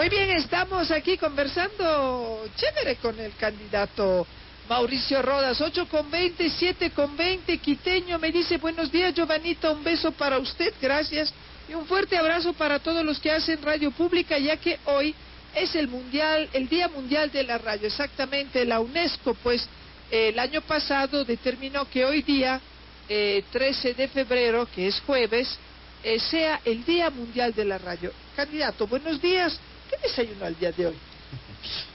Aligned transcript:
Muy 0.00 0.08
bien, 0.08 0.30
estamos 0.30 0.90
aquí 0.90 1.18
conversando 1.18 2.48
chévere 2.56 2.96
con 2.96 3.20
el 3.20 3.34
candidato 3.34 4.26
Mauricio 4.66 5.20
Rodas, 5.20 5.60
8 5.60 5.86
con 5.90 6.10
20, 6.10 6.48
7 6.48 6.90
con 6.92 7.14
20, 7.18 7.58
quiteño, 7.58 8.18
me 8.18 8.32
dice 8.32 8.56
buenos 8.56 8.90
días 8.90 9.12
Giovanita, 9.14 9.70
un 9.70 9.84
beso 9.84 10.10
para 10.12 10.38
usted, 10.38 10.72
gracias, 10.80 11.34
y 11.68 11.74
un 11.74 11.84
fuerte 11.84 12.16
abrazo 12.16 12.54
para 12.54 12.78
todos 12.78 13.04
los 13.04 13.20
que 13.20 13.30
hacen 13.30 13.60
radio 13.60 13.90
pública, 13.90 14.38
ya 14.38 14.56
que 14.56 14.78
hoy 14.86 15.14
es 15.54 15.74
el 15.74 15.86
mundial, 15.86 16.48
el 16.54 16.66
Día 16.66 16.88
Mundial 16.88 17.30
de 17.30 17.42
la 17.42 17.58
Radio, 17.58 17.86
exactamente, 17.86 18.64
la 18.64 18.80
UNESCO, 18.80 19.34
pues, 19.42 19.68
el 20.10 20.38
año 20.38 20.62
pasado 20.62 21.26
determinó 21.26 21.86
que 21.90 22.06
hoy 22.06 22.22
día, 22.22 22.58
eh, 23.06 23.44
13 23.52 23.92
de 23.92 24.08
febrero, 24.08 24.66
que 24.74 24.88
es 24.88 24.98
jueves, 25.02 25.58
eh, 26.02 26.18
sea 26.18 26.58
el 26.64 26.86
Día 26.86 27.10
Mundial 27.10 27.52
de 27.52 27.66
la 27.66 27.76
Radio. 27.76 28.10
Candidato, 28.34 28.86
buenos 28.86 29.20
días. 29.20 29.60
¿Qué 29.90 29.96
desayuno 30.08 30.44
al 30.44 30.56
día 30.58 30.70
de 30.72 30.86
hoy? 30.86 30.94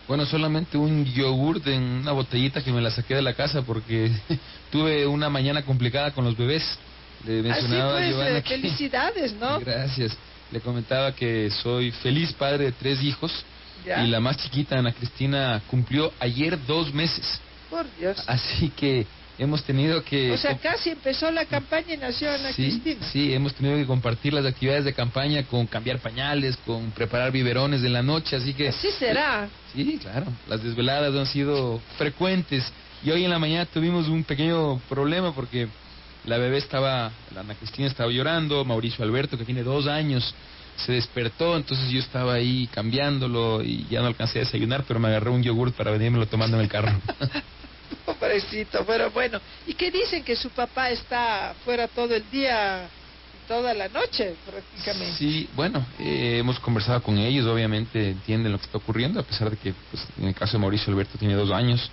Bueno, 0.08 0.26
solamente 0.26 0.78
un 0.78 1.06
yogur 1.06 1.62
en 1.68 1.82
una 1.82 2.12
botellita 2.12 2.64
que 2.64 2.72
me 2.72 2.82
la 2.82 2.92
saqué 2.92 3.16
de 3.16 3.22
la 3.22 3.34
casa 3.34 3.62
porque 3.62 4.12
tuve 4.72 5.08
una 5.08 5.30
mañana 5.30 5.64
complicada 5.64 6.12
con 6.12 6.26
los 6.26 6.38
bebés. 6.38 6.78
Le 7.26 7.42
mencionaba 7.42 7.98
Así 7.98 8.14
pues, 8.14 8.28
eh, 8.28 8.42
felicidades, 8.42 9.34
¿no? 9.34 9.60
Gracias. 9.66 10.16
Le 10.52 10.60
comentaba 10.60 11.14
que 11.14 11.50
soy 11.50 11.92
feliz 11.92 12.34
padre 12.34 12.66
de 12.66 12.72
tres 12.74 13.02
hijos 13.02 13.32
y 13.86 14.08
la 14.08 14.20
más 14.20 14.38
chiquita, 14.38 14.78
Ana 14.78 14.92
Cristina, 14.92 15.62
cumplió 15.68 16.12
ayer 16.20 16.58
dos 16.66 16.94
meses. 16.94 17.40
Por 17.70 17.86
Dios. 17.98 18.22
Así 18.28 18.70
que 18.70 19.06
hemos 19.38 19.64
tenido 19.64 20.04
que... 20.04 20.32
O 20.32 20.38
sea, 20.38 20.58
casi 20.58 20.92
empezó 20.92 21.30
la 21.32 21.46
campaña 21.46 21.94
y 21.94 21.98
nació 21.98 22.32
Ana 22.32 22.52
sí, 22.54 22.64
Cristina. 22.64 23.06
Sí, 23.12 23.34
hemos 23.34 23.54
tenido 23.54 23.78
que 23.78 23.86
compartir 23.86 24.34
las 24.34 24.46
actividades 24.46 24.86
de 24.86 24.94
campaña 24.94 25.44
con 25.44 25.68
cambiar 25.68 26.00
pañales, 26.00 26.58
con 26.66 26.92
preparar 26.92 27.32
biberones 27.32 27.82
de 27.82 27.90
la 27.90 28.02
noche, 28.02 28.36
así 28.36 28.54
que... 28.54 28.72
Sí 28.72 28.90
será. 28.98 29.48
Sí, 29.74 30.00
claro. 30.02 30.28
Las 30.48 30.64
desveladas 30.64 31.14
han 31.16 31.28
sido 31.28 31.82
frecuentes 31.98 32.64
y 33.04 33.12
hoy 33.12 33.24
en 33.24 33.30
la 33.30 33.40
mañana 33.40 33.66
tuvimos 33.66 34.08
un 34.08 34.24
pequeño 34.24 34.80
problema 34.90 35.34
porque 35.34 35.68
la 36.26 36.38
bebé 36.38 36.58
estaba, 36.58 37.12
la 37.34 37.42
Ana 37.42 37.56
Cristina 37.56 37.88
estaba 37.88 38.12
llorando, 38.12 38.66
Mauricio 38.66 39.04
Alberto, 39.06 39.38
que 39.38 39.46
tiene 39.46 39.64
dos 39.64 39.88
años, 39.88 40.34
se 40.78 40.94
despertó, 40.94 41.56
entonces 41.56 41.90
yo 41.90 42.00
estaba 42.00 42.34
ahí 42.34 42.68
cambiándolo 42.74 43.62
y 43.64 43.86
ya 43.90 44.02
no 44.02 44.08
alcancé 44.08 44.40
a 44.40 44.42
desayunar, 44.44 44.84
pero 44.88 45.00
me 45.00 45.08
agarré 45.10 45.30
un 45.30 45.44
yogur 45.44 45.72
para 45.74 45.92
venírmelo 45.92 46.26
tomando 46.26 46.58
en 46.58 46.64
el 46.64 46.70
carro. 46.70 46.92
Pobrecito, 48.06 48.86
pero 48.86 49.12
bueno. 49.12 49.40
¿Y 49.68 49.74
qué 49.74 49.92
dicen? 49.92 50.24
Que 50.24 50.36
su 50.36 50.50
papá 50.50 50.90
está 50.90 51.56
fuera 51.64 51.88
todo 51.88 52.16
el 52.16 52.30
día, 52.32 52.88
toda 53.48 53.74
la 53.74 53.88
noche 53.90 54.36
prácticamente. 54.46 55.18
Sí, 55.18 55.50
bueno, 55.56 55.86
eh, 56.00 56.38
hemos 56.40 56.60
conversado 56.60 57.02
con 57.02 57.18
ellos, 57.18 57.46
obviamente 57.48 58.12
entienden 58.12 58.52
lo 58.52 58.58
que 58.58 58.66
está 58.66 58.78
ocurriendo, 58.78 59.20
a 59.20 59.24
pesar 59.24 59.50
de 59.50 59.58
que 59.58 59.74
pues, 59.92 60.06
en 60.18 60.28
el 60.28 60.36
caso 60.36 60.54
de 60.54 60.60
Mauricio 60.60 60.92
Alberto 60.92 61.18
tiene 61.18 61.36
dos 61.36 61.52
años. 61.52 61.90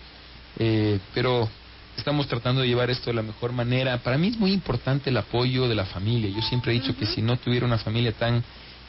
Eh, 0.59 0.99
pero 1.15 1.49
estamos 1.97 2.27
tratando 2.27 2.63
de 2.63 2.69
llevar 2.69 2.91
esto 2.91 3.11
de 3.11 3.15
la 3.15 3.23
mejor 3.23 3.53
manera. 3.53 3.99
Para 3.99 4.19
mí 4.19 4.29
es 4.29 4.37
muy 4.37 4.53
importante 4.53 5.11
el 5.11 5.17
apoyo 5.17 5.69
de 5.69 5.75
la 5.75 5.87
familia. 5.87 6.31
Yo 6.31 6.43
siempre 6.43 6.73
he 6.73 6.81
dicho 6.81 6.97
que 6.97 7.07
si 7.07 7.23
no 7.23 7.37
tuviera 7.37 7.67
una 7.67 7.79
familia 7.79 8.13
tan 8.13 8.43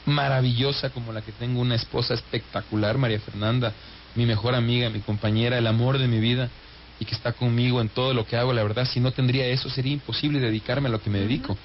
maravillosa 0.06 0.90
como 0.90 1.12
la 1.12 1.22
que 1.22 1.32
tengo, 1.32 1.60
una 1.60 1.76
esposa 1.76 2.14
espectacular, 2.14 2.98
María 2.98 3.20
Fernanda, 3.20 3.72
mi 4.14 4.26
mejor 4.26 4.54
amiga, 4.54 4.90
mi 4.90 5.00
compañera, 5.00 5.58
el 5.58 5.66
amor 5.66 5.98
de 5.98 6.08
mi 6.08 6.20
vida, 6.20 6.50
y 7.00 7.04
que 7.04 7.14
está 7.14 7.32
conmigo 7.32 7.80
en 7.80 7.88
todo 7.88 8.14
lo 8.14 8.26
que 8.26 8.36
hago, 8.36 8.52
la 8.52 8.62
verdad, 8.62 8.86
si 8.86 9.00
no 9.00 9.12
tendría 9.12 9.46
eso 9.46 9.68
sería 9.68 9.92
imposible 9.92 10.40
dedicarme 10.40 10.88
a 10.88 10.92
lo 10.92 11.00
que 11.02 11.10
me 11.10 11.20
dedico. 11.20 11.56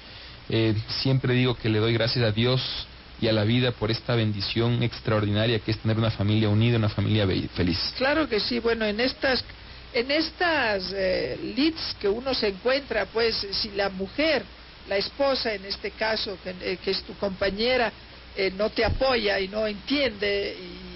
Eh, 0.48 0.74
siempre 1.02 1.34
digo 1.34 1.54
que 1.54 1.68
le 1.68 1.78
doy 1.78 1.92
gracias 1.92 2.24
a 2.24 2.32
Dios 2.32 2.60
y 3.20 3.28
a 3.28 3.32
la 3.32 3.44
vida 3.44 3.72
por 3.72 3.90
esta 3.90 4.14
bendición 4.14 4.82
extraordinaria 4.82 5.60
que 5.60 5.70
es 5.70 5.78
tener 5.78 5.98
una 5.98 6.10
familia 6.10 6.48
unida, 6.48 6.76
una 6.78 6.88
familia 6.88 7.26
feliz. 7.54 7.78
Claro 7.96 8.28
que 8.28 8.40
sí, 8.40 8.58
bueno, 8.58 8.84
en 8.84 9.00
estas 9.00 9.44
en 9.92 10.10
estas 10.10 10.92
eh, 10.94 11.36
leads 11.56 11.96
que 12.00 12.08
uno 12.08 12.32
se 12.32 12.48
encuentra, 12.48 13.06
pues 13.06 13.46
si 13.50 13.70
la 13.70 13.88
mujer, 13.88 14.44
la 14.88 14.96
esposa 14.96 15.52
en 15.52 15.64
este 15.64 15.90
caso, 15.90 16.38
que, 16.42 16.50
eh, 16.60 16.78
es 16.84 17.02
tu 17.02 17.14
compañera, 17.14 17.92
no 18.56 18.70
te 18.70 18.84
apoya 18.84 19.38
y 19.38 19.48
no 19.48 19.66
entiende 19.66 20.56
y 20.56 20.89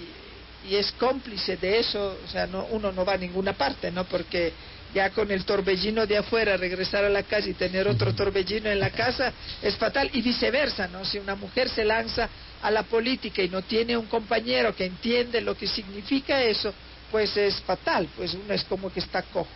y 0.69 0.75
es 0.75 0.91
cómplice 0.93 1.57
de 1.57 1.79
eso, 1.79 2.17
o 2.23 2.27
sea, 2.27 2.47
no, 2.47 2.65
uno 2.71 2.91
no 2.91 3.05
va 3.05 3.13
a 3.13 3.17
ninguna 3.17 3.53
parte, 3.53 3.91
¿no? 3.91 4.05
Porque 4.05 4.53
ya 4.93 5.09
con 5.09 5.29
el 5.29 5.43
torbellino 5.45 6.05
de 6.05 6.17
afuera, 6.17 6.57
regresar 6.57 7.03
a 7.03 7.09
la 7.09 7.23
casa 7.23 7.49
y 7.49 7.53
tener 7.53 7.87
otro 7.87 8.15
torbellino 8.15 8.69
en 8.69 8.79
la 8.79 8.89
casa 8.89 9.33
es 9.61 9.75
fatal, 9.75 10.09
y 10.13 10.21
viceversa, 10.21 10.87
¿no? 10.87 11.03
Si 11.05 11.17
una 11.19 11.35
mujer 11.35 11.69
se 11.69 11.83
lanza 11.83 12.29
a 12.61 12.71
la 12.71 12.83
política 12.83 13.41
y 13.41 13.49
no 13.49 13.61
tiene 13.61 13.97
un 13.97 14.05
compañero 14.07 14.75
que 14.75 14.85
entiende 14.85 15.41
lo 15.41 15.55
que 15.55 15.67
significa 15.67 16.41
eso, 16.41 16.73
pues 17.11 17.35
es 17.37 17.61
fatal, 17.61 18.07
pues 18.15 18.33
uno 18.33 18.53
es 18.53 18.63
como 18.63 18.91
que 18.91 19.01
está 19.01 19.21
cojo. 19.21 19.49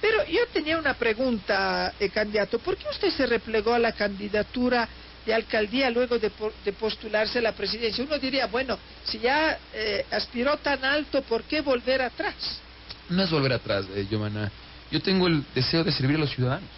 Pero 0.00 0.24
yo 0.26 0.46
tenía 0.52 0.78
una 0.78 0.94
pregunta, 0.94 1.94
eh, 1.98 2.10
candidato, 2.10 2.58
¿por 2.58 2.76
qué 2.76 2.86
usted 2.90 3.10
se 3.10 3.26
replegó 3.26 3.74
a 3.74 3.78
la 3.78 3.92
candidatura 3.92 4.88
de 5.26 5.34
alcaldía 5.34 5.90
luego 5.90 6.18
de, 6.18 6.30
postularse 6.72 7.40
a 7.40 7.42
la 7.42 7.52
presidencia. 7.52 8.04
Uno 8.04 8.18
diría, 8.18 8.46
bueno, 8.46 8.78
si 9.04 9.18
ya 9.18 9.58
eh, 9.74 10.06
aspiró 10.10 10.56
tan 10.58 10.84
alto, 10.84 11.22
¿por 11.22 11.42
qué 11.42 11.60
volver 11.60 12.00
atrás? 12.00 12.60
No 13.10 13.22
es 13.22 13.30
volver 13.30 13.52
atrás, 13.52 13.86
eh, 13.94 14.06
Yo 14.90 15.02
tengo 15.02 15.26
el 15.26 15.44
deseo 15.54 15.82
de 15.84 15.92
servir 15.92 16.16
a 16.16 16.20
los 16.20 16.30
ciudadanos. 16.30 16.68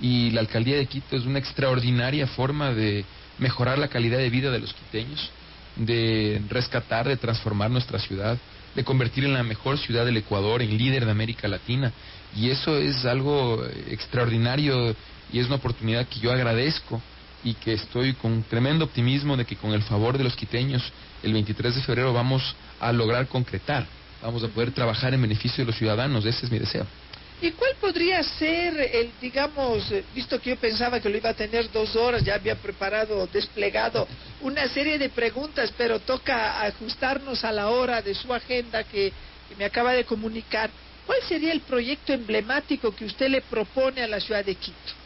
Y 0.00 0.30
la 0.30 0.40
alcaldía 0.40 0.76
de 0.76 0.86
Quito 0.86 1.16
es 1.16 1.24
una 1.24 1.40
extraordinaria 1.40 2.28
forma 2.28 2.72
de 2.72 3.04
mejorar 3.38 3.78
la 3.78 3.88
calidad 3.88 4.18
de 4.18 4.30
vida 4.30 4.52
de 4.52 4.60
los 4.60 4.72
quiteños, 4.72 5.30
de 5.74 6.40
rescatar, 6.48 7.08
de 7.08 7.16
transformar 7.16 7.68
nuestra 7.70 7.98
ciudad, 7.98 8.38
de 8.76 8.84
convertir 8.84 9.24
en 9.24 9.32
la 9.32 9.42
mejor 9.42 9.78
ciudad 9.78 10.04
del 10.04 10.16
Ecuador, 10.16 10.62
en 10.62 10.76
líder 10.78 11.04
de 11.04 11.10
América 11.10 11.48
Latina. 11.48 11.92
Y 12.36 12.50
eso 12.50 12.76
es 12.76 13.04
algo 13.04 13.64
extraordinario 13.88 14.94
y 15.32 15.40
es 15.40 15.46
una 15.46 15.56
oportunidad 15.56 16.06
que 16.06 16.20
yo 16.20 16.30
agradezco 16.30 17.02
y 17.44 17.54
que 17.54 17.74
estoy 17.74 18.14
con 18.14 18.42
tremendo 18.44 18.84
optimismo 18.84 19.36
de 19.36 19.44
que 19.44 19.56
con 19.56 19.72
el 19.72 19.82
favor 19.82 20.18
de 20.18 20.24
los 20.24 20.34
quiteños 20.34 20.82
el 21.22 21.32
23 21.32 21.76
de 21.76 21.82
febrero 21.82 22.12
vamos 22.12 22.56
a 22.80 22.92
lograr 22.92 23.28
concretar, 23.28 23.86
vamos 24.22 24.42
a 24.42 24.48
poder 24.48 24.72
trabajar 24.72 25.14
en 25.14 25.22
beneficio 25.22 25.64
de 25.64 25.70
los 25.70 25.78
ciudadanos, 25.78 26.24
ese 26.24 26.46
es 26.46 26.52
mi 26.52 26.58
deseo. 26.58 26.86
¿Y 27.40 27.52
cuál 27.52 27.76
podría 27.80 28.20
ser 28.24 28.80
el, 28.80 29.12
digamos, 29.20 29.84
visto 30.12 30.40
que 30.40 30.50
yo 30.50 30.56
pensaba 30.56 30.98
que 30.98 31.08
lo 31.08 31.16
iba 31.16 31.30
a 31.30 31.34
tener 31.34 31.70
dos 31.70 31.94
horas, 31.94 32.24
ya 32.24 32.34
había 32.34 32.56
preparado, 32.56 33.28
desplegado 33.32 34.08
una 34.40 34.66
serie 34.68 34.98
de 34.98 35.08
preguntas, 35.08 35.72
pero 35.78 36.00
toca 36.00 36.62
ajustarnos 36.62 37.44
a 37.44 37.52
la 37.52 37.68
hora 37.68 38.02
de 38.02 38.14
su 38.14 38.34
agenda 38.34 38.82
que 38.82 39.12
me 39.56 39.64
acaba 39.64 39.92
de 39.92 40.04
comunicar. 40.04 40.68
¿Cuál 41.06 41.20
sería 41.28 41.52
el 41.52 41.60
proyecto 41.60 42.12
emblemático 42.12 42.94
que 42.94 43.04
usted 43.04 43.28
le 43.28 43.40
propone 43.42 44.02
a 44.02 44.08
la 44.08 44.20
ciudad 44.20 44.44
de 44.44 44.56
Quito? 44.56 44.97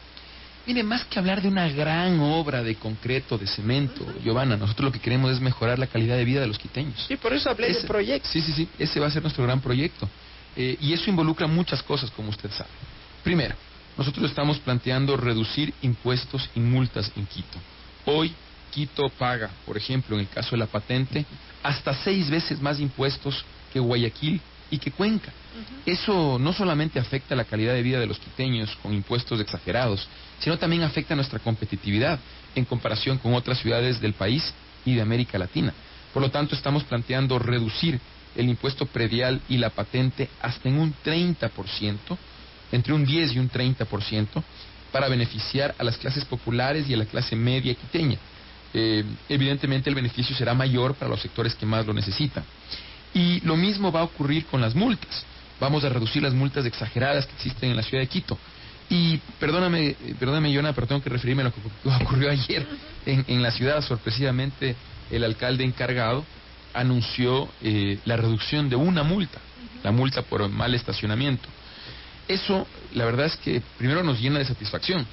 Mire, 0.65 0.81
más 0.81 1.03
que 1.05 1.19
hablar 1.19 1.41
de 1.41 1.49
una 1.49 1.67
gran 1.67 2.19
obra 2.21 2.63
de 2.63 2.75
concreto, 2.75 3.37
de 3.37 3.47
cemento, 3.47 4.05
Giovanna, 4.23 4.55
nosotros 4.55 4.85
lo 4.85 4.91
que 4.93 4.99
queremos 4.99 5.31
es 5.31 5.41
mejorar 5.41 5.77
la 5.77 5.87
calidad 5.87 6.15
de 6.15 6.23
vida 6.23 6.39
de 6.39 6.47
los 6.47 6.57
quiteños. 6.57 7.03
Sí, 7.07 7.17
por 7.17 7.33
eso 7.33 7.49
hablé 7.49 7.73
de 7.73 7.81
proyecto. 7.81 8.29
Sí, 8.29 8.41
sí, 8.41 8.53
sí, 8.53 8.69
ese 8.79 8.99
va 9.01 9.07
a 9.07 9.11
ser 9.11 9.21
nuestro 9.21 9.43
gran 9.43 9.59
proyecto. 9.59 10.07
Eh, 10.55 10.77
y 10.79 10.93
eso 10.93 11.09
involucra 11.09 11.47
muchas 11.47 11.83
cosas, 11.83 12.09
como 12.11 12.29
usted 12.29 12.49
sabe. 12.51 12.69
Primero, 13.23 13.55
nosotros 13.97 14.29
estamos 14.29 14.57
planteando 14.59 15.17
reducir 15.17 15.73
impuestos 15.81 16.49
y 16.55 16.61
multas 16.61 17.11
en 17.17 17.25
Quito. 17.25 17.59
Hoy, 18.05 18.33
Quito 18.71 19.09
paga, 19.09 19.49
por 19.65 19.75
ejemplo, 19.75 20.15
en 20.15 20.21
el 20.21 20.29
caso 20.29 20.51
de 20.51 20.57
la 20.57 20.67
patente, 20.67 21.25
hasta 21.61 21.93
seis 21.93 22.29
veces 22.29 22.61
más 22.61 22.79
impuestos 22.79 23.43
que 23.71 23.79
Guayaquil 23.79 24.39
y 24.71 24.79
que 24.79 24.91
Cuenca. 24.91 25.31
Eso 25.85 26.39
no 26.39 26.53
solamente 26.53 26.99
afecta 26.99 27.35
la 27.35 27.43
calidad 27.43 27.73
de 27.73 27.83
vida 27.83 27.99
de 27.99 28.07
los 28.07 28.17
quiteños 28.17 28.75
con 28.81 28.93
impuestos 28.93 29.39
exagerados, 29.39 30.07
sino 30.43 30.57
también 30.57 30.83
afecta 30.83 31.15
nuestra 31.15 31.39
competitividad 31.39 32.19
en 32.53 32.65
comparación 32.65 33.17
con 33.17 33.33
otras 33.33 33.59
ciudades 33.59 34.01
del 34.01 34.13
país 34.13 34.53
y 34.83 34.93
de 34.93 35.01
América 35.01 35.37
Latina. 35.37 35.73
Por 36.13 36.21
lo 36.21 36.31
tanto, 36.31 36.53
estamos 36.53 36.83
planteando 36.83 37.39
reducir 37.39 37.97
el 38.35 38.49
impuesto 38.49 38.85
predial 38.85 39.39
y 39.47 39.57
la 39.57 39.69
patente 39.69 40.29
hasta 40.41 40.67
en 40.67 40.79
un 40.79 40.93
30%, 41.05 41.97
entre 42.73 42.93
un 42.93 43.05
10 43.05 43.35
y 43.35 43.39
un 43.39 43.49
30%, 43.49 44.43
para 44.91 45.07
beneficiar 45.07 45.75
a 45.79 45.83
las 45.83 45.97
clases 45.97 46.25
populares 46.25 46.89
y 46.89 46.93
a 46.93 46.97
la 46.97 47.05
clase 47.05 47.37
media 47.37 47.73
quiteña. 47.73 48.17
Eh, 48.73 49.05
evidentemente 49.29 49.89
el 49.89 49.95
beneficio 49.95 50.35
será 50.35 50.53
mayor 50.53 50.95
para 50.95 51.09
los 51.09 51.21
sectores 51.21 51.55
que 51.55 51.65
más 51.65 51.85
lo 51.85 51.93
necesitan. 51.93 52.43
Y 53.13 53.39
lo 53.41 53.55
mismo 53.55 53.93
va 53.93 54.01
a 54.01 54.03
ocurrir 54.03 54.45
con 54.47 54.59
las 54.59 54.75
multas. 54.75 55.23
Vamos 55.61 55.85
a 55.85 55.89
reducir 55.89 56.21
las 56.21 56.33
multas 56.33 56.65
exageradas 56.65 57.27
que 57.27 57.33
existen 57.35 57.69
en 57.69 57.77
la 57.77 57.83
ciudad 57.83 58.03
de 58.03 58.09
Quito. 58.09 58.37
Y 58.89 59.17
perdóname, 59.39 59.95
perdóname, 60.19 60.53
Jonah, 60.53 60.73
pero 60.73 60.87
tengo 60.87 61.01
que 61.01 61.09
referirme 61.09 61.43
a 61.43 61.45
lo 61.45 61.53
que 61.53 61.61
ocurrió 62.03 62.29
ayer 62.29 62.67
en, 63.05 63.41
la 63.41 63.51
ciudad. 63.51 63.81
Sorpresivamente, 63.81 64.75
el 65.11 65.23
alcalde 65.23 65.63
encargado 65.63 66.25
anunció 66.73 67.49
eh, 67.61 67.99
la 68.05 68.17
reducción 68.17 68.69
de 68.69 68.75
una 68.75 69.03
multa, 69.03 69.39
la 69.83 69.91
multa 69.91 70.21
por 70.23 70.47
mal 70.49 70.73
estacionamiento. 70.75 71.47
Eso, 72.27 72.67
la 72.93 73.05
verdad 73.05 73.27
es 73.27 73.35
que 73.37 73.61
primero 73.77 74.03
nos 74.03 74.19
llena 74.19 74.39
de 74.39 74.45
satisfacción, 74.45 75.05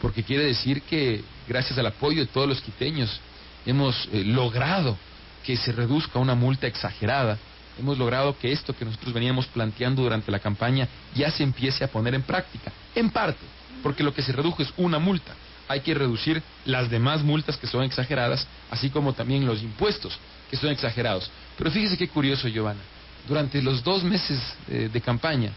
porque 0.00 0.22
quiere 0.22 0.44
decir 0.44 0.82
que 0.82 1.22
gracias 1.48 1.78
al 1.78 1.86
apoyo 1.86 2.20
de 2.20 2.26
todos 2.26 2.48
los 2.48 2.60
quiteños 2.60 3.20
hemos 3.66 4.08
eh, 4.12 4.24
logrado 4.24 4.96
que 5.44 5.56
se 5.56 5.72
reduzca 5.72 6.18
una 6.18 6.34
multa 6.34 6.66
exagerada, 6.66 7.38
hemos 7.78 7.98
logrado 7.98 8.36
que 8.38 8.52
esto 8.52 8.74
que 8.74 8.84
nosotros 8.84 9.12
veníamos 9.12 9.46
planteando 9.46 10.02
durante 10.02 10.30
la 10.30 10.38
campaña 10.38 10.88
ya 11.14 11.30
se 11.30 11.42
empiece 11.42 11.84
a 11.84 11.88
poner 11.88 12.14
en 12.14 12.22
práctica. 12.22 12.72
En 12.94 13.10
parte, 13.10 13.44
porque 13.82 14.02
lo 14.02 14.14
que 14.14 14.22
se 14.22 14.32
redujo 14.32 14.62
es 14.62 14.72
una 14.76 14.98
multa. 14.98 15.34
Hay 15.66 15.80
que 15.80 15.94
reducir 15.94 16.42
las 16.66 16.90
demás 16.90 17.22
multas 17.22 17.56
que 17.56 17.66
son 17.66 17.84
exageradas, 17.84 18.46
así 18.70 18.90
como 18.90 19.12
también 19.12 19.46
los 19.46 19.62
impuestos 19.62 20.18
que 20.50 20.56
son 20.56 20.70
exagerados. 20.70 21.30
Pero 21.56 21.70
fíjese 21.70 21.96
qué 21.96 22.08
curioso, 22.08 22.48
Giovanna. 22.48 22.82
Durante 23.26 23.62
los 23.62 23.82
dos 23.82 24.04
meses 24.04 24.38
eh, 24.68 24.90
de 24.92 25.00
campaña, 25.00 25.50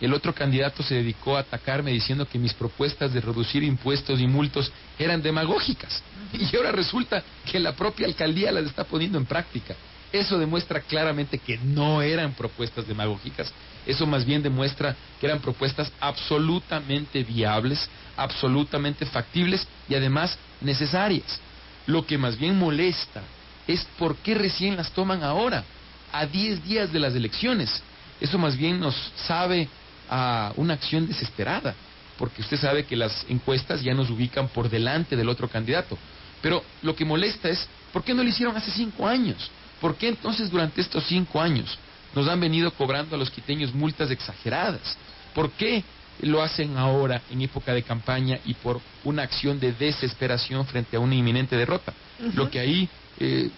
el 0.00 0.14
otro 0.14 0.34
candidato 0.34 0.82
se 0.82 0.94
dedicó 0.94 1.36
a 1.36 1.40
atacarme 1.40 1.90
diciendo 1.90 2.26
que 2.26 2.38
mis 2.38 2.54
propuestas 2.54 3.12
de 3.12 3.20
reducir 3.20 3.62
impuestos 3.62 4.18
y 4.20 4.26
multos 4.26 4.72
eran 4.98 5.20
demagógicas. 5.20 6.02
Y 6.32 6.56
ahora 6.56 6.72
resulta 6.72 7.22
que 7.50 7.58
la 7.58 7.74
propia 7.74 8.06
alcaldía 8.06 8.52
las 8.52 8.64
está 8.64 8.84
poniendo 8.84 9.18
en 9.18 9.26
práctica. 9.26 9.74
Eso 10.12 10.38
demuestra 10.38 10.80
claramente 10.80 11.38
que 11.38 11.58
no 11.58 12.02
eran 12.02 12.32
propuestas 12.32 12.86
demagógicas, 12.86 13.52
eso 13.86 14.06
más 14.06 14.24
bien 14.24 14.42
demuestra 14.42 14.96
que 15.20 15.26
eran 15.26 15.40
propuestas 15.40 15.92
absolutamente 16.00 17.22
viables, 17.22 17.88
absolutamente 18.16 19.06
factibles 19.06 19.66
y 19.88 19.94
además 19.94 20.36
necesarias. 20.60 21.40
Lo 21.86 22.04
que 22.06 22.18
más 22.18 22.36
bien 22.36 22.58
molesta 22.58 23.22
es 23.66 23.86
por 23.98 24.16
qué 24.16 24.34
recién 24.34 24.76
las 24.76 24.90
toman 24.90 25.22
ahora, 25.22 25.64
a 26.12 26.26
10 26.26 26.64
días 26.64 26.92
de 26.92 26.98
las 26.98 27.14
elecciones. 27.14 27.82
Eso 28.20 28.36
más 28.36 28.56
bien 28.56 28.80
nos 28.80 28.94
sabe 29.14 29.68
a 30.08 30.52
una 30.56 30.74
acción 30.74 31.06
desesperada, 31.06 31.74
porque 32.18 32.42
usted 32.42 32.58
sabe 32.58 32.84
que 32.84 32.96
las 32.96 33.24
encuestas 33.28 33.80
ya 33.82 33.94
nos 33.94 34.10
ubican 34.10 34.48
por 34.48 34.68
delante 34.68 35.16
del 35.16 35.28
otro 35.28 35.48
candidato. 35.48 35.96
Pero 36.42 36.64
lo 36.82 36.94
que 36.96 37.04
molesta 37.04 37.48
es, 37.48 37.66
¿por 37.92 38.02
qué 38.02 38.12
no 38.12 38.22
lo 38.22 38.28
hicieron 38.28 38.56
hace 38.56 38.70
cinco 38.70 39.06
años? 39.06 39.50
¿Por 39.80 39.96
qué 39.96 40.08
entonces 40.08 40.50
durante 40.50 40.80
estos 40.80 41.04
cinco 41.06 41.40
años 41.40 41.78
nos 42.14 42.28
han 42.28 42.40
venido 42.40 42.70
cobrando 42.72 43.16
a 43.16 43.18
los 43.18 43.30
quiteños 43.30 43.74
multas 43.74 44.10
exageradas? 44.10 44.96
¿Por 45.34 45.50
qué 45.52 45.82
lo 46.22 46.42
hacen 46.42 46.76
ahora 46.76 47.22
en 47.30 47.40
época 47.42 47.72
de 47.72 47.82
campaña 47.82 48.38
y 48.44 48.54
por 48.54 48.80
una 49.04 49.22
acción 49.22 49.58
de 49.58 49.72
desesperación 49.72 50.66
frente 50.66 50.96
a 50.96 51.00
una 51.00 51.14
inminente 51.14 51.56
derrota? 51.56 51.94
Lo 52.34 52.50
que 52.50 52.60
ahí 52.60 52.88
eh, 53.18 53.50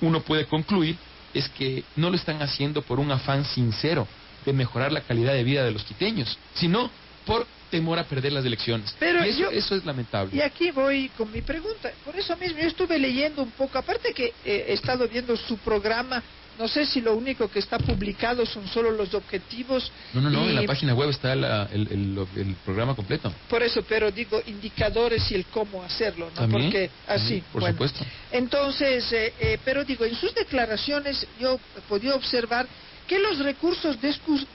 uno 0.00 0.20
puede 0.20 0.46
concluir 0.46 0.96
es 1.34 1.48
que 1.50 1.84
no 1.96 2.10
lo 2.10 2.16
están 2.16 2.40
haciendo 2.40 2.82
por 2.82 3.00
un 3.00 3.10
afán 3.10 3.44
sincero 3.44 4.06
de 4.46 4.52
mejorar 4.52 4.92
la 4.92 5.00
calidad 5.00 5.32
de 5.32 5.44
vida 5.44 5.64
de 5.64 5.72
los 5.72 5.84
quiteños, 5.84 6.38
sino 6.54 6.90
por 7.26 7.46
temor 7.70 7.98
a 7.98 8.04
perder 8.04 8.32
las 8.32 8.44
elecciones. 8.44 8.94
Pero 8.98 9.24
y 9.24 9.30
eso, 9.30 9.50
eso, 9.50 9.74
es 9.74 9.84
lamentable. 9.84 10.36
Y 10.36 10.40
aquí 10.40 10.70
voy 10.70 11.08
con 11.16 11.30
mi 11.30 11.42
pregunta. 11.42 11.90
Por 12.04 12.16
eso 12.16 12.36
mismo 12.36 12.58
yo 12.58 12.68
estuve 12.68 12.98
leyendo 12.98 13.42
un 13.42 13.50
poco, 13.52 13.78
aparte 13.78 14.12
que 14.12 14.32
eh, 14.44 14.66
he 14.68 14.72
estado 14.72 15.08
viendo 15.08 15.36
su 15.36 15.56
programa, 15.58 16.22
no 16.58 16.68
sé 16.68 16.86
si 16.86 17.00
lo 17.00 17.14
único 17.14 17.48
que 17.48 17.58
está 17.58 17.78
publicado 17.78 18.46
son 18.46 18.66
solo 18.68 18.90
los 18.90 19.12
objetivos. 19.14 19.90
No, 20.12 20.20
no, 20.20 20.30
no, 20.30 20.46
y... 20.46 20.50
en 20.50 20.54
la 20.54 20.62
página 20.62 20.94
web 20.94 21.10
está 21.10 21.34
la, 21.34 21.68
el, 21.72 21.88
el, 21.90 22.26
el, 22.36 22.54
programa 22.64 22.94
completo. 22.94 23.32
Por 23.48 23.62
eso, 23.62 23.82
pero 23.82 24.10
digo 24.10 24.40
indicadores 24.46 25.30
y 25.30 25.34
el 25.34 25.46
cómo 25.46 25.82
hacerlo, 25.82 26.26
¿no? 26.26 26.32
¿También? 26.32 26.64
Porque 26.64 26.90
así. 27.08 27.42
por 27.52 27.62
bueno. 27.62 27.74
supuesto. 27.74 28.04
Entonces, 28.30 29.12
eh, 29.12 29.34
eh, 29.40 29.58
pero 29.64 29.84
digo, 29.84 30.04
en 30.04 30.14
sus 30.14 30.34
declaraciones 30.34 31.26
yo 31.40 31.58
he 31.76 31.80
podido 31.82 32.14
observar 32.14 32.66
que 33.06 33.18
los 33.18 33.38
recursos 33.38 33.98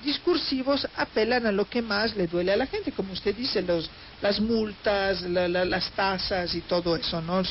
discursivos 0.03 0.87
apelan 0.95 1.45
a 1.45 1.51
lo 1.51 1.69
que 1.69 1.81
más 1.81 2.15
le 2.15 2.27
duele 2.27 2.51
a 2.51 2.57
la 2.57 2.65
gente, 2.65 2.91
como 2.91 3.13
usted 3.13 3.35
dice, 3.35 3.61
los, 3.61 3.89
las 4.21 4.39
multas, 4.39 5.21
la, 5.21 5.47
la, 5.47 5.65
las 5.65 5.91
tasas 5.91 6.55
y 6.55 6.61
todo 6.61 6.95
eso, 6.95 7.21
¿no? 7.21 7.43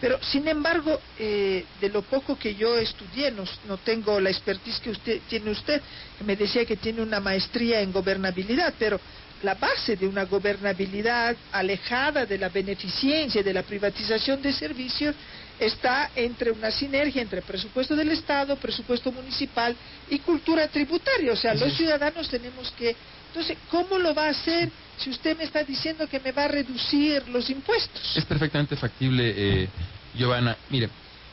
Pero, 0.00 0.18
sin 0.22 0.48
embargo, 0.48 1.00
eh, 1.18 1.64
de 1.80 1.88
lo 1.90 2.02
poco 2.02 2.38
que 2.38 2.54
yo 2.54 2.76
estudié, 2.76 3.30
no, 3.32 3.76
tengo 3.78 4.18
la 4.20 4.30
expertise 4.30 4.80
que 4.80 4.90
usted 4.90 5.20
tiene 5.28 5.50
usted, 5.50 5.82
que 6.16 6.24
me 6.24 6.36
decía 6.36 6.64
que 6.64 6.76
tiene 6.76 7.02
una 7.02 7.20
maestría 7.20 7.80
en 7.80 7.92
gobernabilidad, 7.92 8.72
pero 8.78 8.98
la 9.42 9.54
base 9.54 9.96
de 9.96 10.06
una 10.06 10.24
gobernabilidad 10.24 11.36
alejada 11.52 12.26
de 12.26 12.38
la 12.38 12.48
beneficencia, 12.48 13.42
de 13.42 13.52
la 13.52 13.62
privatización 13.62 14.42
de 14.42 14.52
servicios, 14.52 15.14
está 15.58 16.10
entre 16.14 16.50
una 16.50 16.70
sinergia 16.70 17.22
entre 17.22 17.42
presupuesto 17.42 17.96
del 17.96 18.10
Estado, 18.10 18.56
presupuesto 18.56 19.10
municipal 19.10 19.76
y 20.08 20.18
cultura 20.20 20.68
tributaria. 20.68 21.32
O 21.32 21.36
sea, 21.36 21.54
los 21.54 21.72
ciudadanos 21.74 22.28
tenemos 22.28 22.70
que... 22.72 22.94
Entonces, 23.28 23.58
¿cómo 23.70 23.98
lo 23.98 24.14
va 24.14 24.26
a 24.26 24.30
hacer 24.30 24.70
si 24.96 25.10
usted 25.10 25.36
me 25.36 25.44
está 25.44 25.62
diciendo 25.62 26.06
que 26.08 26.20
me 26.20 26.32
va 26.32 26.44
a 26.44 26.48
reducir 26.48 27.26
los 27.28 27.50
impuestos? 27.50 28.16
Es 28.16 28.24
perfectamente 28.24 28.76
factible, 28.76 29.34
eh, 29.36 29.68
Giovanna. 30.14 30.56
Mire, 30.70 30.88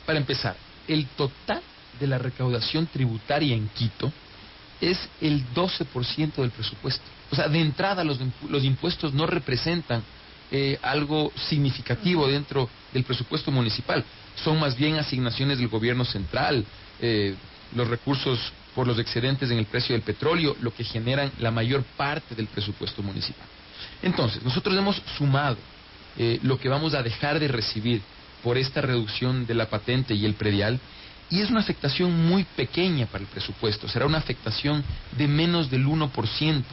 para 0.06 0.20
empezar, 0.20 0.56
el 0.88 1.08
total 1.10 1.62
de 2.00 2.08
la 2.08 2.18
recaudación 2.18 2.88
tributaria 2.88 3.56
en 3.56 3.70
Quito 3.70 4.12
es 4.82 4.98
el 5.22 5.46
12% 5.54 6.36
del 6.36 6.52
presupuesto. 6.52 7.04
O 7.32 7.36
sea, 7.36 7.48
de 7.48 7.60
entrada 7.60 8.04
los, 8.04 8.20
los 8.50 8.64
impuestos 8.64 9.14
no 9.14 9.26
representan 9.26 10.04
eh, 10.52 10.78
algo 10.82 11.32
significativo 11.50 12.28
dentro 12.28 12.70
del 12.94 13.04
presupuesto 13.04 13.52
municipal. 13.52 14.04
Son 14.36 14.60
más 14.60 14.76
bien 14.76 14.98
asignaciones 14.98 15.58
del 15.58 15.68
gobierno 15.70 16.06
central, 16.06 16.66
eh, 17.02 17.36
los 17.76 17.88
recursos 17.88 18.54
por 18.76 18.86
los 18.86 19.00
excedentes 19.00 19.50
en 19.50 19.58
el 19.58 19.66
precio 19.66 19.94
del 19.94 20.04
petróleo, 20.04 20.56
lo 20.62 20.74
que 20.74 20.84
generan 20.84 21.32
la 21.40 21.50
mayor 21.50 21.84
parte 21.98 22.36
del 22.36 22.48
presupuesto 22.48 23.02
municipal. 23.02 23.48
Entonces, 24.04 24.44
nosotros 24.44 24.78
hemos 24.78 25.02
sumado 25.18 25.58
eh, 26.18 26.40
lo 26.44 26.60
que 26.60 26.70
vamos 26.70 26.94
a 26.94 27.02
dejar 27.02 27.40
de 27.40 27.48
recibir 27.48 28.02
por 28.44 28.58
esta 28.58 28.82
reducción 28.82 29.46
de 29.46 29.56
la 29.56 29.70
patente 29.70 30.14
y 30.14 30.26
el 30.26 30.36
predial, 30.36 30.80
y 31.30 31.42
es 31.42 31.50
una 31.50 31.62
afectación 31.62 32.28
muy 32.28 32.44
pequeña 32.44 33.08
para 33.08 33.24
el 33.24 33.30
presupuesto, 33.30 33.88
será 33.88 34.06
una 34.06 34.20
afectación 34.20 34.84
de 35.18 35.28
menos 35.28 35.72
del 35.72 35.88
1% 35.88 36.64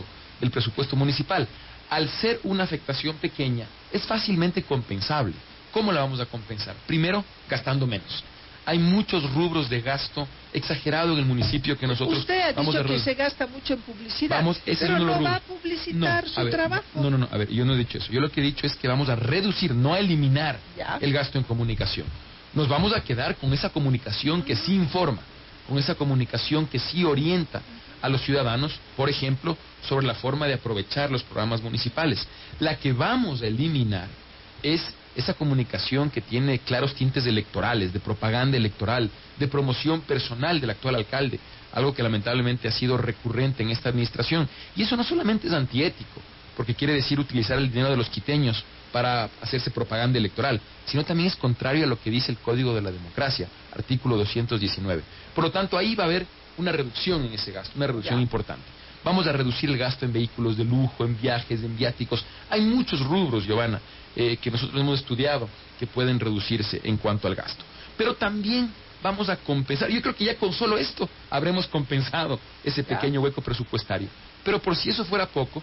del 0.40 0.50
presupuesto 0.50 0.94
municipal 0.96 1.48
al 1.92 2.08
ser 2.08 2.40
una 2.44 2.64
afectación 2.64 3.16
pequeña, 3.16 3.66
es 3.92 4.02
fácilmente 4.04 4.62
compensable. 4.62 5.34
¿Cómo 5.72 5.92
la 5.92 6.00
vamos 6.00 6.20
a 6.20 6.26
compensar? 6.26 6.74
Primero, 6.86 7.22
gastando 7.50 7.86
menos. 7.86 8.24
Hay 8.64 8.78
muchos 8.78 9.30
rubros 9.34 9.68
de 9.68 9.82
gasto 9.82 10.26
exagerado 10.54 11.12
en 11.12 11.18
el 11.18 11.26
municipio 11.26 11.76
que 11.76 11.86
nosotros 11.86 12.20
Usted 12.20 12.40
ha 12.40 12.52
vamos 12.52 12.74
dicho 12.74 12.84
a 12.84 12.86
que 12.88 12.98
se 13.00 13.14
gasta 13.14 13.46
mucho 13.46 13.74
en 13.74 13.80
publicidad, 13.80 14.36
Vamos, 14.38 14.58
ese 14.64 14.86
pero 14.86 14.96
es 14.96 15.02
uno 15.02 15.12
de 15.12 15.18
no 15.18 15.24
va 15.24 15.34
a 15.36 15.40
publicitar 15.40 16.24
No, 16.24 16.30
su 16.30 16.40
a 16.40 16.44
ver, 16.44 16.52
trabajo. 16.54 16.82
No, 16.94 17.10
no, 17.10 17.18
no, 17.18 17.28
a 17.30 17.36
ver, 17.36 17.48
yo 17.50 17.64
no 17.66 17.74
he 17.74 17.78
dicho 17.78 17.98
eso. 17.98 18.10
Yo 18.10 18.20
lo 18.22 18.30
que 18.30 18.40
he 18.40 18.44
dicho 18.44 18.66
es 18.66 18.74
que 18.76 18.88
vamos 18.88 19.10
a 19.10 19.16
reducir, 19.16 19.74
no 19.74 19.92
a 19.92 19.98
eliminar 19.98 20.58
Ya. 20.78 20.96
el 21.00 21.12
gasto 21.12 21.36
en 21.38 21.44
comunicación. 21.44 22.06
Nos 22.54 22.68
vamos 22.68 22.94
a 22.94 23.02
quedar 23.02 23.36
con 23.36 23.52
esa 23.52 23.68
comunicación 23.68 24.42
que 24.42 24.56
sí 24.56 24.74
informa, 24.74 25.20
con 25.68 25.76
esa 25.78 25.94
comunicación 25.94 26.66
que 26.66 26.78
sí 26.78 27.04
orienta 27.04 27.60
a 28.02 28.08
los 28.08 28.22
ciudadanos, 28.22 28.72
por 28.96 29.08
ejemplo, 29.08 29.56
sobre 29.88 30.06
la 30.06 30.14
forma 30.14 30.46
de 30.46 30.54
aprovechar 30.54 31.10
los 31.10 31.22
programas 31.22 31.62
municipales. 31.62 32.26
La 32.58 32.76
que 32.76 32.92
vamos 32.92 33.40
a 33.42 33.46
eliminar 33.46 34.08
es 34.62 34.82
esa 35.14 35.34
comunicación 35.34 36.10
que 36.10 36.20
tiene 36.20 36.58
claros 36.58 36.94
tintes 36.94 37.26
electorales, 37.26 37.92
de 37.92 38.00
propaganda 38.00 38.56
electoral, 38.56 39.10
de 39.38 39.48
promoción 39.48 40.00
personal 40.02 40.60
del 40.60 40.70
actual 40.70 40.96
alcalde, 40.96 41.38
algo 41.72 41.94
que 41.94 42.02
lamentablemente 42.02 42.68
ha 42.68 42.72
sido 42.72 42.96
recurrente 42.96 43.62
en 43.62 43.70
esta 43.70 43.90
administración. 43.90 44.48
Y 44.74 44.82
eso 44.82 44.96
no 44.96 45.04
solamente 45.04 45.46
es 45.46 45.52
antiético, 45.52 46.20
porque 46.56 46.74
quiere 46.74 46.94
decir 46.94 47.20
utilizar 47.20 47.58
el 47.58 47.70
dinero 47.70 47.90
de 47.90 47.96
los 47.96 48.08
quiteños 48.08 48.64
para 48.90 49.28
hacerse 49.40 49.70
propaganda 49.70 50.18
electoral, 50.18 50.60
sino 50.84 51.04
también 51.04 51.28
es 51.28 51.36
contrario 51.36 51.84
a 51.84 51.88
lo 51.88 52.00
que 52.00 52.10
dice 52.10 52.30
el 52.30 52.38
Código 52.38 52.74
de 52.74 52.82
la 52.82 52.90
Democracia, 52.90 53.48
artículo 53.74 54.16
219. 54.16 55.02
Por 55.34 55.44
lo 55.44 55.50
tanto, 55.50 55.78
ahí 55.78 55.94
va 55.94 56.04
a 56.04 56.06
haber 56.06 56.26
una 56.58 56.72
reducción 56.72 57.24
en 57.24 57.32
ese 57.32 57.52
gasto, 57.52 57.72
una 57.76 57.86
reducción 57.86 58.16
Ya. 58.16 58.22
importante. 58.22 58.64
Vamos 59.04 59.26
a 59.26 59.32
reducir 59.32 59.68
el 59.68 59.78
gasto 59.78 60.04
en 60.04 60.12
vehículos 60.12 60.56
de 60.56 60.64
lujo, 60.64 61.04
en 61.04 61.20
viajes, 61.20 61.62
en 61.62 61.76
viáticos. 61.76 62.24
Hay 62.48 62.60
muchos 62.60 63.00
rubros, 63.00 63.44
Giovanna, 63.44 63.80
eh, 64.14 64.36
que 64.36 64.50
nosotros 64.50 64.80
hemos 64.80 65.00
estudiado 65.00 65.48
que 65.78 65.86
pueden 65.86 66.20
reducirse 66.20 66.80
en 66.84 66.96
cuanto 66.98 67.26
al 67.26 67.34
gasto. 67.34 67.64
Pero 67.96 68.14
también 68.14 68.70
vamos 69.02 69.28
a 69.28 69.36
compensar. 69.36 69.90
Yo 69.90 70.00
creo 70.00 70.14
que 70.14 70.24
ya 70.24 70.36
con 70.36 70.52
solo 70.52 70.78
esto 70.78 71.08
habremos 71.30 71.66
compensado 71.66 72.38
ese 72.62 72.84
pequeño 72.84 73.20
hueco 73.20 73.42
presupuestario. 73.42 74.08
Pero 74.44 74.60
por 74.60 74.76
si 74.76 74.90
eso 74.90 75.04
fuera 75.04 75.26
poco, 75.26 75.60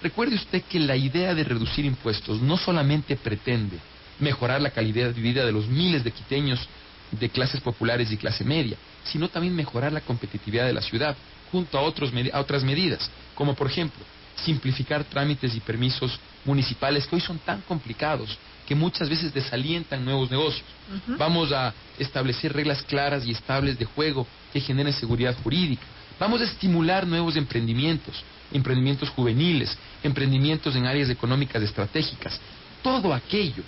recuerde 0.00 0.36
usted 0.36 0.62
que 0.62 0.78
la 0.78 0.94
idea 0.96 1.34
de 1.34 1.42
reducir 1.42 1.84
impuestos 1.84 2.40
no 2.40 2.56
solamente 2.56 3.16
pretende 3.16 3.78
mejorar 4.20 4.60
la 4.62 4.70
calidad 4.70 5.10
de 5.12 5.20
vida 5.20 5.44
de 5.44 5.52
los 5.52 5.66
miles 5.66 6.04
de 6.04 6.12
quiteños 6.12 6.60
de 7.10 7.28
clases 7.28 7.60
populares 7.60 8.10
y 8.12 8.16
clase 8.16 8.44
media, 8.44 8.76
sino 9.12 9.28
también 9.28 9.54
mejorar 9.54 9.92
la 9.92 10.00
competitividad 10.00 10.66
de 10.66 10.72
la 10.72 10.82
ciudad 10.82 11.16
junto 11.50 11.78
a, 11.78 11.82
otros, 11.82 12.12
a 12.32 12.40
otras 12.40 12.64
medidas, 12.64 13.10
como 13.34 13.54
por 13.54 13.68
ejemplo 13.68 14.04
simplificar 14.44 15.04
trámites 15.04 15.54
y 15.54 15.60
permisos 15.60 16.18
municipales 16.44 17.06
que 17.06 17.16
hoy 17.16 17.20
son 17.20 17.38
tan 17.38 17.62
complicados 17.62 18.38
que 18.66 18.74
muchas 18.74 19.08
veces 19.08 19.32
desalientan 19.32 20.04
nuevos 20.04 20.30
negocios. 20.30 20.66
Vamos 21.18 21.52
a 21.52 21.72
establecer 21.98 22.52
reglas 22.52 22.82
claras 22.82 23.24
y 23.24 23.30
estables 23.30 23.78
de 23.78 23.84
juego 23.84 24.26
que 24.52 24.60
generen 24.60 24.92
seguridad 24.92 25.36
jurídica. 25.42 25.84
Vamos 26.18 26.40
a 26.40 26.44
estimular 26.44 27.06
nuevos 27.06 27.36
emprendimientos, 27.36 28.24
emprendimientos 28.52 29.08
juveniles, 29.10 29.76
emprendimientos 30.02 30.74
en 30.74 30.86
áreas 30.86 31.10
económicas 31.10 31.62
estratégicas. 31.62 32.40
Todo 32.82 33.14
aquello 33.14 33.62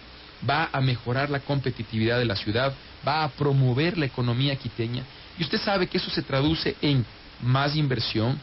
va 0.48 0.68
a 0.72 0.80
mejorar 0.80 1.30
la 1.30 1.40
competitividad 1.40 2.18
de 2.18 2.24
la 2.24 2.36
ciudad, 2.36 2.72
va 3.06 3.24
a 3.24 3.28
promover 3.28 3.98
la 3.98 4.06
economía 4.06 4.56
quiteña. 4.56 5.04
Y 5.38 5.42
usted 5.42 5.60
sabe 5.60 5.86
que 5.86 5.98
eso 5.98 6.10
se 6.10 6.22
traduce 6.22 6.76
en 6.82 7.04
más 7.42 7.76
inversión, 7.76 8.38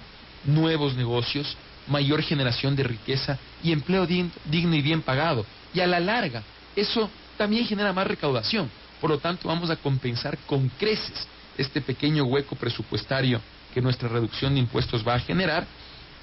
nuevos 0.46 0.96
negocios, 0.96 1.58
mayor 1.88 2.22
generación 2.22 2.76
de 2.76 2.84
riqueza 2.84 3.38
y 3.64 3.72
empleo 3.72 4.08
digno 4.08 4.76
y 4.76 4.82
bien 4.82 5.02
pagado. 5.02 5.46
Y 5.74 5.82
a 5.82 5.88
la 5.88 6.00
larga, 6.00 6.44
eso 6.76 7.10
también 7.38 7.66
genera 7.66 7.94
más 7.94 8.08
recaudación. 8.08 8.70
Por 9.02 9.10
lo 9.10 9.18
tanto, 9.18 9.48
vamos 9.48 9.70
a 9.70 9.76
compensar 9.76 10.38
con 10.46 10.70
creces 10.70 11.28
este 11.58 11.82
pequeño 11.82 12.24
hueco 12.26 12.56
presupuestario 12.56 13.42
que 13.74 13.82
nuestra 13.82 14.10
reducción 14.10 14.54
de 14.54 14.62
impuestos 14.62 15.06
va 15.06 15.16
a 15.16 15.20
generar 15.20 15.68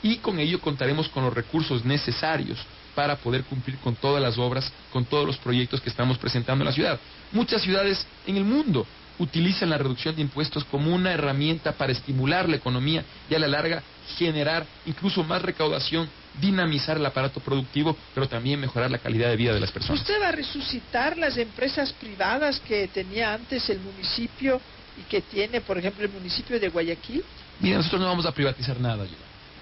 y 0.02 0.16
con 0.16 0.38
ello 0.38 0.60
contaremos 0.60 1.08
con 1.08 1.24
los 1.24 1.34
recursos 1.34 1.84
necesarios 1.84 2.58
para 2.94 3.16
poder 3.16 3.44
cumplir 3.44 3.78
con 3.78 3.94
todas 3.94 4.22
las 4.22 4.36
obras, 4.36 4.72
con 4.92 5.04
todos 5.04 5.26
los 5.26 5.36
proyectos 5.38 5.80
que 5.80 5.90
estamos 5.90 6.18
presentando 6.18 6.62
en 6.62 6.66
la 6.66 6.72
ciudad. 6.72 6.98
Muchas 7.30 7.62
ciudades 7.62 8.06
en 8.26 8.36
el 8.36 8.44
mundo 8.44 8.86
utilizan 9.18 9.70
la 9.70 9.78
reducción 9.78 10.14
de 10.16 10.22
impuestos 10.22 10.64
como 10.64 10.94
una 10.94 11.12
herramienta 11.12 11.72
para 11.72 11.92
estimular 11.92 12.48
la 12.48 12.56
economía 12.56 13.04
y 13.28 13.34
a 13.34 13.38
la 13.38 13.48
larga 13.48 13.82
generar 14.16 14.66
incluso 14.86 15.22
más 15.22 15.42
recaudación, 15.42 16.08
dinamizar 16.40 16.96
el 16.96 17.06
aparato 17.06 17.40
productivo, 17.40 17.96
pero 18.14 18.28
también 18.28 18.60
mejorar 18.60 18.90
la 18.90 18.98
calidad 18.98 19.28
de 19.28 19.36
vida 19.36 19.54
de 19.54 19.60
las 19.60 19.70
personas. 19.70 20.00
¿Usted 20.00 20.20
va 20.20 20.28
a 20.28 20.32
resucitar 20.32 21.16
las 21.16 21.36
empresas 21.36 21.92
privadas 21.92 22.60
que 22.60 22.88
tenía 22.88 23.34
antes 23.34 23.68
el 23.70 23.80
municipio 23.80 24.60
y 24.98 25.02
que 25.08 25.20
tiene, 25.22 25.60
por 25.60 25.78
ejemplo, 25.78 26.04
el 26.04 26.10
municipio 26.10 26.58
de 26.58 26.68
Guayaquil? 26.68 27.24
Mira, 27.60 27.76
nosotros 27.76 28.00
no 28.00 28.08
vamos 28.08 28.26
a 28.26 28.32
privatizar 28.32 28.80
nada, 28.80 29.04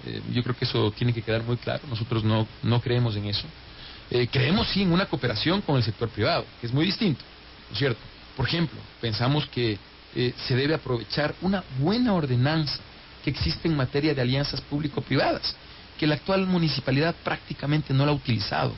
eh, 0.03 0.21
yo 0.33 0.41
creo 0.41 0.55
que 0.55 0.65
eso 0.65 0.91
tiene 0.91 1.13
que 1.13 1.21
quedar 1.21 1.43
muy 1.43 1.57
claro. 1.57 1.83
Nosotros 1.87 2.23
no, 2.23 2.47
no 2.63 2.81
creemos 2.81 3.15
en 3.15 3.25
eso. 3.25 3.45
Eh, 4.09 4.27
creemos 4.31 4.67
sí 4.69 4.81
en 4.81 4.91
una 4.91 5.05
cooperación 5.05 5.61
con 5.61 5.77
el 5.77 5.83
sector 5.83 6.09
privado, 6.09 6.45
que 6.59 6.67
es 6.67 6.73
muy 6.73 6.85
distinto, 6.85 7.23
¿no 7.69 7.73
es 7.73 7.79
cierto? 7.79 8.01
Por 8.35 8.47
ejemplo, 8.47 8.79
pensamos 8.99 9.45
que 9.47 9.77
eh, 10.15 10.33
se 10.47 10.55
debe 10.55 10.73
aprovechar 10.73 11.33
una 11.41 11.63
buena 11.79 12.13
ordenanza 12.13 12.79
que 13.23 13.29
existe 13.29 13.67
en 13.67 13.75
materia 13.75 14.13
de 14.13 14.21
alianzas 14.21 14.61
público-privadas, 14.61 15.55
que 15.97 16.07
la 16.07 16.15
actual 16.15 16.45
municipalidad 16.47 17.15
prácticamente 17.23 17.93
no 17.93 18.05
la 18.05 18.11
ha 18.11 18.15
utilizado. 18.15 18.73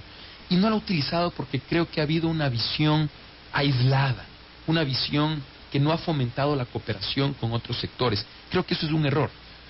Y 0.50 0.56
no 0.56 0.70
la 0.70 0.76
ha 0.76 0.78
utilizado 0.78 1.32
porque 1.32 1.60
creo 1.60 1.90
que 1.90 2.02
ha 2.02 2.04
habido 2.04 2.28
una 2.28 2.50
visión 2.50 3.10
aislada, 3.52 4.26
una 4.68 4.84
visión 4.84 5.42
que 5.72 5.80
no 5.80 5.92
ha 5.92 5.98
fomentado 5.98 6.56
la 6.56 6.66
cooperación 6.66 7.34
con 7.34 7.52
otros 7.54 7.80
sectores. 7.80 8.26
Creo 8.52 8.66
que 8.66 8.74
eso 8.74 8.86
es 8.86 8.92
un 8.92 9.06
error. 9.06 9.30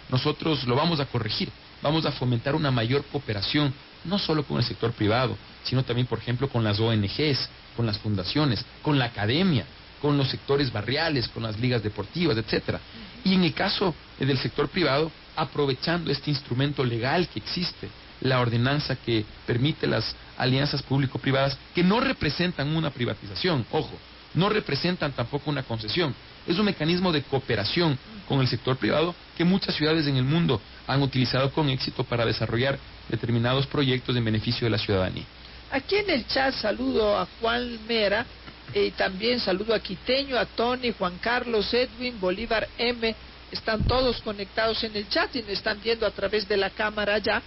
Nosotros 0.10 0.66
lo 0.66 0.76
vamos 0.76 1.00
a 1.00 1.06
corregir, 1.06 1.50
vamos 1.82 2.06
a 2.06 2.12
fomentar 2.12 2.56
una 2.56 2.72
mayor 2.72 3.06
cooperación, 3.06 3.74
no 4.06 4.20
solo 4.20 4.44
con 4.44 4.58
el 4.58 4.64
sector 4.64 4.92
privado, 4.92 5.38
sino 5.64 5.84
también, 5.84 6.08
por 6.08 6.20
ejemplo, 6.20 6.50
con 6.50 6.64
las 6.64 6.80
ONGs, 6.80 7.50
con 7.76 7.86
las 7.86 7.98
fundaciones, 7.98 8.66
con 8.82 9.00
la 9.00 9.06
academia, 9.06 9.66
con 10.02 10.18
los 10.18 10.30
sectores 10.30 10.72
barriales, 10.72 11.28
con 11.30 11.44
las 11.44 11.60
ligas 11.60 11.82
deportivas, 11.82 12.38
etcétera. 12.38 12.80
Y 13.24 13.36
en 13.36 13.44
el 13.44 13.54
caso 13.54 13.96
del 14.20 14.38
sector 14.38 14.68
privado, 14.68 15.12
aprovechando 15.36 16.12
este 16.12 16.30
instrumento 16.30 16.84
legal 16.84 17.28
que 17.30 17.40
existe, 17.40 17.90
la 18.22 18.40
ordenanza 18.40 18.96
que 18.96 19.26
permite 19.46 19.88
las 19.88 20.16
alianzas 20.38 20.82
público-privadas, 20.82 21.58
que 21.74 21.84
no 21.84 22.00
representan 22.00 22.76
una 22.76 22.90
privatización, 22.90 23.66
ojo, 23.72 23.98
no 24.34 24.50
representan 24.50 25.12
tampoco 25.12 25.50
una 25.50 25.64
concesión. 25.64 26.14
Es 26.48 26.58
un 26.58 26.66
mecanismo 26.66 27.12
de 27.12 27.22
cooperación 27.24 27.98
con 28.28 28.42
el 28.42 28.48
sector 28.48 28.78
privado 28.78 29.16
que 29.38 29.44
muchas 29.44 29.76
ciudades 29.76 30.08
en 30.08 30.18
el 30.18 30.24
mundo 30.24 30.62
han 30.88 31.02
utilizado 31.02 31.52
con 31.52 31.70
éxito 31.70 32.04
para 32.04 32.26
desarrollar 32.26 32.78
determinados 33.14 33.68
proyectos 33.68 34.16
en 34.16 34.26
beneficio 34.26 34.66
de 34.66 34.72
la 34.72 34.80
ciudadanía. 34.80 35.24
Aquí 35.72 35.96
en 35.96 36.10
el 36.10 36.26
chat 36.28 36.54
saludo 36.56 37.16
a 37.18 37.28
Juan 37.40 37.80
Mera 37.88 38.26
y 38.74 38.90
también 38.92 39.40
saludo 39.40 39.76
a 39.76 39.80
Quiteño, 39.80 40.38
a 40.38 40.46
Tony, 40.46 40.92
Juan 40.98 41.20
Carlos, 41.20 41.72
Edwin, 41.74 42.20
Bolívar 42.20 42.68
M. 42.78 43.16
Están 43.52 43.84
todos 43.84 44.20
conectados 44.22 44.84
en 44.84 44.96
el 44.96 45.08
chat 45.10 45.36
y 45.36 45.44
me 45.44 45.54
están 45.54 45.80
viendo 45.84 46.08
a 46.08 46.12
través 46.12 46.48
de 46.48 46.58
la 46.58 46.72
cámara 46.72 47.20
ya. 47.20 47.42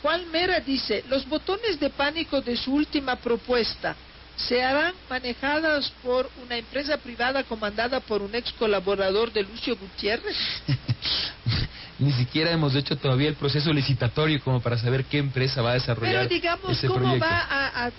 Juan 0.00 0.30
Mera 0.30 0.60
dice, 0.60 1.04
los 1.10 1.28
botones 1.28 1.78
de 1.78 1.90
pánico 1.90 2.40
de 2.40 2.56
su 2.56 2.72
última 2.72 3.16
propuesta 3.16 3.94
se 4.36 4.62
harán 4.62 4.94
manejadas 5.10 5.92
por 6.02 6.30
una 6.42 6.56
empresa 6.56 6.96
privada 6.96 7.44
comandada 7.44 8.00
por 8.00 8.22
un 8.22 8.34
ex 8.34 8.52
colaborador 8.54 9.30
de 9.32 9.42
Lucio 9.42 9.76
Gutiérrez. 9.76 10.36
Ni 12.00 12.12
siquiera 12.12 12.50
hemos 12.50 12.74
hecho 12.74 12.96
todavía 12.96 13.28
el 13.28 13.34
proceso 13.34 13.72
licitatorio 13.72 14.40
como 14.42 14.60
para 14.60 14.78
saber 14.78 15.04
qué 15.04 15.18
empresa 15.18 15.60
va 15.60 15.72
a 15.72 15.74
desarrollar. 15.74 16.26
Pero 16.26 16.28
digamos, 16.28 16.80
¿cómo 16.86 17.18
va 17.18 17.46
a, 17.48 17.90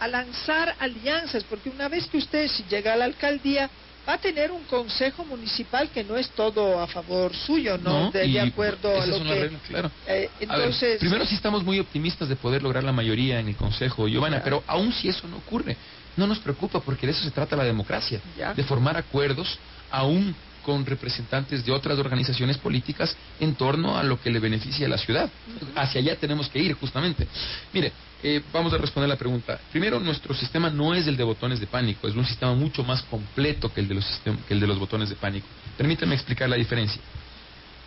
a, 0.00 0.08
lanzar 0.08 0.76
alianzas? 0.78 1.42
Porque 1.44 1.70
una 1.70 1.88
vez 1.88 2.06
que 2.06 2.18
usted 2.18 2.48
si 2.48 2.64
llega 2.70 2.92
a 2.92 2.96
la 2.96 3.06
alcaldía 3.06 3.68
va 4.08 4.14
a 4.14 4.18
tener 4.18 4.50
un 4.50 4.62
consejo 4.64 5.24
municipal 5.24 5.90
que 5.90 6.02
no 6.02 6.16
es 6.16 6.30
todo 6.30 6.80
a 6.80 6.86
favor 6.86 7.34
suyo, 7.34 7.76
¿no? 7.76 8.10
de, 8.10 8.40
acuerdo 8.40 8.98
a 8.98 9.04
lo 9.04 9.22
que... 9.22 9.50
claro. 9.68 9.90
Eh, 10.06 10.30
entonces... 10.40 10.98
primero 10.98 11.26
sí 11.26 11.34
estamos 11.34 11.62
muy 11.62 11.78
optimistas 11.78 12.28
de 12.28 12.36
poder 12.36 12.62
lograr 12.62 12.84
la 12.84 12.92
mayoría 12.92 13.38
en 13.38 13.48
el 13.48 13.56
consejo, 13.56 14.08
Giovanna, 14.08 14.40
pero 14.42 14.62
aún 14.66 14.92
si 14.94 15.08
eso 15.08 15.28
no 15.28 15.36
ocurre, 15.36 15.76
no 16.16 16.26
nos 16.26 16.38
preocupa 16.38 16.80
porque 16.80 17.06
de 17.06 17.12
eso 17.12 17.22
se 17.22 17.30
trata 17.30 17.54
la 17.54 17.64
democracia, 17.64 18.20
de 18.56 18.64
formar 18.64 18.96
acuerdos 18.96 19.58
aún 19.90 20.34
con 20.68 20.84
representantes 20.84 21.64
de 21.64 21.72
otras 21.72 21.98
organizaciones 21.98 22.58
políticas 22.58 23.16
en 23.40 23.54
torno 23.54 23.96
a 23.96 24.02
lo 24.02 24.20
que 24.20 24.30
le 24.30 24.38
beneficia 24.38 24.84
a 24.84 24.90
la 24.90 24.98
ciudad. 24.98 25.30
Hacia 25.74 26.02
allá 26.02 26.16
tenemos 26.16 26.50
que 26.50 26.58
ir, 26.58 26.74
justamente. 26.74 27.26
Mire, 27.72 27.90
eh, 28.22 28.42
vamos 28.52 28.74
a 28.74 28.76
responder 28.76 29.08
la 29.08 29.16
pregunta. 29.16 29.58
Primero, 29.72 29.98
nuestro 29.98 30.34
sistema 30.34 30.68
no 30.68 30.94
es 30.94 31.06
el 31.06 31.16
de 31.16 31.24
botones 31.24 31.58
de 31.58 31.66
pánico, 31.66 32.06
es 32.06 32.14
un 32.14 32.26
sistema 32.26 32.52
mucho 32.52 32.84
más 32.84 33.00
completo 33.04 33.72
que 33.72 33.80
el 33.80 33.88
de 33.88 33.94
los, 33.94 34.04
que 34.46 34.52
el 34.52 34.60
de 34.60 34.66
los 34.66 34.78
botones 34.78 35.08
de 35.08 35.14
pánico. 35.14 35.46
Permítanme 35.78 36.14
explicar 36.14 36.50
la 36.50 36.56
diferencia. 36.56 37.00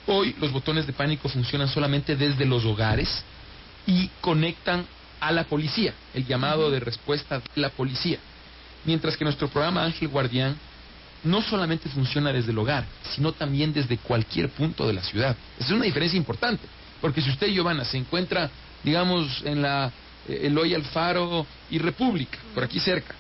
Hoy 0.08 0.36
los 0.40 0.52
botones 0.52 0.88
de 0.88 0.94
pánico 0.94 1.30
funcionan 1.30 1.68
solamente 1.68 2.16
desde 2.16 2.46
los 2.46 2.66
hogares 2.66 3.24
y 3.86 4.10
conectan 4.22 4.88
a 5.20 5.32
la 5.32 5.44
policía, 5.44 5.94
el 6.16 6.26
llamado 6.26 6.72
de 6.72 6.80
respuesta 6.80 7.38
de 7.38 7.62
la 7.62 7.70
policía. 7.70 8.18
Mientras 8.86 9.16
que 9.16 9.24
nuestro 9.24 9.50
programa 9.50 9.84
Ángel 9.84 10.08
Guardián 10.08 10.56
no 11.24 11.42
solamente 11.42 11.90
funciona 11.90 12.34
desde 12.34 12.52
el 12.52 12.58
hogar, 12.58 12.86
sino 13.14 13.32
también 13.32 13.74
desde 13.74 13.98
cualquier 13.98 14.50
punto 14.50 14.88
de 14.88 14.94
la 14.94 15.04
ciudad. 15.04 15.36
Esa 15.58 15.68
es 15.68 15.72
una 15.72 15.86
diferencia 15.86 16.18
importante, 16.18 16.68
porque 17.00 17.22
si 17.22 17.30
usted, 17.30 17.48
Giovanna, 17.48 17.86
se 17.86 17.98
encuentra, 17.98 18.50
digamos, 18.84 19.42
en 19.46 19.62
la 19.62 19.92
eh, 20.28 20.42
Eloy 20.44 20.74
Alfaro 20.74 21.46
y 21.70 21.78
República, 21.78 22.38
por 22.54 22.64
aquí 22.64 22.80
cerca, 22.80 23.16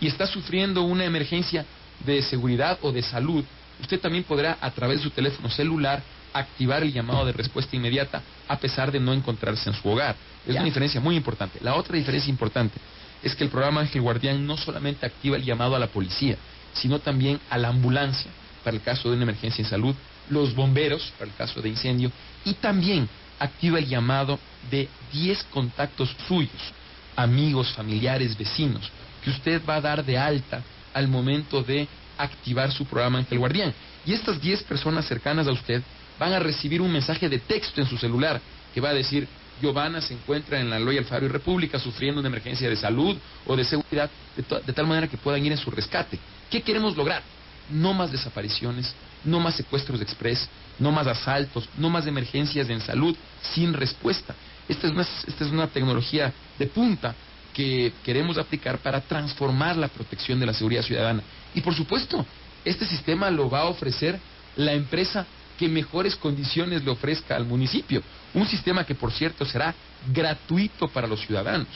y 0.00 0.06
está 0.06 0.26
sufriendo 0.26 0.82
una 0.82 1.04
emergencia 1.04 1.64
de 2.04 2.22
seguridad 2.22 2.78
o 2.82 2.92
de 2.92 3.02
salud, 3.02 3.44
usted 3.80 4.00
también 4.00 4.24
podrá, 4.24 4.58
a 4.60 4.70
través 4.70 4.98
de 4.98 5.04
su 5.04 5.10
teléfono 5.10 5.48
celular, 5.48 6.02
activar 6.32 6.82
el 6.82 6.92
llamado 6.92 7.24
de 7.24 7.32
respuesta 7.32 7.74
inmediata, 7.76 8.22
a 8.46 8.58
pesar 8.58 8.92
de 8.92 9.00
no 9.00 9.14
encontrarse 9.14 9.70
en 9.70 9.74
su 9.74 9.88
hogar. 9.88 10.14
Es 10.46 10.54
una 10.54 10.64
diferencia 10.64 11.00
muy 11.00 11.16
importante. 11.16 11.58
La 11.62 11.74
otra 11.74 11.96
diferencia 11.96 12.30
importante 12.30 12.78
es 13.22 13.34
que 13.34 13.44
el 13.44 13.50
programa 13.50 13.80
Ángel 13.80 14.02
Guardián 14.02 14.46
no 14.46 14.56
solamente 14.56 15.06
activa 15.06 15.36
el 15.36 15.44
llamado 15.44 15.74
a 15.74 15.78
la 15.78 15.86
policía, 15.86 16.36
sino 16.80 16.98
también 16.98 17.40
a 17.50 17.58
la 17.58 17.68
ambulancia 17.68 18.30
para 18.64 18.76
el 18.76 18.82
caso 18.82 19.08
de 19.08 19.16
una 19.16 19.24
emergencia 19.24 19.62
en 19.62 19.68
salud, 19.68 19.94
los 20.28 20.54
bomberos 20.54 21.12
para 21.18 21.30
el 21.30 21.36
caso 21.36 21.62
de 21.62 21.68
incendio 21.68 22.10
y 22.44 22.54
también 22.54 23.08
activa 23.38 23.78
el 23.78 23.86
llamado 23.86 24.38
de 24.70 24.88
10 25.12 25.44
contactos 25.44 26.14
suyos, 26.26 26.72
amigos, 27.14 27.72
familiares, 27.72 28.36
vecinos, 28.36 28.90
que 29.22 29.30
usted 29.30 29.62
va 29.68 29.76
a 29.76 29.80
dar 29.80 30.04
de 30.04 30.18
alta 30.18 30.62
al 30.94 31.08
momento 31.08 31.62
de 31.62 31.86
activar 32.18 32.72
su 32.72 32.86
programa 32.86 33.18
Ángel 33.18 33.38
Guardián. 33.38 33.72
Y 34.04 34.12
estas 34.12 34.40
10 34.40 34.62
personas 34.62 35.06
cercanas 35.06 35.46
a 35.46 35.52
usted 35.52 35.82
van 36.18 36.32
a 36.32 36.38
recibir 36.38 36.80
un 36.80 36.92
mensaje 36.92 37.28
de 37.28 37.38
texto 37.38 37.80
en 37.80 37.86
su 37.86 37.98
celular 37.98 38.40
que 38.72 38.80
va 38.80 38.90
a 38.90 38.94
decir, 38.94 39.28
Giovanna 39.60 40.00
se 40.00 40.14
encuentra 40.14 40.60
en 40.60 40.68
la 40.68 40.78
Loya 40.78 41.00
Alfaro 41.00 41.26
y 41.26 41.28
República 41.28 41.78
sufriendo 41.78 42.20
una 42.20 42.28
emergencia 42.28 42.68
de 42.68 42.76
salud 42.76 43.16
o 43.46 43.56
de 43.56 43.64
seguridad, 43.64 44.10
de, 44.36 44.72
tal 44.72 44.86
manera 44.86 45.08
que 45.08 45.16
puedan 45.16 45.44
ir 45.44 45.52
en 45.52 45.58
su 45.58 45.70
rescate. 45.70 46.18
¿Qué 46.50 46.62
queremos 46.62 46.96
lograr? 46.96 47.22
No 47.70 47.92
más 47.92 48.12
desapariciones, 48.12 48.94
no 49.24 49.40
más 49.40 49.56
secuestros 49.56 49.98
de 49.98 50.04
express, 50.04 50.48
no 50.78 50.92
más 50.92 51.06
asaltos, 51.06 51.68
no 51.76 51.90
más 51.90 52.06
emergencias 52.06 52.68
en 52.68 52.80
salud 52.80 53.16
sin 53.54 53.72
respuesta. 53.72 54.34
Esta 54.68 54.86
es, 54.86 54.92
una, 54.92 55.02
esta 55.02 55.44
es 55.44 55.50
una 55.50 55.66
tecnología 55.68 56.32
de 56.58 56.66
punta 56.66 57.14
que 57.52 57.92
queremos 58.04 58.38
aplicar 58.38 58.78
para 58.78 59.00
transformar 59.00 59.76
la 59.76 59.88
protección 59.88 60.38
de 60.38 60.46
la 60.46 60.52
seguridad 60.52 60.82
ciudadana. 60.82 61.22
Y 61.54 61.60
por 61.60 61.74
supuesto, 61.74 62.24
este 62.64 62.84
sistema 62.84 63.30
lo 63.30 63.48
va 63.48 63.60
a 63.60 63.64
ofrecer 63.66 64.18
la 64.56 64.72
empresa 64.72 65.26
que 65.58 65.68
mejores 65.68 66.16
condiciones 66.16 66.84
le 66.84 66.90
ofrezca 66.90 67.34
al 67.34 67.46
municipio. 67.46 68.02
Un 68.34 68.46
sistema 68.46 68.84
que, 68.84 68.94
por 68.94 69.10
cierto, 69.10 69.44
será 69.46 69.74
gratuito 70.12 70.88
para 70.88 71.06
los 71.06 71.20
ciudadanos. 71.20 71.68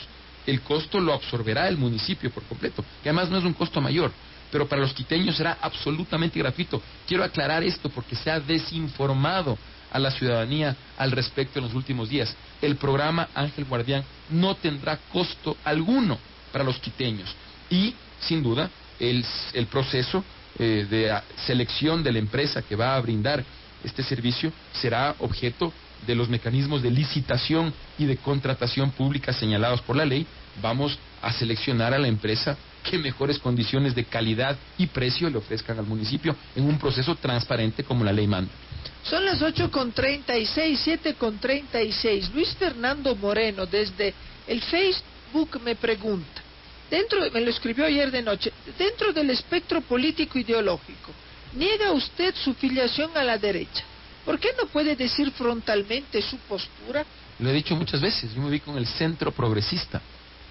El 0.45 0.61
costo 0.61 0.99
lo 0.99 1.13
absorberá 1.13 1.67
el 1.67 1.77
municipio 1.77 2.29
por 2.31 2.43
completo, 2.43 2.83
que 3.01 3.09
además 3.09 3.29
no 3.29 3.37
es 3.37 3.43
un 3.43 3.53
costo 3.53 3.81
mayor 3.81 4.11
pero 4.51 4.67
para 4.67 4.81
los 4.81 4.93
quiteños 4.93 5.37
será 5.37 5.57
absolutamente 5.61 6.37
gratuito. 6.37 6.81
Quiero 7.07 7.23
aclarar 7.23 7.63
esto 7.63 7.89
porque 7.89 8.15
se 8.15 8.29
ha 8.29 8.39
desinformado 8.39 9.57
a 9.91 9.99
la 9.99 10.11
ciudadanía 10.11 10.75
al 10.97 11.11
respecto 11.11 11.59
en 11.59 11.65
los 11.65 11.73
últimos 11.73 12.09
días. 12.09 12.35
El 12.61 12.75
programa 12.75 13.29
Ángel 13.33 13.65
Guardián 13.65 14.03
no 14.29 14.55
tendrá 14.55 14.97
costo 15.11 15.57
alguno 15.63 16.17
para 16.51 16.63
los 16.63 16.77
quiteños. 16.77 17.33
Y, 17.69 17.93
sin 18.19 18.43
duda, 18.43 18.69
el, 18.99 19.25
proceso 19.69 20.23
eh, 20.59 20.85
de 20.89 21.19
selección 21.45 22.03
de 22.03 22.11
la 22.11 22.19
empresa 22.19 22.61
que 22.61 22.75
va 22.75 22.95
a 22.95 23.01
brindar 23.01 23.43
este 23.83 24.03
servicio 24.03 24.51
será 24.73 25.15
objeto 25.19 25.73
de 26.05 26.15
los 26.15 26.29
mecanismos 26.29 26.81
de 26.81 26.91
licitación 26.91 27.73
y 27.97 28.05
de 28.05 28.17
contratación 28.17 28.91
pública 28.91 29.33
señalados 29.33 29.81
por 29.81 29.95
la 29.95 30.05
ley. 30.05 30.25
Vamos 30.61 30.97
a 31.21 31.31
seleccionar 31.33 31.93
a 31.93 31.99
la 31.99 32.07
empresa 32.07 32.57
que 32.83 32.97
mejores 32.97 33.39
condiciones 33.39 33.95
de 33.95 34.05
calidad 34.05 34.57
y 34.77 34.87
precio 34.87 35.29
le 35.29 35.37
ofrezcan 35.37 35.79
al 35.79 35.85
municipio 35.85 36.35
en 36.55 36.65
un 36.65 36.77
proceso 36.77 37.15
transparente 37.15 37.83
como 37.83 38.03
la 38.03 38.11
ley 38.11 38.27
manda. 38.27 38.51
Son 39.03 39.25
las 39.25 39.41
8 39.41 39.71
con 39.71 39.91
36, 39.91 40.79
7 40.83 41.13
con 41.15 41.39
36. 41.39 42.31
Luis 42.33 42.55
Fernando 42.55 43.15
Moreno 43.15 43.65
desde 43.65 44.13
el 44.47 44.61
Facebook 44.61 45.61
me 45.63 45.75
pregunta, 45.75 46.41
dentro, 46.89 47.19
me 47.31 47.41
lo 47.41 47.49
escribió 47.49 47.85
ayer 47.85 48.11
de 48.11 48.21
noche, 48.21 48.51
dentro 48.77 49.13
del 49.13 49.29
espectro 49.29 49.81
político 49.81 50.37
ideológico, 50.37 51.11
¿niega 51.55 51.91
usted 51.91 52.35
su 52.35 52.53
filiación 52.53 53.11
a 53.15 53.23
la 53.23 53.37
derecha? 53.37 53.83
¿Por 54.25 54.39
qué 54.39 54.49
no 54.57 54.67
puede 54.67 54.95
decir 54.95 55.31
frontalmente 55.31 56.21
su 56.21 56.37
postura? 56.37 57.03
Lo 57.39 57.49
he 57.49 57.53
dicho 57.53 57.75
muchas 57.75 58.01
veces, 58.01 58.33
yo 58.35 58.41
me 58.41 58.51
vi 58.51 58.59
con 58.59 58.77
el 58.77 58.85
centro 58.85 59.31
progresista. 59.31 59.99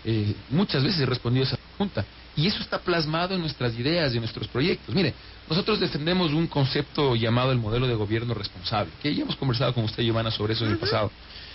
Eh, 0.04 0.34
muchas 0.48 0.82
veces 0.82 1.00
he 1.02 1.06
respondido 1.06 1.44
esa 1.44 1.56
pregunta. 1.56 2.04
Y 2.40 2.46
eso 2.46 2.62
está 2.62 2.78
plasmado 2.78 3.34
en 3.34 3.40
nuestras 3.42 3.78
ideas 3.78 4.12
y 4.12 4.16
en 4.16 4.22
nuestros 4.22 4.48
proyectos. 4.48 4.94
Mire, 4.94 5.12
nosotros 5.48 5.78
defendemos 5.78 6.32
un 6.32 6.46
concepto 6.46 7.14
llamado 7.14 7.52
el 7.52 7.58
modelo 7.58 7.86
de 7.86 7.94
gobierno 7.94 8.32
responsable, 8.32 8.90
que 9.02 9.14
ya 9.14 9.22
hemos 9.22 9.36
conversado 9.36 9.74
con 9.74 9.84
usted, 9.84 10.02
Giovanna, 10.02 10.30
sobre 10.30 10.54
eso 10.54 10.64
en 10.64 10.70
el 10.70 10.78
pasado. 10.78 11.10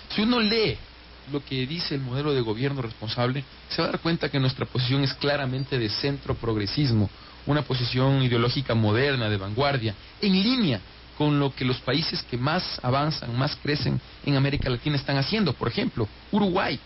Si 0.09 0.21
uno 0.21 0.39
lee 0.39 0.77
lo 1.31 1.43
que 1.43 1.65
dice 1.65 1.95
el 1.95 2.01
modelo 2.01 2.33
de 2.33 2.41
gobierno 2.41 2.83
responsable, 2.83 3.43
se 3.67 3.81
va 3.81 3.87
a 3.87 3.91
dar 3.93 3.99
cuenta 3.99 4.29
que 4.29 4.39
nuestra 4.39 4.67
posición 4.67 5.03
es 5.03 5.13
claramente 5.15 5.79
de 5.79 5.89
centro 5.89 6.35
progresismo, 6.35 7.09
una 7.47 7.63
posición 7.63 8.21
ideológica 8.21 8.75
moderna, 8.75 9.27
de 9.27 9.37
vanguardia, 9.37 9.95
en 10.21 10.33
línea 10.33 10.81
con 11.17 11.39
lo 11.39 11.55
que 11.55 11.65
los 11.65 11.77
países 11.77 12.21
que 12.29 12.37
más 12.37 12.79
avanzan, 12.83 13.35
más 13.35 13.55
crecen 13.55 13.99
en 14.23 14.35
América 14.35 14.69
Latina 14.69 14.97
están 14.97 15.17
haciendo. 15.17 15.53
Por 15.53 15.67
ejemplo, 15.67 16.07
Uruguay. 16.31 16.79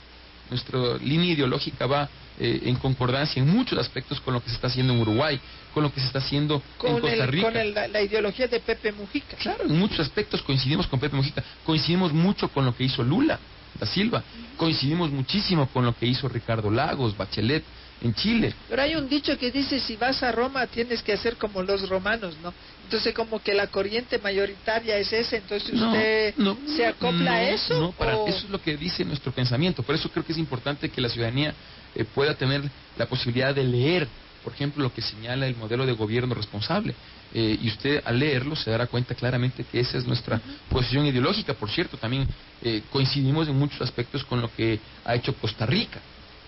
Nuestra 0.49 0.97
línea 0.97 1.33
ideológica 1.33 1.85
va 1.85 2.09
eh, 2.39 2.61
en 2.63 2.75
concordancia 2.75 3.41
en 3.41 3.49
muchos 3.49 3.77
aspectos 3.77 4.19
con 4.21 4.33
lo 4.33 4.41
que 4.41 4.49
se 4.49 4.55
está 4.55 4.67
haciendo 4.67 4.93
en 4.93 5.01
Uruguay, 5.01 5.39
con 5.73 5.83
lo 5.83 5.93
que 5.93 5.99
se 5.99 6.07
está 6.07 6.19
haciendo 6.19 6.61
en 6.83 6.99
Costa 6.99 7.25
Rica. 7.25 7.51
Con 7.51 7.73
la, 7.73 8.01
ideología 8.01 8.47
de 8.47 8.59
Pepe 8.59 8.91
Mujica. 8.91 9.37
Claro, 9.37 9.65
en 9.65 9.77
muchos 9.77 9.99
aspectos 9.99 10.41
coincidimos 10.41 10.87
con 10.87 10.99
Pepe 10.99 11.15
Mujica. 11.15 11.43
Coincidimos 11.65 12.13
mucho 12.13 12.49
con 12.49 12.65
lo 12.65 12.75
que 12.75 12.83
hizo 12.83 13.03
Lula 13.03 13.39
da 13.77 13.85
Silva. 13.85 14.23
Coincidimos 14.57 15.11
muchísimo 15.11 15.67
con 15.67 15.85
lo 15.85 15.95
que 15.95 16.05
hizo 16.05 16.27
Ricardo 16.27 16.69
Lagos, 16.71 17.15
Bachelet 17.15 17.63
en 18.01 18.13
Chile. 18.13 18.53
Pero 18.69 18.81
hay 18.81 18.95
un 18.95 19.07
dicho 19.09 19.37
que 19.37 19.51
dice, 19.51 19.79
si 19.79 19.95
vas 19.95 20.23
a 20.23 20.31
Roma 20.31 20.67
tienes 20.67 21.03
que 21.03 21.13
hacer 21.13 21.35
como 21.35 21.61
los 21.61 21.87
romanos, 21.89 22.35
¿no? 22.41 22.53
Entonces 22.89 23.13
como 23.13 23.39
que 23.39 23.53
la 23.53 23.67
corriente 23.67 24.17
mayoritaria 24.17 24.97
es 24.97 25.13
esa, 25.13 25.37
entonces 25.37 25.79
usted 25.79 26.33
se 26.75 26.87
acopla 26.87 27.35
a 27.35 27.49
eso. 27.51 27.79
No, 27.79 27.91
para, 27.91 28.13
eso 28.27 28.45
es 28.45 28.49
lo 28.49 28.59
que 28.59 28.77
dice 28.77 29.05
nuestro 29.05 29.31
pensamiento. 29.31 29.83
Por 29.83 29.93
eso 29.93 30.09
creo 30.09 30.25
que 30.25 30.31
es 30.31 30.39
importante 30.39 30.89
que 30.89 30.99
la 30.99 31.07
ciudadanía 31.07 31.53
eh, 31.93 32.03
pueda 32.03 32.33
tener 32.33 32.63
la 32.97 33.05
posibilidad 33.05 33.53
de 33.53 33.63
leer, 33.63 34.07
por 34.43 34.53
ejemplo, 34.53 34.81
lo 34.81 34.91
que 34.91 35.03
señala 35.03 35.45
el 35.45 35.55
modelo 35.55 35.85
de 35.85 35.91
gobierno 35.91 36.33
responsable. 36.33 36.95
Eh, 37.31 37.59
y 37.61 37.67
usted 37.67 38.01
al 38.03 38.17
leerlo 38.17 38.55
se 38.55 38.71
dará 38.71 38.87
cuenta 38.87 39.13
claramente 39.13 39.63
que 39.71 39.81
esa 39.81 39.99
es 39.99 40.07
nuestra 40.07 40.41
posición 40.67 41.05
ideológica. 41.05 41.53
Por 41.53 41.69
cierto, 41.69 41.95
también 41.95 42.27
eh, 42.63 42.81
coincidimos 42.89 43.47
en 43.47 43.55
muchos 43.55 43.79
aspectos 43.81 44.23
con 44.23 44.41
lo 44.41 44.51
que 44.55 44.79
ha 45.05 45.13
hecho 45.13 45.35
Costa 45.35 45.67
Rica. 45.67 45.99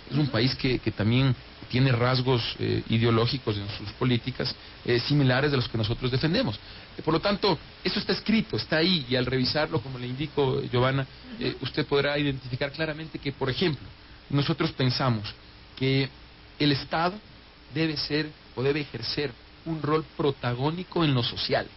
Es 0.09 0.17
un 0.17 0.25
país 0.25 0.55
que, 0.55 0.79
que 0.79 0.89
también 0.89 1.35
tiene 1.71 1.91
rasgos 1.93 2.41
ideológicos 2.89 3.55
en 3.55 3.67
sus 3.77 3.89
políticas 3.93 4.53
similares 5.07 5.51
de 5.51 5.57
los 5.57 5.69
que 5.69 5.77
nosotros 5.77 6.11
defendemos. 6.11 6.59
por 7.03 7.13
lo 7.13 7.21
tanto, 7.21 7.57
eso 7.83 7.99
está 7.99 8.11
escrito, 8.11 8.57
está 8.57 8.77
ahí, 8.77 9.05
y 9.09 9.15
al 9.15 9.25
revisarlo, 9.25 9.81
como 9.81 9.97
le 9.97 10.07
indico, 10.07 10.61
Giovanna, 10.63 11.07
usted 11.61 11.85
podrá 11.85 12.19
identificar 12.19 12.71
claramente 12.71 13.19
que, 13.19 13.31
por 13.31 13.49
ejemplo, 13.49 13.87
nosotros 14.29 14.71
pensamos 14.73 15.33
que 15.77 16.09
el 16.59 16.73
Estado 16.73 17.13
debe 17.73 17.95
ser 17.95 18.29
o 18.55 18.61
debe 18.61 18.81
ejercer 18.81 19.31
un 19.65 19.81
rol 19.81 20.03
protagónico 20.17 21.05
en 21.05 21.13
lo 21.13 21.23
social, 21.23 21.67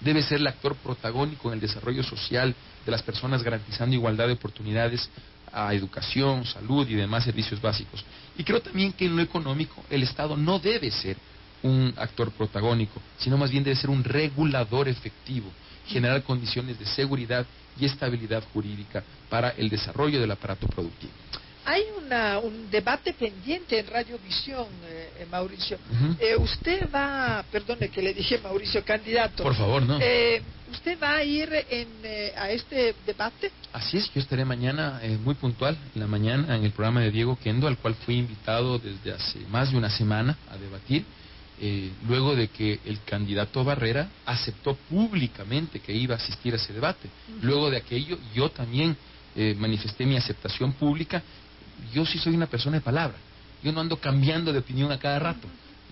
debe 0.00 0.22
ser 0.22 0.38
el 0.38 0.46
actor 0.46 0.76
protagónico 0.76 1.48
en 1.48 1.54
el 1.54 1.60
desarrollo 1.60 2.02
social 2.02 2.54
de 2.84 2.90
las 2.90 3.02
personas 3.02 3.42
garantizando 3.42 3.96
igualdad 3.96 4.28
de 4.28 4.34
oportunidades 4.34 5.10
a 5.52 5.74
educación, 5.74 6.44
salud 6.44 6.88
y 6.88 6.94
demás 6.94 7.24
servicios 7.24 7.60
básicos. 7.60 8.04
Y 8.36 8.44
creo 8.44 8.60
también 8.60 8.92
que 8.92 9.06
en 9.06 9.16
lo 9.16 9.22
económico 9.22 9.82
el 9.90 10.02
Estado 10.02 10.36
no 10.36 10.58
debe 10.58 10.90
ser 10.90 11.16
un 11.62 11.92
actor 11.96 12.30
protagónico, 12.32 13.00
sino 13.18 13.36
más 13.36 13.50
bien 13.50 13.64
debe 13.64 13.76
ser 13.76 13.90
un 13.90 14.02
regulador 14.02 14.88
efectivo, 14.88 15.50
generar 15.86 16.22
condiciones 16.22 16.78
de 16.78 16.86
seguridad 16.86 17.46
y 17.78 17.84
estabilidad 17.84 18.42
jurídica 18.52 19.02
para 19.28 19.50
el 19.50 19.68
desarrollo 19.68 20.20
del 20.20 20.30
aparato 20.30 20.66
productivo. 20.66 21.12
Hay 21.64 21.82
una, 21.98 22.38
un 22.38 22.70
debate 22.70 23.12
pendiente 23.12 23.78
en 23.78 23.86
Radiovisión, 23.86 24.66
eh, 24.88 25.10
eh 25.20 25.26
Mauricio. 25.30 25.78
eh, 26.18 26.36
usted 26.36 26.88
va, 26.92 27.44
perdone 27.50 27.88
que 27.88 28.00
le 28.00 28.14
dije 28.14 28.38
Mauricio, 28.38 28.84
candidato. 28.84 29.42
Por 29.42 29.54
favor, 29.54 29.82
no. 29.82 29.98
Eh, 30.00 30.42
¿Usted 30.72 30.98
va 31.02 31.16
a 31.16 31.24
ir 31.24 31.52
en, 31.68 31.88
eh, 32.04 32.32
a 32.36 32.50
este 32.50 32.94
debate? 33.04 33.50
Así 33.72 33.98
es, 33.98 34.10
yo 34.14 34.20
estaré 34.20 34.44
mañana 34.44 35.00
muy 35.22 35.34
puntual, 35.34 35.76
en 35.94 36.00
la 36.00 36.06
mañana, 36.06 36.56
en 36.56 36.64
el 36.64 36.70
programa 36.70 37.00
de 37.00 37.10
Diego 37.10 37.36
Kendo, 37.42 37.66
al 37.66 37.76
cual 37.76 37.94
fui 37.94 38.16
invitado 38.16 38.78
desde 38.78 39.12
hace 39.12 39.40
más 39.50 39.72
de 39.72 39.76
una 39.76 39.90
semana 39.90 40.36
a 40.50 40.56
debatir. 40.56 41.04
luego 42.08 42.34
de 42.34 42.48
que 42.48 42.80
el 42.86 43.02
candidato 43.04 43.62
Barrera 43.64 44.08
aceptó 44.24 44.74
públicamente 44.88 45.80
que 45.80 45.92
iba 45.92 46.14
a 46.14 46.18
asistir 46.18 46.54
a 46.54 46.56
ese 46.56 46.72
debate. 46.72 47.08
Luego 47.42 47.70
de 47.70 47.76
aquello, 47.76 48.18
yo 48.34 48.50
también 48.50 48.96
manifesté 49.56 50.06
mi 50.06 50.16
aceptación 50.16 50.72
pública 50.72 51.22
yo 51.92 52.04
sí 52.06 52.18
soy 52.18 52.34
una 52.34 52.46
persona 52.46 52.76
de 52.76 52.82
palabra. 52.82 53.16
Yo 53.62 53.72
no 53.72 53.80
ando 53.80 53.98
cambiando 53.98 54.52
de 54.52 54.60
opinión 54.60 54.90
a 54.92 54.98
cada 54.98 55.18
rato. 55.18 55.48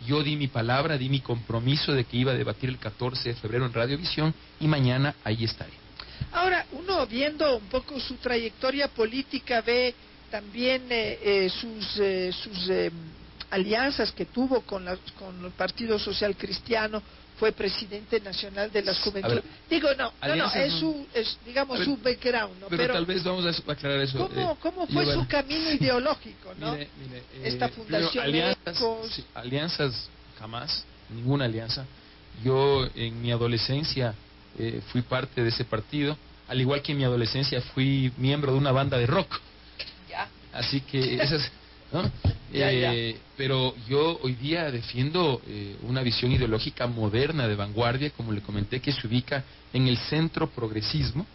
Yo 0.07 0.22
di 0.22 0.37
mi 0.37 0.48
palabra, 0.48 0.96
di 0.96 1.09
mi 1.09 1.20
compromiso 1.20 1.92
de 1.92 2.05
que 2.05 2.16
iba 2.16 2.33
a 2.33 2.37
debatir 2.37 2.68
el 2.68 2.79
14 2.79 3.31
de 3.31 3.35
febrero 3.35 3.66
en 3.66 3.72
Radiovisión 3.72 4.35
y 4.61 4.68
mañana 4.68 5.14
ahí 5.24 5.44
estaré. 5.44 5.72
Ahora, 6.33 6.66
uno 6.72 7.07
viendo 7.07 7.57
un 7.57 7.66
poco 7.66 7.98
su 8.01 8.14
trayectoria 8.16 8.88
política 8.88 9.61
ve 9.61 9.94
también 10.31 10.83
eh, 10.90 11.18
eh, 11.22 11.51
sus, 11.51 11.98
eh, 12.01 12.33
sus 12.33 12.70
alianzas 13.51 14.12
que 14.12 14.27
tuvo 14.27 14.61
con, 14.62 14.85
con 15.18 15.44
el 15.44 15.51
Partido 15.53 15.98
Social 15.98 16.37
Cristiano, 16.37 17.03
fue 17.38 17.53
presidente 17.53 18.20
nacional 18.20 18.70
de 18.70 18.83
las 18.83 18.98
juventudes. 18.98 19.44
Digo, 19.70 19.88
no, 19.96 20.12
no, 20.27 20.37
no, 20.37 20.53
es 20.53 20.72
su, 20.74 21.07
es, 21.14 21.38
digamos, 21.46 21.79
su 21.85 21.96
background, 21.96 22.61
¿no? 22.61 22.66
Pero, 22.68 22.94
tal 22.94 23.07
vez 23.07 23.22
vamos 23.22 23.46
a 23.46 23.72
aclarar 23.72 24.01
eso. 24.01 24.18
¿Cómo, 24.18 24.53
eh, 24.53 24.57
cómo 24.61 24.87
fue 24.87 25.07
su 25.12 25.27
camino 25.27 25.70
ideológico, 25.70 26.53
no? 26.59 26.72
Mire, 26.72 26.88
mire, 26.98 27.22
Esta 27.44 27.66
eh, 27.66 27.68
fundación 27.70 28.24
alianzas, 28.24 29.22
alianzas 29.35 30.09
jamás, 30.38 30.85
ninguna 31.11 31.44
alianza. 31.44 31.85
Yo 32.44 32.88
en 32.94 33.20
mi 33.20 33.31
adolescencia 33.31 34.14
eh, 34.59 34.81
fui 34.92 35.03
parte 35.03 35.42
de 35.42 35.48
ese 35.48 35.64
partido, 35.64 36.16
al 36.48 36.61
igual 36.61 36.83
que 36.83 36.92
en 36.92 36.98
mi 36.98 37.05
adolescencia 37.05 37.61
fui 37.61 38.12
miembro 38.16 38.53
de 38.53 38.59
una 38.59 38.72
banda 38.72 38.98
de 38.98 39.07
rock. 39.07 39.40
Ya. 40.09 40.29
Así 40.53 40.81
que 40.81 41.16
esas 41.16 41.51
¿no? 41.92 42.11
Eh, 42.53 43.18
pero 43.37 43.74
yo 43.88 44.18
hoy 44.22 44.35
día 44.35 44.70
defiendo 44.70 45.40
eh, 45.46 45.77
una 45.83 46.03
visión 46.03 46.33
ideológica 46.33 46.87
moderna 46.87 47.46
de 47.46 47.55
vanguardia, 47.57 48.11
como 48.11 48.33
le 48.33 48.40
comenté, 48.40 48.81
que 48.81 48.92
se 48.92 49.07
ubica 49.07 49.44
en 49.72 49.87
el 49.87 49.98
centro 49.98 50.48
progresismo. 50.48 51.27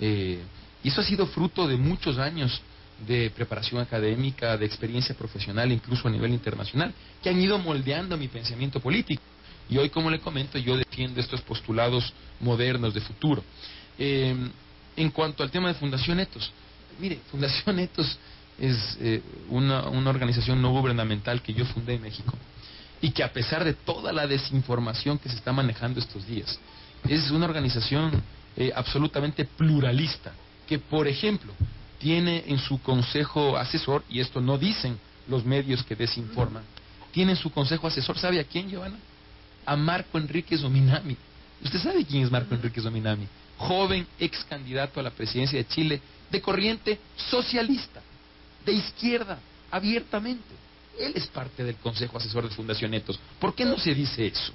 Eh, 0.00 0.40
y 0.82 0.88
eso 0.88 1.00
ha 1.00 1.04
sido 1.04 1.26
fruto 1.26 1.68
de 1.68 1.76
muchos 1.76 2.18
años 2.18 2.60
de 3.06 3.30
preparación 3.30 3.80
académica, 3.80 4.56
de 4.56 4.66
experiencia 4.66 5.14
profesional, 5.14 5.70
incluso 5.70 6.08
a 6.08 6.10
nivel 6.10 6.32
internacional, 6.32 6.92
que 7.22 7.28
han 7.28 7.40
ido 7.40 7.58
moldeando 7.58 8.16
mi 8.16 8.28
pensamiento 8.28 8.80
político. 8.80 9.22
Y 9.68 9.78
hoy, 9.78 9.90
como 9.90 10.10
le 10.10 10.20
comento, 10.20 10.58
yo 10.58 10.76
defiendo 10.76 11.20
estos 11.20 11.40
postulados 11.42 12.12
modernos 12.40 12.94
de 12.94 13.00
futuro. 13.00 13.42
en 13.98 15.10
cuanto 15.10 15.42
al 15.42 15.50
tema 15.50 15.68
de 15.68 15.74
Fundación 15.74 16.20
Etos, 16.20 16.50
mire, 16.98 17.18
Fundación 17.30 17.78
Etos 17.78 18.18
es 18.58 18.98
eh, 19.00 19.22
una, 19.48 19.88
una 19.88 20.10
organización 20.10 20.60
no 20.60 20.70
gubernamental 20.70 21.42
que 21.42 21.54
yo 21.54 21.64
fundé 21.64 21.94
en 21.94 22.02
México 22.02 22.34
y 23.00 23.10
que 23.10 23.24
a 23.24 23.32
pesar 23.32 23.64
de 23.64 23.74
toda 23.74 24.12
la 24.12 24.26
desinformación 24.26 25.18
que 25.18 25.28
se 25.28 25.34
está 25.34 25.52
manejando 25.52 25.98
estos 25.98 26.24
días, 26.26 26.58
es 27.08 27.30
una 27.32 27.46
organización 27.46 28.22
eh, 28.56 28.72
absolutamente 28.74 29.44
pluralista, 29.44 30.32
que 30.68 30.78
por 30.78 31.08
ejemplo 31.08 31.52
tiene 31.98 32.44
en 32.46 32.58
su 32.58 32.80
consejo 32.80 33.56
asesor, 33.56 34.04
y 34.08 34.20
esto 34.20 34.40
no 34.40 34.56
dicen 34.56 34.98
los 35.28 35.44
medios 35.44 35.82
que 35.82 35.96
desinforman, 35.96 36.62
tiene 37.10 37.32
en 37.32 37.38
su 37.38 37.50
consejo 37.50 37.88
asesor, 37.88 38.16
¿sabe 38.18 38.38
a 38.38 38.44
quién, 38.44 38.70
Giovanna? 38.70 38.98
A 39.66 39.76
Marco 39.76 40.18
Enrique 40.18 40.56
Zominami. 40.56 41.16
¿Usted 41.64 41.80
sabe 41.80 42.04
quién 42.04 42.22
es 42.22 42.30
Marco 42.30 42.54
Enrique 42.54 42.80
Zominami? 42.80 43.26
Joven 43.58 44.06
ex 44.18 44.44
candidato 44.44 44.98
a 44.98 45.02
la 45.02 45.10
presidencia 45.10 45.58
de 45.58 45.66
Chile, 45.66 46.00
de 46.30 46.40
corriente 46.40 46.98
socialista 47.16 48.00
de 48.64 48.72
izquierda, 48.72 49.38
abiertamente. 49.70 50.54
Él 50.98 51.12
es 51.14 51.26
parte 51.28 51.64
del 51.64 51.76
Consejo 51.76 52.18
Asesor 52.18 52.48
de 52.48 52.54
Fundación 52.54 52.92
Etos. 52.94 53.18
¿Por 53.40 53.54
qué 53.54 53.64
no 53.64 53.78
se 53.78 53.94
dice 53.94 54.26
eso? 54.26 54.52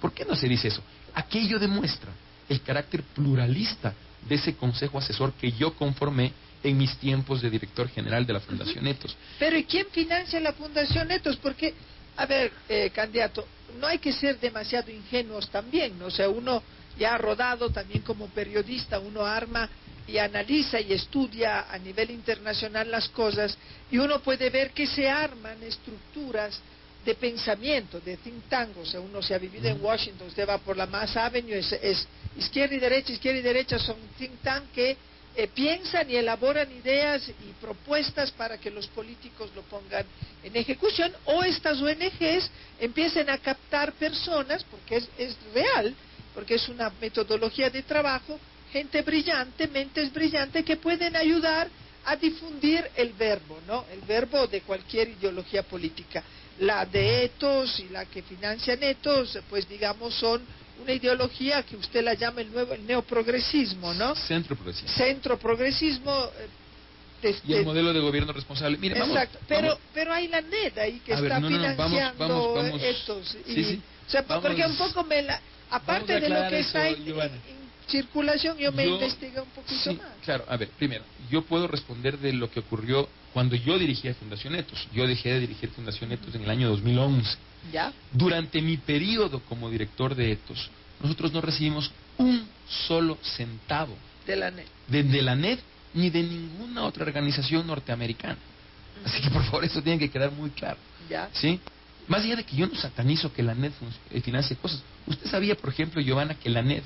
¿Por 0.00 0.12
qué 0.12 0.24
no 0.24 0.36
se 0.36 0.48
dice 0.48 0.68
eso? 0.68 0.82
Aquello 1.14 1.58
demuestra 1.58 2.12
el 2.48 2.62
carácter 2.62 3.02
pluralista 3.02 3.94
de 4.28 4.34
ese 4.36 4.54
Consejo 4.54 4.98
Asesor 4.98 5.32
que 5.32 5.52
yo 5.52 5.74
conformé 5.74 6.32
en 6.62 6.78
mis 6.78 6.96
tiempos 6.98 7.42
de 7.42 7.50
director 7.50 7.88
general 7.88 8.24
de 8.24 8.32
la 8.32 8.40
Fundación 8.40 8.86
Etos. 8.86 9.16
Pero 9.38 9.58
¿y 9.58 9.64
quién 9.64 9.86
financia 9.90 10.38
la 10.40 10.52
Fundación 10.52 11.10
Etos? 11.10 11.36
Porque, 11.36 11.74
a 12.16 12.26
ver, 12.26 12.52
eh, 12.68 12.90
candidato, 12.94 13.46
no 13.80 13.86
hay 13.86 13.98
que 13.98 14.12
ser 14.12 14.38
demasiado 14.38 14.90
ingenuos 14.90 15.48
también, 15.50 15.98
¿no? 15.98 16.06
O 16.06 16.10
sea, 16.10 16.28
uno 16.28 16.62
ya 16.98 17.14
ha 17.14 17.18
rodado 17.18 17.70
también 17.70 18.02
como 18.02 18.28
periodista, 18.28 19.00
uno 19.00 19.24
arma 19.24 19.68
y 20.06 20.18
analiza 20.18 20.80
y 20.80 20.92
estudia 20.92 21.72
a 21.72 21.78
nivel 21.78 22.10
internacional 22.10 22.90
las 22.90 23.08
cosas 23.10 23.56
y 23.90 23.98
uno 23.98 24.20
puede 24.20 24.50
ver 24.50 24.72
que 24.72 24.86
se 24.86 25.08
arman 25.08 25.62
estructuras 25.62 26.60
de 27.04 27.14
pensamiento, 27.14 28.00
de 28.00 28.16
think 28.16 28.48
tank, 28.48 28.76
o 28.78 28.86
sea, 28.86 29.00
uno 29.00 29.20
se 29.22 29.34
ha 29.34 29.38
vivido 29.38 29.68
en 29.68 29.82
Washington, 29.84 30.28
usted 30.28 30.48
va 30.48 30.58
por 30.58 30.76
la 30.76 30.86
Mass 30.86 31.16
Avenue, 31.16 31.58
es, 31.58 31.72
es 31.72 32.06
izquierda 32.36 32.76
y 32.76 32.78
derecha, 32.78 33.12
izquierda 33.12 33.40
y 33.40 33.42
derecha, 33.42 33.78
son 33.78 33.96
think 34.18 34.40
tank 34.42 34.70
que 34.72 34.96
eh, 35.34 35.48
piensan 35.48 36.08
y 36.10 36.16
elaboran 36.16 36.70
ideas 36.70 37.28
y 37.28 37.52
propuestas 37.60 38.30
para 38.32 38.58
que 38.58 38.70
los 38.70 38.86
políticos 38.88 39.50
lo 39.56 39.62
pongan 39.62 40.04
en 40.44 40.54
ejecución, 40.54 41.12
o 41.24 41.42
estas 41.42 41.80
ONGs 41.80 42.50
empiecen 42.78 43.30
a 43.30 43.38
captar 43.38 43.92
personas, 43.94 44.62
porque 44.64 44.96
es, 44.96 45.08
es 45.18 45.36
real, 45.52 45.94
porque 46.34 46.54
es 46.54 46.68
una 46.68 46.92
metodología 47.00 47.68
de 47.68 47.82
trabajo, 47.82 48.38
gente 48.72 49.02
brillante, 49.02 49.68
mentes 49.68 50.12
brillantes 50.12 50.64
que 50.64 50.76
pueden 50.76 51.14
ayudar 51.14 51.68
a 52.04 52.16
difundir 52.16 52.84
el 52.96 53.12
verbo, 53.12 53.60
¿no? 53.66 53.84
El 53.92 54.00
verbo 54.00 54.46
de 54.46 54.62
cualquier 54.62 55.10
ideología 55.10 55.62
política. 55.62 56.22
La 56.58 56.84
de 56.86 57.24
etos 57.24 57.78
y 57.80 57.88
la 57.90 58.06
que 58.06 58.22
financian 58.22 58.82
etos, 58.82 59.38
pues 59.48 59.68
digamos, 59.68 60.14
son 60.14 60.42
una 60.82 60.92
ideología 60.92 61.62
que 61.62 61.76
usted 61.76 62.02
la 62.02 62.14
llama 62.14 62.40
el 62.40 62.50
nuevo 62.50 62.74
el 62.74 62.84
neoprogresismo, 62.86 63.94
¿no? 63.94 64.14
Centro 64.16 64.56
progresismo. 64.56 64.96
Centro 64.96 65.38
progresismo. 65.38 66.30
Eh, 67.22 67.36
y 67.46 67.52
el 67.52 67.64
modelo 67.64 67.92
de 67.92 68.00
gobierno 68.00 68.32
responsable. 68.32 68.76
Mire, 68.78 68.98
Exacto, 68.98 69.38
pero, 69.46 69.78
pero 69.94 70.12
hay 70.12 70.26
la 70.26 70.40
NED 70.40 70.76
ahí 70.78 71.00
que 71.00 71.12
está 71.12 71.40
financiando 71.40 72.60
estos. 72.82 73.36
Y, 73.46 73.74
o 73.74 74.10
sea, 74.10 74.24
porque 74.24 74.66
un 74.66 74.76
poco 74.76 75.04
me 75.04 75.22
la. 75.22 75.40
Aparte 75.70 76.20
de 76.20 76.28
lo 76.28 76.48
que 76.50 76.58
está 76.58 76.90
circulación, 77.92 78.58
yo 78.58 78.72
me 78.72 78.86
investigué 78.86 79.40
un 79.40 79.50
poquito 79.50 79.94
más. 80.02 80.12
Claro, 80.24 80.44
a 80.48 80.56
ver, 80.56 80.70
primero, 80.70 81.04
yo 81.30 81.42
puedo 81.42 81.68
responder 81.68 82.18
de 82.18 82.32
lo 82.32 82.50
que 82.50 82.60
ocurrió 82.60 83.08
cuando 83.32 83.54
yo 83.54 83.78
dirigía 83.78 84.14
Fundación 84.14 84.54
Etos. 84.56 84.88
Yo 84.92 85.06
dejé 85.06 85.34
de 85.34 85.40
dirigir 85.40 85.70
Fundación 85.70 86.10
Etos 86.10 86.34
en 86.34 86.42
el 86.42 86.50
año 86.50 86.68
2011. 86.70 87.36
¿Ya? 87.72 87.92
Durante 88.10 88.60
mi 88.60 88.78
periodo 88.78 89.40
como 89.48 89.70
director 89.70 90.14
de 90.14 90.32
Etos, 90.32 90.70
nosotros 91.00 91.32
no 91.32 91.40
recibimos 91.40 91.92
un 92.18 92.46
solo 92.88 93.18
centavo. 93.22 93.96
De 94.26 94.36
la 94.36 94.50
NED. 94.50 94.66
De, 94.88 95.22
la 95.22 95.34
NED 95.34 95.58
ni 95.94 96.10
de 96.10 96.22
ninguna 96.22 96.84
otra 96.84 97.04
organización 97.04 97.66
norteamericana. 97.66 98.38
Así 99.04 99.20
que 99.20 99.30
por 99.30 99.44
favor 99.44 99.64
eso 99.64 99.82
tiene 99.82 99.98
que 99.98 100.10
quedar 100.10 100.32
muy 100.32 100.50
claro. 100.50 100.78
¿Ya? 101.08 101.28
¿Sí? 101.32 101.60
Más 102.08 102.24
allá 102.24 102.36
de 102.36 102.44
que 102.44 102.56
yo 102.56 102.66
no 102.66 102.74
satanizo 102.74 103.32
que 103.32 103.42
la 103.42 103.54
NED 103.54 103.72
eh, 104.10 104.20
financie 104.20 104.56
cosas. 104.56 104.82
¿Usted 105.06 105.28
sabía, 105.30 105.54
por 105.54 105.70
ejemplo, 105.70 106.00
Giovanna, 106.00 106.34
que 106.34 106.48
la 106.48 106.62
NED 106.62 106.82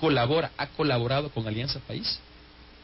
colabora, 0.00 0.50
ha 0.56 0.66
colaborado 0.66 1.30
con 1.30 1.46
Alianza 1.46 1.78
País. 1.80 2.18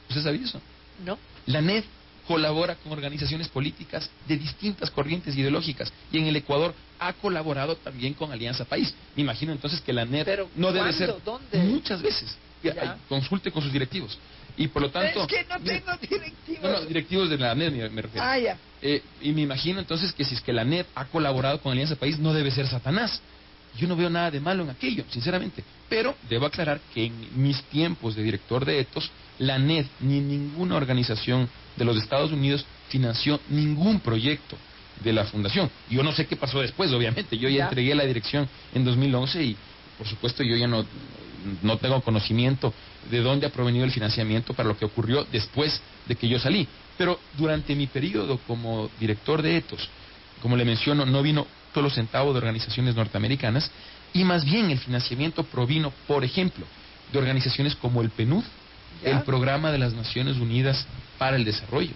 ¿Usted 0.08 0.22
sabía 0.22 0.44
eso? 0.44 0.60
No. 1.04 1.18
La 1.46 1.60
NED 1.60 1.84
colabora 2.26 2.74
con 2.74 2.92
organizaciones 2.92 3.48
políticas 3.48 4.10
de 4.26 4.36
distintas 4.36 4.90
corrientes 4.90 5.36
ideológicas 5.36 5.92
y 6.12 6.18
en 6.18 6.26
el 6.26 6.36
Ecuador 6.36 6.74
ha 6.98 7.12
colaborado 7.14 7.76
también 7.76 8.14
con 8.14 8.32
Alianza 8.32 8.64
País. 8.64 8.94
Me 9.14 9.22
imagino 9.22 9.52
entonces 9.52 9.80
que 9.80 9.92
la 9.92 10.04
NED 10.04 10.46
no 10.56 10.72
debe 10.72 10.92
ser 10.92 11.14
¿Dónde? 11.24 11.58
muchas 11.58 12.02
veces. 12.02 12.36
Consulte 13.08 13.50
con 13.50 13.62
sus 13.62 13.72
directivos. 13.72 14.18
Y 14.56 14.68
por 14.68 14.82
lo 14.82 14.90
tanto... 14.90 15.22
Es 15.22 15.26
que 15.28 15.44
no 15.44 15.60
tengo 15.60 15.92
directivos. 16.00 16.62
No, 16.62 16.72
no, 16.72 16.80
directivos 16.86 17.30
de 17.30 17.38
la 17.38 17.54
NED 17.54 17.90
me, 17.90 18.02
refiero. 18.02 18.26
Ah, 18.26 18.38
ya. 18.38 18.58
Eh, 18.82 19.02
y 19.20 19.32
me 19.32 19.42
imagino 19.42 19.78
entonces 19.78 20.12
que 20.12 20.24
si 20.24 20.34
es 20.34 20.40
que 20.40 20.52
la 20.52 20.64
NED 20.64 20.86
ha 20.94 21.04
colaborado 21.04 21.60
con 21.60 21.72
Alianza 21.72 21.96
País, 21.96 22.18
no 22.18 22.32
debe 22.32 22.50
ser 22.50 22.66
Satanás. 22.66 23.20
Yo 23.76 23.86
no 23.86 23.96
veo 23.96 24.10
nada 24.10 24.30
de 24.30 24.40
malo 24.40 24.62
en 24.64 24.70
aquello, 24.70 25.04
sinceramente. 25.10 25.62
Pero 25.88 26.14
debo 26.28 26.46
aclarar 26.46 26.80
que 26.92 27.06
en 27.06 27.28
mis 27.36 27.62
tiempos 27.64 28.14
de 28.14 28.22
director 28.22 28.64
de 28.64 28.80
ETOS, 28.80 29.10
la 29.38 29.58
NED 29.58 29.86
ni 30.00 30.20
ninguna 30.20 30.76
organización 30.76 31.48
de 31.76 31.84
los 31.84 31.96
Estados 31.96 32.32
Unidos 32.32 32.64
financió 32.88 33.40
ningún 33.48 34.00
proyecto 34.00 34.56
de 35.02 35.12
la 35.12 35.24
fundación. 35.24 35.70
Yo 35.90 36.02
no 36.02 36.12
sé 36.12 36.26
qué 36.26 36.36
pasó 36.36 36.60
después, 36.60 36.90
obviamente. 36.92 37.36
Yo 37.38 37.48
ya, 37.48 37.64
entregué 37.64 37.94
la 37.94 38.04
dirección 38.04 38.48
en 38.74 38.84
2011 38.84 39.42
y, 39.44 39.56
por 39.98 40.06
supuesto, 40.06 40.42
yo 40.42 40.56
ya 40.56 40.66
no, 40.66 40.84
no 41.62 41.78
tengo 41.78 42.00
conocimiento 42.00 42.72
de 43.10 43.20
dónde 43.20 43.46
ha 43.46 43.50
provenido 43.52 43.84
el 43.84 43.92
financiamiento 43.92 44.54
para 44.54 44.68
lo 44.68 44.76
que 44.76 44.84
ocurrió 44.84 45.26
después 45.30 45.80
de 46.06 46.16
que 46.16 46.28
yo 46.28 46.38
salí. 46.38 46.66
Pero 46.96 47.20
durante 47.36 47.74
mi 47.74 47.86
periodo 47.86 48.38
como 48.46 48.90
director 48.98 49.42
de 49.42 49.58
ETOS, 49.58 49.88
como 50.40 50.56
le 50.56 50.64
menciono, 50.64 51.04
no 51.04 51.22
vino 51.22 51.46
los 51.82 51.94
centavos 51.94 52.34
de 52.34 52.38
organizaciones 52.38 52.94
norteamericanas 52.94 53.70
y 54.12 54.24
más 54.24 54.44
bien 54.44 54.70
el 54.70 54.78
financiamiento 54.78 55.44
provino, 55.44 55.92
por 56.06 56.24
ejemplo, 56.24 56.66
de 57.12 57.18
organizaciones 57.18 57.76
como 57.76 58.00
el 58.00 58.10
PNUD, 58.10 58.44
el 59.04 59.22
Programa 59.22 59.70
de 59.70 59.78
las 59.78 59.92
Naciones 59.92 60.38
Unidas 60.38 60.86
para 61.18 61.36
el 61.36 61.44
Desarrollo. 61.44 61.92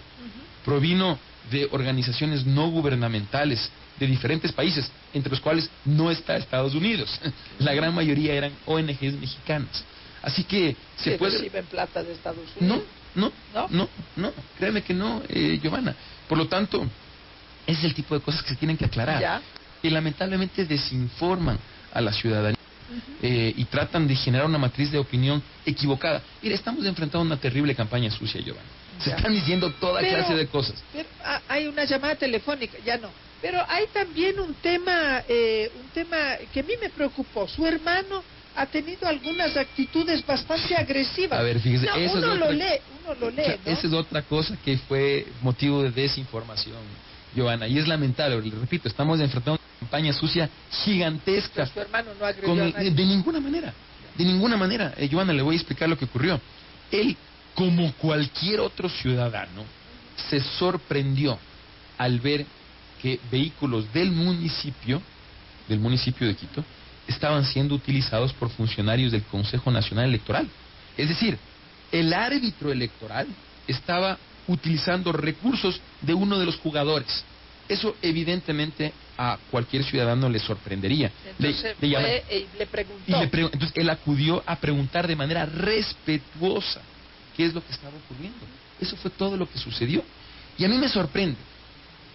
Provino 0.63 1.17
de 1.49 1.67
organizaciones 1.71 2.45
no 2.45 2.69
gubernamentales 2.69 3.71
de 3.99 4.07
diferentes 4.07 4.51
países, 4.51 4.89
entre 5.13 5.31
los 5.31 5.39
cuales 5.39 5.69
no 5.85 6.11
está 6.11 6.37
Estados 6.37 6.75
Unidos. 6.75 7.19
La 7.59 7.73
gran 7.73 7.93
mayoría 7.93 8.33
eran 8.33 8.51
ONGs 8.65 9.13
mexicanas. 9.19 9.83
Así 10.21 10.43
que 10.43 10.75
se 10.97 11.17
puede. 11.17 11.37
reciben 11.39 11.65
plata 11.65 12.03
de 12.03 12.13
Estados 12.13 12.47
Unidos? 12.59 12.83
No, 13.15 13.31
no, 13.53 13.67
no, 13.69 13.89
no, 14.15 14.31
créeme 14.57 14.83
que 14.83 14.93
no, 14.93 15.23
eh, 15.27 15.59
Giovanna. 15.61 15.95
Por 16.29 16.37
lo 16.37 16.47
tanto, 16.47 16.85
es 17.65 17.83
el 17.83 17.93
tipo 17.95 18.13
de 18.13 18.21
cosas 18.21 18.43
que 18.43 18.49
se 18.49 18.55
tienen 18.55 18.77
que 18.77 18.85
aclarar 18.85 19.41
y 19.81 19.89
lamentablemente 19.89 20.65
desinforman 20.65 21.57
a 21.93 22.01
la 22.01 22.13
ciudadanía. 22.13 22.57
Eh, 23.21 23.53
y 23.55 23.65
tratan 23.65 24.05
de 24.05 24.15
generar 24.15 24.47
una 24.47 24.57
matriz 24.57 24.91
de 24.91 24.97
opinión 24.97 25.41
equivocada. 25.65 26.21
Mire, 26.41 26.55
estamos 26.55 26.85
enfrentando 26.85 27.25
una 27.25 27.37
terrible 27.37 27.73
campaña 27.73 28.11
sucia, 28.11 28.41
Giovanni. 28.41 28.67
Se 28.99 29.11
están 29.11 29.31
diciendo 29.31 29.71
toda 29.79 30.01
clase 30.01 30.35
de 30.35 30.47
cosas. 30.47 30.75
Ah, 31.23 31.41
hay 31.47 31.67
una 31.67 31.85
llamada 31.85 32.15
telefónica, 32.15 32.77
ya 32.85 32.97
no. 32.97 33.09
Pero 33.41 33.59
hay 33.67 33.85
también 33.93 34.39
un 34.39 34.53
tema, 34.55 35.23
eh, 35.27 35.71
un 35.81 35.89
tema 35.89 36.17
que 36.53 36.59
a 36.59 36.63
mí 36.63 36.73
me 36.81 36.89
preocupó. 36.89 37.47
Su 37.47 37.65
hermano 37.65 38.23
ha 38.55 38.65
tenido 38.65 39.07
algunas 39.07 39.55
actitudes 39.57 40.25
bastante 40.25 40.75
agresivas. 40.75 41.39
A 41.39 41.43
ver, 41.43 41.59
fíjese, 41.59 41.87
uno, 42.13 42.35
lo 42.35 42.51
lee, 42.51 42.79
uno 43.03 43.15
lo 43.19 43.29
lee, 43.29 43.57
Esa 43.65 43.87
es 43.87 43.93
otra 43.93 44.21
cosa 44.21 44.55
que 44.63 44.77
fue 44.77 45.25
motivo 45.41 45.81
de 45.81 45.91
desinformación, 45.91 46.77
Giovanna. 47.35 47.67
Y 47.67 47.77
es 47.77 47.87
lamentable, 47.87 48.41
le 48.41 48.51
repito, 48.51 48.87
estamos 48.87 49.19
enfrentando 49.19 49.59
campaña 49.79 50.13
sucia 50.13 50.49
gigantesca. 50.83 51.65
Su 51.65 51.79
hermano 51.79 52.11
no 52.19 52.25
De 52.25 53.05
ninguna 53.05 53.39
manera, 53.39 53.73
de 54.17 54.25
ninguna 54.25 54.57
manera. 54.57 54.93
Eh, 54.97 55.09
Joana, 55.11 55.33
le 55.33 55.41
voy 55.41 55.55
a 55.55 55.57
explicar 55.57 55.89
lo 55.89 55.97
que 55.97 56.05
ocurrió. 56.05 56.39
Él, 56.91 57.15
como 57.55 57.91
cualquier 57.93 58.59
otro 58.59 58.89
ciudadano, 58.89 59.63
se 60.29 60.39
sorprendió 60.39 61.37
al 61.97 62.19
ver 62.19 62.45
que 63.01 63.19
vehículos 63.31 63.91
del 63.93 64.11
municipio, 64.11 65.01
del 65.67 65.79
municipio 65.79 66.27
de 66.27 66.35
Quito, 66.35 66.63
estaban 67.07 67.45
siendo 67.45 67.75
utilizados 67.75 68.31
por 68.33 68.49
funcionarios 68.49 69.11
del 69.11 69.23
Consejo 69.23 69.71
Nacional 69.71 70.05
Electoral. 70.05 70.47
Es 70.97 71.09
decir, 71.09 71.37
el 71.91 72.13
árbitro 72.13 72.71
electoral 72.71 73.27
estaba 73.67 74.17
utilizando 74.51 75.11
recursos 75.11 75.79
de 76.01 76.13
uno 76.13 76.37
de 76.37 76.45
los 76.45 76.57
jugadores. 76.57 77.23
Eso 77.67 77.95
evidentemente 78.01 78.91
a 79.17 79.37
cualquier 79.49 79.83
ciudadano 79.83 80.27
le 80.29 80.39
sorprendería. 80.39 81.11
Entonces 81.37 81.75
le, 81.79 81.87
y 81.87 82.47
le 82.57 82.67
preguntó. 82.67 83.21
entonces 83.21 83.71
él 83.75 83.89
acudió 83.89 84.43
a 84.45 84.57
preguntar 84.57 85.07
de 85.07 85.15
manera 85.15 85.45
respetuosa 85.45 86.81
qué 87.35 87.45
es 87.45 87.53
lo 87.53 87.65
que 87.65 87.71
estaba 87.71 87.93
ocurriendo. 88.05 88.39
Eso 88.79 88.97
fue 88.97 89.11
todo 89.11 89.37
lo 89.37 89.49
que 89.49 89.57
sucedió. 89.57 90.03
Y 90.57 90.65
a 90.65 90.67
mí 90.67 90.77
me 90.77 90.89
sorprende 90.89 91.37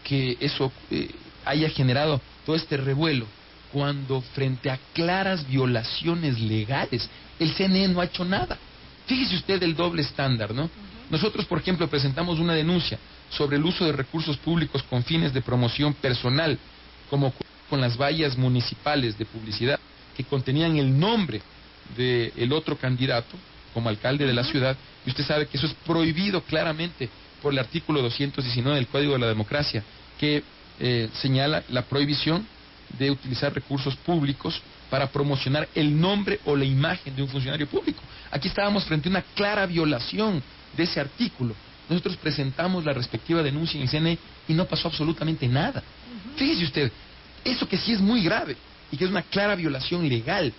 que 0.05 0.37
eso 0.41 0.71
eh, 0.91 1.11
haya 1.45 1.71
generado 1.71 2.21
todo 2.45 2.55
este 2.55 2.77
revuelo 2.77 3.27
cuando 3.73 4.21
frente 4.21 4.71
a 4.71 4.79
claras 4.93 5.47
violaciones 5.49 6.39
legales 6.39 7.09
el 7.39 7.55
CNE 7.55 7.89
no 7.89 8.01
ha 8.01 8.05
hecho 8.05 8.25
nada. 8.25 8.59
Fíjese 9.07 9.37
usted 9.37 9.63
el 9.63 9.75
doble 9.75 10.03
estándar, 10.03 10.53
¿no? 10.53 10.69
Nosotros, 11.11 11.47
por 11.47 11.59
ejemplo, 11.59 11.89
presentamos 11.89 12.39
una 12.39 12.55
denuncia 12.55 12.99
sobre 13.31 13.57
el 13.57 13.65
uso 13.65 13.85
de 13.85 13.93
recursos 13.93 14.37
públicos 14.39 14.83
con 14.85 15.05
fines 15.05 15.33
de 15.33 15.43
promoción 15.43 15.95
personal, 15.95 16.59
como 17.09 17.33
con 17.69 17.81
las 17.81 17.97
vallas 17.97 18.37
municipales 18.37 19.17
de 19.19 19.25
publicidad 19.25 19.79
que 20.17 20.25
contenían 20.25 20.77
el 20.77 20.99
nombre 20.99 21.43
del 21.97 22.53
otro 22.53 22.77
candidato 22.77 23.37
como 23.75 23.89
alcalde 23.89 24.27
de 24.27 24.33
la 24.33 24.45
ciudad, 24.45 24.77
y 25.05 25.11
usted 25.11 25.25
sabe 25.25 25.47
que 25.47 25.59
eso 25.59 25.67
es 25.67 25.75
prohibido 25.87 26.41
claramente 26.43 27.11
por 27.43 27.53
el 27.53 27.59
artículo 27.59 28.01
219 28.03 28.77
del 28.77 28.87
Código 28.87 29.13
de 29.13 29.19
la 29.19 29.27
Democracia, 29.27 29.85
que 30.19 30.43
eh, 30.81 31.11
señala 31.21 31.63
la 31.69 31.83
prohibición 31.83 32.47
de 32.99 33.11
utilizar 33.11 33.53
recursos 33.53 33.95
públicos 33.97 34.61
para 34.89 35.11
promocionar 35.11 35.69
el 35.75 36.01
nombre 36.01 36.41
o 36.45 36.57
la 36.57 36.65
imagen 36.65 37.15
de 37.15 37.23
un 37.23 37.29
funcionario 37.29 37.67
público. 37.67 38.01
Aquí 38.31 38.49
estábamos 38.49 38.85
frente 38.85 39.09
a 39.09 39.11
una 39.11 39.23
clara 39.23 39.67
violación 39.67 40.43
de 40.77 40.85
ese 40.85 41.01
artículo. 41.01 41.55
Nosotros 41.89 42.17
presentamos 42.17 42.85
la 42.85 42.93
respectiva 42.93 43.43
denuncia 43.43 43.79
en 43.79 43.83
el 43.85 43.89
CNE 43.89 44.19
y 44.49 44.55
no 44.55 44.67
pasó 44.67 44.89
absolutamente 44.89 45.47
nada. 45.47 45.83
Fíjese 46.37 46.65
usted, 46.65 46.93
eso 47.45 47.69
que 47.69 47.77
sí 47.77 47.93
es 47.93 48.01
muy 48.01 48.23
grave 48.23 48.57
y 48.91 48.97
que 48.97 49.05
es 49.05 49.11
una 49.11 49.23
clara 49.23 49.55
violación 49.55 50.09
legal, 50.09 50.53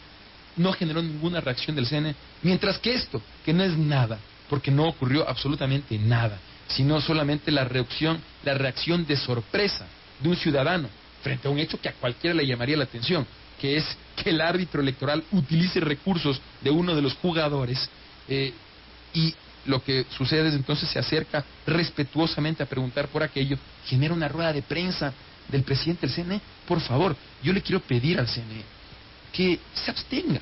no 0.56 0.74
generó 0.74 1.02
ninguna 1.02 1.42
reacción 1.42 1.76
del 1.76 1.86
CNE, 1.86 2.16
mientras 2.42 2.80
que 2.80 2.94
esto, 2.94 3.22
que 3.46 3.54
no 3.54 3.64
es 3.64 3.78
nada, 3.78 4.20
porque 4.50 4.72
no 4.72 4.88
ocurrió 4.88 5.28
absolutamente 5.28 5.98
nada, 5.98 6.40
sino 6.68 7.00
solamente 7.02 7.52
la 7.52 7.64
reacción, 7.64 8.20
la 8.44 8.54
reacción 8.54 9.06
de 9.06 9.18
sorpresa 9.18 9.86
de 10.20 10.30
un 10.30 10.36
ciudadano 10.36 10.90
frente 11.22 11.48
a 11.48 11.52
un 11.52 11.60
hecho 11.60 11.80
que 11.80 11.90
a 11.90 11.94
cualquiera 11.94 12.36
le 12.36 12.48
llamaría 12.48 12.78
la 12.78 12.86
atención, 12.86 13.26
que 13.60 13.78
es 13.78 13.86
que 14.16 14.30
el 14.30 14.42
árbitro 14.42 14.82
electoral 14.82 15.24
utilice 15.32 15.80
recursos 15.80 16.40
de 16.62 16.70
uno 16.70 16.96
de 16.96 17.02
los 17.02 17.14
jugadores 17.16 17.90
eh, 18.28 18.54
y 19.14 19.34
lo 19.68 19.84
que 19.84 20.06
sucede 20.18 20.50
es 20.50 20.56
entonces 20.56 20.90
se 20.90 21.00
acerca 21.00 21.44
respetuosamente 21.66 22.64
a 22.64 22.66
preguntar 22.66 23.08
por 23.10 23.22
aquello, 23.22 23.58
genera 23.86 24.14
una 24.14 24.28
rueda 24.28 24.52
de 24.54 24.62
prensa 24.62 25.14
del 25.48 25.64
presidente 25.64 26.08
del 26.08 26.16
CNE. 26.16 26.42
Por 26.68 26.82
favor, 26.82 27.16
yo 27.44 27.54
le 27.54 27.62
quiero 27.62 27.82
pedir 27.82 28.20
al 28.20 28.28
CNE 28.28 28.64
que 29.32 29.60
se 29.74 29.92
abstenga 29.92 30.42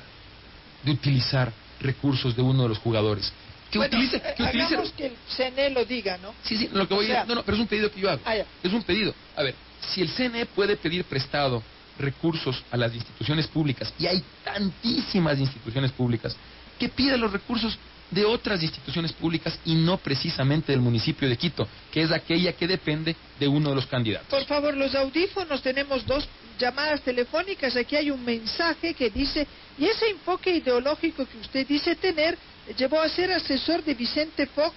de 0.82 0.90
utilizar 0.90 1.52
recursos 1.80 2.34
de 2.34 2.42
uno 2.42 2.62
de 2.62 2.68
los 2.70 2.78
jugadores. 2.78 3.32
Que 3.70 3.78
utilice, 3.78 4.22
que 4.36 4.42
utilice... 4.44 4.76
que 4.96 5.06
el 5.06 5.16
CNE 5.36 5.70
lo 5.70 5.84
diga, 5.84 6.16
¿no? 6.18 6.32
Sí, 6.42 6.56
sí, 6.56 6.70
lo 6.72 6.86
que 6.86 6.94
voy 6.94 7.10
a... 7.10 7.24
No, 7.24 7.34
no, 7.34 7.42
pero 7.42 7.56
es 7.56 7.60
un 7.60 7.66
pedido 7.66 7.90
que 7.90 8.00
yo 8.00 8.10
hago. 8.10 8.22
Ah, 8.24 8.36
es 8.36 8.72
un 8.72 8.82
pedido. 8.84 9.12
A 9.34 9.42
ver, 9.42 9.54
si 9.92 10.02
el 10.02 10.08
CNE 10.08 10.46
puede 10.46 10.76
pedir 10.76 11.04
prestado 11.04 11.62
recursos 11.98 12.62
a 12.70 12.76
las 12.76 12.94
instituciones 12.94 13.46
públicas, 13.48 13.92
y 13.98 14.06
hay 14.06 14.22
tantísimas 14.44 15.38
instituciones 15.38 15.92
públicas, 15.92 16.36
que 16.78 16.88
pida 16.88 17.16
los 17.16 17.32
recursos 17.32 17.78
de 18.10 18.24
otras 18.24 18.62
instituciones 18.62 19.12
públicas 19.12 19.58
y 19.64 19.74
no 19.74 19.98
precisamente 19.98 20.72
del 20.72 20.80
municipio 20.80 21.28
de 21.28 21.36
Quito, 21.36 21.66
que 21.90 22.02
es 22.02 22.12
aquella 22.12 22.52
que 22.52 22.66
depende 22.66 23.16
de 23.38 23.48
uno 23.48 23.70
de 23.70 23.74
los 23.74 23.86
candidatos. 23.86 24.28
Por 24.28 24.44
favor, 24.44 24.76
los 24.76 24.94
audífonos, 24.94 25.62
tenemos 25.62 26.06
dos 26.06 26.26
llamadas 26.58 27.02
telefónicas, 27.02 27.76
aquí 27.76 27.96
hay 27.96 28.10
un 28.10 28.24
mensaje 28.24 28.94
que 28.94 29.10
dice, 29.10 29.46
y 29.78 29.86
ese 29.86 30.08
enfoque 30.10 30.56
ideológico 30.56 31.26
que 31.26 31.38
usted 31.38 31.66
dice 31.66 31.96
tener, 31.96 32.38
llevó 32.78 33.00
a 33.00 33.08
ser 33.08 33.32
asesor 33.32 33.82
de 33.84 33.94
Vicente 33.94 34.46
Fox, 34.46 34.74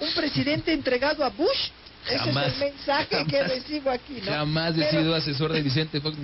un 0.00 0.12
presidente 0.12 0.72
entregado 0.72 1.24
a 1.24 1.30
Bush. 1.30 1.70
Ese 2.06 2.30
es 2.30 2.36
el 2.36 2.58
mensaje 2.58 3.26
que 3.26 3.42
recibo 3.42 3.90
aquí, 3.90 4.20
¿no? 4.24 4.32
Jamás 4.32 4.78
he 4.78 4.88
sido 4.90 5.14
asesor 5.14 5.52
de 5.52 5.60
Vicente 5.60 6.00
Fox, 6.00 6.16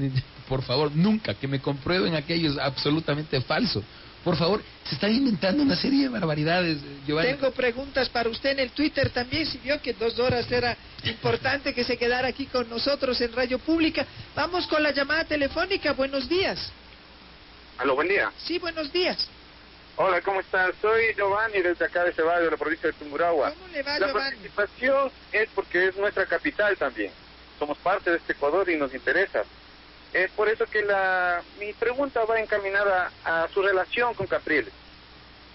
por 0.49 0.63
favor, 0.63 0.91
nunca, 0.95 1.35
que 1.35 1.47
me 1.47 1.61
comprueben 1.61 2.15
aquello 2.15 2.53
es 2.53 2.59
absolutamente 2.59 3.41
falso. 3.43 3.83
Por 4.25 4.37
favor, 4.37 4.63
se 4.89 4.95
están 4.95 5.13
inventando 5.13 5.63
una 5.63 5.77
serie 5.77 6.05
de 6.05 6.09
barbaridades, 6.09 6.79
eh, 6.79 7.01
Giovanni. 7.07 7.35
Tengo 7.35 7.51
preguntas 7.51 8.09
para 8.09 8.31
usted 8.31 8.53
en 8.53 8.61
el 8.61 8.71
Twitter 8.71 9.11
también, 9.11 9.45
si 9.45 9.59
vio 9.59 9.81
que 9.83 9.93
dos 9.93 10.19
horas 10.19 10.51
era 10.51 10.75
importante 11.05 11.75
que 11.75 11.85
se 11.85 11.99
quedara 11.99 12.29
aquí 12.29 12.47
con 12.47 12.69
nosotros 12.71 13.21
en 13.21 13.35
Radio 13.35 13.59
Pública. 13.59 14.07
Vamos 14.35 14.67
con 14.67 14.83
la 14.83 14.93
llamada 14.93 15.25
telefónica, 15.25 15.93
buenos 15.93 16.27
días. 16.27 16.73
Aló, 17.77 17.95
buen 17.97 18.09
día. 18.09 18.33
Sí, 18.39 18.59
buenos 18.59 18.91
días. 18.91 19.29
Hola, 19.97 20.23
¿cómo 20.23 20.41
estás? 20.41 20.75
Soy 20.81 21.15
Giovanni 21.15 21.61
desde 21.61 21.85
acá 21.85 22.05
de 22.05 22.13
Ceballos, 22.13 22.47
de 22.47 22.51
la 22.51 22.57
provincia 22.57 22.89
de 22.89 22.95
Tumburagua. 22.95 23.53
¿Cómo 23.53 23.69
le 23.69 23.83
va, 23.83 23.99
la 23.99 24.13
participación 24.13 25.11
es 25.33 25.49
porque 25.55 25.89
es 25.89 25.97
nuestra 25.97 26.25
capital 26.25 26.77
también. 26.79 27.13
Somos 27.59 27.77
parte 27.79 28.11
de 28.11 28.17
este 28.17 28.33
Ecuador 28.33 28.69
y 28.71 28.77
nos 28.77 28.93
interesa. 28.95 29.45
Es 30.15 30.31
por 30.31 30.49
eso 30.49 30.65
que 30.67 30.83
la, 30.83 31.43
mi 31.59 31.73
pregunta 31.73 32.25
va 32.25 32.41
encaminada 32.41 33.11
a 33.25 33.49
su 33.53 33.61
relación 33.61 34.15
con 34.15 34.29
Capriles. 34.29 34.73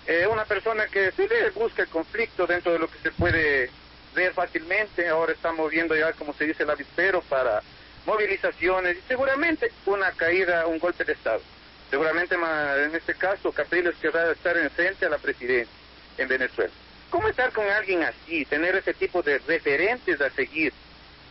Eh, 0.05 0.27
una 0.27 0.43
persona 0.43 0.85
que 0.87 1.11
se 1.13 1.29
le 1.29 1.49
busca 1.51 1.83
el 1.83 1.87
conflicto 1.87 2.45
dentro 2.45 2.73
de 2.73 2.79
lo 2.79 2.89
que 2.89 2.99
se 2.99 3.11
puede 3.11 3.69
ver 4.13 4.33
fácilmente. 4.33 5.07
Ahora 5.07 5.31
estamos 5.31 5.71
viendo 5.71 5.95
ya, 5.95 6.11
como 6.11 6.33
se 6.33 6.43
dice, 6.43 6.63
el 6.63 6.69
avispero 6.71 7.21
para 7.21 7.61
movilizaciones 8.05 8.97
y 8.97 9.01
seguramente 9.07 9.71
una 9.85 10.11
caída, 10.11 10.67
un 10.67 10.77
golpe 10.77 11.05
de 11.05 11.13
Estado. 11.13 11.41
Seguramente 11.89 12.35
en 12.35 12.93
este 12.93 13.15
caso 13.15 13.53
Capriles 13.53 13.95
querrá 14.01 14.29
estar 14.29 14.57
en 14.57 14.69
frente 14.71 15.05
a 15.05 15.09
la 15.09 15.19
presidencia 15.19 15.73
en 16.17 16.27
Venezuela. 16.27 16.73
¿Cómo 17.09 17.29
estar 17.29 17.53
con 17.53 17.67
alguien 17.67 18.03
así, 18.03 18.43
tener 18.43 18.75
ese 18.75 18.93
tipo 18.93 19.21
de 19.21 19.39
referentes 19.39 20.19
a 20.19 20.29
seguir? 20.31 20.73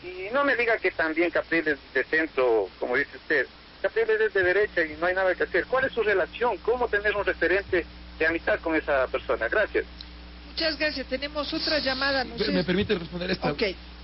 Y 0.02 0.32
no 0.32 0.44
me 0.44 0.54
diga 0.56 0.76
que 0.78 0.90
también 0.90 1.30
Capriles 1.30 1.78
de 1.92 2.04
centro, 2.04 2.68
como 2.78 2.96
dice 2.96 3.16
usted. 3.16 3.46
Capriles 3.82 4.20
es 4.20 4.34
de 4.34 4.42
derecha 4.42 4.82
y 4.84 4.96
no 5.00 5.06
hay 5.06 5.14
nada 5.14 5.34
que 5.34 5.44
hacer. 5.44 5.66
¿Cuál 5.66 5.84
es 5.84 5.92
su 5.92 6.02
relación? 6.02 6.56
¿Cómo 6.58 6.88
tener 6.88 7.16
un 7.16 7.24
referente 7.24 7.84
de 8.18 8.26
amistad 8.26 8.58
con 8.60 8.74
esa 8.74 9.06
persona? 9.08 9.48
Gracias. 9.48 9.84
Muchas 10.50 10.78
gracias. 10.78 11.06
Tenemos 11.06 11.52
otra 11.52 11.78
llamada. 11.78 12.24
¿Me 12.24 12.64
permite 12.64 12.94
responder 12.94 13.30
esta? 13.30 13.54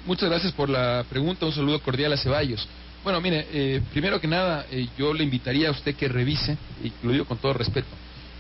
Muchas 0.07 0.29
gracias 0.29 0.53
por 0.53 0.69
la 0.69 1.05
pregunta. 1.09 1.47
Un 1.47 1.53
saludo 1.53 1.81
cordial 1.81 2.13
a 2.13 2.17
Ceballos. 2.17 2.69
Bueno, 3.03 3.21
mire, 3.21 3.47
eh, 3.53 3.83
primero 3.93 4.21
que 4.21 4.27
nada, 4.27 4.65
eh, 4.71 4.89
yo 4.97 5.13
le 5.13 5.25
invitaría 5.25 5.69
a 5.69 5.73
usted 5.73 5.95
que 5.95 6.09
revise, 6.09 6.57
y 6.83 6.93
lo 7.03 7.13
digo 7.13 7.25
con 7.27 7.39
todo 7.39 7.53
respeto, 7.53 7.89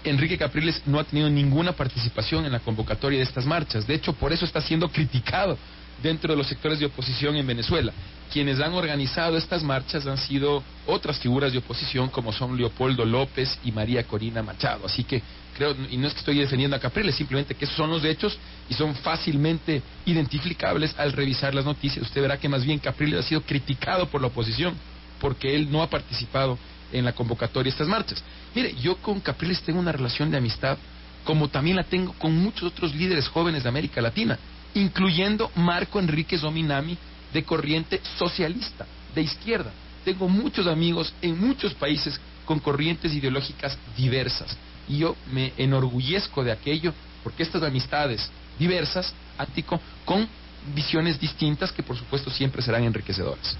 Enrique 0.04 0.38
Capriles 0.38 0.82
no 0.86 0.98
ha 0.98 1.04
tenido 1.04 1.28
ninguna 1.28 1.72
participación 1.72 2.46
en 2.46 2.52
la 2.52 2.60
convocatoria 2.60 3.18
de 3.18 3.24
estas 3.24 3.46
marchas. 3.46 3.86
De 3.86 3.94
hecho, 3.94 4.12
por 4.12 4.32
eso 4.32 4.44
está 4.44 4.60
siendo 4.60 4.88
criticado 4.88 5.58
dentro 6.04 6.30
de 6.32 6.36
los 6.36 6.46
sectores 6.46 6.78
de 6.78 6.86
oposición 6.86 7.34
en 7.34 7.46
Venezuela. 7.46 7.90
Quienes 8.30 8.60
han 8.60 8.74
organizado 8.74 9.38
estas 9.38 9.62
marchas 9.62 10.06
han 10.06 10.18
sido 10.18 10.62
otras 10.86 11.18
figuras 11.18 11.52
de 11.52 11.58
oposición 11.58 12.10
como 12.10 12.32
son 12.32 12.56
Leopoldo 12.56 13.04
López 13.06 13.58
y 13.64 13.72
María 13.72 14.04
Corina 14.04 14.42
Machado. 14.42 14.86
Así 14.86 15.04
que 15.04 15.22
creo, 15.56 15.74
y 15.90 15.96
no 15.96 16.06
es 16.06 16.12
que 16.12 16.18
estoy 16.18 16.38
defendiendo 16.38 16.76
a 16.76 16.80
Capriles, 16.80 17.14
simplemente 17.14 17.54
que 17.54 17.64
esos 17.64 17.76
son 17.76 17.90
los 17.90 18.04
hechos 18.04 18.36
y 18.68 18.74
son 18.74 18.94
fácilmente 18.96 19.82
identificables 20.04 20.94
al 20.98 21.12
revisar 21.12 21.54
las 21.54 21.64
noticias. 21.64 22.04
Usted 22.04 22.20
verá 22.20 22.38
que 22.38 22.48
más 22.50 22.64
bien 22.64 22.78
Capriles 22.78 23.20
ha 23.20 23.22
sido 23.22 23.40
criticado 23.40 24.06
por 24.08 24.20
la 24.20 24.26
oposición 24.26 24.74
porque 25.20 25.54
él 25.54 25.72
no 25.72 25.82
ha 25.82 25.88
participado 25.88 26.58
en 26.92 27.04
la 27.04 27.12
convocatoria 27.12 27.70
de 27.70 27.70
estas 27.70 27.88
marchas. 27.88 28.22
Mire, 28.54 28.74
yo 28.74 28.96
con 28.96 29.20
Capriles 29.20 29.62
tengo 29.62 29.80
una 29.80 29.92
relación 29.92 30.30
de 30.30 30.36
amistad 30.36 30.76
como 31.24 31.48
también 31.48 31.76
la 31.76 31.84
tengo 31.84 32.12
con 32.18 32.36
muchos 32.36 32.64
otros 32.64 32.94
líderes 32.94 33.26
jóvenes 33.28 33.62
de 33.62 33.70
América 33.70 34.02
Latina 34.02 34.38
incluyendo 34.74 35.50
Marco 35.54 35.98
Enrique 35.98 36.38
Zominami 36.38 36.98
de 37.32 37.44
corriente 37.44 38.00
socialista, 38.18 38.86
de 39.14 39.22
izquierda. 39.22 39.72
Tengo 40.04 40.28
muchos 40.28 40.66
amigos 40.66 41.12
en 41.22 41.38
muchos 41.38 41.74
países 41.74 42.20
con 42.44 42.58
corrientes 42.58 43.12
ideológicas 43.12 43.78
diversas 43.96 44.56
y 44.88 44.98
yo 44.98 45.16
me 45.32 45.52
enorgullezco 45.56 46.44
de 46.44 46.52
aquello 46.52 46.92
porque 47.22 47.42
estas 47.42 47.62
amistades 47.62 48.28
diversas, 48.58 49.14
ático, 49.38 49.80
con 50.04 50.28
visiones 50.74 51.18
distintas 51.18 51.72
que 51.72 51.82
por 51.82 51.96
supuesto 51.96 52.30
siempre 52.30 52.62
serán 52.62 52.84
enriquecedoras. 52.84 53.56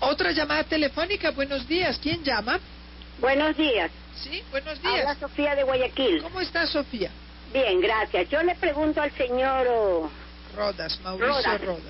Otra 0.00 0.30
llamada 0.32 0.64
telefónica, 0.64 1.30
buenos 1.30 1.66
días, 1.66 1.98
¿quién 2.00 2.22
llama? 2.22 2.60
Buenos 3.20 3.56
días. 3.56 3.90
Sí, 4.14 4.42
buenos 4.50 4.80
días. 4.80 5.00
Hola 5.02 5.14
Sofía 5.16 5.54
de 5.54 5.62
Guayaquil. 5.62 6.22
¿Cómo 6.22 6.40
está 6.40 6.66
Sofía? 6.66 7.10
Bien, 7.52 7.80
gracias. 7.80 8.28
Yo 8.28 8.42
le 8.42 8.54
pregunto 8.56 9.00
al 9.00 9.10
señor 9.12 9.66
oh, 9.70 10.10
Rodas, 10.56 10.98
Mauricio 11.02 11.58
Rodas. 11.58 11.82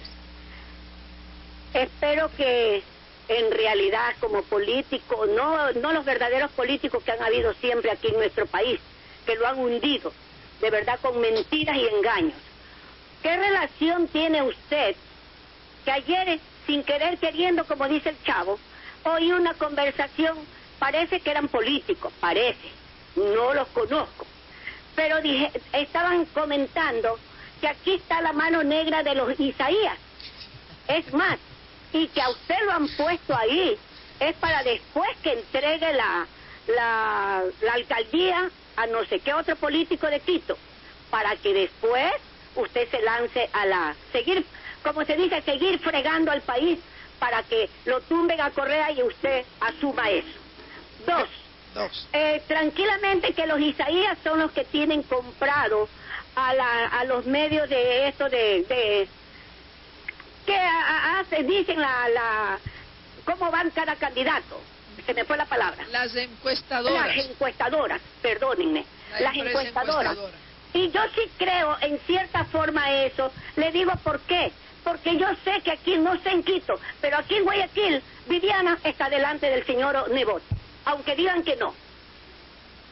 Espero 1.72 2.30
que 2.36 2.82
en 3.28 3.50
realidad 3.50 4.14
como 4.20 4.42
político, 4.42 5.26
no, 5.26 5.72
no 5.72 5.92
los 5.92 6.04
verdaderos 6.04 6.50
políticos 6.52 7.02
que 7.02 7.12
han 7.12 7.22
habido 7.22 7.54
siempre 7.54 7.90
aquí 7.90 8.08
en 8.08 8.14
nuestro 8.14 8.46
país, 8.46 8.80
que 9.24 9.34
lo 9.36 9.46
han 9.46 9.58
hundido, 9.58 10.12
de 10.60 10.70
verdad 10.70 10.98
con 11.00 11.20
mentiras 11.20 11.76
y 11.76 11.86
engaños. 11.86 12.38
¿Qué 13.22 13.36
relación 13.36 14.08
tiene 14.08 14.42
usted 14.42 14.94
que 15.84 15.90
ayer, 15.90 16.40
sin 16.66 16.82
querer 16.84 17.18
queriendo, 17.18 17.64
como 17.64 17.88
dice 17.88 18.10
el 18.10 18.22
chavo, 18.24 18.58
oí 19.04 19.32
una 19.32 19.54
conversación, 19.54 20.38
parece 20.78 21.20
que 21.20 21.30
eran 21.30 21.48
políticos, 21.48 22.12
parece, 22.20 22.70
no 23.16 23.54
los 23.54 23.68
conozco, 23.68 24.26
pero 24.94 25.20
dije, 25.20 25.50
estaban 25.72 26.24
comentando 26.26 27.18
que 27.60 27.68
aquí 27.68 27.94
está 27.94 28.20
la 28.20 28.32
mano 28.32 28.62
negra 28.62 29.02
de 29.02 29.14
los 29.14 29.38
Isaías. 29.38 29.98
Es 30.88 31.12
más, 31.12 31.38
y 31.92 32.08
que 32.08 32.20
a 32.20 32.30
usted 32.30 32.56
lo 32.64 32.72
han 32.72 32.88
puesto 32.88 33.36
ahí, 33.36 33.76
es 34.20 34.34
para 34.36 34.62
después 34.62 35.08
que 35.22 35.32
entregue 35.32 35.92
la, 35.92 36.26
la, 36.68 37.42
la 37.62 37.72
alcaldía 37.72 38.50
a 38.76 38.86
no 38.86 39.04
sé 39.06 39.20
qué 39.20 39.34
otro 39.34 39.56
político 39.56 40.06
de 40.06 40.20
Quito, 40.20 40.56
para 41.10 41.36
que 41.36 41.52
después 41.52 42.12
usted 42.54 42.88
se 42.90 43.00
lance 43.02 43.48
a 43.52 43.66
la, 43.66 43.96
seguir, 44.12 44.44
como 44.82 45.04
se 45.04 45.16
dice, 45.16 45.42
seguir 45.42 45.78
fregando 45.78 46.30
al 46.30 46.42
país 46.42 46.78
para 47.18 47.42
que 47.42 47.68
lo 47.86 48.00
tumben 48.02 48.40
a 48.40 48.50
Correa 48.50 48.90
y 48.92 49.02
usted 49.02 49.44
asuma 49.60 50.10
eso. 50.10 50.38
Dos, 51.06 51.28
Dos. 51.74 52.08
Eh, 52.12 52.42
tranquilamente 52.46 53.32
que 53.34 53.46
los 53.46 53.60
Isaías 53.60 54.16
son 54.24 54.40
los 54.40 54.50
que 54.52 54.64
tienen 54.64 55.02
comprado 55.02 55.88
a, 56.36 56.54
la, 56.54 56.86
a 56.86 57.04
los 57.04 57.26
medios 57.26 57.68
de 57.68 58.08
esto 58.08 58.28
de, 58.28 59.08
¿qué 60.44 60.56
hace, 60.56 61.42
dicen 61.42 61.80
la, 61.80 62.08
la, 62.10 62.58
cómo 63.24 63.50
van 63.50 63.70
cada 63.70 63.96
candidato? 63.96 64.60
Se 65.04 65.14
me 65.14 65.24
fue 65.24 65.36
la 65.36 65.46
palabra. 65.46 65.84
Las 65.90 66.14
encuestadoras. 66.14 67.16
Las 67.16 67.26
encuestadoras, 67.26 68.00
perdónenme. 68.22 68.84
las 69.20 69.36
encuestadoras. 69.36 70.16
Y 70.72 70.90
yo 70.90 71.00
sí 71.14 71.22
creo 71.38 71.76
en 71.80 71.98
cierta 72.00 72.44
forma 72.44 72.92
eso. 73.04 73.32
Le 73.56 73.72
digo 73.72 73.92
por 74.02 74.20
qué. 74.20 74.52
Porque 74.84 75.16
yo 75.16 75.26
sé 75.42 75.60
que 75.62 75.72
aquí, 75.72 75.96
no 75.96 76.16
sé 76.22 76.30
en 76.30 76.44
Quito, 76.44 76.78
pero 77.00 77.18
aquí 77.18 77.34
en 77.34 77.44
Guayaquil, 77.44 78.02
Viviana 78.28 78.78
está 78.84 79.08
delante 79.08 79.50
del 79.50 79.66
señor 79.66 80.10
Nebot. 80.12 80.42
Aunque 80.84 81.16
digan 81.16 81.42
que 81.42 81.56
no. 81.56 81.74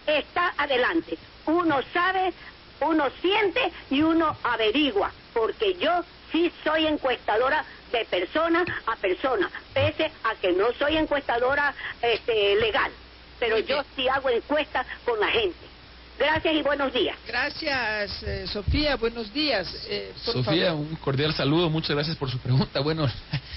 Está 0.06 0.54
adelante. 0.56 1.16
Uno 1.46 1.80
sabe, 1.92 2.32
uno 2.80 3.10
siente 3.20 3.60
y 3.90 4.02
uno 4.02 4.36
averigua. 4.42 5.12
Porque 5.32 5.74
yo 5.74 6.04
sí 6.30 6.52
soy 6.62 6.86
encuestadora 6.86 7.64
de 7.92 8.04
persona 8.06 8.64
a 8.86 8.96
persona, 8.96 9.50
pese 9.72 10.10
a 10.24 10.34
que 10.36 10.52
no 10.52 10.72
soy 10.72 10.96
encuestadora 10.96 11.74
este, 12.02 12.56
legal. 12.56 12.90
Pero 13.38 13.58
yo 13.58 13.84
sí 13.94 14.08
hago 14.08 14.30
encuestas 14.30 14.86
con 15.04 15.18
la 15.20 15.28
gente. 15.28 15.74
Gracias 16.18 16.54
y 16.54 16.62
buenos 16.62 16.92
días. 16.92 17.16
Gracias, 17.26 18.22
eh, 18.22 18.46
Sofía. 18.46 18.96
Buenos 18.96 19.32
días. 19.32 19.68
Eh, 19.88 20.12
Sofía, 20.16 20.72
un 20.72 20.94
cordial 20.96 21.34
saludo. 21.34 21.68
Muchas 21.68 21.90
gracias 21.90 22.16
por 22.16 22.30
su 22.30 22.38
pregunta. 22.38 22.80
Bueno, 22.80 23.08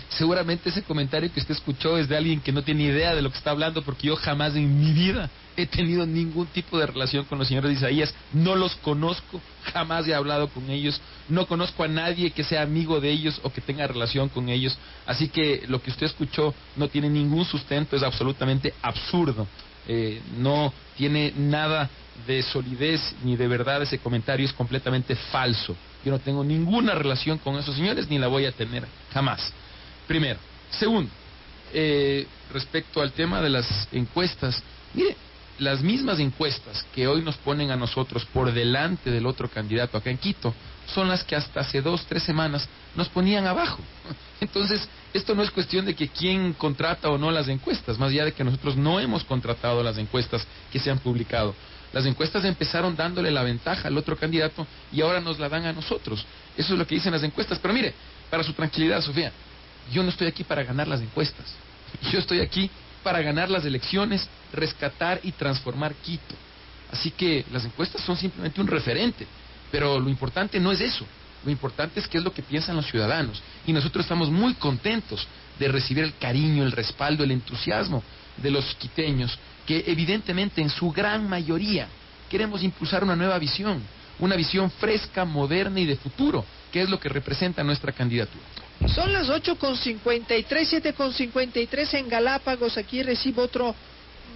seguramente 0.09 0.69
ese 0.69 0.83
comentario 0.83 1.31
que 1.31 1.39
usted 1.39 1.55
escuchó 1.55 1.97
es 1.97 2.07
de 2.07 2.17
alguien 2.17 2.39
que 2.39 2.51
no 2.51 2.63
tiene 2.63 2.83
idea 2.83 3.15
de 3.15 3.21
lo 3.21 3.29
que 3.29 3.37
está 3.37 3.51
hablando, 3.51 3.81
porque 3.81 4.07
yo 4.07 4.15
jamás 4.15 4.55
en 4.55 4.79
mi 4.79 4.91
vida 4.91 5.29
he 5.55 5.65
tenido 5.65 6.05
ningún 6.05 6.47
tipo 6.47 6.77
de 6.77 6.85
relación 6.85 7.25
con 7.25 7.39
los 7.39 7.47
señores 7.47 7.71
de 7.71 7.77
Isaías. 7.77 8.13
No 8.33 8.55
los 8.55 8.75
conozco, 8.75 9.41
jamás 9.73 10.07
he 10.07 10.13
hablado 10.13 10.47
con 10.49 10.69
ellos. 10.69 11.01
No 11.29 11.47
conozco 11.47 11.83
a 11.83 11.87
nadie 11.87 12.31
que 12.31 12.43
sea 12.43 12.61
amigo 12.61 13.01
de 13.01 13.09
ellos 13.09 13.39
o 13.43 13.51
que 13.51 13.61
tenga 13.61 13.87
relación 13.87 14.29
con 14.29 14.49
ellos. 14.49 14.77
Así 15.05 15.29
que 15.29 15.63
lo 15.67 15.81
que 15.81 15.89
usted 15.89 16.05
escuchó 16.05 16.53
no 16.75 16.87
tiene 16.87 17.09
ningún 17.09 17.43
sustento, 17.45 17.95
es 17.95 18.03
absolutamente 18.03 18.73
absurdo. 18.81 19.47
Eh, 19.87 20.21
no 20.37 20.73
tiene 20.95 21.33
nada 21.35 21.89
de 22.25 22.41
solidez 22.43 23.15
ni 23.23 23.35
de 23.35 23.47
verdad 23.47 23.81
ese 23.81 23.99
comentario 23.99 24.45
es 24.45 24.53
completamente 24.53 25.15
falso. 25.15 25.75
Yo 26.03 26.11
no 26.11 26.19
tengo 26.19 26.43
ninguna 26.43 26.93
relación 26.93 27.37
con 27.37 27.57
esos 27.57 27.75
señores 27.75 28.09
ni 28.09 28.17
la 28.17 28.27
voy 28.27 28.45
a 28.45 28.51
tener 28.51 28.85
jamás. 29.13 29.51
Primero. 30.07 30.39
Segundo, 30.71 31.11
eh, 31.73 32.25
respecto 32.53 33.01
al 33.01 33.11
tema 33.11 33.41
de 33.41 33.49
las 33.49 33.87
encuestas, 33.91 34.61
mire, 34.93 35.15
las 35.59 35.81
mismas 35.81 36.19
encuestas 36.19 36.85
que 36.93 37.07
hoy 37.07 37.21
nos 37.21 37.35
ponen 37.37 37.71
a 37.71 37.75
nosotros 37.75 38.25
por 38.25 38.51
delante 38.53 39.09
del 39.11 39.25
otro 39.25 39.49
candidato 39.49 39.97
acá 39.97 40.09
en 40.09 40.17
Quito 40.17 40.53
son 40.85 41.09
las 41.09 41.23
que 41.23 41.35
hasta 41.35 41.61
hace 41.61 41.81
dos, 41.81 42.05
tres 42.05 42.23
semanas 42.23 42.67
nos 42.95 43.09
ponían 43.09 43.47
abajo. 43.47 43.79
Entonces, 44.41 44.87
esto 45.13 45.35
no 45.35 45.43
es 45.43 45.51
cuestión 45.51 45.85
de 45.85 45.95
que 45.95 46.09
quién 46.09 46.53
contrata 46.53 47.09
o 47.09 47.17
no 47.17 47.31
las 47.31 47.47
encuestas, 47.47 47.97
más 47.97 48.11
allá 48.11 48.25
de 48.25 48.33
que 48.33 48.43
nosotros 48.43 48.77
no 48.77 48.99
hemos 48.99 49.23
contratado 49.23 49.83
las 49.83 49.97
encuestas 49.97 50.45
que 50.71 50.79
se 50.79 50.91
han 50.91 50.99
publicado. 50.99 51.55
Las 51.91 52.05
encuestas 52.05 52.45
empezaron 52.45 52.95
dándole 52.95 53.31
la 53.31 53.43
ventaja 53.43 53.87
al 53.87 53.97
otro 53.97 54.17
candidato 54.17 54.67
y 54.91 55.01
ahora 55.01 55.21
nos 55.21 55.39
la 55.39 55.49
dan 55.49 55.65
a 55.65 55.73
nosotros. 55.73 56.25
Eso 56.55 56.73
es 56.73 56.79
lo 56.79 56.85
que 56.85 56.95
dicen 56.95 57.13
las 57.13 57.23
encuestas. 57.23 57.59
Pero 57.59 57.73
mire, 57.73 57.93
para 58.29 58.43
su 58.43 58.53
tranquilidad, 58.53 59.01
Sofía, 59.01 59.31
yo 59.91 60.03
no 60.03 60.09
estoy 60.09 60.27
aquí 60.27 60.43
para 60.43 60.63
ganar 60.63 60.87
las 60.87 61.01
encuestas. 61.01 61.45
Yo 62.11 62.19
estoy 62.19 62.39
aquí 62.39 62.69
para 63.03 63.21
ganar 63.21 63.49
las 63.49 63.65
elecciones, 63.65 64.27
rescatar 64.53 65.19
y 65.23 65.31
transformar 65.31 65.93
Quito. 65.95 66.35
Así 66.91 67.11
que 67.11 67.45
las 67.51 67.65
encuestas 67.65 68.01
son 68.01 68.17
simplemente 68.17 68.59
un 68.61 68.67
referente. 68.67 69.25
Pero 69.71 69.99
lo 69.99 70.09
importante 70.09 70.59
no 70.59 70.71
es 70.71 70.81
eso. 70.81 71.05
Lo 71.45 71.51
importante 71.51 71.99
es 71.99 72.07
qué 72.07 72.17
es 72.17 72.23
lo 72.23 72.33
que 72.33 72.41
piensan 72.41 72.75
los 72.75 72.87
ciudadanos. 72.87 73.41
Y 73.65 73.73
nosotros 73.73 74.05
estamos 74.05 74.29
muy 74.29 74.55
contentos 74.55 75.27
de 75.59 75.67
recibir 75.67 76.03
el 76.03 76.17
cariño, 76.17 76.63
el 76.63 76.71
respaldo, 76.71 77.23
el 77.23 77.31
entusiasmo 77.31 78.03
de 78.37 78.51
los 78.51 78.75
quiteños 78.75 79.37
que 79.67 79.83
evidentemente 79.85 80.61
en 80.61 80.69
su 80.69 80.91
gran 80.91 81.29
mayoría 81.29 81.87
queremos 82.29 82.63
impulsar 82.63 83.03
una 83.03 83.15
nueva 83.15 83.37
visión, 83.37 83.81
una 84.17 84.35
visión 84.35 84.71
fresca, 84.71 85.25
moderna 85.25 85.79
y 85.79 85.85
de 85.85 85.97
futuro, 85.97 86.45
que 86.71 86.81
es 86.81 86.89
lo 86.89 86.99
que 86.99 87.09
representa 87.09 87.63
nuestra 87.63 87.91
candidatura. 87.91 88.43
Son 88.85 89.11
las 89.11 89.27
8.53, 89.27 90.45
7.53 90.47 91.93
en 91.95 92.09
Galápagos. 92.09 92.77
Aquí 92.77 93.01
recibo 93.01 93.43
otro 93.43 93.75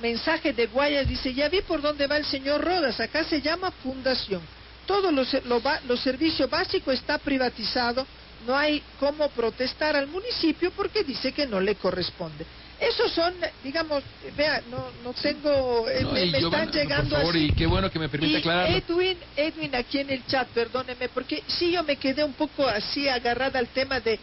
mensaje 0.01 0.51
de 0.53 0.67
Guayas. 0.67 1.07
Dice, 1.07 1.33
ya 1.33 1.47
vi 1.47 1.61
por 1.61 1.81
dónde 1.81 2.07
va 2.07 2.17
el 2.17 2.25
señor 2.25 2.63
Rodas. 2.63 2.99
Acá 2.99 3.23
se 3.23 3.41
llama 3.41 3.71
fundación. 3.83 4.41
Todo 4.87 5.11
los 5.11 5.31
lo, 5.45 5.97
servicios 5.97 6.49
básicos 6.49 6.95
está 6.95 7.19
privatizado. 7.19 8.05
No 8.47 8.57
hay 8.57 8.81
cómo 8.99 9.29
protestar 9.29 9.95
al 9.95 10.07
municipio 10.07 10.71
porque 10.71 11.03
dice 11.03 11.31
que 11.31 11.45
no 11.45 11.59
le 11.59 11.75
corresponde. 11.75 12.45
Esos 12.81 13.11
son, 13.11 13.35
digamos, 13.63 14.03
vea, 14.35 14.59
no, 14.71 14.87
no 15.03 15.13
tengo, 15.13 15.87
eh, 15.87 16.03
me, 16.03 16.23
están 16.23 16.71
llegando 16.71 17.15
por 17.15 17.19
favor, 17.19 17.35
Y 17.35 17.51
qué 17.51 17.67
bueno 17.67 17.91
que 17.91 17.99
me 17.99 18.09
permite 18.09 18.39
aclarar. 18.39 18.71
Edwin, 18.71 19.17
Edwin 19.35 19.75
aquí 19.75 19.99
en 19.99 20.09
el 20.09 20.25
chat, 20.25 20.47
perdóneme, 20.47 21.07
porque 21.09 21.43
sí 21.45 21.73
yo 21.73 21.83
me 21.83 21.97
quedé 21.97 22.23
un 22.23 22.33
poco 22.33 22.67
así 22.67 23.07
agarrada 23.07 23.59
al 23.59 23.67
tema 23.67 23.99
de 23.99 24.19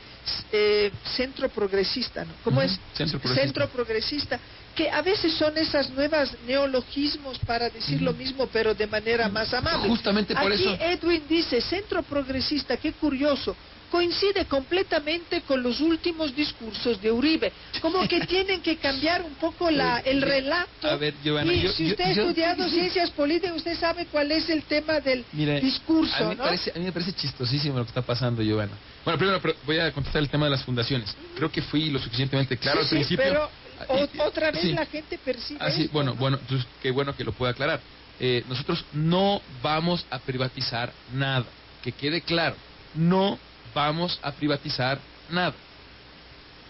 eh, 0.50 0.90
centro 1.16 1.48
progresista, 1.48 2.24
¿no? 2.24 2.32
¿Cómo 2.42 2.60
es? 2.60 2.72
Centro 2.94 3.20
progresista. 3.20 3.42
Centro 3.46 3.68
progresista, 3.68 4.40
que 4.74 4.90
a 4.90 5.02
veces 5.02 5.34
son 5.34 5.56
esas 5.56 5.90
nuevas 5.90 6.36
neologismos 6.44 7.38
para 7.40 7.70
decir 7.70 8.02
lo 8.02 8.12
mismo, 8.12 8.48
pero 8.48 8.74
de 8.74 8.88
manera 8.88 9.28
más 9.28 9.54
amable. 9.54 9.88
Justamente 9.88 10.34
por 10.34 10.52
aquí 10.52 10.62
eso. 10.62 10.76
Edwin 10.80 11.22
dice, 11.28 11.60
centro 11.60 12.02
progresista, 12.02 12.76
qué 12.76 12.92
curioso 12.92 13.54
coincide 13.90 14.44
completamente 14.46 15.42
con 15.42 15.62
los 15.62 15.80
últimos 15.80 16.34
discursos 16.34 17.00
de 17.00 17.10
Uribe. 17.10 17.52
Como 17.80 18.06
que 18.06 18.20
tienen 18.20 18.60
que 18.60 18.76
cambiar 18.76 19.22
un 19.22 19.34
poco 19.34 19.70
la, 19.70 19.98
el 20.00 20.22
relato. 20.22 20.88
A 20.88 20.96
ver, 20.96 21.14
Giovanna, 21.22 21.52
y 21.52 21.68
si 21.68 21.90
usted 21.90 22.04
ha 22.04 22.10
estudiado 22.10 22.68
ciencias 22.70 23.10
políticas, 23.10 23.56
usted 23.56 23.78
sabe 23.78 24.06
cuál 24.06 24.30
es 24.32 24.48
el 24.48 24.62
tema 24.64 25.00
del 25.00 25.24
discurso. 25.60 26.14
A 26.16 26.28
mí, 26.30 26.36
¿no? 26.36 26.44
parece, 26.44 26.72
a 26.74 26.78
mí 26.78 26.84
me 26.84 26.92
parece 26.92 27.12
chistosísimo 27.12 27.78
lo 27.78 27.84
que 27.84 27.90
está 27.90 28.02
pasando, 28.02 28.42
Giovanna. 28.42 28.72
Bueno, 29.04 29.18
primero 29.18 29.40
voy 29.64 29.78
a 29.78 29.92
contestar 29.92 30.22
el 30.22 30.28
tema 30.28 30.46
de 30.46 30.50
las 30.50 30.64
fundaciones. 30.64 31.14
Creo 31.36 31.50
que 31.50 31.62
fui 31.62 31.90
lo 31.90 31.98
suficientemente 31.98 32.56
claro 32.56 32.80
al 32.80 32.88
principio. 32.88 33.24
Pero 33.24 33.50
ah, 33.88 34.24
otra 34.24 34.50
vez 34.50 34.64
la 34.64 34.86
gente 34.86 35.18
percibe. 35.18 35.60
Ah, 35.62 35.70
sí, 35.70 35.88
bueno, 35.92 36.14
bueno, 36.14 36.38
entonces 36.40 36.66
qué 36.82 36.90
bueno 36.90 37.16
que 37.16 37.24
lo 37.24 37.32
pueda 37.32 37.52
aclarar. 37.52 37.80
Eh, 38.20 38.44
nosotros 38.48 38.84
no 38.92 39.40
vamos 39.62 40.04
a 40.10 40.18
privatizar 40.18 40.92
nada. 41.14 41.46
Que 41.82 41.92
quede 41.92 42.20
claro, 42.20 42.56
no 42.94 43.38
vamos 43.74 44.18
a 44.22 44.32
privatizar 44.32 44.98
nada. 45.30 45.54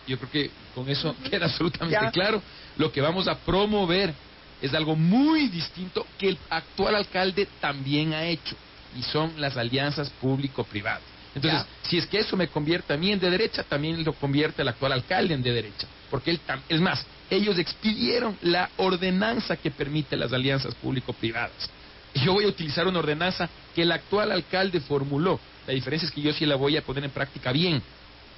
Yo 0.06 0.18
creo 0.18 0.30
que 0.30 0.50
con 0.74 0.88
eso 0.88 1.14
queda 1.30 1.46
absolutamente 1.46 2.10
claro. 2.12 2.42
Lo 2.76 2.90
que 2.90 3.00
vamos 3.00 3.28
a 3.28 3.36
promover 3.36 4.14
es 4.60 4.74
algo 4.74 4.96
muy 4.96 5.48
distinto 5.48 6.06
que 6.18 6.30
el 6.30 6.38
actual 6.50 6.94
alcalde 6.96 7.46
también 7.60 8.12
ha 8.14 8.24
hecho, 8.24 8.56
y 8.96 9.02
son 9.02 9.40
las 9.40 9.56
alianzas 9.56 10.10
público-privadas. 10.20 11.02
Entonces, 11.34 11.64
si 11.82 11.98
es 11.98 12.06
que 12.06 12.18
eso 12.18 12.36
me 12.36 12.48
convierte 12.48 12.94
a 12.94 12.96
mí 12.96 13.12
en 13.12 13.20
de 13.20 13.30
derecha, 13.30 13.62
también 13.62 14.02
lo 14.02 14.12
convierte 14.14 14.62
el 14.62 14.68
actual 14.68 14.92
alcalde 14.92 15.34
en 15.34 15.42
de 15.42 15.52
derecha. 15.52 15.86
Porque 16.10 16.30
él, 16.30 16.40
es 16.68 16.80
más, 16.80 17.04
ellos 17.30 17.58
expidieron 17.58 18.36
la 18.42 18.70
ordenanza 18.78 19.56
que 19.56 19.70
permite 19.70 20.16
las 20.16 20.32
alianzas 20.32 20.74
público-privadas. 20.74 21.70
Yo 22.14 22.32
voy 22.32 22.44
a 22.44 22.48
utilizar 22.48 22.86
una 22.88 22.98
ordenanza 22.98 23.48
que 23.74 23.82
el 23.82 23.92
actual 23.92 24.32
alcalde 24.32 24.80
formuló. 24.80 25.38
La 25.68 25.74
diferencia 25.74 26.06
es 26.06 26.12
que 26.14 26.22
yo 26.22 26.32
sí 26.32 26.46
la 26.46 26.56
voy 26.56 26.78
a 26.78 26.82
poner 26.82 27.04
en 27.04 27.10
práctica 27.10 27.52
bien, 27.52 27.82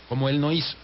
como 0.08 0.28
él 0.28 0.40
no 0.40 0.50
hizo. 0.50 0.74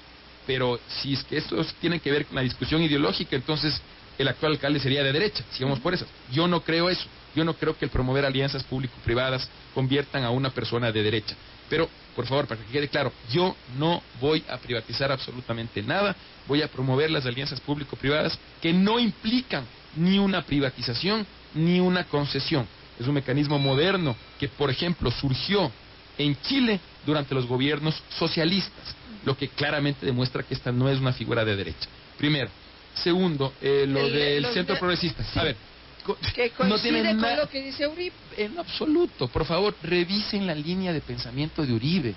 Pero 0.46 0.78
si 0.88 1.14
es 1.14 1.24
que 1.24 1.38
esto 1.38 1.56
tiene 1.80 1.98
que 1.98 2.12
ver 2.12 2.24
con 2.24 2.36
la 2.36 2.42
discusión 2.42 2.80
ideológica, 2.82 3.34
entonces 3.34 3.82
el 4.16 4.28
actual 4.28 4.52
alcalde 4.52 4.78
sería 4.78 5.02
de 5.02 5.12
derecha, 5.12 5.42
sigamos 5.50 5.80
por 5.80 5.92
eso. 5.92 6.06
Yo 6.30 6.46
no 6.46 6.60
creo 6.60 6.88
eso. 6.88 7.04
Yo 7.34 7.44
no 7.44 7.54
creo 7.54 7.76
que 7.76 7.84
el 7.84 7.90
promover 7.90 8.24
alianzas 8.24 8.62
público-privadas 8.62 9.50
conviertan 9.74 10.22
a 10.22 10.30
una 10.30 10.50
persona 10.50 10.92
de 10.92 11.02
derecha. 11.02 11.34
Pero, 11.68 11.90
por 12.14 12.24
favor, 12.28 12.46
para 12.46 12.60
que 12.62 12.70
quede 12.70 12.86
claro, 12.86 13.12
yo 13.32 13.56
no 13.76 14.00
voy 14.20 14.44
a 14.48 14.56
privatizar 14.58 15.10
absolutamente 15.10 15.82
nada, 15.82 16.14
voy 16.46 16.62
a 16.62 16.68
promover 16.68 17.10
las 17.10 17.26
alianzas 17.26 17.60
público-privadas 17.60 18.38
que 18.62 18.72
no 18.72 19.00
implican 19.00 19.64
ni 19.96 20.20
una 20.20 20.42
privatización 20.42 21.26
ni 21.54 21.80
una 21.80 22.04
concesión. 22.04 22.68
Es 23.00 23.08
un 23.08 23.14
mecanismo 23.14 23.58
moderno 23.58 24.14
que, 24.38 24.46
por 24.46 24.70
ejemplo, 24.70 25.10
surgió 25.10 25.72
en 26.18 26.40
Chile 26.42 26.80
durante 27.04 27.34
los 27.34 27.46
gobiernos 27.46 28.02
socialistas, 28.18 28.94
lo 29.24 29.36
que 29.36 29.48
claramente 29.48 30.06
demuestra 30.06 30.42
que 30.42 30.54
esta 30.54 30.72
no 30.72 30.88
es 30.88 30.98
una 30.98 31.12
figura 31.12 31.44
de 31.44 31.56
derecha. 31.56 31.88
Primero. 32.16 32.50
Segundo, 32.94 33.52
eh, 33.60 33.84
lo 33.86 34.08
del 34.08 34.46
centro 34.46 34.78
progresista. 34.78 35.22
A 35.34 35.44
ver, 35.44 35.56
que 36.34 36.52
no 36.64 36.78
tiene 36.78 37.16
con 37.16 37.36
lo 37.36 37.48
que 37.48 37.62
dice 37.62 37.86
Uribe. 37.86 38.14
En 38.36 38.58
absoluto. 38.58 39.28
Por 39.28 39.44
favor, 39.44 39.74
revisen 39.82 40.46
la 40.46 40.54
línea 40.54 40.92
de 40.92 41.00
pensamiento 41.00 41.64
de 41.64 41.72
Uribe. 41.72 42.14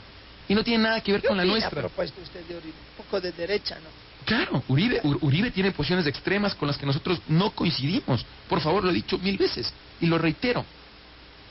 Y 0.48 0.56
no 0.56 0.64
tiene 0.64 0.84
nada 0.84 1.02
que 1.02 1.12
ver 1.12 1.24
con 1.24 1.38
la 1.38 1.46
nuestra. 1.46 1.82
propuesto 1.82 2.22
usted 2.22 2.44
de 2.46 2.58
Uribe? 2.58 2.74
Un 2.98 3.04
poco 3.04 3.22
de 3.22 3.32
derecha, 3.32 3.76
¿no? 3.76 3.90
Claro, 4.26 4.64
Uribe, 4.68 5.00
Uribe 5.22 5.52
tiene 5.52 5.72
posiciones 5.72 6.06
extremas 6.06 6.54
con 6.56 6.68
las 6.68 6.78
que 6.78 6.86
nosotros 6.86 7.22
no 7.28 7.52
coincidimos. 7.52 8.26
Por 8.48 8.62
favor, 8.62 8.84
lo 8.84 8.92
he 8.92 8.94
dicho 8.94 9.18
mil 9.18 9.38
veces 9.38 9.72
y 10.02 10.08
lo 10.08 10.18
reitero. 10.18 10.66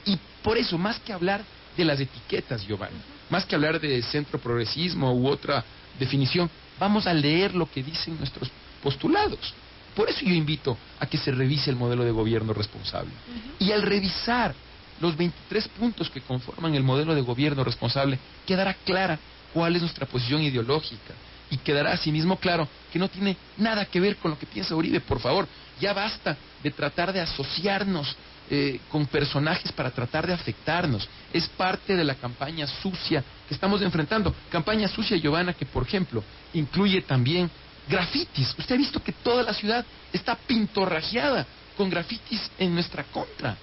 Y 0.04 0.18
por 0.42 0.58
eso, 0.58 0.78
más 0.78 0.98
que 1.00 1.12
hablar 1.12 1.42
de 1.78 1.84
las 1.84 2.00
etiquetas, 2.00 2.66
Giovanni, 2.66 2.98
más 3.30 3.46
que 3.46 3.54
hablar 3.54 3.80
de 3.80 4.02
centro 4.02 4.38
progresismo 4.38 5.14
u 5.14 5.28
otra 5.28 5.64
definición, 5.98 6.50
vamos 6.78 7.06
a 7.06 7.14
leer 7.14 7.54
lo 7.54 7.70
que 7.70 7.82
dicen 7.82 8.18
nuestros 8.18 8.50
postulados. 8.82 9.54
Por 9.94 10.10
eso 10.10 10.20
yo 10.24 10.34
invito 10.34 10.76
a 10.98 11.06
que 11.06 11.16
se 11.16 11.30
revise 11.30 11.70
el 11.70 11.76
modelo 11.76 12.04
de 12.04 12.10
gobierno 12.10 12.52
responsable. 12.52 13.10
Y 13.58 13.72
al 13.72 13.82
revisar 13.82 14.54
los 15.00 15.16
23 15.16 15.68
puntos 15.68 16.10
que 16.10 16.20
conforman 16.20 16.74
el 16.74 16.82
modelo 16.82 17.14
de 17.14 17.20
gobierno 17.20 17.64
responsable, 17.64 18.18
quedará 18.44 18.74
clara 18.74 19.18
cuál 19.54 19.76
es 19.76 19.82
nuestra 19.82 20.06
posición 20.06 20.42
ideológica 20.42 21.14
y 21.50 21.56
quedará 21.58 21.92
asimismo 21.92 22.36
claro 22.36 22.68
que 22.92 22.98
no 22.98 23.08
tiene 23.08 23.36
nada 23.56 23.84
que 23.86 24.00
ver 24.00 24.16
con 24.16 24.32
lo 24.32 24.38
que 24.38 24.46
piensa 24.46 24.74
Uribe. 24.74 25.00
Por 25.00 25.20
favor, 25.20 25.46
ya 25.80 25.92
basta 25.92 26.36
de 26.62 26.70
tratar 26.70 27.12
de 27.12 27.20
asociarnos 27.20 28.16
eh, 28.50 28.80
con 28.88 29.06
personajes 29.06 29.70
para 29.72 29.90
tratar 29.90 30.26
de 30.26 30.32
afectarnos. 30.32 31.06
Es 31.32 31.48
parte 31.48 31.94
de 31.94 32.04
la 32.04 32.14
campaña 32.14 32.66
sucia 32.66 33.22
que 33.46 33.54
estamos 33.54 33.82
enfrentando. 33.82 34.34
Campaña 34.50 34.88
sucia, 34.88 35.16
Giovanna, 35.18 35.52
que 35.52 35.66
por 35.66 35.86
ejemplo 35.86 36.24
incluye 36.54 37.02
también 37.02 37.50
grafitis. 37.88 38.54
Usted 38.58 38.74
ha 38.74 38.78
visto 38.78 39.02
que 39.02 39.12
toda 39.12 39.42
la 39.42 39.52
ciudad 39.52 39.84
está 40.12 40.34
pintorrajeada 40.34 41.46
con 41.76 41.90
grafitis 41.90 42.50
en 42.58 42.74
nuestra 42.74 43.04
contra. 43.04 43.56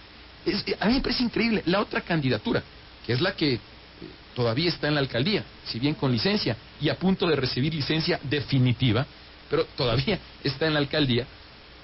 Eh, 0.46 0.78
a 0.80 0.86
mí 0.86 0.94
me 0.94 1.02
parece 1.02 1.24
increíble. 1.24 1.64
La 1.66 1.82
otra 1.82 2.02
candidatura, 2.02 2.62
que 3.06 3.14
es 3.14 3.22
la 3.22 3.36
que 3.36 3.56
eh, 3.56 3.60
todavía 4.36 4.70
está 4.70 4.88
en 4.88 4.94
la 4.94 5.00
alcaldía, 5.00 5.44
si 5.66 5.80
bien 5.80 5.96
con 5.96 6.12
licencia 6.12 6.56
y 6.80 6.90
a 6.90 7.00
punto 7.00 7.28
de 7.28 7.36
recibir 7.36 7.74
licencia 7.74 8.20
definitiva, 8.24 9.06
pero 9.50 9.66
todavía 9.76 10.20
está 10.44 10.68
en 10.68 10.74
la 10.74 10.80
alcaldía, 10.80 11.26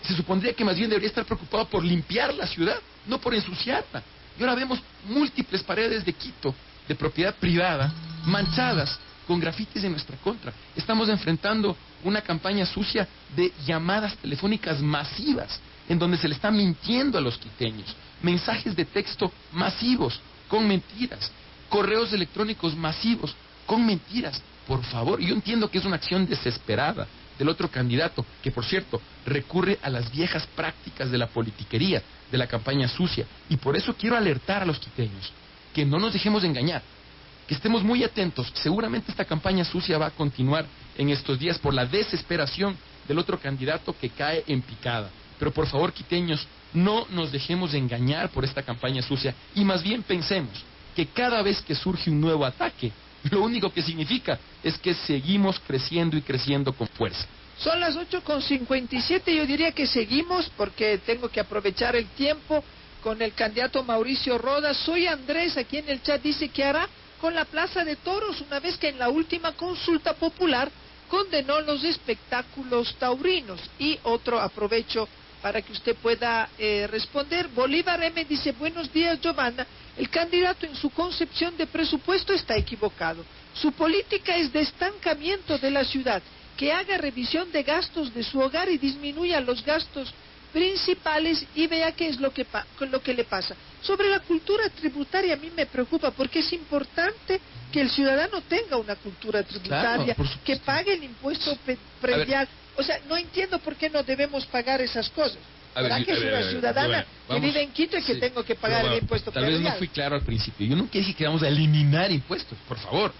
se 0.03 0.15
supondría 0.15 0.53
que 0.53 0.65
más 0.65 0.75
bien 0.75 0.89
debería 0.89 1.09
estar 1.09 1.25
preocupado 1.25 1.65
por 1.65 1.83
limpiar 1.83 2.33
la 2.33 2.47
ciudad, 2.47 2.77
no 3.07 3.19
por 3.19 3.33
ensuciarla. 3.33 4.01
Y 4.37 4.41
ahora 4.41 4.55
vemos 4.55 4.79
múltiples 5.05 5.63
paredes 5.63 6.05
de 6.05 6.13
Quito, 6.13 6.55
de 6.87 6.95
propiedad 6.95 7.35
privada, 7.35 7.93
manchadas 8.25 8.97
con 9.27 9.39
grafitis 9.39 9.83
en 9.83 9.91
nuestra 9.91 10.17
contra. 10.17 10.53
Estamos 10.75 11.09
enfrentando 11.09 11.75
una 12.03 12.21
campaña 12.21 12.65
sucia 12.65 13.07
de 13.35 13.51
llamadas 13.65 14.15
telefónicas 14.17 14.81
masivas, 14.81 15.59
en 15.87 15.99
donde 15.99 16.17
se 16.17 16.27
le 16.27 16.35
está 16.35 16.51
mintiendo 16.51 17.17
a 17.17 17.21
los 17.21 17.37
quiteños, 17.37 17.95
mensajes 18.21 18.75
de 18.75 18.85
texto 18.85 19.31
masivos, 19.51 20.19
con 20.47 20.67
mentiras, 20.67 21.31
correos 21.69 22.11
electrónicos 22.13 22.75
masivos, 22.75 23.35
con 23.65 23.85
mentiras. 23.85 24.41
Por 24.67 24.83
favor, 24.83 25.19
yo 25.19 25.33
entiendo 25.33 25.69
que 25.69 25.77
es 25.77 25.85
una 25.85 25.95
acción 25.95 26.27
desesperada, 26.27 27.07
del 27.37 27.49
otro 27.49 27.69
candidato, 27.69 28.25
que 28.41 28.51
por 28.51 28.65
cierto 28.65 29.01
recurre 29.25 29.79
a 29.81 29.89
las 29.89 30.11
viejas 30.11 30.47
prácticas 30.55 31.11
de 31.11 31.17
la 31.17 31.27
politiquería, 31.27 32.01
de 32.31 32.37
la 32.37 32.47
campaña 32.47 32.87
sucia. 32.87 33.25
Y 33.49 33.57
por 33.57 33.75
eso 33.75 33.95
quiero 33.95 34.17
alertar 34.17 34.63
a 34.63 34.65
los 34.65 34.79
quiteños, 34.79 35.31
que 35.73 35.85
no 35.85 35.99
nos 35.99 36.13
dejemos 36.13 36.41
de 36.41 36.49
engañar, 36.49 36.81
que 37.47 37.55
estemos 37.55 37.83
muy 37.83 38.03
atentos. 38.03 38.51
Seguramente 38.55 39.11
esta 39.11 39.25
campaña 39.25 39.65
sucia 39.65 39.97
va 39.97 40.07
a 40.07 40.11
continuar 40.11 40.65
en 40.97 41.09
estos 41.09 41.39
días 41.39 41.57
por 41.57 41.73
la 41.73 41.85
desesperación 41.85 42.77
del 43.07 43.19
otro 43.19 43.39
candidato 43.39 43.95
que 43.99 44.09
cae 44.09 44.43
en 44.47 44.61
picada. 44.61 45.09
Pero 45.39 45.51
por 45.51 45.67
favor, 45.67 45.91
quiteños, 45.91 46.47
no 46.73 47.05
nos 47.09 47.31
dejemos 47.31 47.71
de 47.71 47.77
engañar 47.77 48.29
por 48.29 48.45
esta 48.45 48.63
campaña 48.63 49.01
sucia 49.01 49.33
y 49.55 49.65
más 49.65 49.83
bien 49.83 50.03
pensemos 50.03 50.63
que 50.95 51.07
cada 51.07 51.41
vez 51.41 51.61
que 51.61 51.75
surge 51.75 52.09
un 52.09 52.21
nuevo 52.21 52.45
ataque, 52.45 52.91
lo 53.29 53.43
único 53.43 53.71
que 53.71 53.81
significa 53.81 54.39
es 54.63 54.77
que 54.77 54.93
seguimos 54.93 55.59
creciendo 55.59 56.17
y 56.17 56.21
creciendo 56.21 56.73
con 56.73 56.87
fuerza. 56.87 57.25
Son 57.57 57.79
las 57.79 57.95
8.57, 57.95 59.35
yo 59.35 59.45
diría 59.45 59.71
que 59.71 59.85
seguimos 59.85 60.49
porque 60.57 60.97
tengo 60.97 61.29
que 61.29 61.39
aprovechar 61.39 61.95
el 61.95 62.07
tiempo 62.07 62.63
con 63.03 63.21
el 63.21 63.33
candidato 63.33 63.83
Mauricio 63.83 64.37
Rodas. 64.37 64.77
Soy 64.77 65.05
Andrés, 65.05 65.57
aquí 65.57 65.77
en 65.77 65.89
el 65.89 66.01
chat 66.01 66.21
dice 66.21 66.49
que 66.49 66.63
hará 66.63 66.87
con 67.19 67.35
la 67.35 67.45
Plaza 67.45 67.83
de 67.83 67.95
Toros, 67.97 68.41
una 68.41 68.59
vez 68.59 68.77
que 68.77 68.89
en 68.89 68.97
la 68.97 69.09
última 69.09 69.51
consulta 69.51 70.13
popular 70.13 70.71
condenó 71.07 71.61
los 71.61 71.83
espectáculos 71.83 72.95
taurinos. 72.97 73.59
Y 73.77 73.99
otro 74.03 74.39
aprovecho 74.39 75.07
para 75.41 75.61
que 75.61 75.71
usted 75.71 75.95
pueda 75.95 76.49
eh, 76.57 76.87
responder. 76.89 77.47
Bolívar 77.49 78.03
M 78.03 78.25
dice, 78.25 78.51
buenos 78.53 78.91
días 78.91 79.19
Giovanna, 79.21 79.65
el 79.97 80.09
candidato 80.09 80.65
en 80.65 80.75
su 80.75 80.89
concepción 80.89 81.57
de 81.57 81.67
presupuesto 81.67 82.33
está 82.33 82.55
equivocado. 82.55 83.23
Su 83.53 83.71
política 83.71 84.35
es 84.37 84.53
de 84.53 84.61
estancamiento 84.61 85.57
de 85.57 85.71
la 85.71 85.83
ciudad, 85.83 86.21
que 86.55 86.71
haga 86.71 86.97
revisión 86.97 87.51
de 87.51 87.63
gastos 87.63 88.13
de 88.13 88.23
su 88.23 88.39
hogar 88.39 88.69
y 88.69 88.77
disminuya 88.77 89.41
los 89.41 89.63
gastos 89.65 90.13
principales 90.51 91.45
y 91.55 91.67
vea 91.67 91.91
qué 91.93 92.09
es 92.09 92.19
lo 92.19 92.31
que, 92.31 92.45
lo 92.79 93.01
que 93.01 93.13
le 93.13 93.23
pasa. 93.23 93.55
Sobre 93.81 94.09
la 94.09 94.19
cultura 94.19 94.69
tributaria 94.69 95.33
a 95.33 95.37
mí 95.37 95.49
me 95.55 95.65
preocupa 95.65 96.11
porque 96.11 96.39
es 96.39 96.53
importante 96.53 97.39
que 97.71 97.81
el 97.81 97.89
ciudadano 97.89 98.41
tenga 98.41 98.77
una 98.77 98.95
cultura 98.95 99.43
tributaria, 99.43 100.15
que 100.43 100.57
pague 100.57 100.93
el 100.93 101.03
impuesto 101.05 101.57
predial. 102.01 102.47
O 102.77 102.83
sea, 102.83 102.99
no 103.07 103.17
entiendo 103.17 103.59
por 103.59 103.75
qué 103.75 103.89
no 103.89 104.03
debemos 104.03 104.45
pagar 104.45 104.81
esas 104.81 105.09
cosas. 105.09 105.39
¿Verdad 105.75 106.03
que 106.03 106.11
es 106.11 106.19
una 106.19 106.43
ciudadana 106.49 107.05
que 107.29 107.39
vive 107.39 107.63
en 107.63 107.71
Quito 107.71 107.97
y 107.97 108.01
que 108.01 108.15
tengo 108.15 108.43
que 108.43 108.55
pagar 108.55 108.85
el 108.85 108.97
impuesto 109.01 109.31
Tal 109.31 109.45
vez 109.45 109.59
no 109.59 109.71
fui 109.73 109.87
claro 109.87 110.15
al 110.15 110.21
principio. 110.21 110.67
Yo 110.67 110.75
nunca 110.75 110.97
dije 110.97 111.13
que 111.13 111.25
vamos 111.25 111.43
a 111.43 111.47
eliminar 111.47 112.11
impuestos, 112.11 112.57
por 112.67 112.77
favor. 112.77 113.13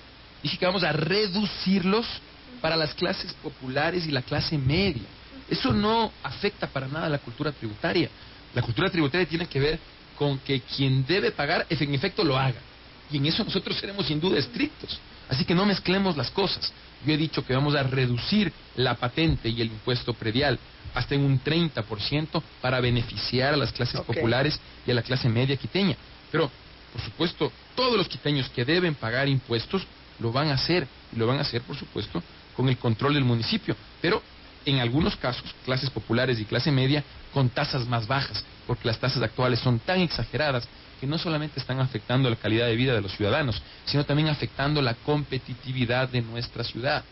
Dije 0.44 0.58
que 0.58 0.66
vamos 0.66 0.84
a 0.84 0.92
reducirlos 0.92 2.06
para 2.60 2.76
las 2.76 2.94
clases 2.94 3.34
populares 3.42 4.06
y 4.06 4.12
la 4.12 4.22
clase 4.22 4.58
media. 4.58 5.04
Eso 5.50 5.72
no 5.72 6.12
afecta 6.24 6.68
para 6.68 6.88
nada 6.88 7.08
a 7.08 7.10
la 7.10 7.20
cultura 7.20 7.52
tributaria. 7.52 8.10
La 8.54 8.62
cultura 8.62 8.90
tributaria 8.90 9.28
tiene 9.28 9.46
que 9.48 9.60
ver 9.60 9.80
con 10.18 10.40
que 10.40 10.62
quien 10.62 11.06
debe 11.06 11.32
pagar, 11.32 11.66
en 11.70 11.94
efecto, 11.94 12.24
lo 12.24 12.38
haga. 12.38 12.60
Y 13.12 13.18
en 13.18 13.26
eso 13.26 13.44
nosotros 13.44 13.78
seremos 13.78 14.06
sin 14.06 14.20
duda 14.20 14.40
estrictos. 14.40 15.00
Así 15.32 15.46
que 15.46 15.56
no 15.56 15.66
mezclemos 15.66 16.18
las 16.18 16.30
cosas. 16.30 16.74
Yo 17.06 17.14
he 17.14 17.18
dicho 17.18 17.46
que 17.46 17.56
vamos 17.56 17.74
a 17.74 17.84
reducir 17.84 18.52
la 18.76 18.96
patente 18.96 19.48
y 19.48 19.62
el 19.62 19.70
impuesto 19.70 20.14
predial 20.14 20.60
hasta 20.94 21.16
en 21.16 21.24
un 21.24 21.42
30% 21.42 22.44
para 22.60 22.82
beneficiar 22.82 23.54
a 23.54 23.58
las 23.58 23.72
clases 23.72 24.02
populares 24.02 24.60
y 24.86 24.92
a 24.92 24.94
la 24.94 25.02
clase 25.02 25.30
media 25.30 25.56
quiteña. 25.56 25.96
Pero, 26.34 26.52
por 26.92 27.02
supuesto, 27.02 27.50
todos 27.76 27.98
los 27.98 28.10
quiteños 28.10 28.50
que 28.50 28.66
deben 28.66 28.94
pagar 28.94 29.30
impuestos 29.30 29.88
lo 30.20 30.34
van 30.34 30.50
a 30.50 30.56
hacer. 30.56 30.86
Y 31.14 31.16
lo 31.16 31.28
van 31.28 31.38
a 31.38 31.42
hacer, 31.42 31.62
por 31.62 31.78
supuesto, 31.78 32.22
con 32.54 32.68
el 32.68 32.78
control 32.78 33.14
del 33.14 33.24
municipio. 33.24 33.74
Pero 34.02 34.22
en 34.66 34.80
algunos 34.80 35.16
casos, 35.16 35.56
clases 35.64 35.90
populares 35.90 36.42
y 36.42 36.46
clase 36.46 36.74
media, 36.74 37.06
con 37.34 37.50
tasas 37.50 37.88
más 37.88 38.06
bajas, 38.06 38.44
porque 38.68 38.86
las 38.86 39.00
tasas 39.00 39.24
actuales 39.24 39.60
son 39.60 39.80
tan 39.80 40.02
exageradas 40.02 40.68
que 41.02 41.08
no 41.08 41.18
solamente 41.18 41.60
están 41.60 41.80
afectando 41.80 42.30
la 42.30 42.36
calidad 42.36 42.68
de 42.68 42.76
vida 42.76 42.94
de 42.94 43.02
los 43.02 43.12
ciudadanos, 43.18 43.60
sino 43.86 44.06
también 44.06 44.30
afectando 44.30 44.84
la 44.84 44.94
competitividad 44.94 46.08
de 46.08 46.22
nuestra 46.22 46.64
ciudad. 46.64 47.04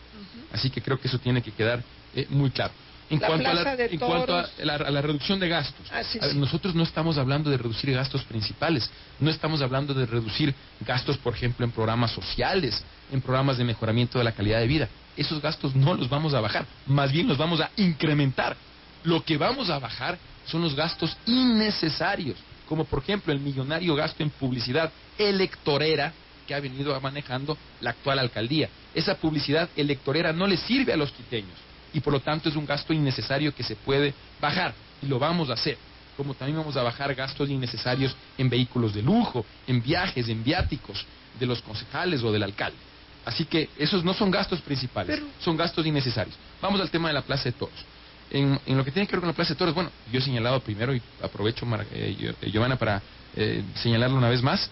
Así 0.52 0.70
que 0.70 0.80
creo 0.80 1.00
que 1.00 1.08
eso 1.08 1.18
tiene 1.18 1.42
que 1.42 1.50
quedar 1.50 1.82
eh, 2.14 2.24
muy 2.30 2.50
claro. 2.50 2.72
En 3.10 3.18
cuanto, 3.18 3.48
a 3.48 3.54
la, 3.54 3.74
en 3.74 3.98
cuanto 3.98 4.36
a, 4.36 4.46
la, 4.62 5.02
reducción 5.02 5.40
de 5.40 5.48
gastos, 5.48 5.84
ah, 5.90 6.02
nosotros 6.36 6.76
no 6.76 6.84
estamos 6.84 7.18
hablando 7.18 7.50
de 7.50 7.56
reducir 7.56 7.92
gastos 7.92 8.22
principales, 8.22 8.88
no 9.18 9.28
estamos 9.28 9.60
hablando 9.60 9.92
de 9.92 10.06
reducir 10.06 10.54
gastos, 10.78 11.18
por 11.18 11.34
ejemplo, 11.34 11.66
en 11.66 11.72
programas 11.72 12.12
sociales, 12.12 12.84
en 13.10 13.20
programas 13.20 13.58
de 13.58 13.64
mejoramiento 13.64 14.18
de 14.18 14.24
la 14.24 14.30
calidad 14.30 14.60
de 14.60 14.68
vida. 14.68 14.88
Esos 15.16 15.42
gastos 15.42 15.74
no 15.74 15.94
los 15.94 16.08
vamos 16.08 16.34
a 16.34 16.40
bajar, 16.40 16.64
más 16.86 17.10
bien 17.10 17.26
los 17.26 17.36
vamos 17.36 17.60
a 17.60 17.70
incrementar. 17.76 18.56
Lo 19.02 19.24
que 19.24 19.36
vamos 19.36 19.68
a 19.70 19.80
bajar 19.80 20.16
son 20.46 20.62
los 20.62 20.76
gastos 20.76 21.16
innecesarios, 21.26 22.36
como 22.70 22.84
por 22.84 23.02
ejemplo 23.02 23.32
el 23.32 23.40
millonario 23.40 23.96
gasto 23.96 24.22
en 24.22 24.30
publicidad 24.30 24.92
electorera 25.18 26.12
que 26.46 26.54
ha 26.54 26.60
venido 26.60 26.98
manejando 27.00 27.58
la 27.80 27.90
actual 27.90 28.20
alcaldía. 28.20 28.68
Esa 28.94 29.16
publicidad 29.16 29.68
electorera 29.76 30.32
no 30.32 30.46
le 30.46 30.56
sirve 30.56 30.92
a 30.92 30.96
los 30.96 31.10
quiteños 31.10 31.58
y 31.92 31.98
por 31.98 32.12
lo 32.12 32.20
tanto 32.20 32.48
es 32.48 32.54
un 32.54 32.64
gasto 32.64 32.92
innecesario 32.92 33.52
que 33.52 33.64
se 33.64 33.74
puede 33.74 34.14
bajar 34.40 34.72
y 35.02 35.06
lo 35.06 35.18
vamos 35.18 35.50
a 35.50 35.54
hacer. 35.54 35.78
Como 36.16 36.34
también 36.34 36.58
vamos 36.58 36.76
a 36.76 36.84
bajar 36.84 37.12
gastos 37.12 37.50
innecesarios 37.50 38.14
en 38.38 38.48
vehículos 38.48 38.94
de 38.94 39.02
lujo, 39.02 39.44
en 39.66 39.82
viajes, 39.82 40.28
en 40.28 40.44
viáticos 40.44 41.04
de 41.40 41.46
los 41.46 41.60
concejales 41.62 42.22
o 42.22 42.30
del 42.30 42.44
alcalde. 42.44 42.78
Así 43.24 43.46
que 43.46 43.68
esos 43.78 44.04
no 44.04 44.14
son 44.14 44.30
gastos 44.30 44.60
principales, 44.60 45.20
son 45.40 45.56
gastos 45.56 45.84
innecesarios. 45.84 46.36
Vamos 46.62 46.80
al 46.80 46.88
tema 46.88 47.08
de 47.08 47.14
la 47.14 47.22
Plaza 47.22 47.46
de 47.46 47.52
Toros. 47.52 47.84
En, 48.30 48.60
lo 48.76 48.84
que 48.84 48.92
tiene 48.92 49.06
que 49.06 49.12
ver 49.12 49.20
con 49.20 49.28
la 49.28 49.34
Plaza 49.34 49.54
de 49.54 49.58
Toros, 49.58 49.74
bueno, 49.74 49.90
yo 50.12 50.18
he 50.18 50.22
señalado 50.22 50.60
primero 50.60 50.94
y 50.94 51.02
aprovecho, 51.22 51.66
eh, 51.92 52.34
Giovanna, 52.52 52.76
para 52.76 53.02
eh, 53.34 53.62
señalarlo 53.74 54.16
una 54.16 54.28
vez 54.28 54.42
más, 54.42 54.70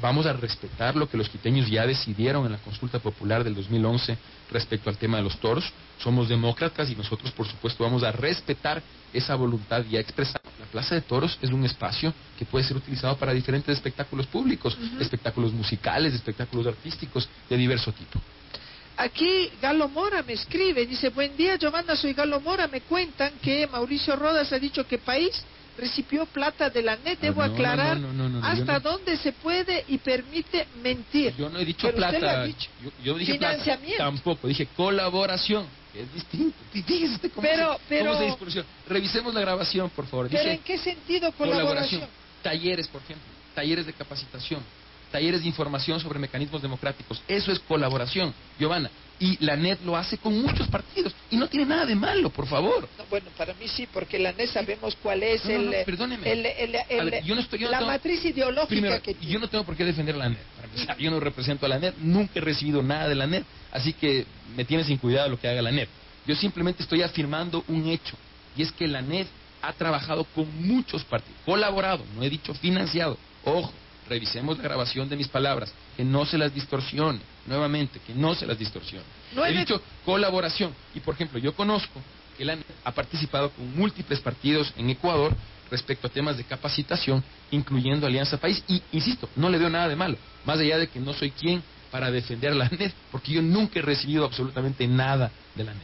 vamos 0.00 0.26
a 0.26 0.32
respetar 0.32 0.96
lo 0.96 1.08
que 1.08 1.16
los 1.16 1.28
quiteños 1.28 1.68
ya 1.68 1.86
decidieron 1.86 2.46
en 2.46 2.52
la 2.52 2.58
consulta 2.58 2.98
popular 2.98 3.44
del 3.44 3.54
2011 3.54 4.16
respecto 4.50 4.90
al 4.90 4.96
tema 4.96 5.16
de 5.16 5.24
los 5.24 5.38
toros. 5.38 5.72
Somos 5.98 6.28
demócratas 6.28 6.90
y 6.90 6.94
nosotros, 6.94 7.32
por 7.32 7.46
supuesto, 7.46 7.84
vamos 7.84 8.02
a 8.02 8.12
respetar 8.12 8.82
esa 9.12 9.34
voluntad 9.34 9.84
ya 9.90 10.00
expresada. 10.00 10.42
La 10.60 10.66
Plaza 10.66 10.94
de 10.94 11.02
Toros 11.02 11.38
es 11.40 11.50
un 11.50 11.64
espacio 11.64 12.12
que 12.38 12.44
puede 12.44 12.64
ser 12.64 12.76
utilizado 12.76 13.16
para 13.16 13.32
diferentes 13.32 13.76
espectáculos 13.76 14.26
públicos, 14.26 14.76
espectáculos 15.00 15.52
musicales, 15.52 16.14
espectáculos 16.14 16.66
artísticos 16.66 17.28
de 17.48 17.56
diverso 17.56 17.92
tipo. 17.92 18.20
Aquí 18.96 19.50
Galo 19.60 19.88
Mora 19.88 20.22
me 20.22 20.34
escribe, 20.34 20.86
dice, 20.86 21.08
buen 21.08 21.36
día 21.36 21.56
Giovanna, 21.56 21.96
soy 21.96 22.12
Galo 22.12 22.40
Mora, 22.40 22.68
me 22.68 22.80
cuentan 22.82 23.32
que 23.42 23.66
Mauricio 23.66 24.14
Rodas 24.14 24.52
ha 24.52 24.58
dicho 24.58 24.86
que 24.86 24.98
país 24.98 25.42
recibió 25.76 26.24
plata 26.26 26.70
de 26.70 26.80
la 26.82 26.96
NET, 26.96 27.18
debo 27.18 27.42
Ah, 27.42 27.48
no, 27.48 27.52
aclarar 27.54 27.98
no, 27.98 28.12
no, 28.12 28.28
no, 28.28 28.40
no, 28.40 28.54
yo 28.54 28.62
hasta 28.62 28.78
dónde 28.78 29.16
se 29.16 29.32
puede 29.32 29.84
y 29.88 29.98
permite 29.98 30.68
mentir. 30.80 31.34
Yo 31.36 31.50
no 31.50 31.58
he 31.58 31.64
dicho 31.64 31.88
Pero 31.88 31.96
plata. 31.96 32.42
ha 32.42 32.44
dicho. 32.44 32.70
Yo, 32.80 32.90
yo 33.02 33.18
dije 33.18 33.34
plata. 33.34 33.54
Financiamiento. 33.54 34.04
Tampoco. 34.04 34.46
Dije 34.46 34.68
colaboración. 34.76 35.66
que 35.92 36.02
Es 36.02 36.14
distinto. 36.14 36.56
Fíjese 36.72 37.30
cómo, 37.30 37.42
Pero- 37.42 37.72
se, 37.74 37.80
pero- 37.88 38.06
cómo 38.10 38.18
se 38.20 38.24
distorsiona. 38.26 38.68
Revisemos 38.88 39.34
la 39.34 39.40
grabación, 39.40 39.90
por 39.90 40.06
favor. 40.06 40.28
Pero 40.28 40.40
Dije 40.40 40.54
¿en 40.54 40.60
qué 40.62 40.78
sentido 40.78 41.32
colaboración. 41.32 42.02
colaboración? 42.02 42.08
Talleres, 42.44 42.86
por 42.86 43.02
ejemplo. 43.02 43.24
Talleres 43.56 43.86
de 43.86 43.92
capacitación. 43.92 44.60
Talleres 45.14 45.42
de 45.42 45.46
información 45.46 46.00
sobre 46.00 46.18
mecanismos 46.18 46.60
democráticos. 46.60 47.22
Eso 47.28 47.52
es 47.52 47.60
colaboración, 47.60 48.34
Giovanna. 48.58 48.90
Y 49.20 49.36
la 49.44 49.54
NET 49.54 49.80
lo 49.84 49.96
hace 49.96 50.18
con 50.18 50.36
muchos 50.42 50.66
partidos. 50.66 51.14
Y 51.30 51.36
no 51.36 51.46
tiene 51.46 51.66
nada 51.66 51.86
de 51.86 51.94
malo, 51.94 52.30
por 52.30 52.48
favor. 52.48 52.88
No, 52.98 53.04
bueno, 53.08 53.30
para 53.38 53.54
mí 53.54 53.68
sí, 53.68 53.86
porque 53.86 54.18
la 54.18 54.32
NET 54.32 54.48
sabemos 54.50 54.96
cuál 55.00 55.22
es 55.22 55.44
No, 55.44 55.52
el, 55.52 55.66
no, 55.66 55.72
perdóneme. 55.86 56.32
el- 56.32 56.46
el- 56.46 56.74
A 56.74 56.80
el- 56.88 57.10
ver, 57.12 57.22
yo 57.22 57.36
no 57.36 57.42
estoy- 57.42 57.60
yo 57.60 57.66
no 57.66 57.70
la 57.70 57.78
tengo- 57.78 57.92
matriz 57.92 58.24
ideológica 58.24 58.66
Primero, 58.68 59.00
que 59.02 59.12
y 59.20 59.26
yo 59.28 59.38
no 59.38 59.46
tengo 59.46 59.62
por 59.62 59.76
qué 59.76 59.84
defender 59.84 60.16
la 60.16 60.28
NET. 60.30 60.40
Yo 60.98 61.12
no 61.12 61.20
represento 61.20 61.64
a 61.64 61.68
la 61.68 61.78
NET, 61.78 61.94
nunca 61.98 62.32
he 62.34 62.40
recibido 62.42 62.82
nada 62.82 63.08
de 63.08 63.14
la 63.14 63.28
NET, 63.28 63.44
así 63.70 63.92
que 63.92 64.26
me 64.56 64.64
tiene 64.64 64.82
sin 64.82 64.98
cuidado 64.98 65.28
lo 65.28 65.38
que 65.38 65.46
haga 65.46 65.62
la 65.62 65.70
NET. 65.70 65.88
Yo 66.26 66.34
simplemente 66.34 66.82
estoy 66.82 67.02
afirmando 67.02 67.62
un 67.68 67.86
hecho, 67.86 68.16
y 68.56 68.62
es 68.62 68.72
que 68.72 68.88
la 68.88 69.00
NET 69.00 69.28
ha 69.62 69.72
trabajado 69.74 70.24
con 70.24 70.48
muchos 70.66 71.04
partidos, 71.04 71.38
colaborado, 71.46 72.04
no 72.16 72.24
he 72.24 72.28
dicho 72.28 72.52
financiado. 72.54 73.16
Ojo, 73.44 73.72
revisemos 74.08 74.56
la 74.58 74.64
grabación 74.64 75.08
de 75.08 75.16
mis 75.16 75.28
palabras, 75.28 75.72
que 75.96 76.04
no 76.04 76.24
se 76.26 76.36
las 76.38 76.52
distorsione, 76.54 77.20
nuevamente, 77.46 78.00
que 78.06 78.14
no 78.14 78.34
se 78.34 78.46
las 78.46 78.58
distorsione. 78.58 79.04
No 79.34 79.44
he 79.44 79.52
de- 79.52 79.58
dicho 79.60 79.80
colaboración, 80.04 80.74
y 80.94 81.00
por 81.00 81.14
ejemplo, 81.14 81.38
yo 81.38 81.54
conozco 81.54 82.00
que 82.36 82.44
la 82.44 82.56
NET 82.56 82.66
ha 82.84 82.92
participado 82.92 83.50
con 83.50 83.76
múltiples 83.76 84.20
partidos 84.20 84.72
en 84.76 84.90
Ecuador 84.90 85.34
respecto 85.70 86.06
a 86.06 86.10
temas 86.10 86.36
de 86.36 86.44
capacitación, 86.44 87.22
incluyendo 87.50 88.06
Alianza 88.06 88.36
País. 88.38 88.62
Y, 88.68 88.82
insisto, 88.92 89.28
no 89.36 89.48
le 89.48 89.58
veo 89.58 89.70
nada 89.70 89.88
de 89.88 89.96
malo, 89.96 90.16
más 90.44 90.58
allá 90.58 90.78
de 90.78 90.88
que 90.88 91.00
no 91.00 91.12
soy 91.14 91.30
quien 91.30 91.62
para 91.90 92.10
defender 92.10 92.54
la 92.56 92.68
NET, 92.78 92.92
porque 93.12 93.32
yo 93.32 93.42
nunca 93.42 93.78
he 93.78 93.82
recibido 93.82 94.24
absolutamente 94.24 94.86
nada 94.86 95.30
de 95.54 95.64
la 95.64 95.72
NET. 95.72 95.82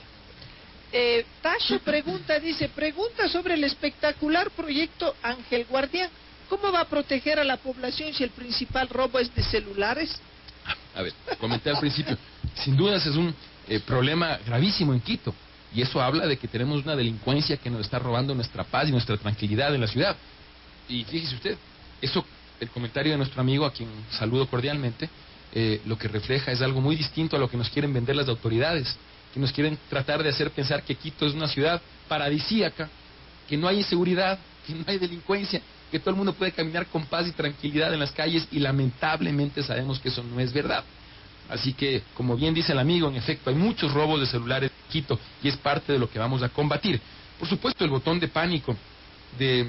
Eh, 0.93 1.25
Tacho 1.41 1.79
pregunta, 1.81 2.39
dice, 2.41 2.69
pregunta 2.69 3.29
sobre 3.29 3.55
el 3.55 3.63
espectacular 3.63 4.51
proyecto 4.51 5.15
Ángel 5.23 5.65
Guardián. 5.67 6.11
¿Cómo 6.51 6.73
va 6.73 6.81
a 6.81 6.85
proteger 6.85 7.39
a 7.39 7.45
la 7.45 7.59
población 7.59 8.13
si 8.13 8.25
el 8.25 8.31
principal 8.31 8.89
robo 8.89 9.21
es 9.21 9.33
de 9.33 9.43
celulares? 9.45 10.21
A 10.97 11.03
ver, 11.03 11.15
comenté 11.39 11.71
al 11.71 11.79
principio, 11.79 12.19
sin 12.57 12.77
dudas 12.77 13.07
es 13.07 13.15
un 13.15 13.33
eh, 13.69 13.79
problema 13.79 14.37
gravísimo 14.45 14.93
en 14.93 15.01
Quito. 15.01 15.33
Y 15.73 15.81
eso 15.81 16.03
habla 16.03 16.27
de 16.27 16.37
que 16.37 16.49
tenemos 16.49 16.83
una 16.83 16.97
delincuencia 16.97 17.57
que 17.57 17.71
nos 17.71 17.83
está 17.83 18.01
robando 18.01 18.35
nuestra 18.35 18.65
paz 18.65 18.89
y 18.89 18.91
nuestra 18.91 19.17
tranquilidad 19.17 19.73
en 19.73 19.81
la 19.81 19.87
ciudad. 19.87 20.17
Y 20.89 21.05
fíjese 21.05 21.37
usted, 21.37 21.59
eso, 22.03 22.25
el 22.59 22.69
comentario 22.71 23.13
de 23.13 23.19
nuestro 23.19 23.41
amigo, 23.41 23.65
a 23.65 23.73
quien 23.73 23.89
saludo 24.11 24.49
cordialmente, 24.49 25.09
eh, 25.53 25.81
lo 25.87 25.97
que 25.97 26.09
refleja 26.09 26.51
es 26.51 26.61
algo 26.63 26.81
muy 26.81 26.97
distinto 26.97 27.37
a 27.37 27.39
lo 27.39 27.49
que 27.49 27.57
nos 27.57 27.71
quieren 27.71 27.93
vender 27.93 28.17
las 28.17 28.29
autoridades, 28.29 28.97
que 29.33 29.39
nos 29.39 29.53
quieren 29.53 29.79
tratar 29.89 30.21
de 30.25 30.31
hacer 30.31 30.51
pensar 30.51 30.83
que 30.83 30.97
Quito 30.97 31.25
es 31.25 31.35
una 31.35 31.47
ciudad 31.47 31.81
paradisíaca, 32.09 32.89
que 33.49 33.57
no 33.57 33.69
hay 33.69 33.79
inseguridad, 33.79 34.37
que 34.67 34.75
no 34.75 34.85
hay 34.89 34.99
delincuencia, 34.99 35.63
que 35.91 35.99
todo 35.99 36.11
el 36.11 36.17
mundo 36.17 36.33
puede 36.35 36.53
caminar 36.53 36.87
con 36.87 37.07
paz 37.07 37.27
y 37.27 37.33
tranquilidad 37.33 37.93
en 37.93 38.01
las 38.01 38.13
calles 38.13 38.47
y 38.51 38.59
lamentablemente 38.59 39.63
sabemos 39.63 39.99
que 39.99 40.09
eso 40.09 40.23
no 40.23 40.41
es 40.41 40.53
verdad. 40.53 40.85
Así 41.49 41.73
que, 41.73 42.03
como 42.15 42.37
bien 42.37 42.55
dice 42.55 42.73
el 42.73 42.79
amigo, 42.79 43.09
en 43.09 43.17
efecto, 43.17 43.51
hay 43.51 43.57
muchos 43.57 43.93
robos 43.93 44.21
de 44.21 44.27
celulares 44.27 44.71
en 44.71 44.93
Quito 44.93 45.19
y 45.43 45.49
es 45.49 45.57
parte 45.57 45.93
de 45.93 45.99
lo 45.99 46.09
que 46.09 46.19
vamos 46.19 46.43
a 46.43 46.49
combatir. 46.49 47.01
Por 47.39 47.49
supuesto, 47.49 47.85
el 47.85 47.91
botón 47.91 48.21
de 48.21 48.29
pánico 48.29 48.77
de, 49.39 49.69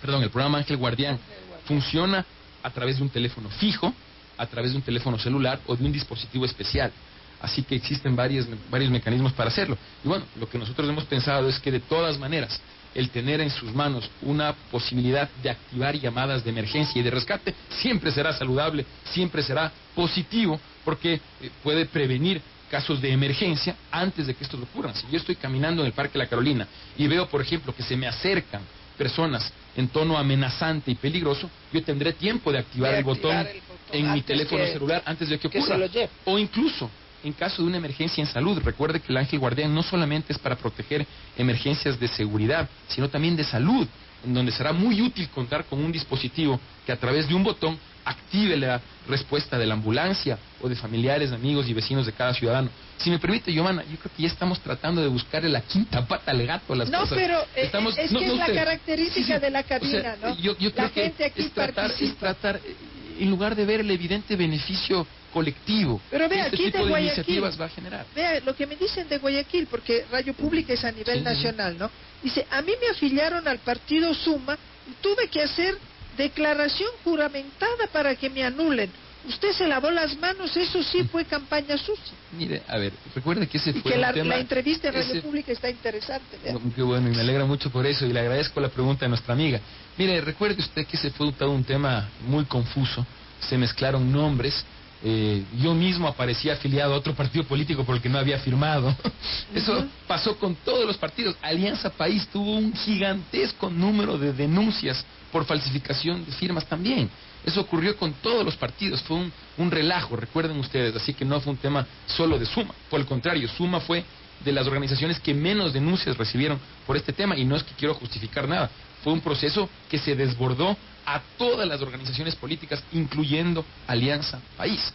perdón, 0.00 0.22
el 0.22 0.30
programa 0.30 0.58
Ángel 0.58 0.76
Guardián 0.76 1.18
funciona 1.64 2.24
a 2.62 2.70
través 2.70 2.98
de 2.98 3.02
un 3.02 3.08
teléfono 3.08 3.48
fijo, 3.50 3.92
a 4.36 4.46
través 4.46 4.70
de 4.70 4.76
un 4.76 4.82
teléfono 4.82 5.18
celular 5.18 5.60
o 5.66 5.74
de 5.74 5.84
un 5.84 5.92
dispositivo 5.92 6.44
especial. 6.44 6.92
Así 7.40 7.62
que 7.62 7.76
existen 7.76 8.16
varios, 8.16 8.46
varios 8.70 8.90
mecanismos 8.90 9.32
para 9.32 9.48
hacerlo. 9.50 9.76
Y 10.04 10.08
bueno, 10.08 10.24
lo 10.38 10.48
que 10.48 10.58
nosotros 10.58 10.88
hemos 10.88 11.04
pensado 11.04 11.48
es 11.48 11.58
que 11.58 11.70
de 11.70 11.80
todas 11.80 12.18
maneras, 12.18 12.60
el 12.94 13.10
tener 13.10 13.40
en 13.40 13.50
sus 13.50 13.72
manos 13.74 14.10
una 14.22 14.52
posibilidad 14.70 15.28
de 15.42 15.50
activar 15.50 15.94
llamadas 15.96 16.42
de 16.44 16.50
emergencia 16.50 16.98
y 16.98 17.02
de 17.02 17.10
rescate 17.10 17.54
siempre 17.80 18.10
será 18.10 18.32
saludable, 18.32 18.84
siempre 19.12 19.42
será 19.42 19.70
positivo, 19.94 20.60
porque 20.84 21.14
eh, 21.14 21.50
puede 21.62 21.86
prevenir 21.86 22.40
casos 22.70 23.00
de 23.00 23.10
emergencia 23.12 23.76
antes 23.90 24.26
de 24.26 24.34
que 24.34 24.44
estos 24.44 24.60
ocurran. 24.62 24.94
Si 24.94 25.06
yo 25.10 25.18
estoy 25.18 25.36
caminando 25.36 25.82
en 25.82 25.86
el 25.86 25.92
Parque 25.92 26.18
La 26.18 26.26
Carolina 26.26 26.66
y 26.96 27.06
veo, 27.06 27.26
por 27.28 27.40
ejemplo, 27.40 27.74
que 27.74 27.82
se 27.82 27.96
me 27.96 28.06
acercan 28.06 28.62
personas 28.96 29.52
en 29.76 29.88
tono 29.88 30.18
amenazante 30.18 30.90
y 30.90 30.94
peligroso, 30.96 31.48
yo 31.72 31.82
tendré 31.82 32.12
tiempo 32.12 32.50
de 32.52 32.58
activar, 32.58 32.92
De 32.92 32.98
el, 32.98 33.04
botón 33.04 33.36
activar 33.36 33.56
el 33.56 33.62
botón 33.62 33.76
en 33.92 34.12
mi 34.12 34.22
teléfono 34.22 34.64
que- 34.64 34.72
celular 34.72 35.02
antes 35.06 35.28
de 35.28 35.38
que 35.38 35.48
ocurra. 35.48 35.78
O 36.24 36.38
incluso 36.38 36.90
en 37.24 37.32
caso 37.32 37.62
de 37.62 37.68
una 37.68 37.76
emergencia 37.78 38.20
en 38.22 38.28
salud. 38.28 38.58
Recuerde 38.64 39.00
que 39.00 39.12
el 39.12 39.16
ángel 39.18 39.38
guardián 39.38 39.74
no 39.74 39.82
solamente 39.82 40.32
es 40.32 40.38
para 40.38 40.56
proteger 40.56 41.06
emergencias 41.36 41.98
de 41.98 42.08
seguridad, 42.08 42.68
sino 42.88 43.08
también 43.08 43.36
de 43.36 43.44
salud, 43.44 43.86
en 44.24 44.34
donde 44.34 44.52
será 44.52 44.72
muy 44.72 45.00
útil 45.02 45.28
contar 45.30 45.64
con 45.64 45.82
un 45.82 45.92
dispositivo 45.92 46.58
que 46.86 46.92
a 46.92 46.96
través 46.96 47.28
de 47.28 47.34
un 47.34 47.44
botón 47.44 47.78
active 48.04 48.56
la 48.56 48.80
respuesta 49.06 49.58
de 49.58 49.66
la 49.66 49.74
ambulancia 49.74 50.38
o 50.62 50.68
de 50.68 50.74
familiares, 50.74 51.30
amigos 51.30 51.68
y 51.68 51.74
vecinos 51.74 52.06
de 52.06 52.12
cada 52.12 52.32
ciudadano. 52.32 52.70
Si 52.96 53.10
me 53.10 53.18
permite, 53.18 53.52
Giovanna, 53.52 53.82
yo 53.84 53.96
creo 53.98 54.10
que 54.16 54.22
ya 54.22 54.28
estamos 54.28 54.58
tratando 54.60 55.02
de 55.02 55.08
buscarle 55.08 55.48
la 55.50 55.60
quinta 55.60 56.06
pata 56.06 56.30
al 56.30 56.44
gato 56.46 56.72
a 56.72 56.76
las 56.76 56.88
No, 56.90 57.00
cosas. 57.00 57.18
pero 57.18 57.38
eh, 57.42 57.46
Estamos- 57.64 57.96
es 57.98 58.10
no, 58.10 58.18
que 58.20 58.26
no 58.26 58.32
es 58.32 58.38
la 58.38 58.44
usted. 58.46 58.54
característica 58.56 59.26
Sí, 59.26 59.32
sí. 59.34 59.38
de 59.38 59.50
la 59.50 59.60
O 59.60 59.62
sea, 59.64 59.78
cabina, 59.78 60.16
¿no? 60.22 60.34
Yo, 60.36 60.56
yo 60.58 60.72
creo 60.72 60.84
la 60.86 60.88
gente 60.90 61.16
que 61.18 61.24
aquí 61.26 61.42
es 61.42 61.52
tratar, 61.52 61.90
es 62.00 62.16
tratar, 62.16 62.56
eh, 62.56 62.76
en 63.20 63.30
lugar 63.30 63.54
de 63.54 63.64
ver 63.66 63.80
el 63.80 63.90
evidente 63.90 64.36
beneficio 64.36 65.06
colectivo 65.32 66.00
Pero 66.10 66.28
vea, 66.28 66.44
este 66.46 66.56
aquí 66.56 66.64
tipo 66.66 66.78
de 66.84 66.88
Guayaquil. 66.90 67.14
iniciativas 67.18 67.60
va 67.60 67.64
a 67.66 67.68
generar. 67.68 68.06
Vea 68.14 68.40
lo 68.40 68.54
que 68.56 68.66
me 68.66 68.76
dicen 68.76 69.08
de 69.08 69.18
Guayaquil, 69.18 69.66
porque 69.66 70.04
Radio 70.10 70.34
Pública 70.34 70.72
es 70.72 70.84
a 70.84 70.92
nivel 70.92 71.18
Sí, 71.18 71.24
nacional, 71.24 71.76
¿no? 71.78 71.90
Dice, 72.22 72.46
a 72.50 72.62
mí 72.62 72.72
me 72.80 72.88
afiliaron 72.88 73.46
al 73.46 73.58
partido 73.58 74.12
Suma 74.14 74.58
y 74.88 74.92
tuve 75.02 75.28
que 75.28 75.42
hacer 75.42 75.76
declaración 76.16 76.90
juramentada 77.04 77.86
para 77.92 78.14
que 78.16 78.28
me 78.30 78.42
anulen. 78.42 78.90
Usted 79.28 79.52
se 79.52 79.66
lavó 79.66 79.90
las 79.90 80.16
manos, 80.18 80.56
eso 80.56 80.82
sí 80.82 81.04
fue 81.04 81.24
campaña 81.24 81.76
sucia. 81.76 82.14
Mire, 82.32 82.62
a 82.66 82.78
ver, 82.78 82.92
recuerde 83.14 83.46
que 83.46 83.58
ese 83.58 83.70
Y 83.70 83.80
fue 83.80 83.92
que 83.92 83.98
la, 83.98 84.12
tema... 84.12 84.34
la 84.34 84.40
entrevista 84.40 84.88
en 84.88 84.94
Radio 84.94 85.12
ese- 85.12 85.22
Pública 85.22 85.52
está 85.52 85.68
interesante. 85.68 86.38
vea. 86.42 86.54
No, 86.54 86.60
Qué 86.74 86.82
bueno, 86.82 87.08
y 87.08 87.12
me 87.14 87.20
alegra 87.20 87.44
mucho 87.44 87.70
por 87.70 87.84
eso, 87.86 88.06
y 88.06 88.12
le 88.12 88.20
agradezco 88.20 88.60
la 88.60 88.68
pregunta 88.68 89.04
de 89.04 89.10
nuestra 89.10 89.34
amiga. 89.34 89.60
Mire, 89.98 90.20
recuerde 90.22 90.60
usted 90.60 90.86
que 90.86 90.96
ese 90.96 91.10
fue 91.10 91.30
todo 91.32 91.50
un 91.50 91.64
tema 91.64 92.08
muy 92.26 92.44
confuso, 92.46 93.04
se 93.40 93.58
mezclaron 93.58 94.10
nombres, 94.10 94.64
eh, 95.02 95.44
yo 95.60 95.74
mismo 95.74 96.08
aparecía 96.08 96.54
afiliado 96.54 96.94
a 96.94 96.96
otro 96.96 97.14
partido 97.14 97.44
político 97.44 97.84
por 97.84 97.96
el 97.96 98.02
que 98.02 98.08
no 98.08 98.18
había 98.18 98.38
firmado. 98.38 98.94
Eso 99.54 99.86
pasó 100.06 100.36
con 100.36 100.54
todos 100.56 100.84
los 100.86 100.96
partidos. 100.96 101.36
Alianza 101.40 101.90
País 101.90 102.26
tuvo 102.32 102.56
un 102.56 102.74
gigantesco 102.74 103.70
número 103.70 104.18
de 104.18 104.32
denuncias 104.32 105.04
por 105.30 105.44
falsificación 105.44 106.24
de 106.24 106.32
firmas 106.32 106.66
también. 106.66 107.08
Eso 107.44 107.60
ocurrió 107.60 107.96
con 107.96 108.12
todos 108.14 108.44
los 108.44 108.56
partidos, 108.56 109.00
fue 109.02 109.16
un, 109.16 109.32
un 109.56 109.70
relajo, 109.70 110.16
recuerden 110.16 110.58
ustedes, 110.58 110.96
así 110.96 111.14
que 111.14 111.24
no 111.24 111.40
fue 111.40 111.52
un 111.52 111.58
tema 111.58 111.86
solo 112.06 112.38
de 112.38 112.46
Suma. 112.46 112.74
Por 112.90 113.00
el 113.00 113.06
contrario, 113.06 113.48
Suma 113.48 113.80
fue 113.80 114.04
de 114.44 114.52
las 114.52 114.66
organizaciones 114.66 115.20
que 115.20 115.34
menos 115.34 115.72
denuncias 115.72 116.16
recibieron 116.16 116.58
por 116.86 116.96
este 116.96 117.12
tema 117.12 117.36
y 117.36 117.44
no 117.44 117.56
es 117.56 117.62
que 117.62 117.74
quiero 117.74 117.94
justificar 117.94 118.48
nada, 118.48 118.70
fue 119.02 119.12
un 119.12 119.20
proceso 119.20 119.68
que 119.88 119.98
se 119.98 120.14
desbordó 120.14 120.76
a 121.14 121.22
todas 121.38 121.66
las 121.66 121.80
organizaciones 121.80 122.34
políticas, 122.34 122.82
incluyendo 122.92 123.64
Alianza 123.86 124.40
País. 124.56 124.92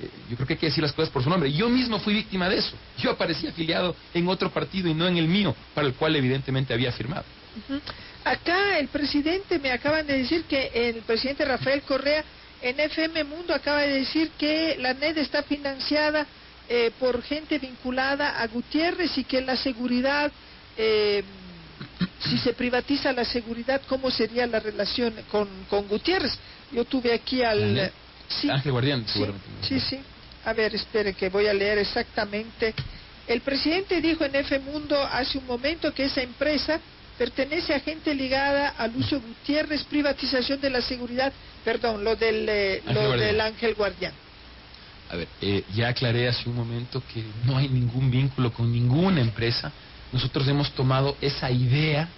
Eh, 0.00 0.10
yo 0.28 0.36
creo 0.36 0.46
que 0.46 0.54
hay 0.54 0.58
que 0.58 0.66
decir 0.66 0.82
las 0.82 0.92
cosas 0.92 1.10
por 1.10 1.22
su 1.22 1.30
nombre. 1.30 1.52
Yo 1.52 1.68
mismo 1.68 1.98
fui 2.00 2.14
víctima 2.14 2.48
de 2.48 2.58
eso. 2.58 2.76
Yo 2.98 3.12
aparecí 3.12 3.46
afiliado 3.46 3.96
en 4.12 4.28
otro 4.28 4.50
partido 4.50 4.88
y 4.88 4.94
no 4.94 5.06
en 5.06 5.16
el 5.16 5.26
mío, 5.26 5.54
para 5.74 5.86
el 5.86 5.94
cual 5.94 6.16
evidentemente 6.16 6.74
había 6.74 6.92
firmado. 6.92 7.24
Acá 8.24 8.78
el 8.78 8.88
presidente 8.88 9.58
me 9.58 9.70
acaban 9.70 10.06
de 10.06 10.18
decir 10.18 10.44
que 10.44 10.70
el 10.74 11.02
presidente 11.02 11.44
Rafael 11.44 11.82
Correa 11.82 12.24
en 12.60 12.80
FM 12.80 13.24
Mundo 13.24 13.54
acaba 13.54 13.82
de 13.82 14.00
decir 14.00 14.30
que 14.38 14.76
la 14.78 14.94
NED 14.94 15.18
está 15.18 15.42
financiada 15.42 16.26
eh, 16.68 16.90
por 16.98 17.22
gente 17.22 17.58
vinculada 17.58 18.40
a 18.40 18.46
Gutiérrez 18.48 19.16
y 19.18 19.24
que 19.24 19.42
la 19.42 19.56
seguridad, 19.56 20.32
eh, 20.76 21.22
si 22.20 22.38
se 22.38 22.52
privatiza 22.52 23.12
la 23.12 23.24
seguridad, 23.24 23.80
¿cómo 23.88 24.10
sería 24.10 24.46
la 24.46 24.60
relación 24.60 25.14
con, 25.30 25.48
con 25.68 25.86
Gutiérrez? 25.88 26.36
Yo 26.72 26.84
tuve 26.84 27.12
aquí 27.12 27.38
¿La 27.38 27.50
al... 27.50 27.92
Sí, 28.26 28.48
Ángel 28.48 28.72
Guardián, 28.72 29.04
sí, 29.06 29.24
sí, 29.60 29.80
sí. 29.80 30.00
A 30.44 30.52
ver, 30.52 30.74
espere 30.74 31.12
que 31.12 31.28
voy 31.28 31.46
a 31.46 31.52
leer 31.52 31.78
exactamente. 31.78 32.74
El 33.26 33.40
presidente 33.42 34.00
dijo 34.00 34.24
en 34.24 34.34
F 34.34 34.58
Mundo 34.60 35.00
hace 35.02 35.38
un 35.38 35.46
momento 35.46 35.92
que 35.92 36.04
esa 36.04 36.22
empresa 36.22 36.80
pertenece 37.18 37.74
a 37.74 37.80
gente 37.80 38.14
ligada 38.14 38.70
al 38.70 38.96
uso 38.96 39.20
Gutiérrez, 39.20 39.84
privatización 39.84 40.60
de 40.60 40.70
la 40.70 40.80
seguridad, 40.80 41.32
perdón, 41.64 42.02
lo 42.02 42.16
del, 42.16 42.48
eh, 42.48 42.82
Ángel 42.86 42.94
lo 42.94 43.06
Guardián. 43.08 43.28
del 43.28 43.40
Ángel 43.40 43.74
Guardián. 43.74 44.12
A 45.10 45.16
ver, 45.16 45.28
eh, 45.40 45.64
ya 45.74 45.88
aclaré 45.88 46.28
hace 46.28 46.48
un 46.48 46.56
momento 46.56 47.02
que 47.12 47.22
no 47.44 47.56
hay 47.58 47.68
ningún 47.68 48.10
vínculo 48.10 48.52
con 48.52 48.72
ninguna 48.72 49.20
empresa. 49.20 49.70
Nosotros 50.14 50.46
hemos 50.46 50.70
tomado 50.70 51.16
esa 51.20 51.50
idea 51.50 52.08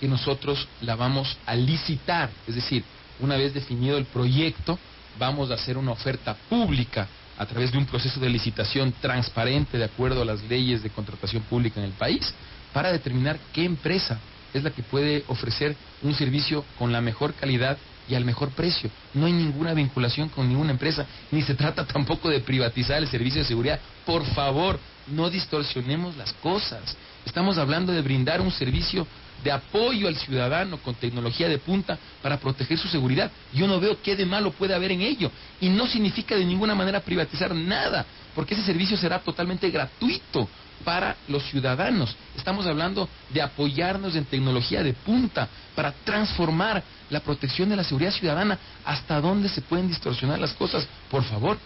que 0.00 0.08
nosotros 0.08 0.66
la 0.80 0.96
vamos 0.96 1.36
a 1.44 1.54
licitar, 1.54 2.30
es 2.48 2.54
decir, 2.54 2.82
una 3.20 3.36
vez 3.36 3.52
definido 3.52 3.98
el 3.98 4.06
proyecto, 4.06 4.78
vamos 5.18 5.50
a 5.50 5.54
hacer 5.54 5.76
una 5.76 5.92
oferta 5.92 6.34
pública 6.48 7.06
a 7.36 7.44
través 7.44 7.72
de 7.72 7.76
un 7.76 7.84
proceso 7.84 8.18
de 8.20 8.30
licitación 8.30 8.94
transparente 9.02 9.76
de 9.76 9.84
acuerdo 9.84 10.22
a 10.22 10.24
las 10.24 10.42
leyes 10.44 10.82
de 10.82 10.88
contratación 10.88 11.42
pública 11.42 11.78
en 11.78 11.84
el 11.84 11.92
país 11.92 12.32
para 12.72 12.90
determinar 12.90 13.38
qué 13.52 13.66
empresa 13.66 14.18
es 14.54 14.64
la 14.64 14.70
que 14.70 14.82
puede 14.82 15.22
ofrecer 15.28 15.76
un 16.02 16.14
servicio 16.14 16.64
con 16.78 16.90
la 16.90 17.02
mejor 17.02 17.34
calidad 17.34 17.76
y 18.08 18.14
al 18.14 18.24
mejor 18.24 18.48
precio. 18.52 18.88
No 19.12 19.26
hay 19.26 19.32
ninguna 19.32 19.74
vinculación 19.74 20.30
con 20.30 20.48
ninguna 20.48 20.70
empresa, 20.70 21.04
ni 21.30 21.42
se 21.42 21.54
trata 21.54 21.84
tampoco 21.86 22.30
de 22.30 22.40
privatizar 22.40 22.96
el 22.96 23.08
servicio 23.08 23.42
de 23.42 23.48
seguridad. 23.48 23.78
Por 24.06 24.24
favor, 24.24 24.80
no 25.08 25.28
distorsionemos 25.28 26.16
las 26.16 26.32
cosas. 26.34 26.96
Estamos 27.26 27.58
hablando 27.58 27.92
de 27.92 28.00
brindar 28.00 28.40
un 28.40 28.52
servicio 28.52 29.06
de 29.42 29.50
apoyo 29.50 30.08
al 30.08 30.16
ciudadano 30.16 30.78
con 30.78 30.94
tecnología 30.94 31.48
de 31.48 31.58
punta 31.58 31.98
para 32.22 32.38
proteger 32.38 32.78
su 32.78 32.88
seguridad. 32.88 33.30
Yo 33.52 33.66
no 33.66 33.80
veo 33.80 34.00
qué 34.00 34.16
de 34.16 34.24
malo 34.24 34.52
puede 34.52 34.74
haber 34.74 34.92
en 34.92 35.02
ello. 35.02 35.30
Y 35.60 35.68
no 35.68 35.86
significa 35.86 36.36
de 36.36 36.44
ninguna 36.44 36.74
manera 36.74 37.00
privatizar 37.00 37.54
nada, 37.54 38.06
porque 38.34 38.54
ese 38.54 38.62
servicio 38.62 38.96
será 38.96 39.18
totalmente 39.18 39.68
gratuito 39.70 40.48
para 40.84 41.16
los 41.26 41.42
ciudadanos. 41.50 42.16
Estamos 42.36 42.64
hablando 42.66 43.08
de 43.30 43.42
apoyarnos 43.42 44.14
en 44.14 44.24
tecnología 44.24 44.82
de 44.84 44.92
punta 44.92 45.48
para 45.74 45.92
transformar 46.04 46.82
la 47.10 47.20
protección 47.20 47.68
de 47.68 47.76
la 47.76 47.84
seguridad 47.84 48.12
ciudadana. 48.12 48.58
¿Hasta 48.84 49.20
dónde 49.20 49.48
se 49.48 49.62
pueden 49.62 49.88
distorsionar 49.88 50.38
las 50.38 50.52
cosas? 50.52 50.86
Por 51.10 51.24
favor. 51.24 51.58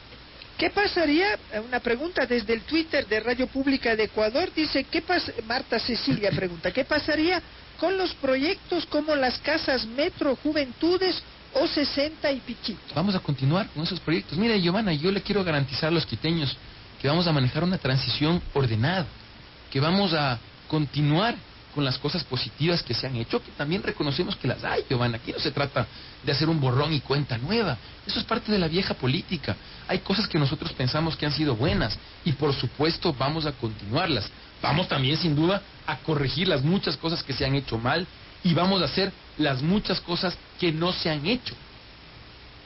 ¿Qué 0.61 0.69
pasaría? 0.69 1.39
Una 1.67 1.81
pregunta 1.81 2.27
desde 2.27 2.53
el 2.53 2.61
Twitter 2.65 3.07
de 3.07 3.21
Radio 3.21 3.47
Pública 3.47 3.97
de 3.97 4.05
Ecuador. 4.05 4.53
Dice, 4.55 4.85
¿qué 4.85 5.01
pasa? 5.01 5.33
Marta 5.47 5.79
Cecilia 5.79 6.31
pregunta, 6.37 6.71
¿qué 6.71 6.85
pasaría 6.85 7.43
con 7.79 7.97
los 7.97 8.13
proyectos 8.17 8.85
como 8.85 9.17
las 9.17 9.39
casas 9.39 9.87
Metro 9.87 10.37
Juventudes 10.37 11.23
o 11.55 11.67
60 11.67 12.31
y 12.33 12.41
piquito? 12.41 12.79
Vamos 12.95 13.15
a 13.15 13.21
continuar 13.21 13.71
con 13.71 13.85
esos 13.85 14.01
proyectos. 14.01 14.37
Mire, 14.37 14.61
Giovanna, 14.61 14.93
yo 14.93 15.11
le 15.11 15.23
quiero 15.23 15.43
garantizar 15.43 15.89
a 15.89 15.93
los 15.93 16.05
quiteños 16.05 16.55
que 17.01 17.09
vamos 17.09 17.27
a 17.27 17.33
manejar 17.33 17.65
una 17.65 17.79
transición 17.79 18.43
ordenada, 18.53 19.07
que 19.71 19.81
vamos 19.81 20.13
a 20.13 20.39
continuar 20.69 21.37
con 21.75 21.87
las 21.87 21.97
cosas 21.97 22.23
positivas 22.25 22.83
que 22.83 22.93
se 22.93 23.07
han 23.07 23.17
hecho, 23.17 23.43
que 23.43 23.53
también 23.53 23.83
reconocemos 23.83 24.37
que 24.37 24.47
las 24.47 24.63
hay, 24.63 24.83
Giovanna. 24.91 25.17
Aquí 25.17 25.33
no 25.33 25.39
se 25.39 25.53
trata 25.53 25.87
de 26.23 26.33
hacer 26.33 26.49
un 26.49 26.61
borrón 26.61 26.93
y 26.93 27.01
cuenta 27.01 27.39
nueva. 27.39 27.77
Eso 28.07 28.19
es 28.19 28.25
parte 28.25 28.53
de 28.53 28.59
la 28.59 28.69
vieja 28.69 28.95
política. 28.95 29.57
Hay 29.89 30.01
cosas 30.01 30.27
que 30.27 30.39
nosotros 30.39 30.73
pensamos 30.73 31.17
que 31.17 31.27
han 31.27 31.33
sido 31.33 31.57
buenas 31.57 31.99
y 32.25 32.33
por 32.33 32.55
supuesto 32.55 33.15
vamos 33.19 33.47
a 33.47 33.53
continuarlas. 33.53 34.29
Vamos 34.63 34.89
también 34.89 35.17
sin 35.17 35.35
duda 35.35 35.63
a 35.87 35.97
corregir 35.99 36.49
las 36.49 36.63
muchas 36.63 36.97
cosas 36.97 37.23
que 37.23 37.33
se 37.33 37.45
han 37.45 37.55
hecho 37.55 37.79
mal 37.79 38.07
y 38.45 38.55
vamos 38.55 38.83
a 38.83 38.87
hacer 38.87 39.13
las 39.39 39.63
muchas 39.63 40.01
cosas 40.01 40.37
que 40.59 40.73
no 40.73 40.93
se 40.93 41.11
han 41.11 41.27
hecho. 41.27 41.55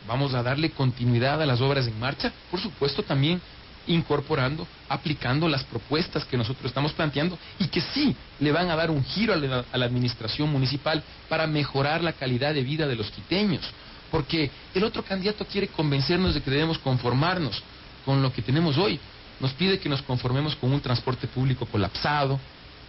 Vamos 0.07 0.35
a 0.35 0.43
darle 0.43 0.71
continuidad 0.71 1.41
a 1.41 1.47
las 1.47 1.61
obras 1.61 1.87
en 1.87 1.99
marcha, 1.99 2.33
por 2.51 2.61
supuesto 2.61 3.03
también 3.03 3.41
incorporando, 3.87 4.67
aplicando 4.89 5.49
las 5.49 5.65
propuestas 5.65 6.25
que 6.25 6.37
nosotros 6.37 6.67
estamos 6.67 6.93
planteando 6.93 7.39
y 7.59 7.69
que 7.69 7.81
sí 7.81 8.17
le 8.41 8.53
van 8.53 8.71
a 8.71 8.77
dar 8.77 8.91
un 8.91 9.05
giro 9.05 9.35
a 9.35 9.37
la, 9.37 9.87
administración 9.87 10.51
municipal 10.51 11.03
para 11.29 11.47
mejorar 11.47 12.03
la 12.03 12.13
calidad 12.13 12.55
de 12.55 12.63
vida 12.63 12.87
de 12.87 12.97
los 12.97 13.11
quiteños. 13.11 13.63
Porque 14.11 14.51
el 14.75 14.85
otro 14.85 15.03
candidato 15.03 15.45
quiere 15.45 15.69
convencernos 15.69 16.35
de 16.35 16.41
que 16.41 16.51
debemos 16.51 16.79
conformarnos 16.79 17.63
con 18.05 18.23
lo 18.23 18.33
que 18.33 18.43
tenemos 18.43 18.77
hoy. 18.79 19.01
Nos 19.41 19.53
pide 19.53 19.79
que 19.79 19.89
nos 19.89 20.03
conformemos 20.03 20.55
con 20.57 20.73
un 20.73 20.81
transporte 20.81 21.27
público 21.27 21.67
colapsado, 21.67 22.39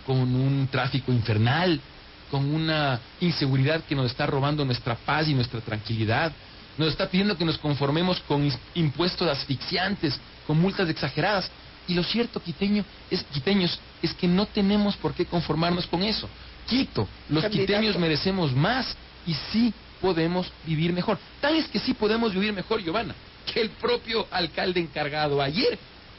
con 0.05 0.17
un 0.17 0.67
tráfico 0.71 1.11
infernal, 1.11 1.81
con 2.29 2.53
una 2.53 2.99
inseguridad 3.19 3.83
que 3.83 3.95
nos 3.95 4.07
está 4.07 4.25
robando 4.25 4.65
nuestra 4.65 4.95
paz 4.95 5.27
y 5.27 5.33
nuestra 5.33 5.61
tranquilidad. 5.61 6.31
Nos 6.77 6.89
está 6.89 7.07
pidiendo 7.07 7.37
que 7.37 7.45
nos 7.45 7.57
conformemos 7.57 8.19
con 8.21 8.51
impuestos 8.73 9.27
asfixiantes, 9.27 10.19
con 10.45 10.59
multas 10.59 10.89
exageradas. 10.89 11.49
Y 11.87 11.93
lo 11.93 12.03
cierto, 12.03 12.41
quiteño, 12.41 12.83
es, 13.11 13.23
quiteños, 13.31 13.79
es 14.01 14.13
que 14.13 14.27
no 14.27 14.45
tenemos 14.47 14.95
por 14.97 15.13
qué 15.13 15.25
conformarnos 15.25 15.85
con 15.87 16.03
eso. 16.03 16.27
Quito, 16.67 17.07
los 17.29 17.43
Candidato. 17.43 17.67
quiteños 17.73 17.97
merecemos 17.97 18.53
más 18.53 18.95
y 19.27 19.33
sí 19.51 19.73
podemos 20.01 20.51
vivir 20.65 20.91
mejor. 20.93 21.17
Tal 21.39 21.55
es 21.55 21.67
que 21.67 21.79
sí 21.79 21.93
podemos 21.93 22.33
vivir 22.33 22.53
mejor, 22.53 22.81
Giovanna, 22.81 23.15
que 23.51 23.61
el 23.61 23.69
propio 23.69 24.27
alcalde 24.31 24.79
encargado 24.79 25.41
ayer 25.41 25.77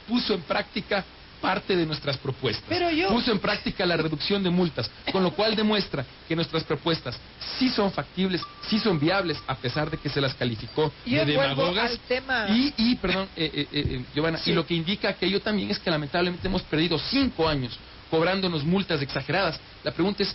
puso 0.08 0.34
en 0.34 0.42
práctica 0.42 1.04
parte 1.46 1.76
de 1.76 1.86
nuestras 1.86 2.16
propuestas. 2.18 2.64
Pero 2.68 2.90
yo- 2.90 3.08
Puso 3.08 3.30
en 3.32 3.38
práctica 3.38 3.86
la 3.86 3.96
reducción 3.96 4.42
de 4.42 4.50
multas, 4.50 4.90
con 5.12 5.22
lo 5.22 5.30
cual 5.30 5.54
demuestra 5.54 6.04
que 6.28 6.34
nuestras 6.34 6.64
propuestas 6.64 7.16
sí 7.58 7.68
son 7.70 7.92
factibles, 7.92 8.40
sí 8.68 8.78
son 8.80 8.98
viables, 8.98 9.38
a 9.46 9.54
pesar 9.56 9.90
de 9.90 9.96
que 9.96 10.08
se 10.08 10.20
las 10.20 10.34
calificó 10.34 10.92
Yo 11.04 11.18
de 11.24 11.24
demagogas. 11.32 11.90
al 11.92 11.98
tema- 12.00 12.46
Y, 12.50 12.74
y, 12.76 12.94
perdón, 12.96 13.28
eh, 13.36 13.50
eh, 13.54 13.68
eh, 13.72 14.04
Giovanna, 14.14 14.38
Sí. 14.38 14.50
y 14.50 14.54
lo 14.54 14.66
que 14.66 14.74
indica 14.74 15.08
aquello 15.10 15.40
también 15.40 15.70
es 15.70 15.78
que 15.78 15.90
lamentablemente 15.90 16.48
hemos 16.48 16.62
perdido 16.62 16.98
cinco 16.98 17.48
años 17.48 17.78
cobrándonos 18.10 18.64
multas 18.64 19.00
exageradas. 19.02 19.58
La 19.84 19.92
pregunta 19.92 20.22
es, 20.22 20.34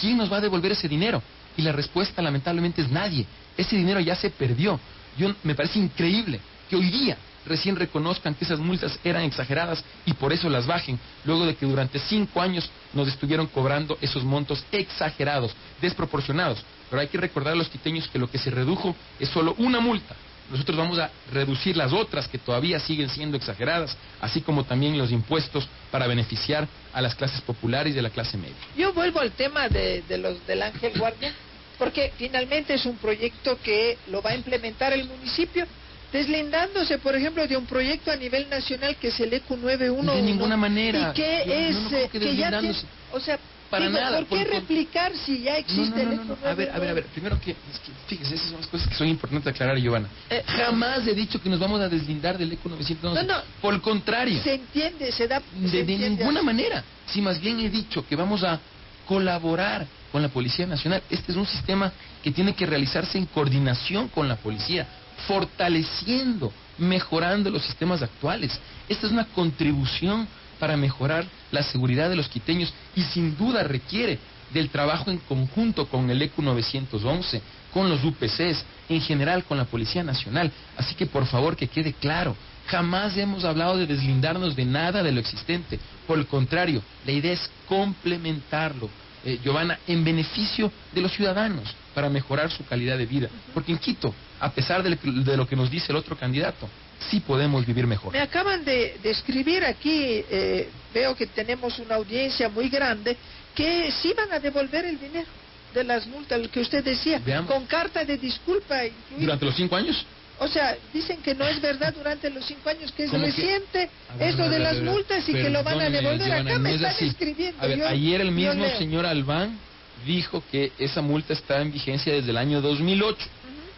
¿quién 0.00 0.16
nos 0.16 0.30
va 0.32 0.38
a 0.38 0.40
devolver 0.40 0.72
ese 0.72 0.88
dinero? 0.88 1.22
Y 1.56 1.62
la 1.62 1.72
respuesta 1.72 2.20
lamentablemente 2.22 2.82
es 2.82 2.90
nadie. 2.90 3.26
Ese 3.56 3.76
dinero 3.76 4.00
ya 4.00 4.14
se 4.16 4.30
perdió. 4.30 4.78
Yo, 5.16 5.34
me 5.42 5.54
parece 5.54 5.78
increíble 5.78 6.40
que 6.70 6.76
hoy 6.76 6.90
día 6.90 7.16
recién 7.48 7.76
reconozcan 7.76 8.34
que 8.34 8.44
esas 8.44 8.58
multas 8.58 8.98
eran 9.02 9.22
exageradas 9.22 9.82
y 10.06 10.12
por 10.12 10.32
eso 10.32 10.48
las 10.48 10.66
bajen, 10.66 10.98
luego 11.24 11.46
de 11.46 11.56
que 11.56 11.66
durante 11.66 11.98
cinco 11.98 12.40
años 12.40 12.70
nos 12.92 13.08
estuvieron 13.08 13.46
cobrando 13.46 13.98
esos 14.00 14.22
montos 14.24 14.64
exagerados, 14.70 15.54
desproporcionados. 15.80 16.62
Pero 16.88 17.00
hay 17.00 17.08
que 17.08 17.18
recordar 17.18 17.54
a 17.54 17.56
los 17.56 17.68
quiteños 17.68 18.08
que 18.08 18.18
lo 18.18 18.30
que 18.30 18.38
se 18.38 18.50
redujo 18.50 18.94
es 19.18 19.28
solo 19.28 19.54
una 19.58 19.80
multa. 19.80 20.14
Nosotros 20.50 20.78
vamos 20.78 20.98
a 20.98 21.10
reducir 21.30 21.76
las 21.76 21.92
otras 21.92 22.26
que 22.26 22.38
todavía 22.38 22.80
siguen 22.80 23.10
siendo 23.10 23.36
exageradas, 23.36 23.96
así 24.20 24.40
como 24.40 24.64
también 24.64 24.96
los 24.96 25.10
impuestos 25.10 25.68
para 25.90 26.06
beneficiar 26.06 26.66
a 26.94 27.02
las 27.02 27.14
clases 27.14 27.40
populares 27.42 27.92
y 27.92 27.96
de 27.96 28.02
la 28.02 28.10
clase 28.10 28.38
media. 28.38 28.56
Yo 28.76 28.94
vuelvo 28.94 29.20
al 29.20 29.32
tema 29.32 29.68
de, 29.68 30.02
de 30.08 30.16
los 30.16 30.46
del 30.46 30.62
Ángel 30.62 30.98
Guardia, 30.98 31.34
porque 31.78 32.12
finalmente 32.16 32.74
es 32.74 32.86
un 32.86 32.96
proyecto 32.96 33.58
que 33.62 33.98
lo 34.08 34.22
va 34.22 34.30
a 34.30 34.34
implementar 34.34 34.94
el 34.94 35.06
municipio, 35.06 35.66
deslindándose, 36.12 36.98
por 36.98 37.14
ejemplo, 37.14 37.46
de 37.46 37.56
un 37.56 37.66
proyecto 37.66 38.10
a 38.10 38.16
nivel 38.16 38.48
nacional 38.48 38.96
que 38.96 39.08
es 39.08 39.20
el 39.20 39.32
ECU 39.32 39.56
911. 39.56 40.16
De 40.16 40.22
ninguna 40.22 40.56
manera. 40.56 41.10
Y 41.10 41.14
que 41.14 41.42
Yo- 41.46 41.52
es, 41.52 41.74
no, 41.74 41.80
no, 41.82 41.88
¿cómo 41.90 41.96
eh, 41.98 42.08
que 42.10 42.18
que 42.20 42.36
ya 42.36 42.58
tiene, 42.60 42.74
o 43.12 43.20
sea, 43.20 43.38
Para 43.70 43.86
digo, 43.86 43.98
nada, 44.00 44.18
¿por 44.20 44.26
qué 44.28 44.36
por- 44.36 44.46
por- 44.46 44.60
replicar 44.60 45.12
si 45.14 45.42
ya 45.42 45.58
existe 45.58 46.02
no, 46.04 46.10
el 46.10 46.16
no, 46.16 46.22
ECU 46.22 46.36
no, 46.42 46.48
A 46.48 46.54
ver, 46.54 46.70
a 46.70 46.78
ver, 46.78 46.88
a 46.90 46.92
ver. 46.94 47.04
Primero 47.06 47.38
que, 47.40 47.50
es 47.50 47.78
que, 47.84 47.92
fíjese, 48.06 48.34
esas 48.36 48.48
son 48.48 48.60
las 48.60 48.66
cosas 48.68 48.88
que 48.88 48.94
son 48.94 49.08
importantes 49.08 49.52
aclarar, 49.52 49.76
Giovanna. 49.78 50.08
Eh, 50.30 50.42
Jamás 50.46 51.06
he 51.06 51.14
dicho 51.14 51.40
que 51.42 51.50
nos 51.50 51.58
vamos 51.60 51.78
a 51.80 51.88
deslindar 51.88 52.38
del 52.38 52.50
ECO 52.52 52.70
911. 52.70 53.26
No, 53.26 53.34
no. 53.36 53.42
Por 53.60 53.74
el 53.74 53.82
contrario. 53.82 54.42
Se 54.42 54.54
entiende, 54.54 55.12
se 55.12 55.28
da... 55.28 55.40
se 55.40 55.60
De, 55.60 55.68
de 55.70 55.80
entiende 55.80 56.08
ninguna 56.10 56.40
así. 56.40 56.46
manera. 56.46 56.84
Si 57.12 57.20
más 57.20 57.38
bien 57.40 57.60
he 57.60 57.68
dicho 57.68 58.06
que 58.06 58.16
vamos 58.16 58.42
a 58.42 58.58
colaborar 59.06 59.86
con 60.12 60.22
la 60.22 60.28
Policía 60.28 60.66
Nacional. 60.66 61.02
Este 61.10 61.32
es 61.32 61.36
un 61.38 61.46
sistema 61.46 61.92
que 62.22 62.30
tiene 62.30 62.54
que 62.54 62.64
realizarse 62.66 63.18
en 63.18 63.26
coordinación 63.26 64.08
con 64.08 64.26
la 64.28 64.36
policía, 64.36 64.86
fortaleciendo, 65.26 66.52
mejorando 66.78 67.50
los 67.50 67.64
sistemas 67.64 68.02
actuales. 68.02 68.58
Esta 68.88 69.06
es 69.06 69.12
una 69.12 69.24
contribución 69.24 70.28
para 70.58 70.76
mejorar 70.76 71.26
la 71.50 71.62
seguridad 71.62 72.10
de 72.10 72.16
los 72.16 72.28
quiteños 72.28 72.72
y 72.94 73.02
sin 73.02 73.36
duda 73.36 73.62
requiere 73.62 74.18
del 74.52 74.70
trabajo 74.70 75.10
en 75.10 75.18
conjunto 75.18 75.86
con 75.86 76.08
el 76.10 76.22
ECU 76.22 76.42
911, 76.42 77.42
con 77.72 77.88
los 77.88 78.02
UPCs, 78.02 78.64
en 78.88 79.00
general 79.00 79.44
con 79.44 79.58
la 79.58 79.66
Policía 79.66 80.02
Nacional. 80.02 80.50
Así 80.76 80.94
que 80.94 81.06
por 81.06 81.26
favor 81.26 81.56
que 81.56 81.68
quede 81.68 81.92
claro, 81.92 82.34
jamás 82.66 83.16
hemos 83.16 83.44
hablado 83.44 83.76
de 83.76 83.86
deslindarnos 83.86 84.56
de 84.56 84.64
nada 84.64 85.02
de 85.02 85.12
lo 85.12 85.20
existente. 85.20 85.78
Por 86.06 86.18
el 86.18 86.26
contrario, 86.26 86.82
la 87.04 87.12
idea 87.12 87.32
es 87.32 87.50
complementarlo, 87.66 88.88
eh, 89.24 89.38
Giovanna, 89.42 89.78
en 89.86 90.04
beneficio 90.04 90.72
de 90.92 91.02
los 91.02 91.12
ciudadanos 91.12 91.74
para 91.94 92.08
mejorar 92.08 92.50
su 92.50 92.64
calidad 92.64 92.96
de 92.96 93.06
vida. 93.06 93.28
Porque 93.52 93.72
en 93.72 93.78
Quito, 93.78 94.14
a 94.40 94.50
pesar 94.50 94.82
de 94.82 94.90
lo 94.90 95.44
que- 95.44 95.50
que 95.50 95.56
nos 95.56 95.70
dice 95.70 95.92
el 95.92 95.96
otro 95.96 96.16
candidato, 96.16 96.68
sí 97.10 97.20
podemos 97.20 97.64
vivir 97.66 97.86
mejor. 97.86 98.12
Me 98.12 98.20
acaban 98.20 98.64
de, 98.64 98.98
de 99.02 99.10
escribir 99.10 99.64
aquí, 99.64 100.24
eh, 100.30 100.68
veo 100.94 101.14
que 101.14 101.26
tenemos 101.26 101.78
una 101.78 101.96
audiencia 101.96 102.48
muy 102.48 102.68
grande, 102.68 103.16
que 103.54 103.90
sí 103.92 104.12
van 104.16 104.32
a 104.32 104.38
devolver 104.38 104.84
el 104.84 104.98
dinero 104.98 105.26
de 105.74 105.84
las 105.84 106.06
multas, 106.06 106.40
lo 106.40 106.50
que 106.50 106.60
usted 106.60 106.82
decía, 106.84 107.20
Veamos. 107.24 107.50
con 107.50 107.66
carta 107.66 108.04
de 108.04 108.16
disculpa 108.18 108.84
incluida. 108.84 109.20
Durante 109.20 109.44
los 109.44 109.54
cinco 109.56 109.76
años, 109.76 110.04
O 110.40 110.46
sea, 110.46 110.76
dicen 110.94 111.20
que 111.20 111.34
no 111.34 111.44
es 111.48 111.60
verdad 111.60 111.92
durante 111.92 112.30
los 112.30 112.44
cinco 112.46 112.68
años, 112.70 112.92
que 112.92 113.04
es 113.04 113.10
¿Cómo 113.10 113.24
que? 113.24 113.32
reciente 113.32 113.90
esto 114.20 114.44
a 114.44 114.48
de 114.48 114.60
las 114.60 114.76
ver, 114.76 114.84
multas 114.84 115.28
y 115.28 115.32
que 115.32 115.50
lo 115.50 115.64
van 115.64 115.80
a 115.80 115.90
devolver. 115.90 116.28
Giovanna, 116.28 116.50
Acá 116.52 116.58
me 116.60 116.68
no 116.70 116.86
están 116.88 117.08
escribiendo. 117.08 117.60
A 117.60 117.66
ver, 117.66 117.78
yo- 117.78 117.88
ayer 117.88 118.20
el 118.20 118.30
mismo 118.30 118.64
señor 118.78 119.04
Albán 119.04 119.58
dijo 120.06 120.44
que 120.48 120.70
esa 120.78 121.02
multa 121.02 121.32
está 121.32 121.60
en 121.60 121.72
vigencia 121.72 122.12
desde 122.12 122.30
el 122.30 122.36
año 122.36 122.60
2008. 122.60 123.26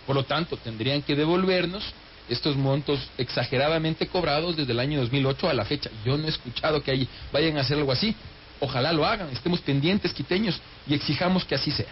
Por 0.07 0.16
lo 0.16 0.24
tanto, 0.24 0.57
tendrían 0.57 1.03
que 1.03 1.14
devolvernos 1.14 1.84
estos 2.28 2.57
montos 2.57 3.01
exageradamente 3.18 4.07
cobrados 4.07 4.57
desde 4.57 4.72
el 4.72 4.80
año 4.80 5.01
2008 5.01 5.48
a 5.48 5.55
la 5.55 5.64
fecha. 5.64 5.90
Yo 6.05 6.16
no 6.16 6.26
he 6.26 6.30
escuchado 6.30 6.82
que 6.82 6.92
ahí 6.92 7.09
vayan 7.32 7.59
a 7.59 7.62
hacer 7.62 7.78
algo 7.78 7.92
así. 7.92 8.14
Ojalá 8.61 8.92
lo 8.92 9.05
hagan, 9.05 9.30
estemos 9.30 9.61
pendientes, 9.61 10.12
quiteños, 10.12 10.61
y 10.86 10.94
exijamos 10.94 11.44
que 11.44 11.55
así 11.55 11.70
sea. 11.70 11.88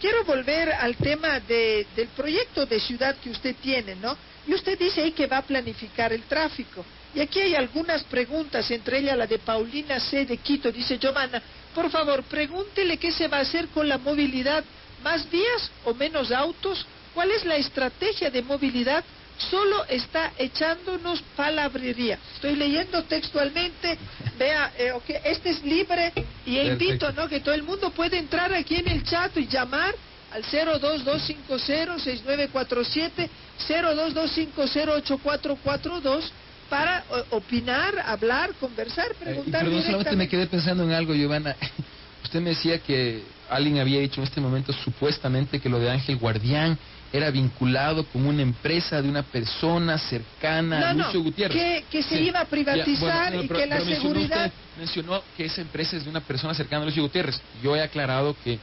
Quiero 0.00 0.24
volver 0.24 0.72
al 0.72 0.96
tema 0.96 1.40
de, 1.40 1.86
del 1.94 2.08
proyecto 2.08 2.66
de 2.66 2.80
ciudad 2.80 3.16
que 3.16 3.30
usted 3.30 3.54
tiene, 3.60 3.96
¿no? 3.96 4.16
Y 4.46 4.54
usted 4.54 4.78
dice 4.78 5.02
ahí 5.02 5.12
que 5.12 5.26
va 5.26 5.38
a 5.38 5.42
planificar 5.42 6.12
el 6.12 6.22
tráfico. 6.22 6.84
Y 7.14 7.20
aquí 7.20 7.40
hay 7.40 7.54
algunas 7.54 8.04
preguntas, 8.04 8.70
entre 8.70 8.98
ellas 8.98 9.16
la 9.16 9.26
de 9.26 9.38
Paulina 9.38 9.98
C. 9.98 10.24
de 10.24 10.36
Quito. 10.38 10.70
Dice, 10.70 10.98
Giovanna, 10.98 11.42
por 11.74 11.90
favor, 11.90 12.22
pregúntele 12.24 12.96
qué 12.96 13.10
se 13.12 13.28
va 13.28 13.38
a 13.38 13.40
hacer 13.40 13.68
con 13.68 13.88
la 13.88 13.98
movilidad. 13.98 14.64
¿Más 15.02 15.28
vías 15.30 15.70
o 15.84 15.94
menos 15.94 16.32
autos? 16.32 16.86
¿Cuál 17.14 17.30
es 17.30 17.44
la 17.44 17.56
estrategia 17.56 18.30
de 18.30 18.42
movilidad? 18.42 19.04
Solo 19.50 19.84
está 19.88 20.32
echándonos 20.36 21.22
palabrería. 21.36 22.18
Estoy 22.34 22.56
leyendo 22.56 23.04
textualmente. 23.04 23.96
Vea, 24.36 24.72
eh, 24.76 24.90
okay, 24.92 25.16
este 25.24 25.50
es 25.50 25.62
libre 25.62 26.12
y 26.44 26.56
Perfecto. 26.56 26.84
invito, 26.84 27.12
¿no? 27.12 27.28
Que 27.28 27.38
todo 27.40 27.54
el 27.54 27.62
mundo 27.62 27.90
puede 27.90 28.18
entrar 28.18 28.52
aquí 28.52 28.74
en 28.76 28.88
el 28.88 29.04
chat 29.04 29.36
y 29.36 29.46
llamar 29.46 29.94
al 30.32 30.42
02250-6947, 30.44 33.28
02250-8442 33.68 36.22
para 36.68 36.98
eh, 36.98 37.02
opinar, 37.30 37.94
hablar, 38.04 38.52
conversar, 38.54 39.06
Eh, 39.12 39.24
preguntar 39.24 39.64
perdón, 39.64 39.82
solamente 39.82 40.16
me 40.16 40.28
quedé 40.28 40.46
pensando 40.46 40.84
en 40.84 40.92
algo, 40.92 41.14
Giovanna. 41.14 41.56
Usted 42.24 42.40
me 42.40 42.50
decía 42.50 42.78
que 42.78 43.22
alguien 43.48 43.78
había 43.78 44.00
dicho 44.00 44.20
en 44.20 44.26
este 44.26 44.40
momento 44.40 44.72
supuestamente 44.72 45.60
que 45.60 45.68
lo 45.68 45.78
de 45.78 45.90
Ángel 45.90 46.16
Guardián 46.18 46.78
era 47.12 47.30
vinculado 47.30 48.04
con 48.06 48.26
una 48.26 48.42
empresa 48.42 49.00
de 49.00 49.08
una 49.08 49.22
persona 49.22 49.96
cercana 49.98 50.90
a 50.90 50.92
No, 50.92 50.98
no, 51.00 51.04
Lucio 51.06 51.22
Gutiérrez. 51.22 51.56
que- 51.56 51.84
que 51.90 52.02
se 52.02 52.20
iba 52.20 52.40
a 52.40 52.44
Ya, 52.44 52.48
privatizar 52.50 53.34
y 53.34 53.48
que 53.48 53.66
la 53.66 53.80
seguridad- 53.80 54.46
usted- 54.46 54.78
mencionó 54.78 55.22
que 55.36 55.46
esa 55.46 55.60
empresa 55.62 55.96
es 55.96 56.04
de 56.04 56.10
una 56.10 56.20
persona 56.20 56.54
cercana 56.54 56.82
a 56.82 56.86
Lucio 56.86 57.02
Gutiérrez. 57.02 57.40
Yo 57.62 57.74
he 57.76 57.82
aclarado 57.82 58.36
que 58.44 58.58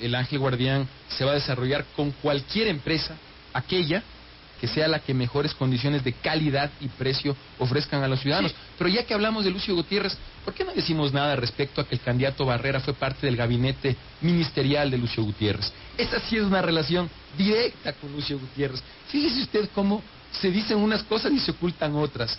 el 0.00 0.14
Ángel 0.14 0.38
Guardián 0.38 0.86
se 1.08 1.24
va 1.24 1.32
a 1.32 1.34
desarrollar 1.34 1.84
con 1.96 2.12
cualquier 2.12 2.68
empresa, 2.68 3.16
aquella 3.52 4.02
que 4.60 4.66
sea 4.68 4.88
la 4.88 5.00
que 5.00 5.14
mejores 5.14 5.54
condiciones 5.54 6.04
de 6.04 6.12
calidad 6.12 6.70
y 6.80 6.88
precio 6.88 7.36
ofrezcan 7.58 8.02
a 8.02 8.08
los 8.08 8.20
ciudadanos. 8.20 8.54
Pero 8.76 8.90
ya 8.90 9.04
que 9.04 9.14
hablamos 9.14 9.44
de 9.44 9.50
Lucio 9.50 9.74
Gutiérrez, 9.74 10.16
¿por 10.44 10.54
qué 10.54 10.64
no 10.64 10.72
decimos 10.72 11.12
nada 11.12 11.36
respecto 11.36 11.80
a 11.80 11.88
que 11.88 11.94
el 11.94 12.00
candidato 12.00 12.44
Barrera 12.44 12.80
fue 12.80 12.94
parte 12.94 13.26
del 13.26 13.36
gabinete 13.36 13.96
ministerial 14.20 14.90
de 14.90 14.98
Lucio 14.98 15.22
Gutiérrez? 15.22 15.72
Esa 15.96 16.20
sí 16.20 16.36
es 16.36 16.42
una 16.42 16.62
relación 16.62 17.08
directa 17.36 17.92
con 17.92 18.12
Lucio 18.12 18.38
Gutiérrez. 18.38 18.82
Fíjese 19.08 19.42
usted 19.42 19.70
cómo 19.74 20.02
se 20.32 20.50
dicen 20.50 20.78
unas 20.78 21.02
cosas 21.04 21.32
y 21.32 21.40
se 21.40 21.52
ocultan 21.52 21.94
otras. 21.96 22.38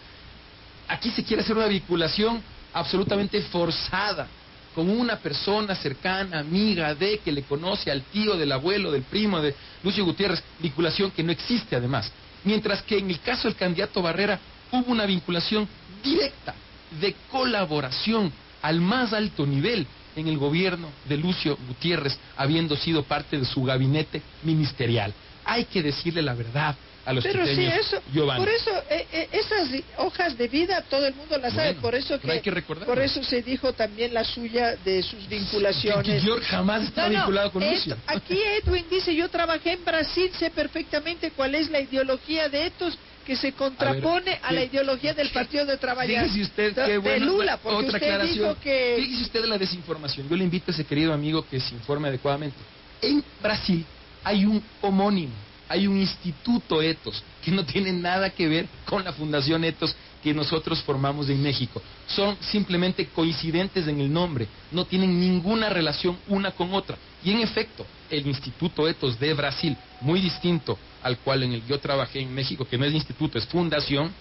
Aquí 0.88 1.12
se 1.12 1.24
quiere 1.24 1.44
hacer 1.44 1.56
una 1.56 1.68
vinculación 1.68 2.42
absolutamente 2.74 3.42
forzada 3.44 4.28
con 4.76 4.90
una 4.90 5.18
persona 5.18 5.76
cercana, 5.76 6.40
amiga 6.40 6.94
de, 6.96 7.20
que 7.20 7.32
le 7.32 7.44
conoce 7.44 7.92
al 7.92 8.04
tío, 8.04 8.38
del 8.38 8.52
abuelo, 8.52 8.92
del 8.92 9.04
primo 9.04 9.42
de 9.42 9.56
Lucio 9.84 10.06
Gutiérrez, 10.06 10.44
vinculación 10.60 11.12
que 11.12 11.24
no 11.24 11.32
existe 11.32 11.76
además. 11.76 12.12
Mientras 12.44 12.82
que 12.84 12.98
en 12.98 13.10
el 13.10 13.20
caso 13.20 13.48
del 13.48 13.58
candidato 13.58 14.02
Barrera 14.02 14.40
hubo 14.72 14.92
una 14.92 15.06
vinculación 15.06 15.68
directa 16.04 16.56
de 17.02 17.16
colaboración 17.30 18.32
al 18.62 18.82
más 18.82 19.14
alto 19.14 19.46
nivel 19.46 19.86
en 20.16 20.28
el 20.28 20.38
gobierno 20.38 20.90
de 21.08 21.18
Lucio 21.18 21.58
Gutiérrez, 21.68 22.18
habiendo 22.38 22.76
sido 22.76 23.04
parte 23.04 23.38
de 23.38 23.46
su 23.46 23.64
gabinete 23.64 24.22
ministerial. 24.44 25.14
Hay 25.46 25.66
que 25.66 25.82
decirle 25.82 26.22
la 26.22 26.34
verdad 26.34 26.76
a 27.06 27.14
los 27.14 27.24
Pero 27.24 27.46
sí, 27.48 27.66
eso, 27.66 28.02
Giovanni. 28.14 28.44
por 28.44 28.54
eso, 28.54 28.72
eh, 28.90 29.08
eh, 29.12 29.30
esas 29.32 29.70
hojas 29.98 30.38
de 30.38 30.48
vida 30.48 30.82
todo 30.90 31.08
el 31.08 31.16
mundo 31.16 31.38
las 31.38 31.54
sabe, 31.54 31.68
Bueno, 31.70 31.82
por 31.82 31.96
eso 31.96 32.20
que, 32.20 32.32
hay 32.32 32.42
que 32.42 32.52
por 32.86 33.00
eso 33.00 33.24
se 33.24 33.42
dijo 33.42 33.74
también 33.74 34.14
la 34.14 34.24
suya 34.24 34.76
de 34.78 35.02
sus 35.02 35.28
vinculaciones. 35.28 36.06
Que 36.06 36.20
George 36.22 36.46
jamás 36.46 36.96
No, 36.96 37.04
no, 37.04 37.10
vinculado 37.10 37.52
con 37.52 37.68
Lucio. 37.68 37.96
Aquí 38.06 38.38
Edwin 38.64 38.86
dice, 38.90 39.16
yo 39.16 39.30
trabajé 39.30 39.74
en 39.74 39.86
Brasil, 39.86 40.30
sé 40.38 40.50
perfectamente 40.52 41.32
cuál 41.32 41.56
es 41.56 41.70
la 41.70 41.80
ideología 41.80 42.50
de 42.50 42.68
estos 42.68 42.98
que 43.26 43.36
se 43.36 43.54
contrapone 43.54 44.40
a, 44.42 44.50
¿qué- 44.50 44.56
la 44.56 44.64
ideología 44.64 45.14
del 45.14 45.30
Partido 45.30 45.66
de 45.66 45.78
Trabajadores. 45.78 46.32
Fíjese 46.32 46.42
usted 46.44 46.76
de, 46.76 46.86
qué 46.86 46.92
de 46.94 46.98
bueno, 46.98 47.26
Lula, 47.28 47.58
porque 47.58 47.86
otra 47.86 47.98
usted 47.98 48.12
aclaración. 48.12 48.50
dijo 48.50 48.58
que... 48.62 48.96
Fíjese 49.00 49.22
usted 49.24 49.46
la 49.46 49.58
desinformación. 49.58 50.28
Yo 50.30 50.36
le 50.36 50.44
invito 50.44 50.72
a 50.72 50.74
ese 50.74 50.84
querido 50.84 51.14
amigo 51.14 51.46
que 51.48 51.60
se 51.60 51.76
informe 51.76 52.08
adecuadamente. 52.08 52.58
En 53.02 53.24
Brasil 53.42 53.86
hay 54.24 54.46
un 54.46 54.64
homónimo, 54.82 55.34
hay 55.70 55.86
un 55.86 55.98
instituto 55.98 56.82
Etos 56.82 57.24
que 57.44 57.52
no 57.52 57.64
tiene 57.64 57.94
nada 57.94 58.32
que 58.32 58.48
ver 58.48 58.68
con 58.86 59.04
la 59.04 59.14
Fundación 59.14 59.64
Etos 59.64 59.96
que 60.22 60.34
nosotros 60.34 60.82
formamos 60.82 61.30
en 61.30 61.42
México. 61.42 61.82
Son 62.08 62.36
simplemente 62.42 63.08
coincidentes 63.08 63.88
en 63.88 64.02
el 64.02 64.12
nombre, 64.12 64.48
no 64.72 64.86
tienen 64.86 65.20
ninguna 65.20 65.70
relación 65.70 66.18
una 66.28 66.52
con 66.52 66.74
otra. 66.74 66.98
Y 67.24 67.32
en 67.32 67.40
efecto, 67.40 67.86
el 68.10 68.28
Instituto 68.28 68.88
Etos 68.88 69.20
de 69.20 69.34
Brasil, 69.34 69.78
muy 70.02 70.20
distinto 70.20 70.78
al 71.04 71.20
cual 71.20 71.44
en 71.44 71.54
el 71.54 71.66
yo 71.66 71.80
trabajé 71.80 72.20
en 72.20 72.34
México, 72.34 72.66
que 72.66 72.78
no 72.78 72.86
es 72.86 72.94
instituto, 72.94 73.38
es 73.38 73.46
fundación, 73.46 74.12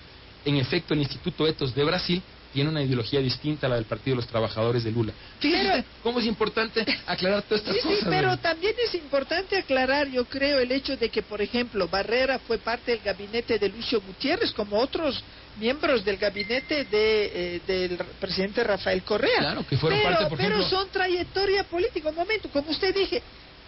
en 0.45 0.57
efecto, 0.57 0.95
el 0.95 1.01
Instituto 1.01 1.47
Etos 1.47 1.75
de 1.75 1.85
Brasil 1.85 2.23
tiene 2.53 2.71
una 2.71 2.83
ideología 2.83 3.21
distinta 3.21 3.67
a 3.67 3.71
la 3.71 3.77
del 3.77 3.85
Partido 3.85 4.17
de 4.17 4.23
los 4.23 4.27
Trabajadores 4.27 4.85
de 4.85 4.91
Lula. 4.91 5.13
Fíjese 5.41 5.69
Pero- 5.71 5.85
cómo 6.03 6.21
es 6.21 6.27
importante 6.27 6.85
aclarar 7.07 7.43
todas 7.43 7.61
estas 7.63 7.75
Sí, 7.75 7.81
sí, 7.83 7.89
cosas. 7.89 8.05
pero 8.09 8.29
¿verdad? 8.29 8.41
también 8.41 8.75
es 8.87 8.95
importante 8.95 9.57
aclarar, 9.59 10.09
yo 10.09 10.25
creo, 10.25 10.59
el 10.59 10.73
hecho 10.73 10.97
de 10.97 11.09
que, 11.11 11.23
por 11.23 11.41
ejemplo, 11.43 11.89
Barrera 11.89 12.39
fue 12.39 12.59
parte 12.59 12.93
del 12.93 13.01
gabinete 13.01 13.59
de 13.59 13.69
Lucio 13.69 14.01
Gutiérrez, 14.01 14.53
como 14.53 14.79
otros 14.79 15.23
miembros 15.59 16.05
del 16.05 16.17
gabinete 16.17 16.85
de, 16.85 17.57
eh, 17.57 17.61
del 17.67 17.99
presidente 18.21 18.63
Rafael 18.65 19.03
Correa. 19.03 19.39
Claro, 19.41 19.67
que 19.67 19.77
fueron 19.77 19.99
pero, 19.99 20.11
parte, 20.11 20.29
por 20.29 20.39
pero 20.39 20.55
ejemplo- 20.57 20.69
son 20.79 20.89
trayectoria 20.91 21.65
política. 21.65 22.09
Un 22.11 22.15
momento, 22.17 22.49
como 22.51 22.71
usted 22.71 22.95
dije, 22.95 23.23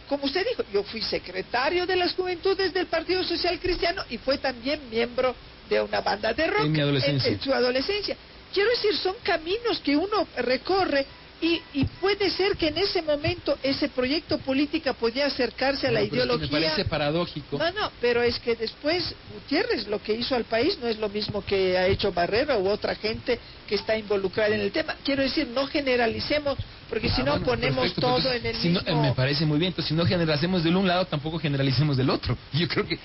como 0.08 0.24
usted 0.24 0.44
dijo, 0.48 0.64
yo 0.72 0.82
fui 0.84 1.02
secretario 1.02 1.86
de 1.86 1.96
las 1.96 2.14
juventudes 2.14 2.72
del 2.74 2.86
Partido 2.86 3.22
Social 3.24 3.58
Cristiano 3.60 4.02
y 4.10 4.18
fue 4.18 4.38
también 4.38 4.80
miembro 4.90 5.34
de 5.68 5.80
una 5.80 6.00
banda 6.00 6.32
de 6.32 6.46
rock 6.48 6.64
En 6.64 6.72
mi 6.72 6.80
adolescencia. 6.80 7.30
en 7.30 7.40
su 7.40 7.52
adolescencia. 7.54 8.16
Quiero 8.52 8.70
decir, 8.70 8.96
son 8.96 9.14
caminos 9.22 9.80
que 9.82 9.96
uno 9.96 10.28
recorre 10.36 11.06
y, 11.42 11.62
y 11.72 11.84
puede 11.98 12.28
ser 12.30 12.54
que 12.56 12.68
en 12.68 12.76
ese 12.76 13.00
momento 13.00 13.58
ese 13.62 13.88
proyecto 13.88 14.38
política 14.42 14.92
podía 14.92 15.24
acercarse 15.26 15.86
a 15.86 15.90
la 15.90 16.02
es 16.02 16.10
que 16.10 16.16
ideología. 16.16 16.46
Me 16.50 16.60
parece 16.66 16.84
paradójico. 16.84 17.56
No, 17.56 17.72
no, 17.72 17.92
pero 17.98 18.22
es 18.22 18.38
que 18.40 18.56
después 18.56 19.16
Gutiérrez 19.26 19.86
lo 19.86 20.02
que 20.02 20.12
hizo 20.12 20.34
al 20.34 20.44
país 20.44 20.78
no 20.78 20.86
es 20.86 20.98
lo 20.98 21.08
mismo 21.08 21.42
que 21.42 21.78
ha 21.78 21.86
hecho 21.86 22.12
Barrera 22.12 22.58
u 22.58 22.68
otra 22.68 22.94
gente 22.94 23.40
que 23.66 23.76
está 23.76 23.96
involucrada 23.96 24.54
en 24.54 24.60
el 24.60 24.70
tema. 24.70 24.96
Quiero 25.02 25.22
decir, 25.22 25.48
no 25.48 25.66
generalicemos, 25.66 26.58
porque 26.88 27.08
si 27.08 27.22
Ah, 27.22 27.24
no 27.24 27.30
bueno, 27.32 27.46
ponemos 27.46 27.84
perfecto, 27.84 28.00
todo 28.02 28.16
entonces, 28.18 28.40
en 28.40 28.46
el 28.46 28.56
si 28.56 28.68
no- 28.68 28.80
mismo... 28.82 28.98
eh, 29.04 29.08
me 29.08 29.14
parece 29.14 29.46
muy 29.46 29.58
bien. 29.58 29.70
Entonces, 29.70 29.88
si 29.88 29.94
no 29.94 30.04
generalicemos 30.04 30.62
del 30.62 30.76
un 30.76 30.86
lado, 30.86 31.06
tampoco 31.06 31.38
generalicemos 31.38 31.96
del 31.96 32.10
otro. 32.10 32.36
Yo 32.52 32.68
creo 32.68 32.86
que 32.86 32.98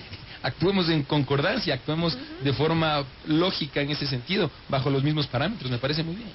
actuemos 0.45 0.87
en 0.89 1.03
concordancia, 1.03 1.73
actuemos 1.73 2.17
de 2.43 2.53
forma 2.53 3.03
lógica 3.25 3.81
en 3.81 3.89
ese 3.89 4.05
sentido, 4.05 4.49
bajo 4.69 4.89
los 4.89 5.03
mismos 5.03 5.25
parámetros. 5.27 5.71
Me 5.71 5.79
parece 5.79 6.03
muy 6.03 6.15
bien. 6.15 6.29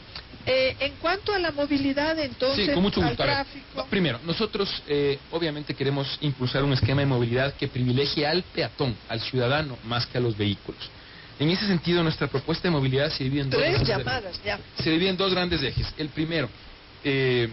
Eh, 0.46 0.76
en 0.80 0.92
cuanto 0.94 1.32
a 1.32 1.38
la 1.38 1.52
movilidad, 1.52 2.18
entonces, 2.18 2.66
Sí, 2.66 2.72
con 2.72 2.82
mucho 2.82 3.00
gusto. 3.00 3.22
Tráfico... 3.22 3.86
primero, 3.88 4.18
nosotros 4.24 4.82
eh, 4.88 5.18
obviamente 5.30 5.74
queremos 5.74 6.18
impulsar 6.22 6.64
un 6.64 6.72
esquema 6.72 7.02
de 7.02 7.06
movilidad 7.06 7.54
que 7.54 7.68
privilegie 7.68 8.26
al 8.26 8.42
peatón, 8.42 8.96
al 9.08 9.20
ciudadano, 9.20 9.76
más 9.84 10.06
que 10.06 10.18
a 10.18 10.20
los 10.20 10.36
vehículos. 10.36 10.80
En 11.38 11.48
ese 11.50 11.66
sentido, 11.66 12.02
nuestra 12.02 12.26
propuesta 12.26 12.68
de 12.68 12.72
movilidad 12.72 13.10
se 13.10 13.24
divide 13.24 13.42
en 13.42 13.50
dos 13.50 13.60
Tres 13.60 13.72
grandes 13.72 13.88
llamadas, 13.88 14.40
ya. 14.44 14.58
se 14.82 14.90
divide 14.90 15.10
en 15.10 15.16
dos 15.16 15.32
grandes 15.32 15.62
ejes. 15.62 15.86
El 15.96 16.08
primero, 16.08 16.48
eh, 17.04 17.48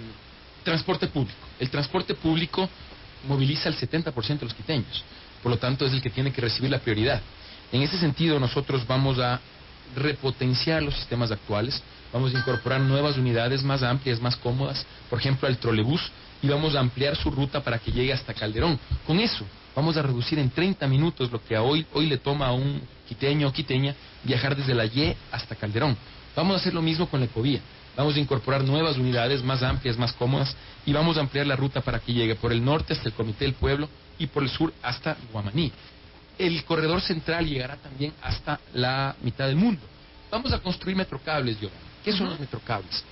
transporte 0.64 1.08
público. 1.08 1.38
El 1.60 1.70
transporte 1.70 2.14
público 2.14 2.70
moviliza 3.28 3.70
al 3.70 3.76
70% 3.76 4.40
de 4.40 4.46
los 4.46 4.54
quiteños, 4.54 5.04
por 5.48 5.54
lo 5.54 5.60
tanto 5.60 5.86
es 5.86 5.94
el 5.94 6.02
que 6.02 6.10
tiene 6.10 6.34
que 6.34 6.42
recibir 6.42 6.70
la 6.70 6.80
prioridad. 6.80 7.22
En 7.72 7.82
ese 7.82 7.98
sentido, 7.98 8.38
nosotros 8.38 8.86
vamos 8.86 9.18
a 9.18 9.40
repotenciar 9.96 10.84
los 10.84 10.94
sistemas 10.94 11.32
actuales, 11.32 11.82
vamos 12.12 12.36
a 12.36 12.40
incorporar 12.40 12.82
nuevas 12.82 13.16
unidades 13.16 13.64
más 13.64 13.82
amplias, 13.82 14.20
más 14.20 14.36
cómodas, 14.36 14.86
por 15.10 15.20
ejemplo, 15.20 15.48
al 15.48 15.58
trolebús, 15.58 16.02
y 16.42 16.50
vamos 16.50 16.76
a 16.76 16.82
ampliar 16.82 17.16
su 17.16 17.32
ruta 17.32 17.64
para 17.64 17.80
que 17.80 17.94
llegue 17.94 18.12
hasta 18.12 18.34
Calderón. 18.34 18.78
Con 19.06 19.22
eso, 19.22 19.46
vamos 19.74 19.96
a 19.96 20.02
reducir 20.02 20.38
en 20.38 20.50
30 20.50 20.86
minutos 20.86 21.32
lo 21.32 21.42
que 21.42 21.56
a 21.56 21.62
hoy, 21.62 21.86
hoy 21.94 22.08
le 22.08 22.18
toma 22.18 22.48
a 22.48 22.52
un 22.52 22.82
quiteño 23.08 23.48
o 23.48 23.54
quiteña 23.54 23.96
viajar 24.26 24.54
desde 24.54 24.76
la 24.76 24.84
Y 24.84 25.16
hasta 25.32 25.56
Calderón. 25.56 25.96
Vamos 26.36 26.58
a 26.58 26.60
hacer 26.60 26.74
lo 26.74 26.82
mismo 26.82 27.08
con 27.08 27.22
la 27.22 27.28
ecovía. 27.28 27.62
Vamos 27.96 28.18
a 28.18 28.20
incorporar 28.20 28.66
nuevas 28.66 28.98
unidades 28.98 29.42
más 29.42 29.64
amplias, 29.64 29.98
más 29.98 30.12
cómodas 30.12 30.54
y 30.86 30.92
vamos 30.92 31.16
a 31.16 31.22
ampliar 31.22 31.48
la 31.48 31.56
ruta 31.56 31.80
para 31.80 32.00
que 32.00 32.12
llegue 32.12 32.36
por 32.36 32.52
el 32.52 32.66
norte 32.66 32.92
hasta 32.92 33.08
el 33.08 33.16
Comité 33.16 33.46
del 33.46 33.54
Pueblo 33.54 33.88
y 34.20 34.28
por 34.28 34.44
el 34.44 34.50
sur 34.50 34.74
hasta 34.82 35.18
Guamaní. 35.32 35.72
El 36.38 36.64
corredor 36.66 37.02
central 37.02 37.48
llegará 37.48 37.78
también 37.78 38.14
hasta 38.22 38.60
la 38.74 39.16
mitad 39.22 39.48
del 39.48 39.56
mundo. 39.56 39.82
Vamos 40.30 40.52
a 40.54 40.60
construir 40.60 40.96
metrocables, 40.96 41.60
Giovanni. 41.60 41.82
¿Qué 42.04 42.12
son 42.14 42.30
los 42.30 42.40
metrocables? 42.40 43.04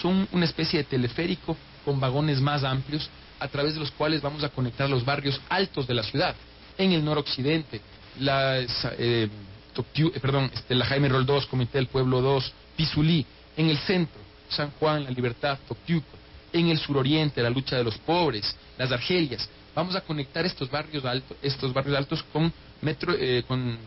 Son 0.00 0.26
una 0.32 0.44
especie 0.46 0.78
de 0.80 0.84
teleférico 0.84 1.56
con 1.84 2.00
vagones 2.00 2.40
más 2.40 2.64
amplios 2.64 3.08
a 3.38 3.48
través 3.48 3.74
de 3.74 3.80
los 3.80 3.90
cuales 3.92 4.20
vamos 4.22 4.42
a 4.44 4.48
conectar 4.48 4.88
los 4.88 5.04
barrios 5.04 5.40
altos 5.48 5.86
de 5.86 5.94
la 5.94 6.02
ciudad. 6.02 6.34
En 6.78 6.92
el 6.92 7.04
noroccidente, 7.04 7.80
la, 8.18 8.58
eh, 8.60 9.28
Toctiu- 9.74 10.12
eh, 10.14 10.20
perdón, 10.20 10.50
este, 10.52 10.74
la 10.74 10.84
Jaime 10.86 11.08
Roll 11.08 11.24
2, 11.26 11.46
Comité 11.46 11.78
del 11.78 11.86
Pueblo 11.86 12.20
2, 12.20 12.52
Pizulí, 12.76 13.24
en 13.56 13.68
el 13.70 13.78
centro, 13.78 14.20
San 14.48 14.70
Juan, 14.72 15.04
La 15.04 15.10
Libertad, 15.10 15.58
Toctiuco. 15.66 16.18
En 16.52 16.68
el 16.68 16.78
suroriente, 16.78 17.42
la 17.42 17.48
lucha 17.50 17.76
de 17.76 17.84
los 17.84 17.96
pobres, 17.98 18.54
las 18.76 18.92
Argelias. 18.92 19.48
Vamos 19.74 19.96
a 19.96 20.00
conectar 20.02 20.44
estos 20.44 20.70
barrios 20.70 21.04
altos, 21.04 21.36
estos 21.42 21.72
barrios 21.72 21.96
altos 21.96 22.22
con 22.32 22.52
metro, 22.82 23.14
eh, 23.18 23.42
con 23.46 23.78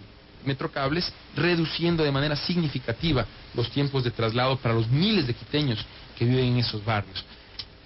metrocables, 0.44 1.12
reduciendo 1.36 2.04
de 2.04 2.12
manera 2.12 2.36
significativa 2.36 3.26
los 3.54 3.70
tiempos 3.70 4.04
de 4.04 4.12
traslado 4.12 4.58
para 4.58 4.74
los 4.74 4.88
miles 4.88 5.28
de 5.28 5.34
quiteños 5.34 5.84
que 6.18 6.26
viven 6.26 6.46
en 6.46 6.58
esos 6.58 6.84
barrios. 6.84 7.24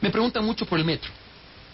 Me 0.01 0.09
preguntan 0.09 0.45
mucho 0.45 0.65
por 0.65 0.79
el 0.79 0.85
metro 0.85 1.09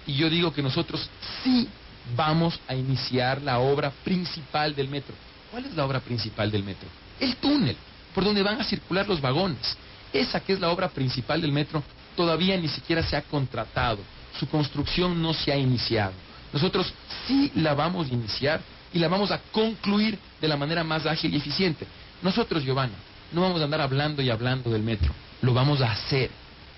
y 0.08 0.14
yo 0.14 0.30
digo 0.30 0.54
que 0.54 0.62
nosotros 0.62 1.08
sí 1.44 1.68
vamos 2.16 2.60
a 2.68 2.76
iniciar 2.76 3.42
la 3.42 3.60
obra 3.60 3.92
principal 4.04 4.76
del 4.76 4.90
metro. 4.90 5.16
¿Cuál 5.52 5.66
es 5.66 5.76
la 5.76 5.86
obra 5.86 6.00
principal 6.00 6.52
del 6.52 6.64
metro? 6.64 6.88
El 7.20 7.36
túnel, 7.38 7.76
por 8.14 8.24
donde 8.24 8.44
van 8.44 8.60
a 8.60 8.64
circular 8.64 9.08
los 9.08 9.22
vagones. 9.22 9.78
Esa 10.12 10.40
que 10.40 10.54
es 10.54 10.60
la 10.60 10.70
obra 10.70 10.90
principal 10.90 11.42
del 11.42 11.52
metro 11.52 11.84
todavía 12.16 12.58
ni 12.58 12.68
siquiera 12.68 13.04
se 13.04 13.16
ha 13.16 13.22
contratado. 13.22 14.00
Su 14.40 14.48
construcción 14.48 15.22
no 15.22 15.34
se 15.34 15.52
ha 15.52 15.58
iniciado. 15.58 16.14
Nosotros 16.52 16.94
sí 17.28 17.52
la 17.56 17.74
vamos 17.74 18.10
a 18.10 18.14
iniciar 18.14 18.62
y 18.94 19.00
la 19.00 19.08
vamos 19.08 19.32
a 19.32 19.40
concluir 19.52 20.18
de 20.40 20.48
la 20.48 20.58
manera 20.58 20.84
más 20.84 21.06
ágil 21.06 21.34
y 21.34 21.38
eficiente. 21.38 21.86
Nosotros, 22.22 22.64
Giovanna, 22.64 22.96
no 23.32 23.42
vamos 23.42 23.62
a 23.62 23.66
andar 23.66 23.82
hablando 23.82 24.22
y 24.22 24.30
hablando 24.30 24.70
del 24.70 24.84
metro, 24.84 25.14
lo 25.42 25.54
vamos 25.54 25.82
a 25.82 25.92
hacer. 25.92 26.32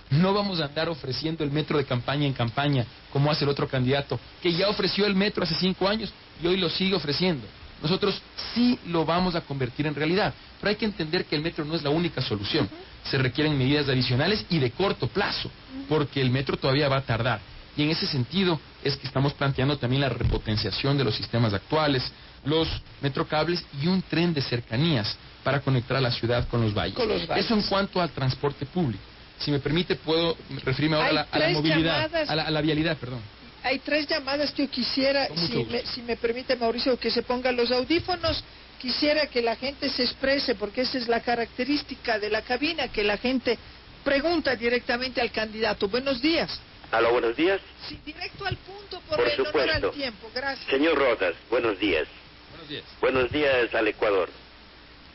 No 0.10 0.34
vamos 0.34 0.62
a 0.62 0.66
andar 0.66 0.88
ofreciendo 0.88 1.44
el 1.44 1.52
metro 1.52 1.78
de 1.78 1.86
campaña 1.86 2.26
en 2.26 2.34
campaña, 2.34 2.86
como 3.12 3.30
hace 3.30 3.44
el 3.44 3.50
otro 3.50 3.68
candidato, 3.68 4.20
que 4.42 4.54
ya 4.54 4.70
ofreció 4.70 5.06
el 5.06 5.16
metro 5.16 5.44
hace 5.44 5.56
cinco 5.60 5.88
años 5.88 6.12
y 6.42 6.48
hoy 6.48 6.58
lo 6.58 6.70
sigue 6.70 6.96
ofreciendo. 6.96 7.46
Nosotros 7.82 8.20
sí 8.54 8.80
lo 8.88 9.06
vamos 9.06 9.36
a 9.36 9.42
convertir 9.42 9.88
en 9.88 9.96
realidad, 9.96 10.34
pero 10.60 10.70
hay 10.70 10.76
que 10.76 10.86
entender 10.86 11.26
que 11.26 11.36
el 11.36 11.42
metro 11.42 11.64
no 11.66 11.76
es 11.76 11.84
la 11.84 11.90
única 11.90 12.22
solución. 12.22 12.70
Se 13.04 13.18
requieren 13.18 13.58
medidas 13.58 13.88
adicionales 13.88 14.46
y 14.50 14.60
de 14.60 14.72
corto 14.72 15.08
plazo, 15.08 15.50
porque 15.88 16.22
el 16.22 16.32
metro 16.32 16.58
todavía 16.58 16.90
va 16.90 16.98
a 16.98 17.02
tardar. 17.02 17.40
Y 17.76 17.84
en 17.84 17.92
ese 17.92 18.08
sentido 18.08 18.60
es 18.84 18.98
que 18.98 19.06
estamos 19.06 19.34
planteando 19.34 19.78
también 19.78 20.02
la 20.02 20.10
repotenciación 20.10 20.98
de 20.98 21.04
los 21.04 21.16
sistemas 21.16 21.54
actuales, 21.54 22.12
los 22.44 22.68
metrocables 23.02 23.64
y 23.82 23.88
un 23.88 24.02
tren 24.02 24.34
de 24.34 24.42
cercanías 24.42 25.16
para 25.44 25.62
conectar 25.62 25.98
a 25.98 26.02
la 26.02 26.12
ciudad 26.12 26.48
con 26.48 26.62
los 26.62 26.74
valles. 26.74 26.98
Eso 27.36 27.54
en 27.54 27.62
cuanto 27.64 28.02
al 28.02 28.10
transporte 28.10 28.66
público. 28.66 29.04
Si 29.40 29.52
me 29.52 29.60
permite, 29.60 29.96
puedo 29.96 30.36
referirme 30.66 30.98
ahora 30.98 31.28
a 31.32 31.40
la, 31.40 31.50
movilidad, 31.50 32.10
a 32.28 32.52
la, 32.52 32.62
vialidad, 32.62 32.98
perdón. 32.98 33.20
Hay 33.68 33.80
tres 33.80 34.08
llamadas 34.08 34.54
que 34.54 34.64
yo 34.64 34.72
quisiera, 34.72 35.28
si 35.36 35.66
me, 35.66 35.86
si 35.86 36.02
me 36.02 36.16
permite, 36.16 36.56
Mauricio, 36.56 36.98
que 36.98 37.12
se 37.12 37.22
pongan 37.22 37.58
los 37.58 37.70
audífonos. 37.70 38.42
Quisiera 38.80 39.28
que 39.28 39.42
la 39.42 39.58
gente 39.58 39.90
se 39.90 40.04
exprese, 40.04 40.56
porque 40.56 40.82
esa 40.82 40.98
es 40.98 41.10
la 41.10 41.20
característica 41.20 42.18
de 42.18 42.30
la 42.30 42.44
cabina, 42.44 42.88
que 42.88 43.04
la 43.04 43.18
gente 43.18 43.60
pregunta 44.06 44.56
directamente 44.56 45.20
al 45.20 45.34
candidato. 45.34 45.90
Buenos 45.90 46.22
días. 46.22 46.62
Aló, 46.92 47.12
buenos 47.12 47.36
días. 47.36 47.60
Sí, 47.90 48.00
directo 48.06 48.46
al 48.46 48.56
punto 48.56 49.02
por, 49.02 49.20
el 49.20 49.42
honor 49.42 49.70
al 49.70 49.92
tiempo. 49.92 50.32
Gracias. 50.34 50.66
Señor 50.70 50.98
Rodas, 50.98 51.36
buenos 51.50 51.78
días. 51.78 52.08
Buenos 52.52 52.70
días. 52.70 52.84
Buenos 53.02 53.32
días 53.34 53.76
al 53.76 53.88
Ecuador. 53.90 54.30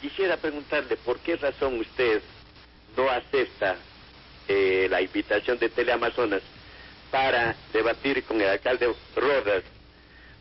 Quisiera 0.03 0.37
preguntarle 0.37 0.99
por 0.99 1.21
qué 1.21 1.37
razón 1.37 1.81
usted 1.81 2.21
no 2.99 3.09
acepta 3.09 3.77
eh, 4.47 4.89
la 4.91 5.01
invitación 5.01 5.59
de 5.59 5.71
Teleamazonas 5.71 6.43
para 7.13 7.55
debatir 7.73 8.25
con 8.25 8.41
el 8.41 8.49
alcalde 8.49 8.93
Rodas, 9.15 9.63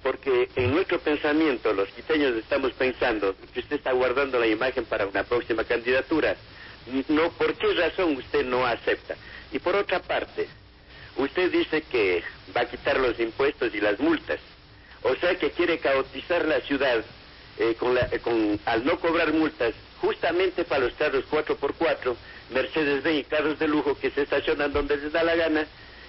porque 0.02 0.50
en 0.56 0.72
nuestro 0.72 0.98
pensamiento, 1.00 1.72
los 1.74 1.90
quiteños 1.90 2.36
estamos 2.36 2.72
pensando 2.74 3.36
que 3.54 3.60
usted 3.60 3.76
está 3.76 3.92
guardando 3.92 4.40
la 4.40 4.48
imagen 4.48 4.86
para 4.86 5.06
una 5.06 5.24
próxima 5.24 5.64
candidatura. 5.64 6.36
No, 7.10 7.30
¿Por 7.34 7.54
qué 7.54 7.72
razón 7.76 8.16
usted 8.16 8.44
no 8.44 8.66
acepta? 8.66 9.16
Y 9.52 9.60
por 9.60 9.76
otra 9.76 10.00
parte, 10.00 10.48
Usted 11.18 11.52
dice 11.52 11.82
que 11.84 12.24
va 12.56 12.62
a 12.62 12.70
quitar 12.70 13.00
los 13.00 13.20
impuestos 13.20 13.74
y 13.74 13.82
las 13.82 14.00
multas. 14.00 14.40
O 15.04 15.16
sea 15.16 15.36
que 15.36 15.52
quiere 15.52 15.80
caotizar 15.80 16.46
la 16.46 16.62
ciudad 16.62 17.04
eh, 17.58 17.76
con 17.78 17.94
la, 17.94 18.08
con, 18.24 18.60
al 18.66 18.86
no 18.86 19.00
cobrar 19.00 19.34
multas, 19.34 19.74
justamente 20.00 20.64
para 20.64 20.86
los 20.86 20.94
carros 20.94 21.26
4x4, 21.30 22.16
Mercedes-Benz 22.52 23.20
y 23.20 23.24
carros 23.24 23.60
de 23.60 23.68
lujo 23.68 23.98
que 23.98 24.12
se 24.12 24.22
estacionan 24.24 24.72
donde 24.72 24.98
les 24.98 25.12
da 25.12 25.24
la 25.24 25.36
gana 25.36 25.66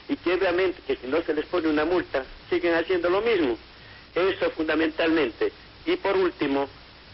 y 0.09 0.17
que 0.17 0.35
obviamente 0.35 0.83
que 0.87 0.97
si 0.97 1.07
no 1.07 1.23
se 1.23 1.35
les 1.35 1.47
pone 1.47 1.69
una 1.69 1.85
multa, 1.85 2.25
siguen 2.51 2.75
haciendo 2.75 3.09
lo 3.09 3.21
mismo. 3.21 3.57
Eso 4.15 4.51
fundamentalmente. 4.51 5.53
Y 5.87 5.97
por 5.97 6.17
último, 6.17 6.69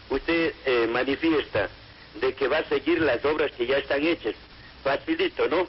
usted 0.09 0.53
eh, 0.65 0.87
manifiesta 0.91 1.69
de 2.19 2.33
que 2.33 2.47
va 2.47 2.59
a 2.59 2.65
seguir 2.65 3.01
las 3.01 3.23
obras 3.25 3.51
que 3.51 3.65
ya 3.65 3.77
están 3.77 4.05
hechas. 4.05 4.35
Facilito, 4.83 5.47
¿no? 5.47 5.67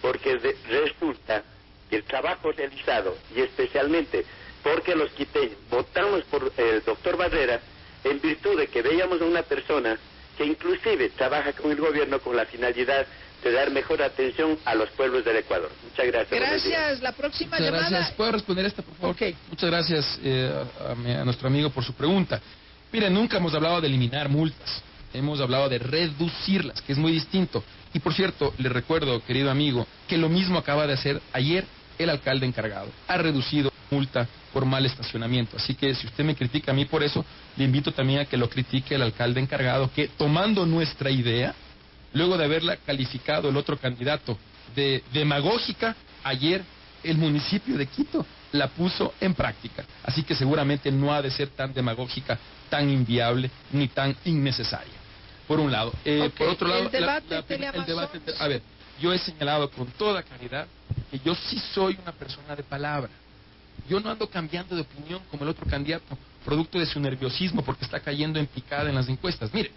porque 0.00 0.38
resulta 0.68 1.42
que 1.88 1.96
el 1.96 2.04
trabajo 2.04 2.52
realizado, 2.52 3.16
y 3.34 3.40
especialmente 3.40 4.24
porque 4.62 4.94
los 4.94 5.10
quiteños 5.12 5.56
votamos 5.70 6.22
por 6.24 6.52
el 6.56 6.82
doctor 6.84 7.16
Barrera, 7.16 7.60
en 8.04 8.20
virtud 8.20 8.58
de 8.58 8.68
que 8.68 8.82
veíamos 8.82 9.20
a 9.20 9.24
una 9.24 9.42
persona 9.42 9.98
que 10.36 10.44
inclusive 10.44 11.10
trabaja 11.10 11.52
con 11.52 11.70
el 11.70 11.78
gobierno 11.78 12.20
con 12.20 12.36
la 12.36 12.46
finalidad 12.46 13.06
de 13.42 13.52
dar 13.52 13.70
mejor 13.70 14.02
atención 14.02 14.58
a 14.64 14.74
los 14.74 14.90
pueblos 14.90 15.24
del 15.24 15.36
Ecuador. 15.36 15.70
Muchas 15.82 16.06
gracias. 16.06 16.40
Gracias. 16.40 17.00
La 17.00 17.12
próxima 17.12 17.56
Muchas 17.56 17.66
llamada. 17.66 17.88
Gracias. 17.88 18.16
¿Puedo 18.16 18.32
responder 18.32 18.66
esta, 18.66 18.82
por 18.82 18.94
favor? 18.96 19.16
Muchas 19.48 19.70
gracias 19.70 20.20
eh, 20.22 20.50
a, 20.80 21.20
a, 21.20 21.24
nuestro 21.24 21.48
amigo 21.48 21.70
por 21.70 21.84
su 21.84 21.94
pregunta. 21.94 22.40
Mire, 22.92 23.08
nunca 23.10 23.36
hemos 23.36 23.54
hablado 23.54 23.80
de 23.80 23.86
eliminar 23.86 24.28
multas. 24.28 24.82
Hemos 25.12 25.40
hablado 25.40 25.68
de 25.68 25.78
reducirlas, 25.78 26.80
que 26.82 26.92
es 26.92 26.98
muy 26.98 27.12
distinto. 27.12 27.64
Y 27.92 27.98
por 27.98 28.14
cierto, 28.14 28.54
le 28.58 28.68
recuerdo, 28.68 29.24
querido 29.24 29.50
amigo, 29.50 29.86
que 30.06 30.16
lo 30.16 30.28
mismo 30.28 30.58
acaba 30.58 30.86
de 30.86 30.92
hacer 30.92 31.20
ayer 31.32 31.64
el 31.98 32.10
alcalde 32.10 32.46
encargado. 32.46 32.88
Ha 33.08 33.16
reducido 33.16 33.72
multa 33.90 34.28
por 34.52 34.64
mal 34.64 34.86
estacionamiento. 34.86 35.56
Así 35.56 35.74
que 35.74 35.94
si 35.94 36.06
usted 36.06 36.24
me 36.24 36.34
critica 36.34 36.72
a 36.72 36.74
mí 36.74 36.84
por 36.84 37.02
eso, 37.02 37.24
le 37.56 37.64
invito 37.64 37.92
también 37.92 38.20
a 38.20 38.24
que 38.24 38.36
lo 38.36 38.48
critique 38.48 38.94
el 38.94 39.02
alcalde 39.02 39.40
encargado, 39.40 39.90
que 39.94 40.08
tomando 40.08 40.66
nuestra 40.66 41.10
idea, 41.10 41.54
luego 42.12 42.36
de 42.36 42.44
haberla 42.44 42.76
calificado 42.76 43.48
el 43.48 43.56
otro 43.56 43.76
candidato 43.76 44.38
de 44.74 45.02
demagógica, 45.12 45.96
ayer 46.24 46.62
el 47.02 47.16
municipio 47.16 47.76
de 47.76 47.86
Quito 47.86 48.26
la 48.52 48.68
puso 48.68 49.14
en 49.20 49.34
práctica. 49.34 49.84
Así 50.04 50.22
que 50.22 50.34
seguramente 50.34 50.90
no 50.90 51.12
ha 51.12 51.22
de 51.22 51.30
ser 51.30 51.48
tan 51.48 51.72
demagógica, 51.72 52.38
tan 52.68 52.90
inviable 52.90 53.50
ni 53.72 53.88
tan 53.88 54.16
innecesaria 54.24 55.00
por 55.50 55.58
un 55.58 55.72
lado. 55.72 55.92
Eh, 56.04 56.30
Por 56.38 56.48
otro 56.48 56.68
lado, 56.68 56.82
el 56.82 56.90
debate, 56.92 57.34
la, 57.34 57.44
la, 57.58 57.70
el 57.70 57.84
debate 57.84 58.20
a 58.38 58.46
ver, 58.46 58.62
yo 59.00 59.12
he 59.12 59.18
señalado 59.18 59.68
con 59.68 59.86
toda 59.88 60.22
claridad 60.22 60.68
que 61.10 61.18
yo 61.18 61.34
sí 61.34 61.60
soy 61.74 61.98
una 62.00 62.12
persona 62.12 62.54
de 62.54 62.62
palabra. 62.62 63.10
Yo 63.88 63.98
no 63.98 64.10
ando 64.10 64.28
cambiando 64.28 64.76
de 64.76 64.82
opinión 64.82 65.20
como 65.28 65.42
el 65.42 65.48
otro 65.48 65.66
candidato, 65.66 66.16
producto 66.44 66.78
de 66.78 66.86
su 66.86 67.00
nerviosismo 67.00 67.62
porque 67.64 67.84
está 67.84 67.98
cayendo 67.98 68.38
en 68.38 68.46
picada 68.46 68.88
en 68.88 68.94
las 68.94 69.08
encuestas. 69.08 69.52
Mire, 69.52 69.72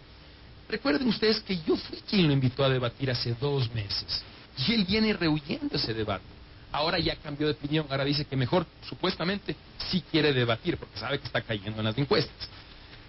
recuerden 0.69 1.07
ustedes 1.07 1.39
que 1.41 1.57
yo 1.57 1.75
fui 1.75 1.99
quien 2.09 2.27
lo 2.27 2.33
invitó 2.33 2.63
a 2.63 2.69
debatir 2.69 3.11
hace 3.11 3.35
dos 3.39 3.73
meses 3.73 4.23
y 4.57 4.73
él 4.73 4.85
viene 4.85 5.13
rehuyendo 5.13 5.75
ese 5.75 5.93
debate. 5.93 6.23
Ahora 6.71 6.97
ya 6.97 7.15
cambió 7.17 7.47
de 7.47 7.53
opinión, 7.53 7.85
ahora 7.89 8.03
dice 8.03 8.25
que 8.25 8.35
mejor, 8.35 8.65
supuestamente, 8.87 9.55
sí 9.91 10.03
quiere 10.09 10.33
debatir 10.33 10.77
porque 10.77 10.97
sabe 10.97 11.19
que 11.19 11.27
está 11.27 11.41
cayendo 11.41 11.79
en 11.79 11.85
las 11.85 11.97
encuestas. 11.97 12.49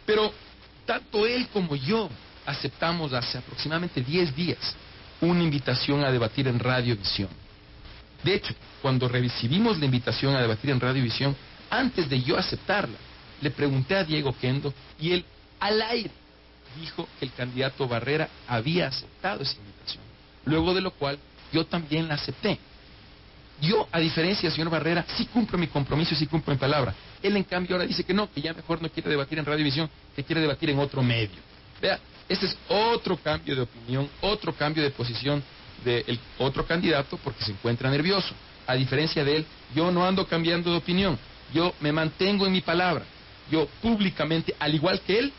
Pero 0.05 0.33
tanto 0.85 1.27
él 1.27 1.49
como 1.53 1.75
yo 1.75 2.11
aceptamos 2.45 3.13
hace 3.15 3.39
aproximadamente 3.39 4.03
10 4.03 4.37
días 4.37 4.77
una 5.21 5.43
invitación 5.43 6.05
a 6.05 6.13
debatir 6.13 6.47
en 6.49 6.59
Radiovisión. 6.59 7.31
De 8.23 8.35
hecho, 8.35 8.55
cuando 8.83 9.09
recibimos 9.09 9.79
la 9.79 9.87
invitación 9.87 10.35
a 10.35 10.43
debatir 10.43 10.71
en 10.71 10.81
Radiovisión, 10.81 11.35
antes 11.71 12.09
de 12.09 12.23
yo 12.23 12.37
aceptarla, 12.37 12.99
le 13.41 13.51
pregunté 13.51 13.97
a 13.97 14.05
Diego 14.05 14.35
Kendo 14.39 14.73
y 15.01 15.13
él 15.13 15.25
al 15.61 15.81
aire 15.83 16.11
dijo 16.81 17.09
que 17.19 17.27
el 17.27 17.33
candidato 17.33 17.89
Barrera 17.89 18.29
había 18.47 18.89
aceptado 18.89 19.43
esa 19.43 19.57
invitación. 19.57 20.03
Luego 20.45 20.75
de 20.75 20.81
lo 20.81 20.91
cual 20.93 21.19
yo 21.53 21.65
también 21.67 22.09
la 22.09 22.15
acepté. 22.15 22.59
Yo, 23.61 23.89
a 23.93 24.01
diferencia 24.01 24.49
del 24.49 24.53
señor 24.53 24.71
Barrera, 24.71 25.05
sí 25.17 25.27
cumplo 25.27 25.57
mi 25.57 25.69
compromiso 25.69 26.15
y 26.15 26.17
sí 26.17 26.27
cumplo 26.27 26.53
mi 26.53 26.59
palabra. 26.59 26.95
Él, 27.23 27.37
en 27.37 27.45
cambio, 27.45 27.77
ahora 27.77 27.87
dice 27.87 28.05
que 28.05 28.13
no, 28.13 28.31
que 28.31 28.41
ya 28.41 28.53
mejor 28.53 28.83
no 28.83 28.89
quiere 28.89 29.09
debatir 29.09 29.39
en 29.39 29.45
Radiovisión, 29.45 29.89
que 30.15 30.25
quiere 30.25 30.41
debatir 30.41 30.71
en 30.71 30.79
otro 30.79 31.03
medio. 31.03 31.39
Vea, 31.81 31.99
este 32.29 32.47
es 32.47 32.57
otro 32.69 33.17
cambio 33.17 33.55
de 33.55 33.63
opinión, 33.63 34.09
otro 34.21 34.55
cambio 34.55 34.83
de 34.83 34.91
posición 34.91 35.43
del 35.85 36.19
otro 36.39 36.67
candidato 36.67 37.19
porque 37.19 37.45
se 37.45 37.53
encuentra 37.53 37.91
nervioso. 37.91 38.35
A 38.67 38.75
diferencia 38.75 39.25
de 39.25 39.37
él, 39.37 39.47
yo 39.75 39.91
no 39.91 40.05
ando 40.05 40.27
cambiando 40.27 40.71
de 40.71 40.79
opinión, 40.79 41.19
yo 41.53 41.75
me 41.81 41.93
mantengo 41.93 42.47
en 42.47 42.53
mi 42.53 42.61
palabra. 42.61 43.05
Yo 43.51 43.69
públicamente, 43.83 44.55
al 44.59 44.75
igual 44.75 45.01
que 45.01 45.19
él, 45.19 45.33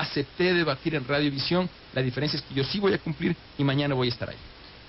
acepté 0.00 0.54
debatir 0.54 0.94
en 0.94 1.06
Radiovisión. 1.06 1.68
La 1.94 2.02
diferencia 2.02 2.38
es 2.38 2.44
que 2.44 2.54
yo 2.54 2.64
sí 2.64 2.78
voy 2.78 2.92
a 2.92 2.98
cumplir 2.98 3.34
y 3.56 3.64
mañana 3.64 3.94
voy 3.94 4.08
a 4.08 4.10
estar 4.10 4.28
ahí. 4.28 4.36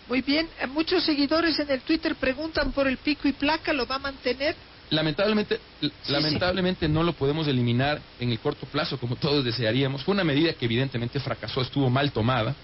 Muy 0.07 0.21
bien, 0.21 0.47
muchos 0.69 1.03
seguidores 1.03 1.59
en 1.59 1.69
el 1.69 1.81
Twitter 1.81 2.15
preguntan 2.15 2.71
por 2.71 2.87
el 2.87 2.97
pico 2.97 3.27
y 3.27 3.33
placa, 3.33 3.71
¿lo 3.73 3.85
va 3.85 3.95
a 3.95 3.99
mantener? 3.99 4.55
Lamentablemente, 4.89 5.59
sí, 5.79 5.91
lamentablemente 6.07 6.87
sí. 6.87 6.91
no 6.91 7.03
lo 7.03 7.13
podemos 7.13 7.47
eliminar 7.47 8.01
en 8.19 8.31
el 8.31 8.39
corto 8.39 8.65
plazo 8.65 8.97
como 8.97 9.15
todos 9.15 9.45
desearíamos. 9.45 10.03
Fue 10.03 10.15
una 10.15 10.23
medida 10.23 10.53
que 10.53 10.65
evidentemente 10.65 11.19
fracasó, 11.19 11.61
estuvo 11.61 11.89
mal 11.91 12.11
tomada 12.11 12.55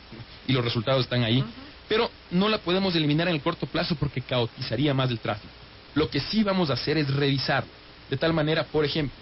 y 0.48 0.54
los 0.54 0.64
resultados 0.64 1.04
están 1.04 1.24
ahí. 1.24 1.42
Uh 1.42 1.44
-huh. 1.44 1.88
pero 1.88 2.10
no 2.32 2.50
la 2.50 2.58
podemos 2.58 2.96
eliminar 2.96 3.28
en 3.28 3.36
el 3.36 3.42
corto 3.42 3.68
plazo 3.68 3.96
porque 3.96 4.22
caotizaría 4.22 4.94
más 4.96 5.12
el 5.12 5.20
tráfico. 5.20 5.54
Lo 5.94 6.10
que 6.10 6.20
sí 6.20 6.44
vamos 6.44 6.72
a 6.72 6.74
hacer 6.74 6.98
es 6.98 7.14
revisarlo, 7.14 7.70
de 8.10 8.18
tal 8.18 8.34
manera, 8.34 8.64
por 8.64 8.84
ejemplo, 8.84 9.16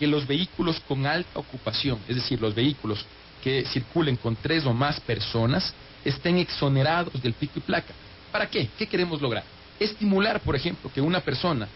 que 0.00 0.06
los 0.06 0.26
vehículos 0.26 0.80
con 0.88 1.04
alta 1.04 1.38
ocupación, 1.38 1.98
es 2.08 2.16
decir, 2.16 2.40
los 2.40 2.54
vehículos 2.54 3.04
que 3.44 3.66
circulen 3.66 4.16
con 4.16 4.34
tres 4.34 4.64
o 4.64 4.72
más 4.72 4.98
personas, 4.98 5.74
estén 6.02 6.38
exonerados 6.38 7.20
del 7.22 7.34
pico 7.34 7.58
y 7.58 7.60
placa. 7.60 7.92
¿Para 8.32 8.48
qué? 8.48 8.70
¿Qué 8.78 8.86
queremos 8.86 9.20
lograr? 9.20 9.44
Estimular, 9.78 10.40
por 10.40 10.56
ejemplo, 10.56 10.90
que 10.90 11.02
una 11.02 11.20
persona 11.20 11.68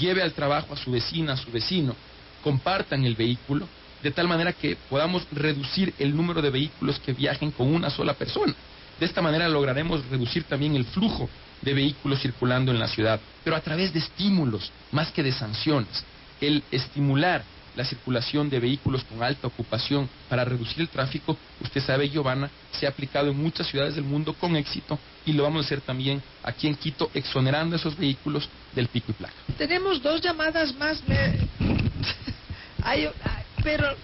lleve 0.00 0.20
al 0.20 0.32
trabajo 0.32 0.74
a 0.74 0.76
su 0.76 0.90
vecina, 0.90 1.34
a 1.34 1.36
su 1.36 1.52
vecino, 1.52 1.94
compartan 2.42 3.04
el 3.04 3.14
vehículo, 3.14 3.68
de 4.02 4.10
tal 4.10 4.26
manera 4.26 4.52
que 4.52 4.76
podamos 4.88 5.24
reducir 5.30 5.94
el 6.00 6.16
número 6.16 6.42
de 6.42 6.50
vehículos 6.50 6.98
que 6.98 7.12
viajen 7.12 7.52
con 7.52 7.72
una 7.72 7.88
sola 7.88 8.14
persona. 8.14 8.52
De 8.98 9.06
esta 9.06 9.22
manera 9.22 9.48
lograremos 9.48 10.04
reducir 10.08 10.42
también 10.42 10.74
el 10.74 10.86
flujo 10.86 11.30
de 11.62 11.72
vehículos 11.72 12.20
circulando 12.20 12.72
en 12.72 12.80
la 12.80 12.88
ciudad, 12.88 13.20
pero 13.44 13.54
a 13.54 13.60
través 13.60 13.92
de 13.92 14.00
estímulos 14.00 14.72
más 14.90 15.12
que 15.12 15.22
de 15.22 15.30
sanciones. 15.30 16.04
El 16.40 16.64
estimular 16.72 17.44
la 17.76 17.84
circulación 17.84 18.50
de 18.50 18.60
vehículos 18.60 19.04
con 19.04 19.22
alta 19.22 19.46
ocupación 19.46 20.08
para 20.28 20.44
reducir 20.44 20.80
el 20.80 20.88
tráfico, 20.88 21.36
usted 21.60 21.80
sabe, 21.80 22.08
Giovanna, 22.08 22.50
se 22.72 22.86
ha 22.86 22.90
aplicado 22.90 23.30
en 23.30 23.36
muchas 23.36 23.66
ciudades 23.68 23.94
del 23.94 24.04
mundo 24.04 24.34
con 24.34 24.56
éxito 24.56 24.98
y 25.26 25.32
lo 25.32 25.44
vamos 25.44 25.64
a 25.64 25.66
hacer 25.66 25.80
también 25.80 26.22
aquí 26.42 26.66
en 26.66 26.74
Quito, 26.74 27.10
exonerando 27.14 27.76
esos 27.76 27.96
vehículos 27.96 28.48
del 28.74 28.88
pico 28.88 29.12
y 29.12 29.14
placa. 29.14 29.34
Tenemos 29.58 30.02
dos 30.02 30.20
llamadas 30.20 30.74
más, 30.76 31.02
pero 33.62 33.94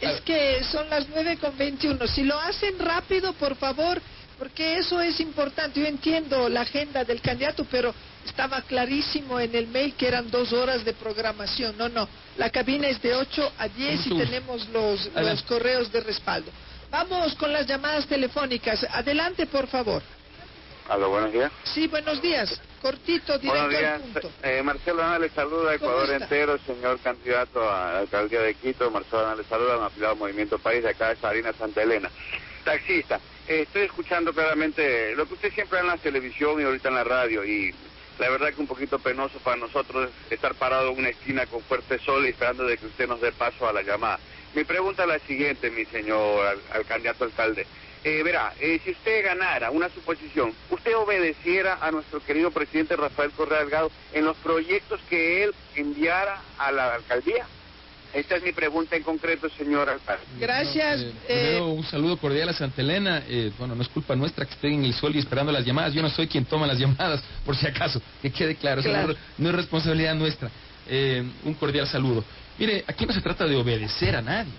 es 0.00 0.20
que 0.20 0.62
son 0.64 0.88
las 0.90 1.08
nueve 1.08 1.38
con 1.38 1.56
veintiuno. 1.56 2.06
Si 2.06 2.22
lo 2.22 2.38
hacen 2.38 2.78
rápido, 2.78 3.32
por 3.34 3.56
favor, 3.56 4.00
porque 4.38 4.78
eso 4.78 5.00
es 5.00 5.20
importante. 5.20 5.80
Yo 5.80 5.86
entiendo 5.86 6.48
la 6.48 6.62
agenda 6.62 7.04
del 7.04 7.20
candidato, 7.20 7.66
pero 7.70 7.94
estaba 8.24 8.62
clarísimo 8.62 9.38
en 9.38 9.54
el 9.54 9.66
mail 9.68 9.94
que 9.94 10.08
eran 10.08 10.30
dos 10.30 10.52
horas 10.52 10.84
de 10.84 10.92
programación. 10.92 11.76
No, 11.76 11.88
no. 11.88 12.08
La 12.36 12.50
cabina 12.50 12.88
es 12.88 13.00
de 13.02 13.14
8 13.14 13.52
a 13.58 13.68
10 13.68 14.06
y 14.06 14.18
tenemos 14.18 14.68
los, 14.68 15.10
los 15.14 15.42
correos 15.42 15.90
de 15.92 16.00
respaldo. 16.00 16.50
Vamos 16.90 17.34
con 17.34 17.52
las 17.52 17.66
llamadas 17.66 18.06
telefónicas. 18.06 18.84
Adelante, 18.90 19.46
por 19.46 19.66
favor. 19.66 20.02
Aló, 20.88 21.08
buenos 21.08 21.32
días. 21.32 21.50
Sí, 21.64 21.86
buenos 21.88 22.20
días. 22.20 22.60
Cortito, 22.82 23.38
directo 23.38 23.64
buenos 23.64 23.70
días. 23.70 24.00
punto. 24.02 24.30
Eh, 24.42 24.62
Marcelo 24.62 25.02
Ana 25.02 25.18
le 25.18 25.30
saluda 25.30 25.70
a 25.70 25.74
Ecuador 25.76 26.10
entero, 26.10 26.58
señor 26.66 26.98
candidato 27.00 27.62
a 27.62 27.92
la 27.92 27.98
alcaldía 28.00 28.40
de 28.40 28.54
Quito. 28.54 28.90
Marcelo 28.90 29.24
Ana 29.26 29.36
le 29.36 29.44
saluda, 29.44 29.78
me 29.78 29.86
afiliado 29.86 30.16
Movimiento 30.16 30.58
País 30.58 30.82
de 30.82 30.90
acá 30.90 31.08
de 31.08 31.16
Sarina 31.16 31.54
Santa 31.54 31.82
Elena. 31.82 32.10
Taxista, 32.64 33.18
eh, 33.48 33.62
estoy 33.62 33.82
escuchando 33.82 34.32
claramente 34.32 35.14
lo 35.16 35.26
que 35.26 35.34
usted 35.34 35.52
siempre 35.52 35.78
en 35.78 35.86
la 35.86 35.96
televisión 35.96 36.60
y 36.60 36.64
ahorita 36.64 36.88
en 36.88 36.94
la 36.94 37.04
radio 37.04 37.44
y 37.44 37.74
la 38.18 38.28
verdad 38.28 38.52
que 38.52 38.60
un 38.60 38.66
poquito 38.66 38.98
penoso 38.98 39.38
para 39.40 39.56
nosotros 39.56 40.10
estar 40.30 40.54
parado 40.54 40.90
en 40.90 40.98
una 40.98 41.08
esquina 41.08 41.46
con 41.46 41.62
fuerte 41.62 41.98
sol 41.98 42.24
y 42.24 42.30
esperando 42.30 42.64
de 42.64 42.78
que 42.78 42.86
usted 42.86 43.08
nos 43.08 43.20
dé 43.20 43.32
paso 43.32 43.68
a 43.68 43.72
la 43.72 43.82
llamada. 43.82 44.18
Mi 44.54 44.64
pregunta 44.64 45.02
es 45.02 45.08
la 45.08 45.18
siguiente, 45.20 45.70
mi 45.70 45.84
señor 45.86 46.58
al, 46.72 46.84
candidato 46.86 47.24
alcalde. 47.24 47.66
Eh, 48.04 48.22
verá, 48.22 48.52
eh, 48.60 48.78
si 48.84 48.90
usted 48.90 49.24
ganara 49.24 49.70
una 49.70 49.88
suposición, 49.88 50.52
¿usted 50.70 50.94
obedeciera 50.96 51.78
a 51.80 51.90
nuestro 51.90 52.20
querido 52.20 52.50
presidente 52.50 52.96
Rafael 52.96 53.30
Correa 53.32 53.60
Delgado 53.60 53.90
en 54.12 54.26
los 54.26 54.36
proyectos 54.36 55.00
que 55.08 55.42
él 55.42 55.54
enviara 55.74 56.40
a 56.58 56.70
la 56.70 56.94
alcaldía? 56.94 57.46
Esta 58.14 58.36
es 58.36 58.44
mi 58.44 58.52
pregunta 58.52 58.94
en 58.94 59.02
concreto, 59.02 59.48
señor 59.50 59.88
alcalde. 59.90 60.22
Gracias. 60.38 61.00
Eh, 61.00 61.56
eh, 61.56 61.60
un 61.60 61.82
saludo 61.82 62.16
cordial 62.16 62.48
a 62.48 62.52
Santa 62.52 62.80
Elena. 62.80 63.24
Eh, 63.28 63.50
bueno, 63.58 63.74
no 63.74 63.82
es 63.82 63.88
culpa 63.88 64.14
nuestra 64.14 64.44
que 64.46 64.54
estén 64.54 64.74
en 64.74 64.84
el 64.84 64.94
sol 64.94 65.14
y 65.16 65.18
esperando 65.18 65.50
las 65.50 65.64
llamadas. 65.64 65.92
Yo 65.92 66.00
no 66.00 66.08
soy 66.08 66.28
quien 66.28 66.44
toma 66.44 66.64
las 66.64 66.78
llamadas, 66.78 67.22
por 67.44 67.56
si 67.56 67.66
acaso, 67.66 68.00
que 68.22 68.30
quede 68.30 68.54
claro. 68.54 68.82
no, 69.36 69.48
es 69.48 69.54
responsabilidad 69.54 70.14
nuestra. 70.14 70.48
un 71.44 71.54
cordial 71.54 71.88
saludo. 71.88 72.24
Mire, 72.56 72.84
aquí 72.86 73.04
no 73.04 73.12
se 73.12 73.20
trata 73.20 73.46
de 73.46 73.56
obedecer 73.56 74.14
a 74.14 74.22
nadie. 74.22 74.52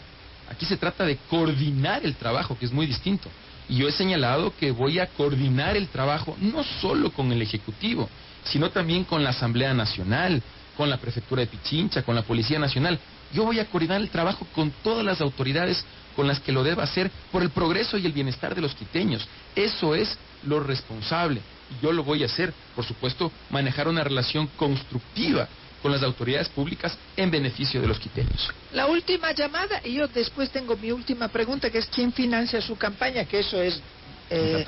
Aquí 0.50 0.66
se 0.66 0.76
trata 0.76 1.06
de 1.06 1.18
coordinar 1.30 2.06
el 2.06 2.16
trabajo, 2.16 2.58
que 2.60 2.66
es 2.66 2.74
muy 2.74 2.86
distinto. 2.86 3.30
Y 3.70 3.78
yo 3.78 3.88
he 3.88 3.92
señalado 3.94 4.54
que 4.60 4.72
voy 4.72 5.00
a 5.00 5.08
coordinar 5.08 5.78
el 5.78 5.88
trabajo 5.88 6.36
no 6.42 6.62
solo 6.82 7.12
con 7.12 7.32
el 7.32 7.42
Ejecutivo, 7.42 8.10
sino 8.44 8.70
también 8.70 9.06
con 9.06 9.24
la 9.24 9.30
Asamblea 9.30 9.74
Nacional, 9.74 10.44
con 10.76 10.90
la 10.90 10.98
Prefectura 10.98 11.42
de 11.42 11.48
Pichincha, 11.48 12.04
con 12.04 12.16
la 12.16 12.24
Policía 12.24 12.60
Nacional. 12.60 13.00
Yo 13.34 13.44
voy 13.44 13.60
a 13.60 13.66
coordinar 13.66 14.02
el 14.02 14.10
trabajo 14.10 14.48
con 14.54 14.72
todas 14.84 15.06
las 15.06 15.22
autoridades 15.22 15.84
con 16.16 16.28
las 16.28 16.40
que 16.40 16.52
lo 16.52 16.64
deba 16.64 16.84
hacer 16.84 17.12
por 17.32 17.42
el 17.42 17.50
progreso 17.50 17.98
y 17.98 18.06
el 18.06 18.14
bienestar 18.14 18.56
de 18.56 18.62
los 18.62 18.74
quiteños. 18.74 19.28
Eso 19.56 19.96
es 19.96 20.18
lo 20.44 20.60
responsable. 20.60 21.42
Y 21.72 21.84
yo 21.84 21.92
lo 21.92 22.04
voy 22.04 22.24
a 22.24 22.28
hacer, 22.28 22.54
por 22.76 22.86
supuesto, 22.86 23.32
manejar 23.50 23.88
una 23.88 24.04
relación 24.04 24.48
constructiva 24.56 25.48
con 25.82 25.92
las 25.92 26.04
autoridades 26.04 26.50
públicas 26.50 26.98
en 27.16 27.30
beneficio 27.30 27.82
de 27.82 27.88
los 27.88 28.00
quiteños. 28.00 28.50
La 28.74 28.88
última 28.88 29.34
llamada, 29.34 29.82
y 29.84 29.96
yo 29.96 30.08
después 30.08 30.50
tengo 30.50 30.76
mi 30.78 30.92
última 30.92 31.28
pregunta, 31.28 31.70
que 31.70 31.80
es 31.80 31.88
quién 31.88 32.12
financia 32.12 32.62
su 32.62 32.76
campaña, 32.78 33.26
que 33.26 33.40
eso 33.40 33.62
es... 33.62 33.80
Eh. 34.30 34.66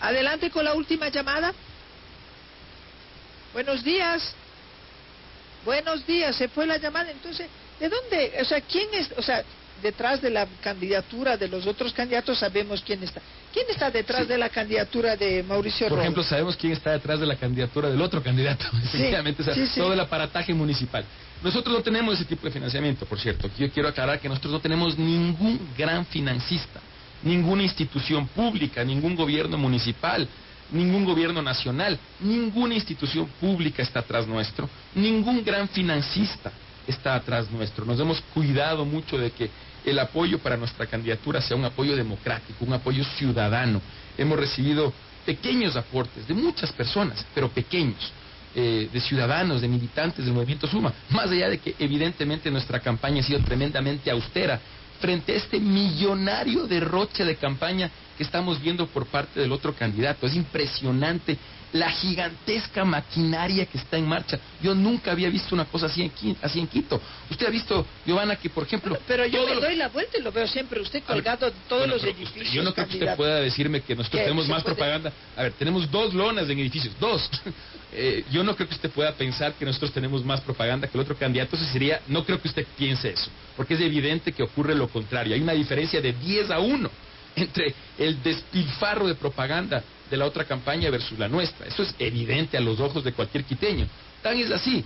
Adelante 0.00 0.50
con 0.50 0.64
la 0.64 0.74
última 0.74 1.08
llamada. 1.08 1.54
Buenos 3.52 3.84
días. 3.84 4.34
Buenos 5.64 6.06
días, 6.06 6.36
se 6.36 6.48
fue 6.48 6.66
la 6.66 6.78
llamada. 6.78 7.10
Entonces, 7.10 7.48
¿de 7.80 7.88
dónde? 7.88 8.32
O 8.40 8.44
sea, 8.44 8.60
¿quién 8.60 8.88
es? 8.92 9.10
O 9.16 9.22
sea, 9.22 9.42
detrás 9.82 10.20
de 10.20 10.30
la 10.30 10.46
candidatura 10.62 11.36
de 11.36 11.48
los 11.48 11.66
otros 11.66 11.92
candidatos 11.92 12.38
sabemos 12.38 12.82
quién 12.84 13.02
está. 13.02 13.20
¿Quién 13.52 13.66
está 13.68 13.90
detrás 13.90 14.26
de 14.26 14.38
la 14.38 14.48
candidatura 14.48 15.16
de 15.16 15.42
Mauricio 15.42 15.88
Por 15.88 16.00
ejemplo, 16.00 16.22
sabemos 16.22 16.56
quién 16.56 16.72
está 16.72 16.92
detrás 16.92 17.20
de 17.20 17.26
la 17.26 17.36
candidatura 17.36 17.88
del 17.88 18.00
otro 18.00 18.22
candidato, 18.22 18.64
efectivamente, 18.84 19.42
o 19.42 19.44
sea, 19.44 19.54
todo 19.76 19.92
el 19.92 20.00
aparataje 20.00 20.52
municipal. 20.52 21.04
Nosotros 21.42 21.76
no 21.76 21.82
tenemos 21.82 22.14
ese 22.14 22.24
tipo 22.24 22.46
de 22.46 22.52
financiamiento, 22.52 23.04
por 23.04 23.20
cierto. 23.20 23.50
Yo 23.58 23.70
quiero 23.70 23.88
aclarar 23.88 24.18
que 24.18 24.28
nosotros 24.28 24.52
no 24.54 24.60
tenemos 24.60 24.96
ningún 24.96 25.68
gran 25.76 26.06
financista, 26.06 26.80
ninguna 27.22 27.62
institución 27.62 28.26
pública, 28.28 28.82
ningún 28.82 29.14
gobierno 29.14 29.58
municipal, 29.58 30.26
ningún 30.74 31.04
gobierno 31.04 31.40
nacional, 31.40 31.98
ninguna 32.20 32.74
institución 32.74 33.28
pública 33.40 33.82
está 33.82 34.00
atrás 34.00 34.26
nuestro, 34.26 34.68
ningún 34.94 35.44
gran 35.44 35.68
financista 35.68 36.52
está 36.86 37.14
atrás 37.14 37.50
nuestro. 37.50 37.84
Nos 37.84 37.98
hemos 38.00 38.20
cuidado 38.34 38.84
mucho 38.84 39.16
de 39.16 39.30
que 39.30 39.48
el 39.84 39.98
apoyo 39.98 40.38
para 40.38 40.56
nuestra 40.56 40.86
candidatura 40.86 41.40
sea 41.40 41.56
un 41.56 41.64
apoyo 41.64 41.94
democrático, 41.94 42.64
un 42.64 42.72
apoyo 42.72 43.04
ciudadano. 43.04 43.80
Hemos 44.18 44.38
recibido 44.38 44.92
pequeños 45.24 45.76
aportes 45.76 46.26
de 46.26 46.34
muchas 46.34 46.72
personas, 46.72 47.24
pero 47.34 47.48
pequeños, 47.48 48.12
eh, 48.54 48.88
de 48.92 49.00
ciudadanos, 49.00 49.62
de 49.62 49.68
militantes 49.68 50.24
del 50.24 50.34
movimiento 50.34 50.66
Suma, 50.66 50.92
más 51.10 51.30
allá 51.30 51.50
de 51.50 51.58
que 51.58 51.74
evidentemente 51.78 52.50
nuestra 52.50 52.80
campaña 52.80 53.20
ha 53.20 53.24
sido 53.24 53.40
tremendamente 53.40 54.10
austera 54.10 54.60
frente 55.00 55.32
a 55.32 55.36
este 55.36 55.60
millonario 55.60 56.66
derroche 56.66 57.24
de 57.24 57.36
campaña 57.36 57.90
que 58.16 58.22
estamos 58.22 58.60
viendo 58.60 58.86
por 58.86 59.06
parte 59.06 59.40
del 59.40 59.52
otro 59.52 59.74
candidato. 59.74 60.26
Es 60.26 60.34
impresionante 60.34 61.36
la 61.74 61.90
gigantesca 61.90 62.84
maquinaria 62.84 63.66
que 63.66 63.78
está 63.78 63.96
en 63.96 64.06
marcha. 64.06 64.38
Yo 64.62 64.76
nunca 64.76 65.10
había 65.10 65.28
visto 65.28 65.56
una 65.56 65.64
cosa 65.64 65.86
así 65.86 66.02
en, 66.02 66.36
así 66.40 66.60
en 66.60 66.68
Quito. 66.68 67.00
Usted 67.28 67.46
ha 67.48 67.50
visto, 67.50 67.84
Giovanna, 68.06 68.36
que 68.36 68.48
por 68.48 68.62
ejemplo... 68.62 68.96
Pero, 69.08 69.26
yo 69.26 69.44
me 69.44 69.56
doy 69.56 69.74
la 69.74 69.88
vuelta 69.88 70.16
y 70.16 70.22
lo 70.22 70.30
veo 70.30 70.46
siempre 70.46 70.80
usted 70.80 71.02
colgado 71.02 71.46
de 71.46 71.52
todos 71.68 71.88
los 71.88 72.04
edificios. 72.04 72.52
Yo 72.52 72.62
no 72.62 72.72
creo 72.72 72.86
que 72.86 72.94
usted 72.94 73.16
pueda 73.16 73.40
decirme 73.40 73.80
que 73.80 73.96
nosotros 73.96 74.22
tenemos 74.22 74.48
más 74.48 74.62
propaganda. 74.62 75.12
A 75.36 75.42
ver, 75.42 75.52
tenemos 75.54 75.90
dos 75.90 76.14
lonas 76.14 76.48
en 76.48 76.58
edificios, 76.58 76.94
dos. 76.98 77.28
Eh, 77.96 78.24
yo 78.32 78.42
no 78.42 78.56
creo 78.56 78.66
que 78.66 78.74
usted 78.74 78.90
pueda 78.90 79.12
pensar 79.12 79.52
que 79.52 79.64
nosotros 79.64 79.92
tenemos 79.92 80.24
más 80.24 80.40
propaganda 80.40 80.88
que 80.88 80.98
el 80.98 81.02
otro 81.02 81.16
candidato. 81.16 81.54
Eso 81.54 81.64
sería, 81.66 82.00
no 82.08 82.24
creo 82.24 82.42
que 82.42 82.48
usted 82.48 82.66
piense 82.76 83.10
eso, 83.10 83.30
porque 83.56 83.74
es 83.74 83.80
evidente 83.80 84.32
que 84.32 84.42
ocurre 84.42 84.74
lo 84.74 84.88
contrario. 84.88 85.32
Hay 85.32 85.40
una 85.40 85.52
diferencia 85.52 86.00
de 86.00 86.12
10 86.12 86.50
a 86.50 86.58
1 86.58 86.90
entre 87.36 87.72
el 87.96 88.20
despilfarro 88.20 89.06
de 89.06 89.14
propaganda 89.14 89.84
de 90.14 90.18
la 90.18 90.26
otra 90.26 90.44
campaña 90.44 90.90
versus 90.90 91.18
la 91.18 91.28
nuestra. 91.28 91.66
Eso 91.66 91.82
es 91.82 91.94
evidente 91.98 92.56
a 92.56 92.60
los 92.60 92.78
ojos 92.78 93.02
de 93.02 93.12
cualquier 93.12 93.44
quiteño. 93.44 93.86
Tan 94.22 94.38
es 94.38 94.50
así 94.50 94.84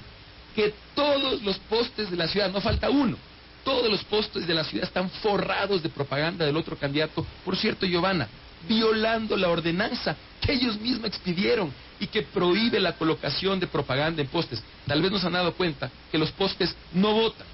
que 0.56 0.72
todos 0.94 1.42
los 1.42 1.58
postes 1.58 2.10
de 2.10 2.16
la 2.16 2.26
ciudad, 2.26 2.50
no 2.50 2.62
falta 2.62 2.88
uno, 2.88 3.16
todos 3.62 3.90
los 3.90 4.02
postes 4.04 4.46
de 4.46 4.54
la 4.54 4.64
ciudad 4.64 4.86
están 4.86 5.10
forrados 5.10 5.82
de 5.82 5.90
propaganda 5.90 6.46
del 6.46 6.56
otro 6.56 6.76
candidato. 6.76 7.26
Por 7.44 7.56
cierto, 7.56 7.84
Giovanna, 7.84 8.26
violando 8.66 9.36
la 9.36 9.50
ordenanza 9.50 10.16
que 10.40 10.54
ellos 10.54 10.80
mismos 10.80 11.08
expidieron 11.08 11.70
y 12.00 12.06
que 12.06 12.22
prohíbe 12.22 12.80
la 12.80 12.94
colocación 12.94 13.60
de 13.60 13.66
propaganda 13.66 14.22
en 14.22 14.28
postes. 14.28 14.62
Tal 14.86 15.02
vez 15.02 15.12
nos 15.12 15.24
han 15.24 15.34
dado 15.34 15.52
cuenta 15.52 15.90
que 16.10 16.16
los 16.16 16.32
postes 16.32 16.74
no 16.94 17.12
votan. 17.12 17.46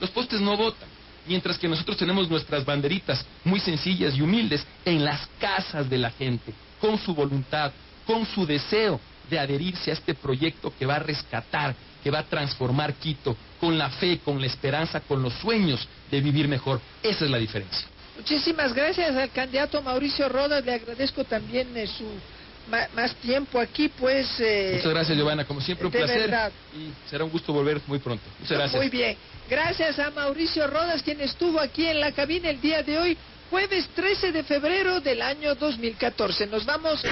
Los 0.00 0.10
postes 0.10 0.40
no 0.40 0.56
votan 0.56 0.88
mientras 1.26 1.58
que 1.58 1.68
nosotros 1.68 1.96
tenemos 1.96 2.28
nuestras 2.28 2.64
banderitas 2.64 3.24
muy 3.44 3.60
sencillas 3.60 4.14
y 4.16 4.22
humildes 4.22 4.66
en 4.84 5.04
las 5.04 5.28
casas 5.38 5.88
de 5.88 5.98
la 5.98 6.10
gente, 6.10 6.52
con 6.82 6.98
su 6.98 7.14
voluntad, 7.14 7.72
con 8.04 8.26
su 8.26 8.44
deseo 8.44 9.00
de 9.30 9.38
adherirse 9.38 9.90
a 9.90 9.94
este 9.94 10.14
proyecto 10.14 10.72
que 10.76 10.84
va 10.84 10.96
a 10.96 10.98
rescatar, 10.98 11.74
que 12.02 12.10
va 12.10 12.18
a 12.18 12.24
transformar 12.24 12.94
Quito, 12.94 13.36
con 13.60 13.78
la 13.78 13.88
fe, 13.88 14.18
con 14.22 14.40
la 14.40 14.48
esperanza, 14.48 15.00
con 15.00 15.22
los 15.22 15.32
sueños 15.34 15.86
de 16.10 16.20
vivir 16.20 16.48
mejor. 16.48 16.80
Esa 17.00 17.24
es 17.24 17.30
la 17.30 17.38
diferencia. 17.38 17.86
Muchísimas 18.16 18.74
gracias 18.74 19.16
al 19.16 19.30
candidato 19.30 19.80
Mauricio 19.80 20.28
Rodas, 20.28 20.64
le 20.64 20.74
agradezco 20.74 21.24
también 21.24 21.74
eh, 21.76 21.86
su 21.86 22.04
más 22.68 23.14
tiempo 23.16 23.58
aquí, 23.60 23.88
pues... 23.88 24.28
Eh, 24.40 24.72
Muchas 24.76 24.92
gracias, 24.92 25.18
Giovanna, 25.18 25.44
como 25.44 25.60
siempre 25.60 25.86
un 25.86 25.92
placer 25.92 26.52
y 26.74 27.08
será 27.08 27.24
un 27.24 27.30
gusto 27.30 27.52
volver 27.52 27.80
muy 27.86 28.00
pronto. 28.00 28.24
Muchas 28.40 28.58
gracias. 28.58 28.80
Muy 28.80 28.90
bien, 28.90 29.16
gracias 29.48 29.98
a 29.98 30.10
Mauricio 30.10 30.66
Rodas, 30.66 31.02
quien 31.02 31.20
estuvo 31.20 31.60
aquí 31.60 31.86
en 31.86 32.00
la 32.00 32.12
cabina 32.12 32.50
el 32.50 32.60
día 32.60 32.82
de 32.82 32.98
hoy, 32.98 33.16
jueves 33.52 33.86
13 33.94 34.32
de 34.32 34.44
febrero 34.44 34.98
del 35.02 35.20
año 35.20 35.54
2014. 35.54 36.46
Nos 36.46 36.64
vamos... 36.64 37.02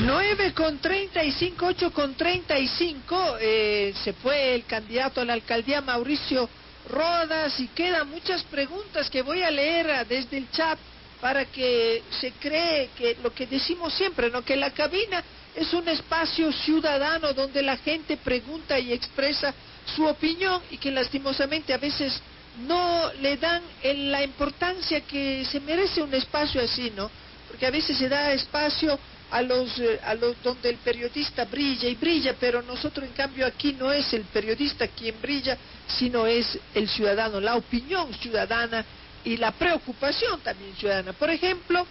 9 0.00 0.52
con 0.52 0.78
35, 0.78 1.66
8 1.66 1.90
con 1.92 2.14
35, 2.14 3.36
eh, 3.40 3.94
se 4.04 4.12
fue 4.12 4.54
el 4.54 4.64
candidato 4.66 5.22
a 5.22 5.24
la 5.24 5.32
alcaldía 5.32 5.80
Mauricio 5.80 6.48
Rodas 6.90 7.58
y 7.58 7.68
quedan 7.68 8.10
muchas 8.10 8.42
preguntas 8.44 9.08
que 9.08 9.22
voy 9.22 9.42
a 9.42 9.50
leer 9.50 10.06
desde 10.06 10.36
el 10.36 10.50
chat 10.50 10.78
para 11.22 11.46
que 11.46 12.02
se 12.20 12.32
cree 12.32 12.90
que 12.96 13.16
lo 13.22 13.32
que 13.32 13.46
decimos 13.46 13.94
siempre, 13.94 14.30
¿no? 14.30 14.42
que 14.42 14.56
la 14.56 14.70
cabina 14.72 15.24
es 15.54 15.72
un 15.72 15.88
espacio 15.88 16.52
ciudadano 16.52 17.32
donde 17.32 17.62
la 17.62 17.78
gente 17.78 18.18
pregunta 18.18 18.78
y 18.78 18.92
expresa 18.92 19.54
su 19.96 20.04
opinión 20.06 20.60
y 20.70 20.76
que 20.76 20.90
lastimosamente 20.90 21.72
a 21.72 21.78
veces 21.78 22.20
no 22.66 23.12
le 23.20 23.36
dan 23.36 23.62
la 23.82 24.22
importancia 24.22 25.00
que 25.02 25.44
se 25.44 25.60
merece 25.60 26.02
un 26.02 26.12
espacio 26.14 26.60
así, 26.60 26.92
¿no? 26.96 27.10
Porque 27.48 27.66
a 27.66 27.70
veces 27.70 27.96
se 27.96 28.08
da 28.08 28.32
espacio 28.32 28.98
a 29.30 29.42
los, 29.42 29.78
eh, 29.78 30.00
a 30.02 30.14
los 30.14 30.42
donde 30.42 30.70
el 30.70 30.76
periodista 30.76 31.44
brilla 31.44 31.88
y 31.88 31.94
brilla, 31.94 32.34
pero 32.38 32.62
nosotros 32.62 33.06
en 33.06 33.12
cambio 33.12 33.46
aquí 33.46 33.74
no 33.74 33.92
es 33.92 34.12
el 34.12 34.22
periodista 34.24 34.88
quien 34.88 35.20
brilla, 35.20 35.56
sino 35.86 36.26
es 36.26 36.58
el 36.74 36.88
ciudadano, 36.88 37.40
la 37.40 37.56
opinión 37.56 38.12
ciudadana 38.14 38.84
y 39.24 39.36
la 39.36 39.52
preocupación 39.52 40.40
también 40.40 40.74
ciudadana. 40.76 41.12
Por 41.12 41.30
ejemplo, 41.30 41.86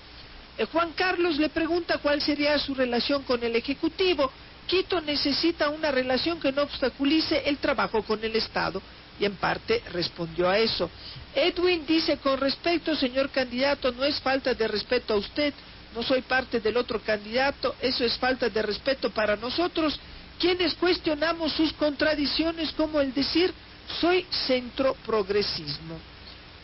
eh, 0.57 0.65
Juan 0.65 0.91
Carlos 0.93 1.38
le 1.38 1.49
pregunta 1.49 1.99
cuál 1.99 2.22
sería 2.22 2.57
su 2.59 2.74
relación 2.74 3.24
con 3.24 3.43
el 3.43 3.55
Ejecutivo. 3.55 4.32
Quito 4.65 4.99
necesita 4.99 5.70
una 5.70 5.91
relación 5.91 6.39
que 6.39 6.51
no 6.51 6.63
obstaculice 6.63 7.43
el 7.45 7.57
trabajo 7.57 8.03
con 8.03 8.22
el 8.24 8.36
Estado 8.36 8.82
y 9.20 9.26
en 9.26 9.36
parte 9.36 9.82
respondió 9.91 10.49
a 10.49 10.57
eso. 10.59 10.89
Edwin 11.34 11.86
dice, 11.86 12.18
con 12.18 12.39
respecto, 12.39 12.95
señor 12.95 13.30
candidato, 13.30 13.91
no 13.91 14.03
es 14.03 14.20
falta 14.20 14.53
de 14.53 14.68
respeto 14.68 15.13
a 15.13 15.18
usted, 15.18 15.53
no 15.95 16.03
soy 16.03 16.22
parte 16.22 16.59
del 16.59 16.78
otro 16.78 16.99
candidato, 17.01 17.76
eso 17.82 18.03
es 18.03 18.18
falta 18.18 18.49
de 18.49 18.61
respeto 18.61 19.09
para 19.09 19.36
nosotros, 19.36 19.99
quienes 20.39 20.74
cuestionamos 20.76 21.53
sus 21.53 21.74
contradicciones 21.74 22.72
como 22.74 23.01
el 23.01 23.13
decir, 23.13 23.53
soy 23.99 24.26
centro 24.30 24.95
progresismo. 25.05 25.99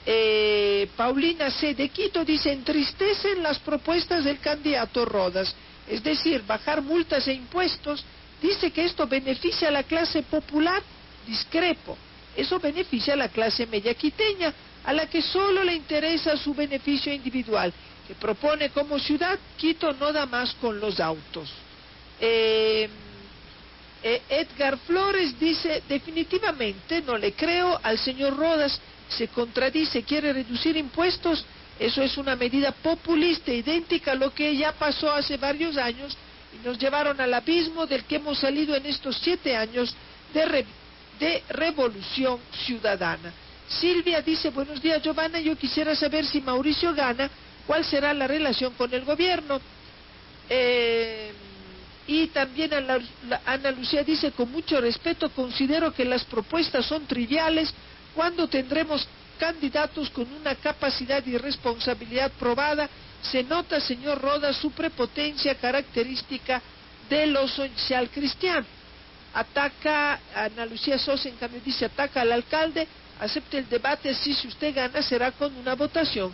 Eh, 0.05 0.89
Paulina 0.97 1.49
C. 1.49 1.73
de 1.73 1.89
Quito 1.89 2.25
dice, 2.25 2.51
entristecen 2.51 3.41
las 3.41 3.59
propuestas 3.59 4.23
del 4.23 4.39
candidato 4.39 5.05
Rodas, 5.05 5.55
es 5.87 6.03
decir, 6.03 6.43
bajar 6.45 6.81
multas 6.81 7.27
e 7.27 7.33
impuestos, 7.33 8.03
dice 8.41 8.71
que 8.71 8.85
esto 8.85 9.07
beneficia 9.07 9.69
a 9.69 9.71
la 9.71 9.83
clase 9.83 10.23
popular, 10.23 10.83
discrepo, 11.25 11.97
eso 12.35 12.59
beneficia 12.59 13.13
a 13.13 13.17
la 13.17 13.29
clase 13.29 13.67
media 13.67 13.93
quiteña, 13.93 14.53
a 14.83 14.93
la 14.93 15.07
que 15.07 15.21
solo 15.21 15.63
le 15.63 15.73
interesa 15.73 16.35
su 16.37 16.53
beneficio 16.53 17.13
individual, 17.13 17.73
que 18.07 18.15
propone 18.15 18.69
como 18.69 18.99
ciudad, 18.99 19.39
Quito 19.57 19.93
no 19.93 20.11
da 20.11 20.25
más 20.25 20.53
con 20.55 20.79
los 20.79 20.99
autos. 20.99 21.49
Eh, 22.19 22.89
eh, 24.03 24.21
Edgar 24.29 24.77
Flores 24.79 25.39
dice, 25.39 25.83
definitivamente 25.87 27.01
no 27.01 27.17
le 27.17 27.33
creo 27.33 27.79
al 27.81 27.97
señor 27.97 28.35
Rodas, 28.35 28.79
se 29.07 29.29
contradice, 29.29 30.03
quiere 30.03 30.33
reducir 30.33 30.75
impuestos, 30.75 31.45
eso 31.79 32.01
es 32.01 32.17
una 32.17 32.35
medida 32.35 32.71
populista, 32.71 33.51
idéntica 33.51 34.11
a 34.11 34.15
lo 34.15 34.33
que 34.33 34.55
ya 34.55 34.73
pasó 34.73 35.11
hace 35.11 35.37
varios 35.37 35.77
años 35.77 36.17
y 36.53 36.65
nos 36.65 36.77
llevaron 36.77 37.19
al 37.19 37.33
abismo 37.33 37.87
del 37.87 38.03
que 38.03 38.17
hemos 38.17 38.39
salido 38.39 38.75
en 38.75 38.85
estos 38.85 39.17
siete 39.17 39.55
años 39.55 39.95
de, 40.33 40.65
de 41.23 41.41
revolución 41.47 42.37
ciudadana. 42.65 43.31
Silvia 43.65 44.21
dice, 44.21 44.49
buenos 44.49 44.81
días 44.81 45.01
Giovanna, 45.01 45.39
yo 45.39 45.55
quisiera 45.55 45.95
saber 45.95 46.25
si 46.25 46.41
Mauricio 46.41 46.93
gana, 46.93 47.29
cuál 47.65 47.85
será 47.85 48.13
la 48.13 48.27
relación 48.27 48.73
con 48.73 48.93
el 48.93 49.05
gobierno. 49.05 49.61
Eh, 50.49 51.31
y 52.07 52.27
también 52.27 52.71
Ana 53.45 53.71
Lucía 53.71 54.03
dice, 54.03 54.33
con 54.33 54.51
mucho 54.51 54.81
respeto, 54.81 55.29
considero 55.29 55.93
que 55.93 56.03
las 56.03 56.25
propuestas 56.25 56.85
son 56.85 57.05
triviales, 57.05 57.73
cuando 58.13 58.49
tendremos 58.49 59.07
candidatos 59.39 60.09
con 60.09 60.29
una 60.33 60.55
capacidad 60.55 61.25
y 61.25 61.37
responsabilidad 61.37 62.33
probada, 62.37 62.89
se 63.21 63.43
nota, 63.43 63.79
señor 63.79 64.19
Roda, 64.19 64.51
su 64.51 64.71
prepotencia 64.71 65.55
característica 65.55 66.61
de 67.09 67.27
lo 67.27 67.47
social 67.47 68.09
cristiano. 68.09 68.82
Ataca, 69.33 70.19
Ana 70.35 70.65
Lucía 70.65 70.97
Sosa 70.97 71.27
en 71.27 71.35
cambio 71.35 71.59
dice, 71.63 71.85
ataca 71.85 72.21
al 72.21 72.31
alcalde, 72.31 72.87
acepte 73.19 73.57
el 73.57 73.67
debate, 73.67 74.09
así 74.09 74.33
si 74.33 74.47
usted 74.47 74.75
gana 74.75 75.01
será 75.01 75.31
con 75.31 75.55
una 75.55 75.75
votación 75.75 76.33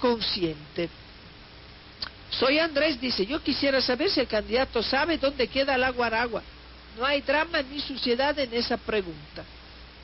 consciente. 0.00 0.88
Soy 2.30 2.58
Andrés, 2.58 3.00
dice, 3.00 3.26
yo 3.26 3.42
quisiera 3.42 3.80
saber 3.80 4.10
si 4.10 4.20
el 4.20 4.28
candidato 4.28 4.82
sabe 4.82 5.18
dónde 5.18 5.48
queda 5.48 5.74
el 5.74 5.84
agua 5.84 6.06
Aragua. 6.06 6.42
No 6.96 7.04
hay 7.04 7.20
drama 7.20 7.62
ni 7.62 7.80
suciedad 7.80 8.38
en 8.38 8.52
esa 8.54 8.76
pregunta. 8.76 9.44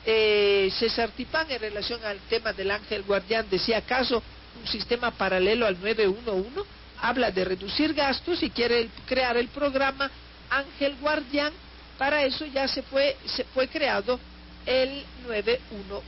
Eh, 0.05 0.71
César 0.77 1.09
Tipán, 1.11 1.49
en 1.51 1.59
relación 1.59 2.03
al 2.05 2.19
tema 2.29 2.53
del 2.53 2.71
ángel 2.71 3.03
guardián, 3.03 3.45
decía, 3.49 3.77
¿acaso 3.79 4.23
un 4.61 4.67
sistema 4.67 5.11
paralelo 5.11 5.65
al 5.65 5.79
911? 5.79 6.61
Habla 7.01 7.31
de 7.31 7.45
reducir 7.45 7.93
gastos 7.93 8.41
y 8.41 8.49
quiere 8.49 8.89
crear 9.05 9.37
el 9.37 9.49
programa 9.49 10.09
Ángel 10.49 10.95
Guardián. 10.99 11.53
Para 11.97 12.23
eso 12.23 12.45
ya 12.45 12.67
se 12.67 12.81
fue, 12.83 13.15
se 13.25 13.43
fue 13.45 13.67
creado 13.67 14.19
el 14.65 15.03
911. 15.27 16.03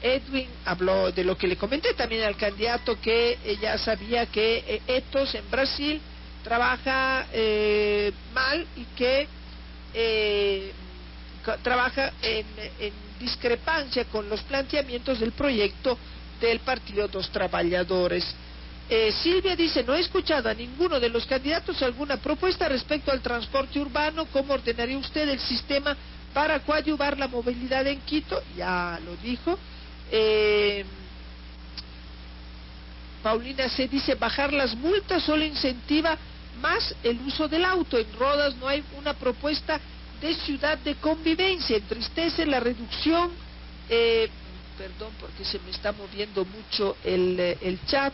Edwin 0.00 0.48
habló 0.64 1.10
de 1.10 1.24
lo 1.24 1.36
que 1.36 1.48
le 1.48 1.56
comenté 1.56 1.94
también 1.94 2.22
al 2.22 2.36
candidato 2.36 3.00
que 3.00 3.36
ya 3.60 3.76
sabía 3.78 4.26
que 4.26 4.64
eh, 4.66 4.82
Etos 4.86 5.34
en 5.34 5.50
Brasil 5.50 6.00
trabaja 6.44 7.26
eh, 7.32 8.12
mal 8.32 8.64
y 8.76 8.84
que 8.96 9.26
eh, 9.94 10.72
trabaja 11.62 12.12
en, 12.22 12.46
discrepancia 13.18 14.04
con 14.04 14.28
los 14.28 14.40
planteamientos 14.42 15.18
del 15.18 15.32
proyecto 15.32 15.98
del 16.40 16.60
Partido 16.60 17.08
de 17.08 17.14
los 17.14 17.30
Trabajadores. 17.30 18.24
Eh, 18.90 19.12
Silvia 19.12 19.54
dice, 19.54 19.82
no 19.82 19.94
he 19.94 20.00
escuchado 20.00 20.48
a 20.48 20.54
ninguno 20.54 20.98
de 20.98 21.10
los 21.10 21.26
candidatos 21.26 21.82
alguna 21.82 22.16
propuesta 22.16 22.68
respecto 22.68 23.12
al 23.12 23.20
transporte 23.20 23.78
urbano, 23.78 24.26
cómo 24.32 24.54
ordenaría 24.54 24.96
usted 24.96 25.28
el 25.28 25.40
sistema 25.40 25.94
para 26.32 26.60
coadyuvar 26.60 27.18
la 27.18 27.28
movilidad 27.28 27.86
en 27.86 28.00
Quito, 28.00 28.42
ya 28.56 28.98
lo 29.04 29.14
dijo. 29.16 29.58
Eh, 30.10 30.84
Paulina 33.22 33.68
se 33.68 33.88
dice, 33.88 34.14
bajar 34.14 34.52
las 34.52 34.74
multas 34.74 35.22
solo 35.22 35.44
incentiva 35.44 36.16
más 36.62 36.94
el 37.02 37.20
uso 37.20 37.46
del 37.46 37.64
auto. 37.64 37.98
En 37.98 38.10
Rodas 38.18 38.56
no 38.56 38.68
hay 38.68 38.82
una 38.96 39.12
propuesta 39.12 39.80
de 40.20 40.34
ciudad 40.34 40.78
de 40.78 40.94
convivencia. 40.96 41.76
Entristece 41.76 42.46
la 42.46 42.60
reducción, 42.60 43.30
eh, 43.88 44.28
perdón 44.76 45.12
porque 45.20 45.44
se 45.44 45.58
me 45.60 45.70
está 45.70 45.92
moviendo 45.92 46.44
mucho 46.44 46.96
el, 47.04 47.38
eh, 47.38 47.58
el 47.60 47.84
chat, 47.86 48.12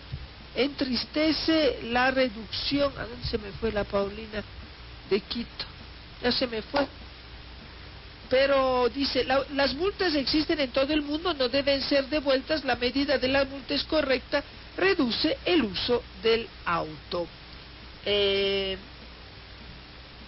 entristece 0.55 1.81
la 1.85 2.10
reducción, 2.10 2.93
¿a 2.97 3.06
dónde 3.06 3.26
se 3.26 3.39
me 3.39 3.51
fue 3.52 3.72
la 3.72 3.85
Paulina 3.85 4.43
de 5.10 5.20
Quito? 5.20 5.64
Ya 6.22 6.32
se 6.32 6.47
me 6.47 6.62
fue. 6.62 6.86
Pero 8.31 8.89
dice, 8.89 9.24
las 9.24 9.74
multas 9.74 10.14
existen 10.14 10.59
en 10.60 10.70
todo 10.70 10.93
el 10.93 11.02
mundo, 11.02 11.35
no 11.35 11.48
deben 11.48 11.82
ser 11.82 12.09
devueltas, 12.09 12.64
la 12.64 12.76
medida 12.76 13.18
de 13.18 13.28
la 13.28 13.44
multa 13.44 13.74
es 13.74 13.85
correcta, 13.85 14.43
reduce 14.76 15.39
el 15.44 15.64
uso 15.64 16.02
del 16.22 16.48
auto. 16.64 17.26
Eh, 18.06 18.76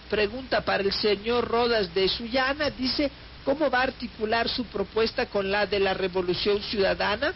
pregunta 0.09 0.61
para 0.61 0.83
el 0.83 0.93
señor 0.93 1.47
Rodas 1.47 1.93
de 1.93 2.07
Sullana, 2.07 2.69
dice, 2.69 3.09
¿cómo 3.43 3.69
va 3.69 3.79
a 3.79 3.83
articular 3.83 4.47
su 4.47 4.65
propuesta 4.65 5.25
con 5.25 5.51
la 5.51 5.65
de 5.65 5.79
la 5.79 5.93
Revolución 5.93 6.61
Ciudadana? 6.61 7.33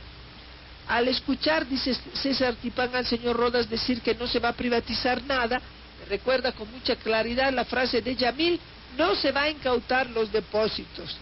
Al 0.87 1.07
escuchar, 1.07 1.67
dice 1.67 1.95
César 2.13 2.55
Tipán 2.55 2.95
al 2.95 3.05
señor 3.05 3.37
Rodas 3.37 3.69
decir 3.69 4.01
que 4.01 4.15
no 4.15 4.27
se 4.27 4.39
va 4.39 4.49
a 4.49 4.53
privatizar 4.53 5.23
nada, 5.23 5.61
recuerda 6.09 6.51
con 6.51 6.69
mucha 6.71 6.95
claridad 6.95 7.53
la 7.53 7.65
frase 7.65 8.01
de 8.01 8.15
Yamil, 8.15 8.59
no 8.97 9.15
se 9.15 9.31
va 9.31 9.43
a 9.43 9.49
incautar 9.49 10.09
los 10.09 10.31
depósitos. 10.31 11.17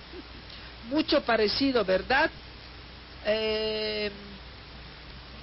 Mucho 0.90 1.22
parecido, 1.22 1.86
¿verdad? 1.86 2.32
Eh, 3.26 4.12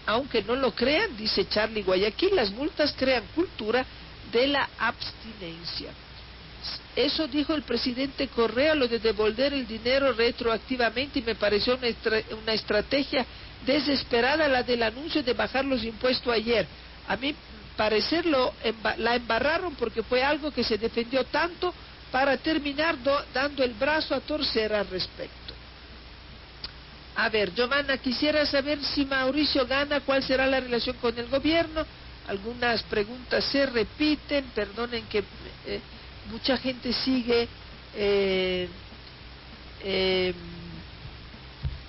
aunque 0.07 0.43
no 0.43 0.57
lo 0.57 0.73
crean, 0.73 1.17
dice 1.17 1.49
Charlie 1.49 1.83
Guayaquil, 1.83 2.35
las 2.35 2.51
multas 2.51 2.95
crean 2.97 3.25
cultura 3.35 3.85
de 4.33 4.47
la 4.49 4.69
abstinencia. 4.79 5.91
Eso 6.95 7.29
dijo 7.29 7.55
el 7.55 7.63
presidente 7.63 8.29
Correa, 8.29 8.75
lo 8.75 8.89
de 8.89 8.99
devolver 8.99 9.53
el 9.53 9.67
dinero 9.67 10.13
retroactivamente 10.13 11.19
y 11.19 11.23
me 11.23 11.35
pareció 11.35 11.77
una, 11.77 11.89
una 12.43 12.53
estrategia 12.55 13.27
desesperada 13.67 14.49
la 14.49 14.63
del 14.63 14.83
anuncio 14.83 15.23
de 15.23 15.33
bajar 15.35 15.65
los 15.65 15.85
impuestos 15.85 16.33
ayer. 16.33 16.67
A 17.09 17.17
mí 17.17 17.35
parecerlo 17.77 18.55
la 18.99 19.17
embarraron 19.17 19.75
porque 19.75 20.03
fue 20.03 20.23
algo 20.23 20.51
que 20.51 20.65
se 20.65 20.79
defendió 20.79 21.25
tanto 21.25 21.75
para 22.11 22.37
terminar 22.39 22.97
dando 23.35 23.63
el 23.63 23.75
brazo 23.75 24.15
a 24.15 24.21
torcer 24.21 24.73
al 24.73 24.89
respecto. 24.89 25.55
A 27.17 27.29
ver, 27.31 27.55
Giovanna, 27.55 27.97
quisiera 27.97 28.45
saber 28.45 28.83
si 28.83 29.07
Mauricio 29.07 29.67
gana, 29.67 30.01
cuál 30.01 30.23
será 30.23 30.47
la 30.47 30.61
relación 30.61 30.97
con 30.97 31.19
el 31.19 31.27
gobierno. 31.29 31.85
Algunas 32.29 32.83
preguntas 32.85 33.45
se 33.45 33.65
repiten, 33.67 34.45
perdonen 34.55 35.07
que 35.07 35.25
eh, 35.67 35.81
mucha 36.31 36.59
gente 36.59 36.93
sigue 36.93 37.49
eh, 37.95 38.69
em, 39.83 40.35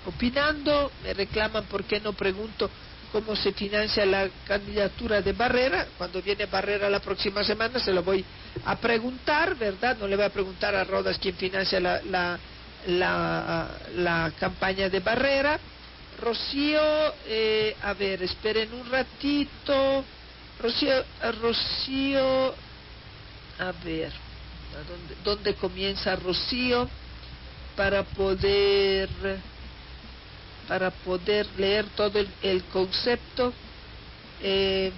opinando, 0.08 0.90
me 1.02 1.14
reclaman 1.14 1.64
por 1.64 1.84
qué 1.84 2.00
no 2.00 2.12
pregunto 2.12 2.70
cómo 3.12 3.36
se 3.36 3.52
financia 3.52 4.04
la 4.04 4.28
candidatura 4.46 5.22
de 5.22 5.32
Barrera. 5.32 5.86
Cuando 5.96 6.20
viene 6.20 6.46
Barrera 6.46 6.90
la 6.90 7.00
próxima 7.00 7.44
semana 7.44 7.78
se 7.78 7.92
lo 7.92 8.02
voy 8.02 8.24
a 8.64 8.76
preguntar, 8.76 9.54
¿verdad? 9.56 9.96
No 9.98 10.06
le 10.06 10.16
voy 10.16 10.24
a 10.24 10.30
preguntar 10.30 10.74
a 10.74 10.84
Rodas 10.84 11.18
quién 11.18 11.34
financia 11.36 11.80
la, 11.80 12.02
la 12.02 12.38
la, 12.86 14.32
campaña 14.38 14.88
de 14.88 15.00
Barrera. 15.00 15.58
Rocío, 16.20 16.80
eh, 17.26 17.76
a 17.82 17.94
ver, 17.94 18.22
esperen 18.22 18.72
un 18.72 18.90
ratito. 18.90 20.04
Rocío, 20.60 21.04
Rocío, 21.40 22.54
a 23.58 23.72
ver, 23.84 24.12
dónde, 24.88 25.14
dónde 25.22 25.54
comienza 25.54 26.16
Rocío? 26.16 26.88
Para 27.76 28.02
poder, 28.02 29.08
para 30.68 30.90
poder 30.90 31.46
leer 31.56 31.86
todo 31.96 32.20
el, 32.42 32.62
concepto. 32.64 33.52
Eh, 34.42 34.92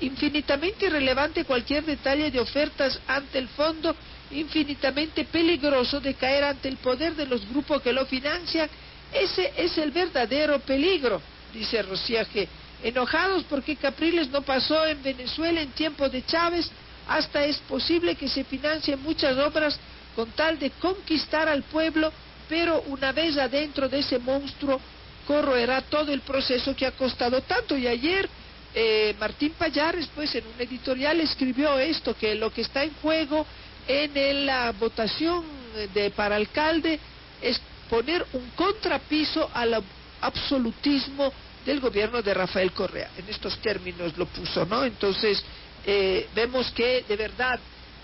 infinitamente 0.00 0.86
irrelevante 0.86 1.44
cualquier 1.44 1.84
detalle 1.84 2.30
de 2.30 2.40
ofertas 2.40 2.98
ante 3.06 3.38
el 3.38 3.48
fondo 3.48 3.94
infinitamente 4.32 5.24
peligroso 5.24 6.00
de 6.00 6.14
caer 6.14 6.44
ante 6.44 6.68
el 6.68 6.76
poder 6.78 7.14
de 7.14 7.26
los 7.26 7.46
grupos 7.48 7.82
que 7.82 7.92
lo 7.92 8.06
financian. 8.06 8.68
Ese 9.12 9.52
es 9.56 9.76
el 9.78 9.90
verdadero 9.90 10.58
peligro, 10.60 11.20
dice 11.52 11.82
Rociaje. 11.82 12.48
Enojados 12.82 13.44
porque 13.44 13.76
Capriles 13.76 14.28
no 14.30 14.42
pasó 14.42 14.86
en 14.86 15.02
Venezuela 15.02 15.60
en 15.60 15.70
tiempo 15.70 16.08
de 16.08 16.24
Chávez, 16.24 16.70
hasta 17.06 17.44
es 17.44 17.58
posible 17.58 18.16
que 18.16 18.28
se 18.28 18.44
financien 18.44 19.00
muchas 19.02 19.36
obras 19.38 19.78
con 20.16 20.30
tal 20.32 20.58
de 20.58 20.70
conquistar 20.70 21.48
al 21.48 21.62
pueblo, 21.62 22.12
pero 22.52 22.82
una 22.88 23.12
vez 23.12 23.38
adentro 23.38 23.88
de 23.88 24.00
ese 24.00 24.18
monstruo 24.18 24.78
corroerá 25.26 25.80
todo 25.80 26.12
el 26.12 26.20
proceso 26.20 26.76
que 26.76 26.84
ha 26.84 26.92
costado 26.92 27.40
tanto. 27.40 27.78
Y 27.78 27.86
ayer 27.86 28.28
eh, 28.74 29.16
Martín 29.18 29.54
Payares, 29.56 30.06
pues 30.14 30.34
en 30.34 30.46
un 30.46 30.60
editorial 30.60 31.18
escribió 31.20 31.78
esto, 31.78 32.14
que 32.14 32.34
lo 32.34 32.52
que 32.52 32.60
está 32.60 32.84
en 32.84 32.92
juego 33.00 33.46
en 33.88 34.44
la 34.44 34.70
votación 34.72 35.42
de 35.94 36.10
para 36.10 36.36
alcalde 36.36 37.00
es 37.40 37.58
poner 37.88 38.22
un 38.34 38.50
contrapiso 38.50 39.50
al 39.54 39.82
absolutismo 40.20 41.32
del 41.64 41.80
gobierno 41.80 42.20
de 42.20 42.34
Rafael 42.34 42.72
Correa. 42.72 43.12
En 43.16 43.30
estos 43.30 43.56
términos 43.62 44.18
lo 44.18 44.26
puso, 44.26 44.66
¿no? 44.66 44.84
Entonces, 44.84 45.42
eh, 45.86 46.28
vemos 46.34 46.70
que 46.72 47.02
de 47.08 47.16
verdad 47.16 47.58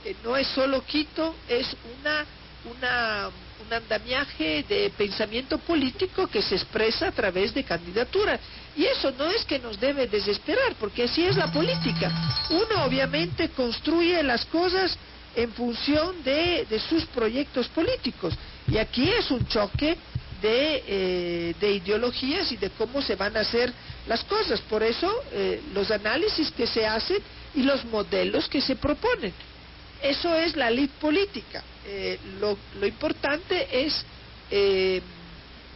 eh, 0.06 0.16
no 0.24 0.38
es 0.38 0.46
solo 0.46 0.82
Quito, 0.86 1.34
es 1.46 1.66
una, 2.00 2.24
una, 2.64 3.30
un 3.66 3.72
andamiaje 3.72 4.64
de 4.68 4.90
pensamiento 4.96 5.58
político 5.58 6.26
que 6.26 6.42
se 6.42 6.54
expresa 6.54 7.08
a 7.08 7.12
través 7.12 7.52
de 7.54 7.64
candidaturas. 7.64 8.40
Y 8.76 8.84
eso 8.84 9.12
no 9.18 9.26
es 9.26 9.44
que 9.44 9.58
nos 9.58 9.78
debe 9.78 10.06
desesperar, 10.06 10.74
porque 10.78 11.04
así 11.04 11.24
es 11.24 11.36
la 11.36 11.50
política. 11.50 12.10
Uno 12.50 12.84
obviamente 12.84 13.48
construye 13.50 14.22
las 14.22 14.44
cosas 14.46 14.96
en 15.34 15.52
función 15.52 16.22
de, 16.24 16.66
sus 16.88 17.04
proyectos 17.06 17.68
políticos. 17.68 18.34
Y 18.66 18.78
aquí 18.78 19.08
es 19.08 19.30
un 19.30 19.46
choque 19.48 19.96
de, 20.40 20.84
eh, 20.86 21.54
de, 21.60 21.72
ideologías 21.72 22.50
y 22.52 22.56
de 22.56 22.70
cómo 22.70 23.02
se 23.02 23.16
van 23.16 23.36
a 23.36 23.40
hacer 23.40 23.72
las 24.06 24.24
cosas. 24.24 24.60
Por 24.62 24.82
eso 24.82 25.12
eh, 25.32 25.60
los 25.74 25.90
análisis 25.90 26.50
que 26.52 26.66
se 26.66 26.86
hacen 26.86 27.18
y 27.54 27.62
los 27.62 27.84
modelos 27.84 28.48
que 28.48 28.60
se 28.60 28.76
proponen. 28.76 29.32
Eso 30.02 30.34
es 30.34 30.56
la 30.56 30.70
ley 30.70 30.88
política. 31.00 31.62
Eh, 31.86 32.18
lo, 32.40 32.56
lo, 32.80 32.86
importante 32.86 33.84
es 33.84 34.04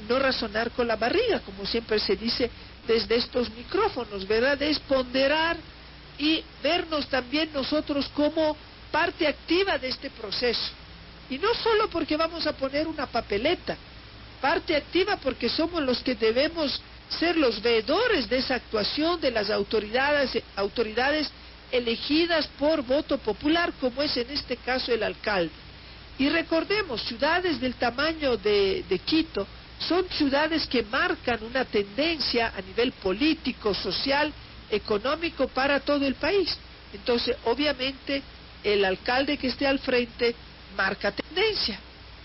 no 0.09 0.19
razonar 0.19 0.71
con 0.71 0.87
la 0.87 0.97
barriga, 0.97 1.41
como 1.41 1.67
siempre 1.67 1.99
se 1.99 2.17
dice 2.17 2.51
desde 2.87 3.17
estos 3.17 3.51
micrófonos, 3.51 4.27
¿verdad? 4.27 4.61
Es 4.63 4.79
ponderar 4.81 5.57
y 6.19 6.43
vernos 6.63 7.07
también 7.09 7.51
nosotros 7.53 8.09
como 8.15 8.57
parte 8.91 9.27
activa 9.27 9.79
de 9.79 9.89
este 9.89 10.11
proceso. 10.11 10.71
Y 11.31 11.39
no 11.39 11.55
solo 11.55 11.89
porque 11.89 12.17
vamos 12.17 12.47
a 12.47 12.53
poner 12.53 12.87
una 12.87 13.07
papeleta, 13.07 13.77
parte 14.41 14.77
activa 14.77 15.17
porque 15.17 15.49
somos 15.49 15.83
los 15.83 16.03
que 16.03 16.15
debemos 16.15 16.81
ser 17.09 17.37
los 17.37 17.61
veedores 17.63 18.29
de 18.29 18.39
esa 18.39 18.57
actuación 18.57 19.21
de 19.21 19.31
las 19.31 19.51
autoridades, 19.51 20.43
autoridades 20.57 21.31
elegidas 21.73 22.47
por 22.59 22.83
voto 22.83 23.19
popular, 23.19 23.73
como 23.81 24.03
es 24.03 24.17
en 24.17 24.31
este 24.31 24.59
caso 24.59 24.93
el 24.93 25.03
alcalde. 25.03 25.51
Y 26.19 26.29
recordemos, 26.29 27.03
ciudades 27.03 27.61
del 27.61 27.75
tamaño 27.75 28.37
de, 28.37 29.01
Quito 29.05 29.47
son 29.79 30.05
ciudades 30.11 30.67
que 30.67 30.83
marcan 30.85 31.43
una 31.43 31.65
tendencia 31.65 32.53
a 32.57 32.61
nivel 32.61 32.93
político, 32.93 33.75
social, 33.75 34.33
económico 34.71 35.49
para 35.49 35.81
todo 35.81 36.07
el 36.07 36.15
país. 36.15 36.57
Entonces, 36.93 37.37
obviamente, 37.45 38.23
el 38.63 38.85
alcalde 38.85 39.37
que 39.39 39.49
esté 39.49 39.67
al 39.67 39.81
frente 39.81 40.37
marca 40.77 41.11
tendencia, 41.11 41.81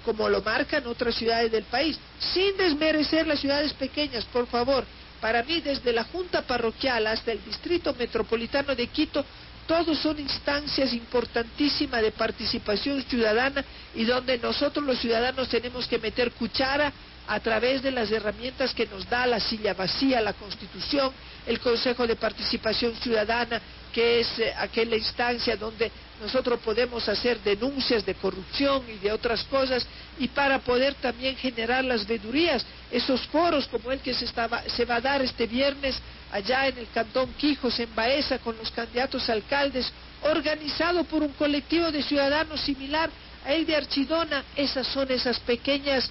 como 0.05 0.29
lo 0.29 0.41
marcan 0.41 0.85
otras 0.85 1.15
ciudades 1.15 1.51
del 1.51 1.63
país, 1.63 1.97
sin 2.19 2.55
desmerecer 2.57 3.25
las 3.25 3.39
ciudades 3.39 3.73
pequeñas, 3.73 4.25
por 4.25 4.45
favor. 4.47 4.85
Para 5.21 5.43
mí, 5.43 5.61
desde 5.61 5.93
la 5.93 6.03
Junta 6.03 6.43
Parroquial 6.43 7.07
hasta 7.07 7.31
el 7.31 7.43
Distrito 7.43 7.93
Metropolitano 7.93 8.75
de 8.75 8.87
Quito, 8.87 9.25
todos 9.67 9.97
son 9.99 10.19
instancias 10.19 10.93
importantísimas 10.93 12.01
de 12.01 12.11
participación 12.11 13.01
ciudadana 13.03 13.65
y 13.95 14.05
donde 14.05 14.37
nosotros 14.37 14.85
los 14.85 14.99
ciudadanos 14.99 15.49
tenemos 15.49 15.87
que 15.87 15.99
meter 15.99 16.31
cuchara 16.31 16.93
a 17.27 17.39
través 17.41 17.83
de 17.83 17.91
las 17.91 18.09
herramientas 18.09 18.73
que 18.73 18.87
nos 18.87 19.07
da 19.09 19.27
la 19.27 19.39
silla 19.41 19.73
vacía, 19.73 20.21
la 20.21 20.31
Constitución, 20.33 21.11
el 21.45 21.59
Consejo 21.59 22.07
de 22.07 22.15
Participación 22.15 22.95
Ciudadana, 22.95 23.61
que 23.91 24.21
es 24.21 24.39
eh, 24.39 24.53
aquella 24.57 24.95
instancia 24.95 25.57
donde 25.57 25.91
nosotros 26.21 26.59
podemos 26.61 27.07
hacer 27.07 27.39
denuncias 27.41 28.05
de 28.05 28.15
corrupción 28.15 28.83
y 28.89 28.97
de 28.97 29.11
otras 29.11 29.43
cosas 29.45 29.85
y 30.19 30.27
para 30.27 30.59
poder 30.59 30.95
también 30.95 31.35
generar 31.35 31.83
las 31.83 32.07
vedurías, 32.07 32.65
esos 32.91 33.21
foros 33.27 33.67
como 33.67 33.91
el 33.91 33.99
que 33.99 34.13
se, 34.13 34.25
estaba, 34.25 34.63
se 34.63 34.85
va 34.85 34.95
a 34.95 35.01
dar 35.01 35.21
este 35.21 35.45
viernes 35.45 35.99
allá 36.31 36.67
en 36.67 36.77
el 36.77 36.89
Cantón 36.89 37.33
Quijos, 37.33 37.79
en 37.79 37.93
Baeza, 37.93 38.39
con 38.39 38.57
los 38.57 38.71
candidatos 38.71 39.29
alcaldes, 39.29 39.91
organizado 40.23 41.03
por 41.03 41.21
un 41.21 41.33
colectivo 41.33 41.91
de 41.91 42.01
ciudadanos 42.01 42.61
similar 42.61 43.09
a 43.45 43.53
el 43.53 43.65
de 43.65 43.75
Archidona, 43.75 44.43
esas 44.55 44.87
son 44.87 45.11
esas 45.11 45.39
pequeñas 45.39 46.09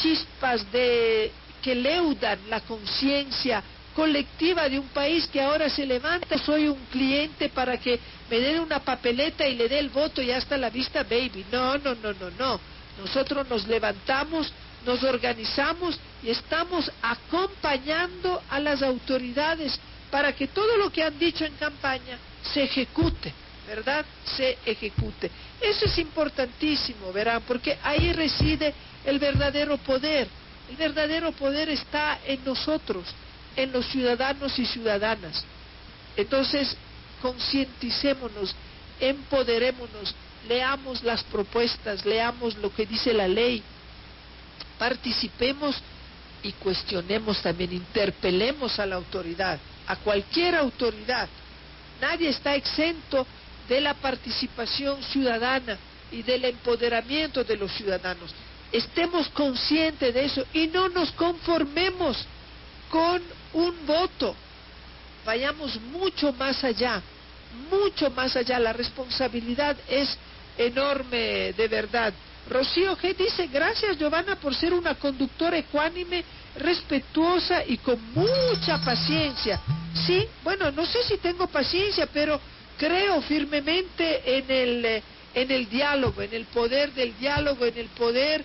chispas 0.00 0.70
de 0.70 1.32
que 1.60 1.74
leudan 1.74 2.38
la 2.48 2.60
conciencia 2.60 3.62
colectiva 3.98 4.68
de 4.68 4.78
un 4.78 4.86
país 4.90 5.26
que 5.26 5.40
ahora 5.40 5.68
se 5.68 5.84
levanta, 5.84 6.38
soy 6.38 6.68
un 6.68 6.78
cliente 6.86 7.48
para 7.48 7.76
que 7.78 7.98
me 8.30 8.38
den 8.38 8.60
una 8.60 8.78
papeleta 8.78 9.44
y 9.44 9.56
le 9.56 9.68
dé 9.68 9.80
el 9.80 9.88
voto 9.88 10.22
y 10.22 10.30
hasta 10.30 10.56
la 10.56 10.70
vista, 10.70 11.02
baby. 11.02 11.44
No, 11.50 11.76
no, 11.78 11.96
no, 11.96 12.12
no, 12.12 12.30
no. 12.38 12.60
Nosotros 12.96 13.48
nos 13.48 13.66
levantamos, 13.66 14.52
nos 14.86 15.02
organizamos 15.02 15.98
y 16.22 16.30
estamos 16.30 16.88
acompañando 17.02 18.40
a 18.48 18.60
las 18.60 18.84
autoridades 18.84 19.80
para 20.12 20.32
que 20.32 20.46
todo 20.46 20.76
lo 20.76 20.92
que 20.92 21.02
han 21.02 21.18
dicho 21.18 21.44
en 21.44 21.54
campaña 21.54 22.18
se 22.54 22.62
ejecute, 22.62 23.34
¿verdad? 23.66 24.06
Se 24.36 24.58
ejecute. 24.64 25.28
Eso 25.60 25.86
es 25.86 25.98
importantísimo, 25.98 27.12
verán, 27.12 27.42
porque 27.48 27.76
ahí 27.82 28.12
reside 28.12 28.72
el 29.04 29.18
verdadero 29.18 29.76
poder. 29.78 30.28
El 30.70 30.76
verdadero 30.76 31.32
poder 31.32 31.68
está 31.68 32.20
en 32.24 32.44
nosotros 32.44 33.04
en 33.58 33.72
los 33.72 33.86
ciudadanos 33.86 34.56
y 34.56 34.64
ciudadanas. 34.64 35.44
Entonces, 36.16 36.76
concienticémonos, 37.20 38.54
empoderémonos, 39.00 40.14
leamos 40.48 41.02
las 41.02 41.24
propuestas, 41.24 42.06
leamos 42.06 42.56
lo 42.58 42.72
que 42.72 42.86
dice 42.86 43.12
la 43.12 43.26
ley, 43.26 43.60
participemos 44.78 45.74
y 46.44 46.52
cuestionemos 46.52 47.42
también, 47.42 47.72
interpelemos 47.72 48.78
a 48.78 48.86
la 48.86 48.94
autoridad, 48.94 49.58
a 49.88 49.96
cualquier 49.96 50.54
autoridad. 50.54 51.28
Nadie 52.00 52.28
está 52.28 52.54
exento 52.54 53.26
de 53.68 53.80
la 53.80 53.94
participación 53.94 55.02
ciudadana 55.02 55.76
y 56.12 56.22
del 56.22 56.44
empoderamiento 56.44 57.42
de 57.42 57.56
los 57.56 57.72
ciudadanos. 57.72 58.32
Estemos 58.70 59.28
conscientes 59.30 60.14
de 60.14 60.24
eso 60.26 60.44
y 60.52 60.68
no 60.68 60.88
nos 60.90 61.10
conformemos 61.10 62.24
con 62.88 63.20
un 63.52 63.86
voto. 63.86 64.34
Vayamos 65.24 65.80
mucho 65.92 66.32
más 66.32 66.62
allá, 66.64 67.02
mucho 67.70 68.10
más 68.10 68.36
allá. 68.36 68.58
La 68.58 68.72
responsabilidad 68.72 69.76
es 69.88 70.16
enorme, 70.56 71.52
de 71.52 71.68
verdad. 71.68 72.12
Rocío 72.48 72.96
G 72.96 73.14
dice, 73.14 73.46
gracias 73.48 73.98
Giovanna 73.98 74.36
por 74.36 74.54
ser 74.54 74.72
una 74.72 74.94
conductora 74.94 75.58
ecuánime, 75.58 76.24
respetuosa 76.56 77.62
y 77.66 77.76
con 77.78 77.98
mucha 78.14 78.78
paciencia. 78.82 79.60
Sí, 80.06 80.26
bueno, 80.42 80.70
no 80.70 80.86
sé 80.86 81.02
si 81.04 81.18
tengo 81.18 81.46
paciencia, 81.46 82.06
pero 82.06 82.40
creo 82.78 83.20
firmemente 83.22 84.38
en 84.38 84.50
el, 84.50 85.02
en 85.34 85.50
el 85.50 85.68
diálogo, 85.68 86.22
en 86.22 86.32
el 86.32 86.46
poder 86.46 86.92
del 86.94 87.16
diálogo, 87.18 87.66
en 87.66 87.76
el 87.76 87.88
poder 87.88 88.42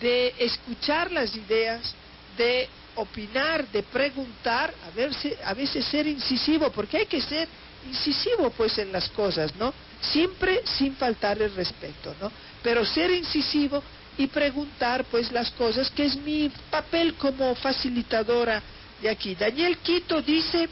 de 0.00 0.34
escuchar 0.38 1.10
las 1.10 1.34
ideas, 1.34 1.94
de 2.36 2.68
opinar, 2.96 3.66
de 3.68 3.82
preguntar, 3.82 4.72
a, 4.86 4.90
ver 4.94 5.10
a 5.44 5.54
veces 5.54 5.84
ser 5.86 6.06
incisivo, 6.06 6.70
porque 6.70 6.98
hay 6.98 7.06
que 7.06 7.20
ser 7.20 7.48
incisivo 7.88 8.50
pues 8.50 8.78
en 8.78 8.92
las 8.92 9.08
cosas, 9.10 9.54
¿no? 9.56 9.72
Siempre 10.00 10.62
sin 10.64 10.94
faltar 10.96 11.40
el 11.40 11.54
respeto, 11.54 12.14
¿no? 12.20 12.30
Pero 12.62 12.84
ser 12.84 13.10
incisivo 13.10 13.82
y 14.18 14.26
preguntar 14.26 15.04
pues 15.04 15.32
las 15.32 15.50
cosas, 15.52 15.90
que 15.90 16.04
es 16.04 16.16
mi 16.16 16.50
papel 16.70 17.14
como 17.14 17.54
facilitadora 17.54 18.62
de 19.00 19.08
aquí. 19.08 19.34
Daniel 19.34 19.78
Quito 19.78 20.20
dice, 20.20 20.68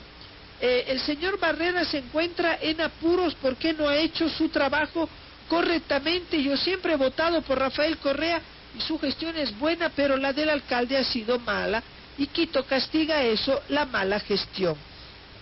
eh, 0.60 0.84
el 0.88 1.00
señor 1.00 1.38
Barrera 1.38 1.84
se 1.84 1.98
encuentra 1.98 2.58
en 2.60 2.80
apuros 2.80 3.34
porque 3.40 3.72
no 3.72 3.88
ha 3.88 3.96
hecho 3.96 4.28
su 4.28 4.48
trabajo 4.48 5.08
correctamente. 5.48 6.42
Yo 6.42 6.56
siempre 6.56 6.92
he 6.92 6.96
votado 6.96 7.40
por 7.42 7.58
Rafael 7.58 7.96
Correa 7.98 8.40
y 8.76 8.80
su 8.82 8.98
gestión 8.98 9.36
es 9.36 9.56
buena, 9.58 9.90
pero 9.94 10.16
la 10.16 10.32
del 10.32 10.50
alcalde 10.50 10.96
ha 10.96 11.04
sido 11.04 11.38
mala 11.38 11.82
y 12.18 12.26
Quito 12.26 12.64
castiga 12.64 13.22
eso, 13.22 13.62
la 13.68 13.86
mala 13.86 14.20
gestión. 14.20 14.76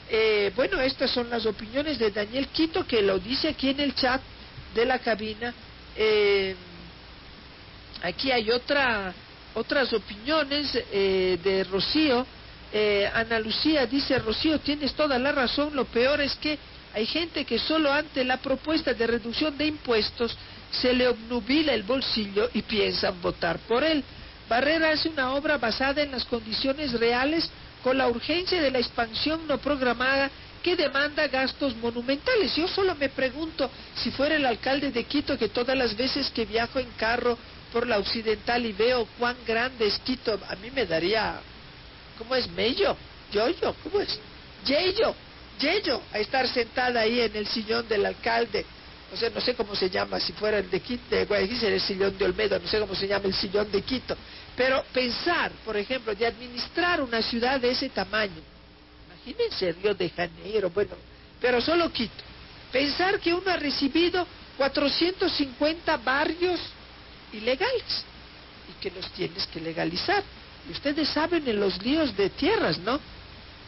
Eh, 0.09 0.53
bueno, 0.55 0.81
estas 0.81 1.11
son 1.11 1.29
las 1.31 1.47
opiniones 1.47 1.99
de 1.99 2.11
Daniel 2.11 2.49
Quito, 2.49 2.87
que 2.87 3.03
lo 3.03 3.19
dice 3.19 3.49
aquí 3.49 3.71
en 3.71 3.81
el 3.81 3.95
chat 3.95 4.21
de 4.75 4.85
la 4.85 4.99
cabina. 4.99 5.53
Eh, 5.97 6.55
aquí 8.03 8.31
hay 8.31 8.51
otra, 8.51 9.13
otras 9.55 9.93
opiniones 9.93 10.71
eh, 10.93 11.39
de 11.43 11.65
Rocío. 11.65 12.27
Ana 13.15 13.41
Lucía 13.41 13.87
dice, 13.87 14.19
Rocío, 14.19 14.59
tienes 14.59 14.93
toda 14.93 15.19
la 15.19 15.33
razón, 15.33 15.75
lo 15.75 15.87
peor 15.87 16.21
es 16.21 16.35
que 16.35 16.59
hay 16.93 17.07
gente 17.07 17.47
que 17.47 17.59
solo 17.59 17.91
ante 17.91 18.23
la 18.23 18.37
propuesta 18.37 18.93
de 18.93 19.07
reducción 19.07 19.57
de 19.57 19.67
impuestos 19.67 20.37
se 20.71 20.93
le 20.93 21.09
obnubila 21.09 21.73
el 21.73 21.85
bolsillo 21.85 22.51
y 22.53 22.61
piensan 22.63 23.21
votar 23.23 23.59
por 23.61 23.83
él. 23.83 24.05
Barrera 24.49 24.93
es 24.93 25.05
una 25.07 25.35
obra 25.35 25.59
basada 25.59 26.03
en 26.03 26.13
las 26.13 26.25
condiciones 26.25 26.93
reales 26.93 27.49
con 27.83 27.99
la 27.99 28.09
urgencia 28.09 28.61
de 28.61 28.71
la 28.71 28.79
expansión 28.79 29.47
no 29.47 29.59
programada 29.59 30.31
que 30.63 30.77
demanda 30.77 31.27
gastos 31.29 31.77
monumentales. 31.77 32.55
Yo 32.57 32.69
solo 32.69 32.95
me 32.95 33.09
pregunto 33.09 33.71
si 33.97 34.11
fuera 34.11 34.37
el 34.37 34.47
alcalde 34.47 34.91
de 34.91 35.05
Quito 35.05 35.37
que 35.39 35.49
todas 35.49 35.77
las 35.77 35.97
veces 35.97 36.31
que 36.31 36.45
viajo 36.45 36.79
en 36.79 36.91
carro 36.97 37.39
por 37.73 37.87
la 37.87 37.99
occidental 37.99 38.65
y 38.65 38.73
veo 38.73 39.07
cuán 39.19 39.37
grande 39.47 39.87
es 39.87 39.99
Quito, 40.01 40.39
a 40.49 40.57
mí 40.57 40.71
me 40.71 40.87
daría, 40.87 41.41
¿cómo 42.19 42.35
es? 42.35 42.49
Mello, 42.51 42.97
yo-yo, 43.33 43.75
¿cómo 43.83 44.01
es? 44.01 44.19
Yeyo, 44.65 45.15
Yeyo, 45.61 46.03
a 46.13 46.19
estar 46.19 46.49
sentada 46.49 47.01
ahí 47.01 47.21
en 47.21 47.37
el 47.37 47.47
sillón 47.47 47.87
del 47.89 48.07
alcalde 48.07 48.65
o 49.13 49.17
sea, 49.17 49.31
no 49.31 49.41
sé 49.41 49.55
cómo 49.55 49.75
se 49.75 49.89
llama, 49.89 50.19
si 50.19 50.33
fuera 50.33 50.59
el 50.59 50.71
de 50.71 50.81
Quito, 50.81 51.15
de 51.15 51.25
Guayaquil 51.25 51.65
el 51.65 51.81
sillón 51.81 52.19
de 52.19 52.25
Olmedo, 52.25 52.59
no 52.59 52.67
sé 52.67 52.79
cómo 52.81 52.95
se 52.95 53.07
llama 53.07 53.27
el 53.27 53.35
sillón 53.35 53.71
de 53.71 53.83
Quito, 53.83 54.17
pero 54.57 54.85
pensar, 54.93 55.53
por 55.65 55.77
ejemplo, 55.77 56.15
de 56.15 56.27
administrar 56.27 57.01
una 57.01 57.23
ciudad 57.23 57.61
de 57.61 57.71
ese 57.71 57.89
tamaño, 57.89 58.43
imagínense 59.07 59.73
Río 59.73 59.95
de 59.95 60.11
Janeiro, 60.11 60.71
bueno, 60.71 60.93
pero 61.41 61.61
solo 61.61 61.93
Quito, 61.93 62.25
pensar 62.73 63.21
que 63.21 63.33
uno 63.33 63.51
ha 63.51 63.57
recibido 63.57 64.27
450 64.57 65.97
barrios 65.99 66.61
ilegales 67.33 68.05
y 68.69 68.83
que 68.83 68.91
los 68.91 69.09
tienes 69.13 69.47
que 69.47 69.61
legalizar. 69.61 70.23
Y 70.69 70.73
ustedes 70.73 71.09
saben 71.11 71.47
en 71.47 71.61
los 71.61 71.83
líos 71.83 72.17
de 72.17 72.31
tierras, 72.31 72.79
¿no? 72.79 72.99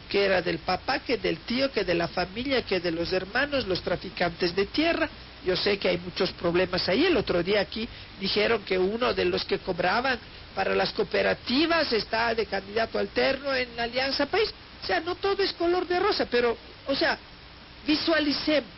Que 0.09 0.25
era 0.25 0.41
del 0.41 0.59
papá, 0.59 0.99
que 0.99 1.17
del 1.17 1.37
tío, 1.39 1.71
que 1.71 1.83
de 1.83 1.93
la 1.93 2.07
familia, 2.07 2.63
que 2.63 2.79
de 2.79 2.91
los 2.91 3.13
hermanos, 3.13 3.67
los 3.67 3.81
traficantes 3.81 4.55
de 4.55 4.65
tierra, 4.65 5.09
yo 5.45 5.55
sé 5.55 5.77
que 5.77 5.89
hay 5.89 5.97
muchos 5.97 6.31
problemas 6.33 6.87
ahí. 6.89 7.05
El 7.05 7.17
otro 7.17 7.41
día 7.43 7.61
aquí 7.61 7.87
dijeron 8.19 8.63
que 8.63 8.77
uno 8.77 9.13
de 9.13 9.25
los 9.25 9.45
que 9.45 9.59
cobraban 9.59 10.19
para 10.55 10.75
las 10.75 10.91
cooperativas 10.91 11.91
está 11.93 12.33
de 12.35 12.45
candidato 12.45 12.99
alterno 12.99 13.53
en 13.53 13.79
Alianza 13.79 14.25
País. 14.25 14.53
O 14.83 14.85
sea, 14.85 14.99
no 14.99 15.15
todo 15.15 15.41
es 15.43 15.53
color 15.53 15.87
de 15.87 15.99
rosa, 15.99 16.25
pero, 16.29 16.57
o 16.87 16.95
sea, 16.95 17.17
visualicemos. 17.85 18.69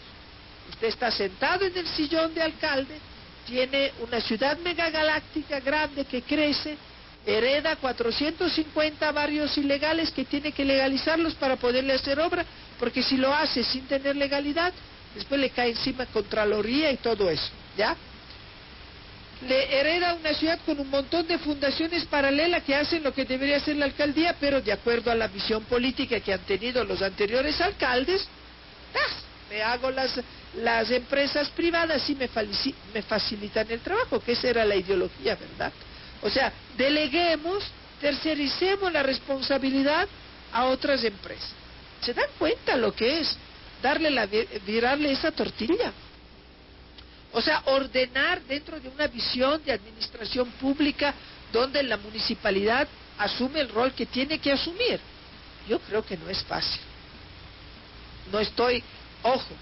Usted 0.70 0.88
está 0.88 1.12
sentado 1.12 1.66
en 1.66 1.76
el 1.76 1.88
sillón 1.88 2.34
de 2.34 2.42
alcalde, 2.42 2.98
tiene 3.46 3.92
una 4.00 4.22
ciudad 4.22 4.58
megagaláctica 4.60 5.60
grande 5.60 6.06
que 6.06 6.22
crece, 6.22 6.78
hereda 7.26 7.76
450 7.76 9.12
barrios 9.12 9.58
ilegales 9.58 10.12
que 10.12 10.26
tiene 10.26 10.52
que 10.52 10.66
legalizarlos 10.66 11.36
para 11.36 11.56
poderle 11.56 11.94
hacer 11.94 12.20
obra, 12.20 12.46
porque 12.80 13.04
si 13.04 13.18
lo 13.18 13.34
hace 13.34 13.64
sin 13.64 13.86
tener 13.86 14.16
legalidad, 14.16 14.74
después 15.16 15.40
le 15.40 15.50
cae 15.50 15.72
encima 15.72 16.06
Contraloría 16.08 16.92
y 16.92 16.98
todo 16.98 17.30
eso, 17.30 17.50
¿ya? 17.78 17.96
Le 19.48 19.80
hereda 19.80 20.14
una 20.14 20.34
ciudad 20.36 20.60
con 20.66 20.80
un 20.80 20.90
montón 20.90 21.28
de 21.28 21.40
fundaciones 21.40 22.06
paralelas 22.06 22.64
que 22.64 22.76
hacen 22.76 23.04
lo 23.04 23.12
que 23.14 23.26
debería 23.26 23.58
hacer 23.58 23.76
la 23.76 23.86
alcaldía, 23.86 24.36
pero 24.40 24.62
de 24.62 24.72
acuerdo 24.72 25.12
a 25.12 25.16
la 25.16 25.28
visión 25.28 25.64
política 25.64 26.20
que 26.20 26.34
han 26.34 26.42
tenido 26.42 26.84
los 26.84 27.02
anteriores 27.02 27.60
alcaldes, 27.60 28.28
me 29.50 29.62
hago 29.62 29.92
las, 29.92 30.20
las 30.56 30.90
empresas 30.92 31.50
privadas 31.50 32.10
y 32.10 32.16
me, 32.16 32.30
me 32.94 33.02
facilitan 33.02 33.70
el 33.70 33.82
trabajo, 33.82 34.20
que 34.22 34.32
esa 34.34 34.48
era 34.48 34.64
la 34.64 34.76
ideología, 34.76 35.36
¿verdad? 35.36 35.74
O 36.22 36.30
sea, 36.30 36.54
deleguemos, 36.78 37.64
tercericemos 38.00 38.94
la 38.94 39.04
responsabilidad 39.04 40.08
a 40.54 40.66
otras 40.66 41.04
empresas. 41.04 41.52
¿Se 42.02 42.14
dan 42.14 42.30
cuenta 42.38 42.78
lo 42.78 42.94
que 42.94 43.20
es? 43.20 43.38
Darle 43.82 44.10
la, 44.10 44.28
virarle 44.66 45.12
esa 45.12 45.32
tortilla. 45.32 45.91
O 47.34 47.41
sea, 47.41 47.64
ordenar 47.66 48.41
dentro 48.44 48.80
de 48.80 48.90
una 48.90 49.08
visión 49.08 49.62
de 49.64 49.72
administración 49.72 50.49
pública 50.52 51.14
donde 51.52 51.82
la 51.84 51.98
municipalidad 51.98 52.88
asume 53.18 53.62
el 53.62 53.70
rol 53.70 53.94
que 53.94 54.06
tiene 54.06 54.40
que 54.40 54.52
asumir. 54.52 54.99
Yo 55.68 55.80
creo 55.80 56.03
que 56.03 56.18
no 56.18 56.30
es 56.30 56.44
fácil. 56.44 56.82
No 58.32 58.40
estoy, 58.40 58.84
ojo, 59.24 59.53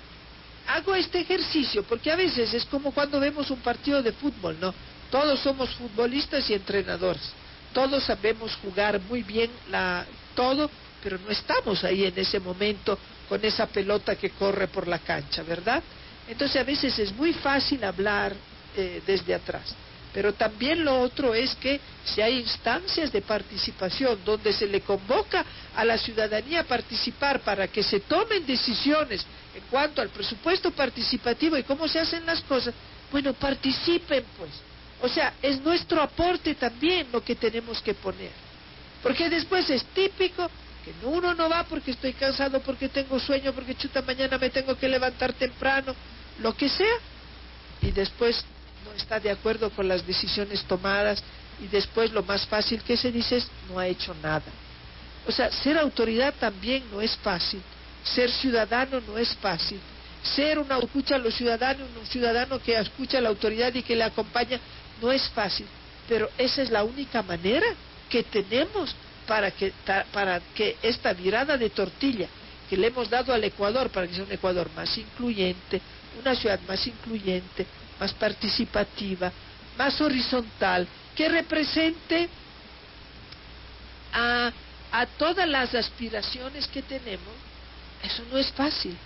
hago 0.68 0.96
este 0.96 1.20
ejercicio 1.20 1.84
porque 1.84 2.12
a 2.12 2.16
veces 2.16 2.54
es 2.54 2.66
como 2.66 2.92
cuando 2.92 3.20
vemos 3.20 3.50
un 3.50 3.60
partido 3.60 4.02
de 4.02 4.12
fútbol, 4.14 4.58
¿no? 4.60 4.74
Todos 5.12 5.40
somos 5.40 5.70
futbolistas 5.72 6.50
y 6.50 6.54
entrenadores. 6.54 7.32
Todos 7.74 8.04
sabemos 8.04 8.56
jugar 8.64 9.00
muy 9.02 9.24
bien 9.24 9.50
la, 9.70 10.06
todo, 10.36 10.70
pero 11.04 11.18
no 11.18 11.30
estamos 11.30 11.84
ahí 11.84 12.06
en 12.06 12.18
ese 12.18 12.40
momento 12.40 12.98
con 13.28 13.44
esa 13.44 13.68
pelota 13.68 14.16
que 14.16 14.32
corre 14.32 14.68
por 14.68 14.88
la 14.88 15.00
cancha, 15.00 15.44
¿verdad? 15.44 15.82
Entonces 16.28 16.62
a 16.62 16.64
veces 16.64 16.98
es 17.00 17.12
muy 17.14 17.34
fácil 17.34 17.84
hablar 17.84 18.34
eh, 18.76 19.02
desde 19.06 19.34
atrás. 19.34 19.76
Pero 20.14 20.34
también 20.34 20.84
lo 20.84 21.02
otro 21.02 21.36
es 21.36 21.54
que 21.56 21.80
si 22.04 22.22
hay 22.22 22.40
instancias 22.40 23.12
de 23.12 23.22
participación 23.22 24.20
donde 24.26 24.52
se 24.54 24.66
le 24.66 24.82
convoca 24.82 25.46
a 25.76 25.86
la 25.86 25.98
ciudadanía 25.98 26.62
a 26.62 26.64
participar 26.64 27.42
para 27.42 27.68
que 27.68 27.84
se 27.84 28.00
tomen 28.00 28.46
decisiones 28.46 29.24
en 29.56 29.62
cuanto 29.70 30.02
al 30.02 30.10
presupuesto 30.10 30.72
participativo 30.72 31.58
y 31.58 31.64
cómo 31.64 31.88
se 31.88 32.00
hacen 32.00 32.26
las 32.26 32.42
cosas, 32.42 32.74
bueno, 33.12 33.34
participen 33.34 34.24
pues. 34.38 34.50
O 35.02 35.08
sea, 35.08 35.34
es 35.42 35.62
nuestro 35.62 36.02
aporte 36.02 36.56
también 36.56 37.08
lo 37.14 37.24
que 37.24 37.36
tenemos 37.36 37.82
que 37.82 37.94
poner. 37.94 38.32
Porque 39.02 39.30
después 39.30 39.70
es 39.70 39.86
típico 39.86 40.50
que 40.84 40.94
uno 41.06 41.34
no 41.34 41.50
va 41.50 41.64
porque 41.64 41.92
estoy 41.92 42.14
cansado, 42.14 42.62
porque 42.62 42.90
tengo 42.90 43.20
sueño, 43.20 43.54
porque 43.54 43.76
chuta 43.76 44.02
mañana 44.02 44.38
me 44.38 44.50
tengo 44.50 44.76
que 44.78 44.88
levantar 44.88 45.34
temprano, 45.34 45.96
lo 46.40 46.56
que 46.56 46.70
sea, 46.70 46.96
y 47.82 47.92
después 47.92 48.46
no 48.86 48.94
está 48.94 49.20
de 49.20 49.32
acuerdo 49.32 49.70
con 49.70 49.88
las 49.88 50.06
decisiones 50.06 50.64
tomadas. 50.64 51.24
Y 51.62 51.68
después 51.68 52.12
lo 52.12 52.24
más 52.24 52.46
fácil 52.46 52.82
que 52.84 52.96
se 52.96 53.12
dice 53.12 53.38
es 53.38 53.48
no 53.70 53.80
ha 53.80 53.88
hecho 53.88 54.16
nada. 54.24 54.46
O 55.28 55.32
sea, 55.32 55.52
ser 55.52 55.78
autoridad 55.78 56.34
también 56.40 56.84
no 56.92 57.02
es 57.02 57.16
fácil, 57.18 57.62
ser 58.04 58.32
ciudadano 58.32 59.02
no 59.02 59.18
es 59.18 59.36
fácil, 59.36 59.80
ser 60.24 60.58
una 60.58 60.78
escucha 60.80 61.16
a 61.16 61.20
los 61.20 61.36
ciudadanos, 61.36 61.88
un 62.00 62.06
ciudadano 62.08 62.60
que 62.60 62.78
escucha 62.78 63.18
a 63.18 63.22
la 63.22 63.30
autoridad 63.30 63.74
y 63.74 63.84
que 63.84 63.96
le 63.96 64.06
acompaña 64.06 64.60
no 65.02 65.12
es 65.12 65.28
fácil, 65.30 65.68
pero 66.08 66.30
esa 66.38 66.62
es 66.62 66.72
la 66.72 66.84
única 66.84 67.22
manera 67.22 67.68
que 68.10 68.24
tenemos 68.24 68.96
para 69.30 69.52
que, 69.52 69.72
para 70.12 70.40
que 70.56 70.78
esta 70.82 71.14
virada 71.14 71.56
de 71.56 71.70
tortilla 71.70 72.28
que 72.68 72.76
le 72.76 72.88
hemos 72.88 73.12
dado 73.12 73.32
al 73.32 73.44
Ecuador, 73.44 73.92
para 73.92 74.08
que 74.08 74.16
sea 74.16 74.24
un 74.24 74.32
Ecuador 74.32 74.68
más 74.76 74.98
incluyente, 74.98 75.80
una 76.20 76.34
ciudad 76.34 76.60
más 76.68 76.88
incluyente, 76.88 77.68
más 78.00 78.12
participativa, 78.14 79.32
más 79.78 80.02
horizontal, 80.02 80.88
que 81.16 81.30
represente 81.30 82.28
a, 84.14 84.52
a 84.92 85.06
todas 85.06 85.48
las 85.48 85.76
aspiraciones 85.76 86.68
que 86.68 86.82
tenemos, 86.82 87.36
eso 88.04 88.24
no 88.32 88.38
es 88.40 88.52
fácil. 88.54 88.98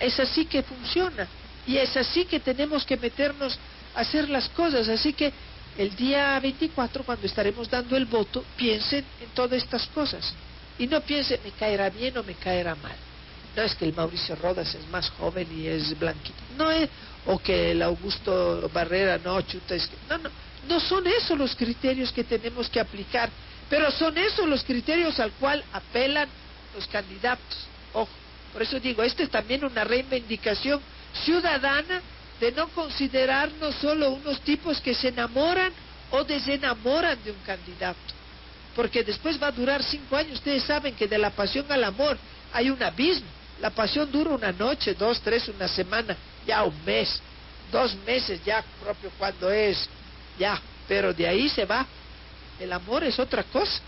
Es 0.00 0.18
así 0.18 0.46
que 0.46 0.62
funciona. 0.62 1.28
Y 1.66 1.76
es 1.76 1.94
así 1.94 2.24
que 2.24 2.40
tenemos 2.40 2.86
que 2.86 2.96
meternos 2.96 3.58
a 3.94 4.00
hacer 4.00 4.30
las 4.30 4.48
cosas. 4.48 4.88
Así 4.88 5.12
que 5.12 5.30
el 5.78 5.94
día 5.94 6.38
24, 6.40 7.04
cuando 7.04 7.24
estaremos 7.26 7.70
dando 7.70 7.96
el 7.96 8.04
voto, 8.04 8.44
piensen 8.56 9.04
en 9.20 9.28
todas 9.32 9.62
estas 9.62 9.86
cosas. 9.86 10.34
Y 10.76 10.88
no 10.88 11.00
piensen, 11.00 11.40
me 11.44 11.52
caerá 11.52 11.88
bien 11.88 12.18
o 12.18 12.24
me 12.24 12.34
caerá 12.34 12.74
mal. 12.74 12.96
No 13.56 13.62
es 13.62 13.74
que 13.76 13.84
el 13.84 13.94
Mauricio 13.94 14.34
Rodas 14.36 14.74
es 14.74 14.86
más 14.88 15.08
joven 15.10 15.46
y 15.56 15.68
es 15.68 15.96
blanquito. 15.98 16.38
No 16.56 16.70
es, 16.70 16.90
o 17.26 17.38
que 17.38 17.70
el 17.70 17.82
Augusto 17.82 18.68
Barrera 18.74 19.18
no 19.18 19.40
chuta. 19.42 19.76
Es 19.76 19.86
que, 19.86 19.96
no, 20.08 20.18
no. 20.18 20.30
No 20.68 20.80
son 20.80 21.06
esos 21.06 21.38
los 21.38 21.54
criterios 21.54 22.12
que 22.12 22.24
tenemos 22.24 22.68
que 22.68 22.80
aplicar. 22.80 23.30
Pero 23.70 23.90
son 23.92 24.18
esos 24.18 24.46
los 24.48 24.64
criterios 24.64 25.18
al 25.20 25.30
cual 25.32 25.64
apelan 25.72 26.28
los 26.74 26.86
candidatos. 26.88 27.66
Ojo. 27.92 28.10
Por 28.52 28.62
eso 28.62 28.80
digo, 28.80 29.02
esta 29.02 29.22
es 29.22 29.30
también 29.30 29.64
una 29.64 29.84
reivindicación 29.84 30.80
ciudadana 31.24 32.02
de 32.40 32.52
no 32.52 32.68
considerarnos 32.68 33.74
solo 33.76 34.10
unos 34.10 34.40
tipos 34.40 34.80
que 34.80 34.94
se 34.94 35.08
enamoran 35.08 35.72
o 36.10 36.24
desenamoran 36.24 37.22
de 37.24 37.32
un 37.32 37.38
candidato. 37.44 37.98
Porque 38.74 39.02
después 39.02 39.42
va 39.42 39.48
a 39.48 39.52
durar 39.52 39.82
cinco 39.82 40.16
años. 40.16 40.34
Ustedes 40.34 40.62
saben 40.62 40.94
que 40.94 41.08
de 41.08 41.18
la 41.18 41.30
pasión 41.30 41.66
al 41.70 41.82
amor 41.84 42.16
hay 42.52 42.70
un 42.70 42.82
abismo. 42.82 43.26
La 43.60 43.70
pasión 43.70 44.10
dura 44.10 44.30
una 44.30 44.52
noche, 44.52 44.94
dos, 44.94 45.20
tres, 45.20 45.48
una 45.48 45.66
semana, 45.66 46.16
ya 46.46 46.62
un 46.62 46.84
mes, 46.84 47.20
dos 47.72 47.96
meses 48.06 48.40
ya 48.44 48.62
propio 48.80 49.10
cuando 49.18 49.50
es, 49.50 49.88
ya. 50.38 50.60
Pero 50.86 51.12
de 51.12 51.26
ahí 51.26 51.48
se 51.48 51.64
va. 51.64 51.84
El 52.60 52.72
amor 52.72 53.02
es 53.02 53.18
otra 53.18 53.42
cosa. 53.42 53.80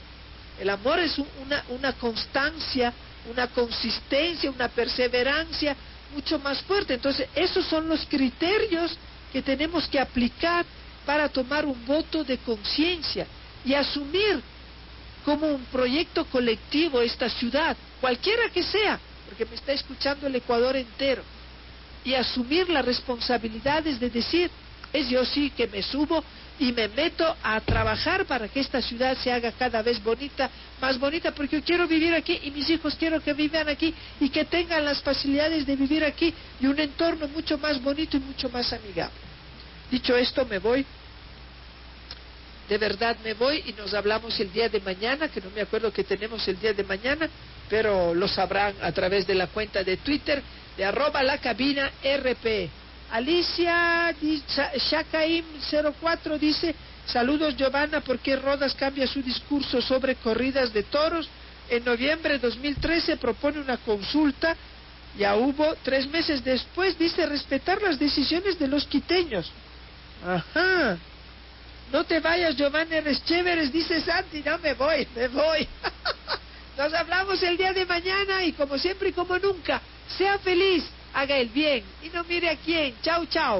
El 0.58 0.68
amor 0.68 0.98
es 0.98 1.16
una, 1.18 1.64
una 1.68 1.92
constancia, 1.92 2.92
una 3.30 3.46
consistencia, 3.46 4.50
una 4.50 4.68
perseverancia 4.68 5.76
mucho 6.12 6.38
más 6.38 6.60
fuerte. 6.62 6.94
Entonces, 6.94 7.28
esos 7.34 7.64
son 7.66 7.88
los 7.88 8.04
criterios 8.06 8.96
que 9.32 9.42
tenemos 9.42 9.88
que 9.88 10.00
aplicar 10.00 10.64
para 11.06 11.28
tomar 11.28 11.64
un 11.64 11.84
voto 11.86 12.24
de 12.24 12.38
conciencia 12.38 13.26
y 13.64 13.74
asumir 13.74 14.40
como 15.24 15.46
un 15.46 15.64
proyecto 15.66 16.24
colectivo 16.26 17.00
esta 17.00 17.28
ciudad, 17.28 17.76
cualquiera 18.00 18.48
que 18.50 18.62
sea, 18.62 18.98
porque 19.26 19.44
me 19.44 19.54
está 19.54 19.72
escuchando 19.72 20.26
el 20.26 20.34
Ecuador 20.34 20.76
entero, 20.76 21.22
y 22.04 22.14
asumir 22.14 22.68
las 22.70 22.84
responsabilidades 22.84 24.00
de 24.00 24.08
decir, 24.08 24.50
es 24.92 25.08
yo 25.08 25.24
sí 25.24 25.50
que 25.50 25.66
me 25.66 25.82
subo 25.82 26.24
y 26.60 26.72
me 26.72 26.88
meto 26.88 27.36
a 27.42 27.58
trabajar 27.62 28.26
para 28.26 28.46
que 28.46 28.60
esta 28.60 28.82
ciudad 28.82 29.16
se 29.16 29.32
haga 29.32 29.50
cada 29.52 29.80
vez 29.80 30.00
bonita, 30.02 30.50
más 30.78 30.98
bonita, 30.98 31.32
porque 31.32 31.56
yo 31.56 31.64
quiero 31.64 31.88
vivir 31.88 32.12
aquí 32.14 32.38
y 32.42 32.50
mis 32.50 32.68
hijos 32.68 32.94
quiero 32.96 33.18
que 33.22 33.32
vivan 33.32 33.66
aquí 33.70 33.94
y 34.20 34.28
que 34.28 34.44
tengan 34.44 34.84
las 34.84 35.02
facilidades 35.02 35.64
de 35.64 35.74
vivir 35.74 36.04
aquí 36.04 36.34
y 36.60 36.66
un 36.66 36.78
entorno 36.78 37.26
mucho 37.28 37.56
más 37.56 37.82
bonito 37.82 38.18
y 38.18 38.20
mucho 38.20 38.50
más 38.50 38.70
amigable. 38.74 39.16
Dicho 39.90 40.14
esto, 40.14 40.44
me 40.44 40.58
voy. 40.58 40.84
De 42.68 42.76
verdad 42.76 43.16
me 43.24 43.32
voy 43.32 43.64
y 43.66 43.72
nos 43.72 43.94
hablamos 43.94 44.38
el 44.38 44.52
día 44.52 44.68
de 44.68 44.80
mañana, 44.80 45.28
que 45.28 45.40
no 45.40 45.48
me 45.50 45.62
acuerdo 45.62 45.90
que 45.90 46.04
tenemos 46.04 46.46
el 46.46 46.60
día 46.60 46.74
de 46.74 46.84
mañana, 46.84 47.28
pero 47.70 48.14
lo 48.14 48.28
sabrán 48.28 48.74
a 48.82 48.92
través 48.92 49.26
de 49.26 49.34
la 49.34 49.46
cuenta 49.46 49.82
de 49.82 49.96
Twitter 49.96 50.42
de 50.76 50.84
arroba 50.84 51.22
la 51.22 51.38
cabina 51.38 51.90
RP. 52.02 52.68
Alicia 53.10 54.12
Shakaim04 54.12 56.38
dice, 56.38 56.74
saludos 57.06 57.56
Giovanna, 57.56 58.00
¿por 58.00 58.20
qué 58.20 58.36
Rodas 58.36 58.74
cambia 58.74 59.06
su 59.06 59.20
discurso 59.20 59.82
sobre 59.82 60.14
corridas 60.16 60.72
de 60.72 60.84
toros? 60.84 61.28
En 61.68 61.84
noviembre 61.84 62.34
de 62.34 62.38
2013 62.38 63.16
propone 63.16 63.60
una 63.60 63.76
consulta, 63.78 64.56
ya 65.18 65.34
hubo, 65.34 65.74
tres 65.82 66.08
meses 66.08 66.44
después 66.44 66.96
dice 66.98 67.26
respetar 67.26 67.82
las 67.82 67.98
decisiones 67.98 68.58
de 68.58 68.68
los 68.68 68.86
quiteños. 68.86 69.50
Ajá. 70.24 70.96
No 71.92 72.04
te 72.04 72.20
vayas, 72.20 72.56
Giovanna, 72.56 72.96
eres 72.96 73.24
chéveres, 73.24 73.72
dice 73.72 74.00
Santi, 74.00 74.42
no 74.42 74.58
me 74.58 74.74
voy, 74.74 75.06
me 75.16 75.26
voy. 75.28 75.66
Nos 76.78 76.94
hablamos 76.94 77.42
el 77.42 77.56
día 77.56 77.72
de 77.72 77.84
mañana 77.86 78.44
y 78.44 78.52
como 78.52 78.78
siempre 78.78 79.08
y 79.08 79.12
como 79.12 79.36
nunca, 79.38 79.82
sea 80.16 80.38
feliz 80.38 80.84
haga 81.12 81.36
el 81.38 81.48
bien 81.50 81.84
y 82.02 82.08
no 82.10 82.24
mire 82.24 82.50
a 82.50 82.56
quién. 82.56 82.94
Chao, 83.02 83.24
chao. 83.26 83.58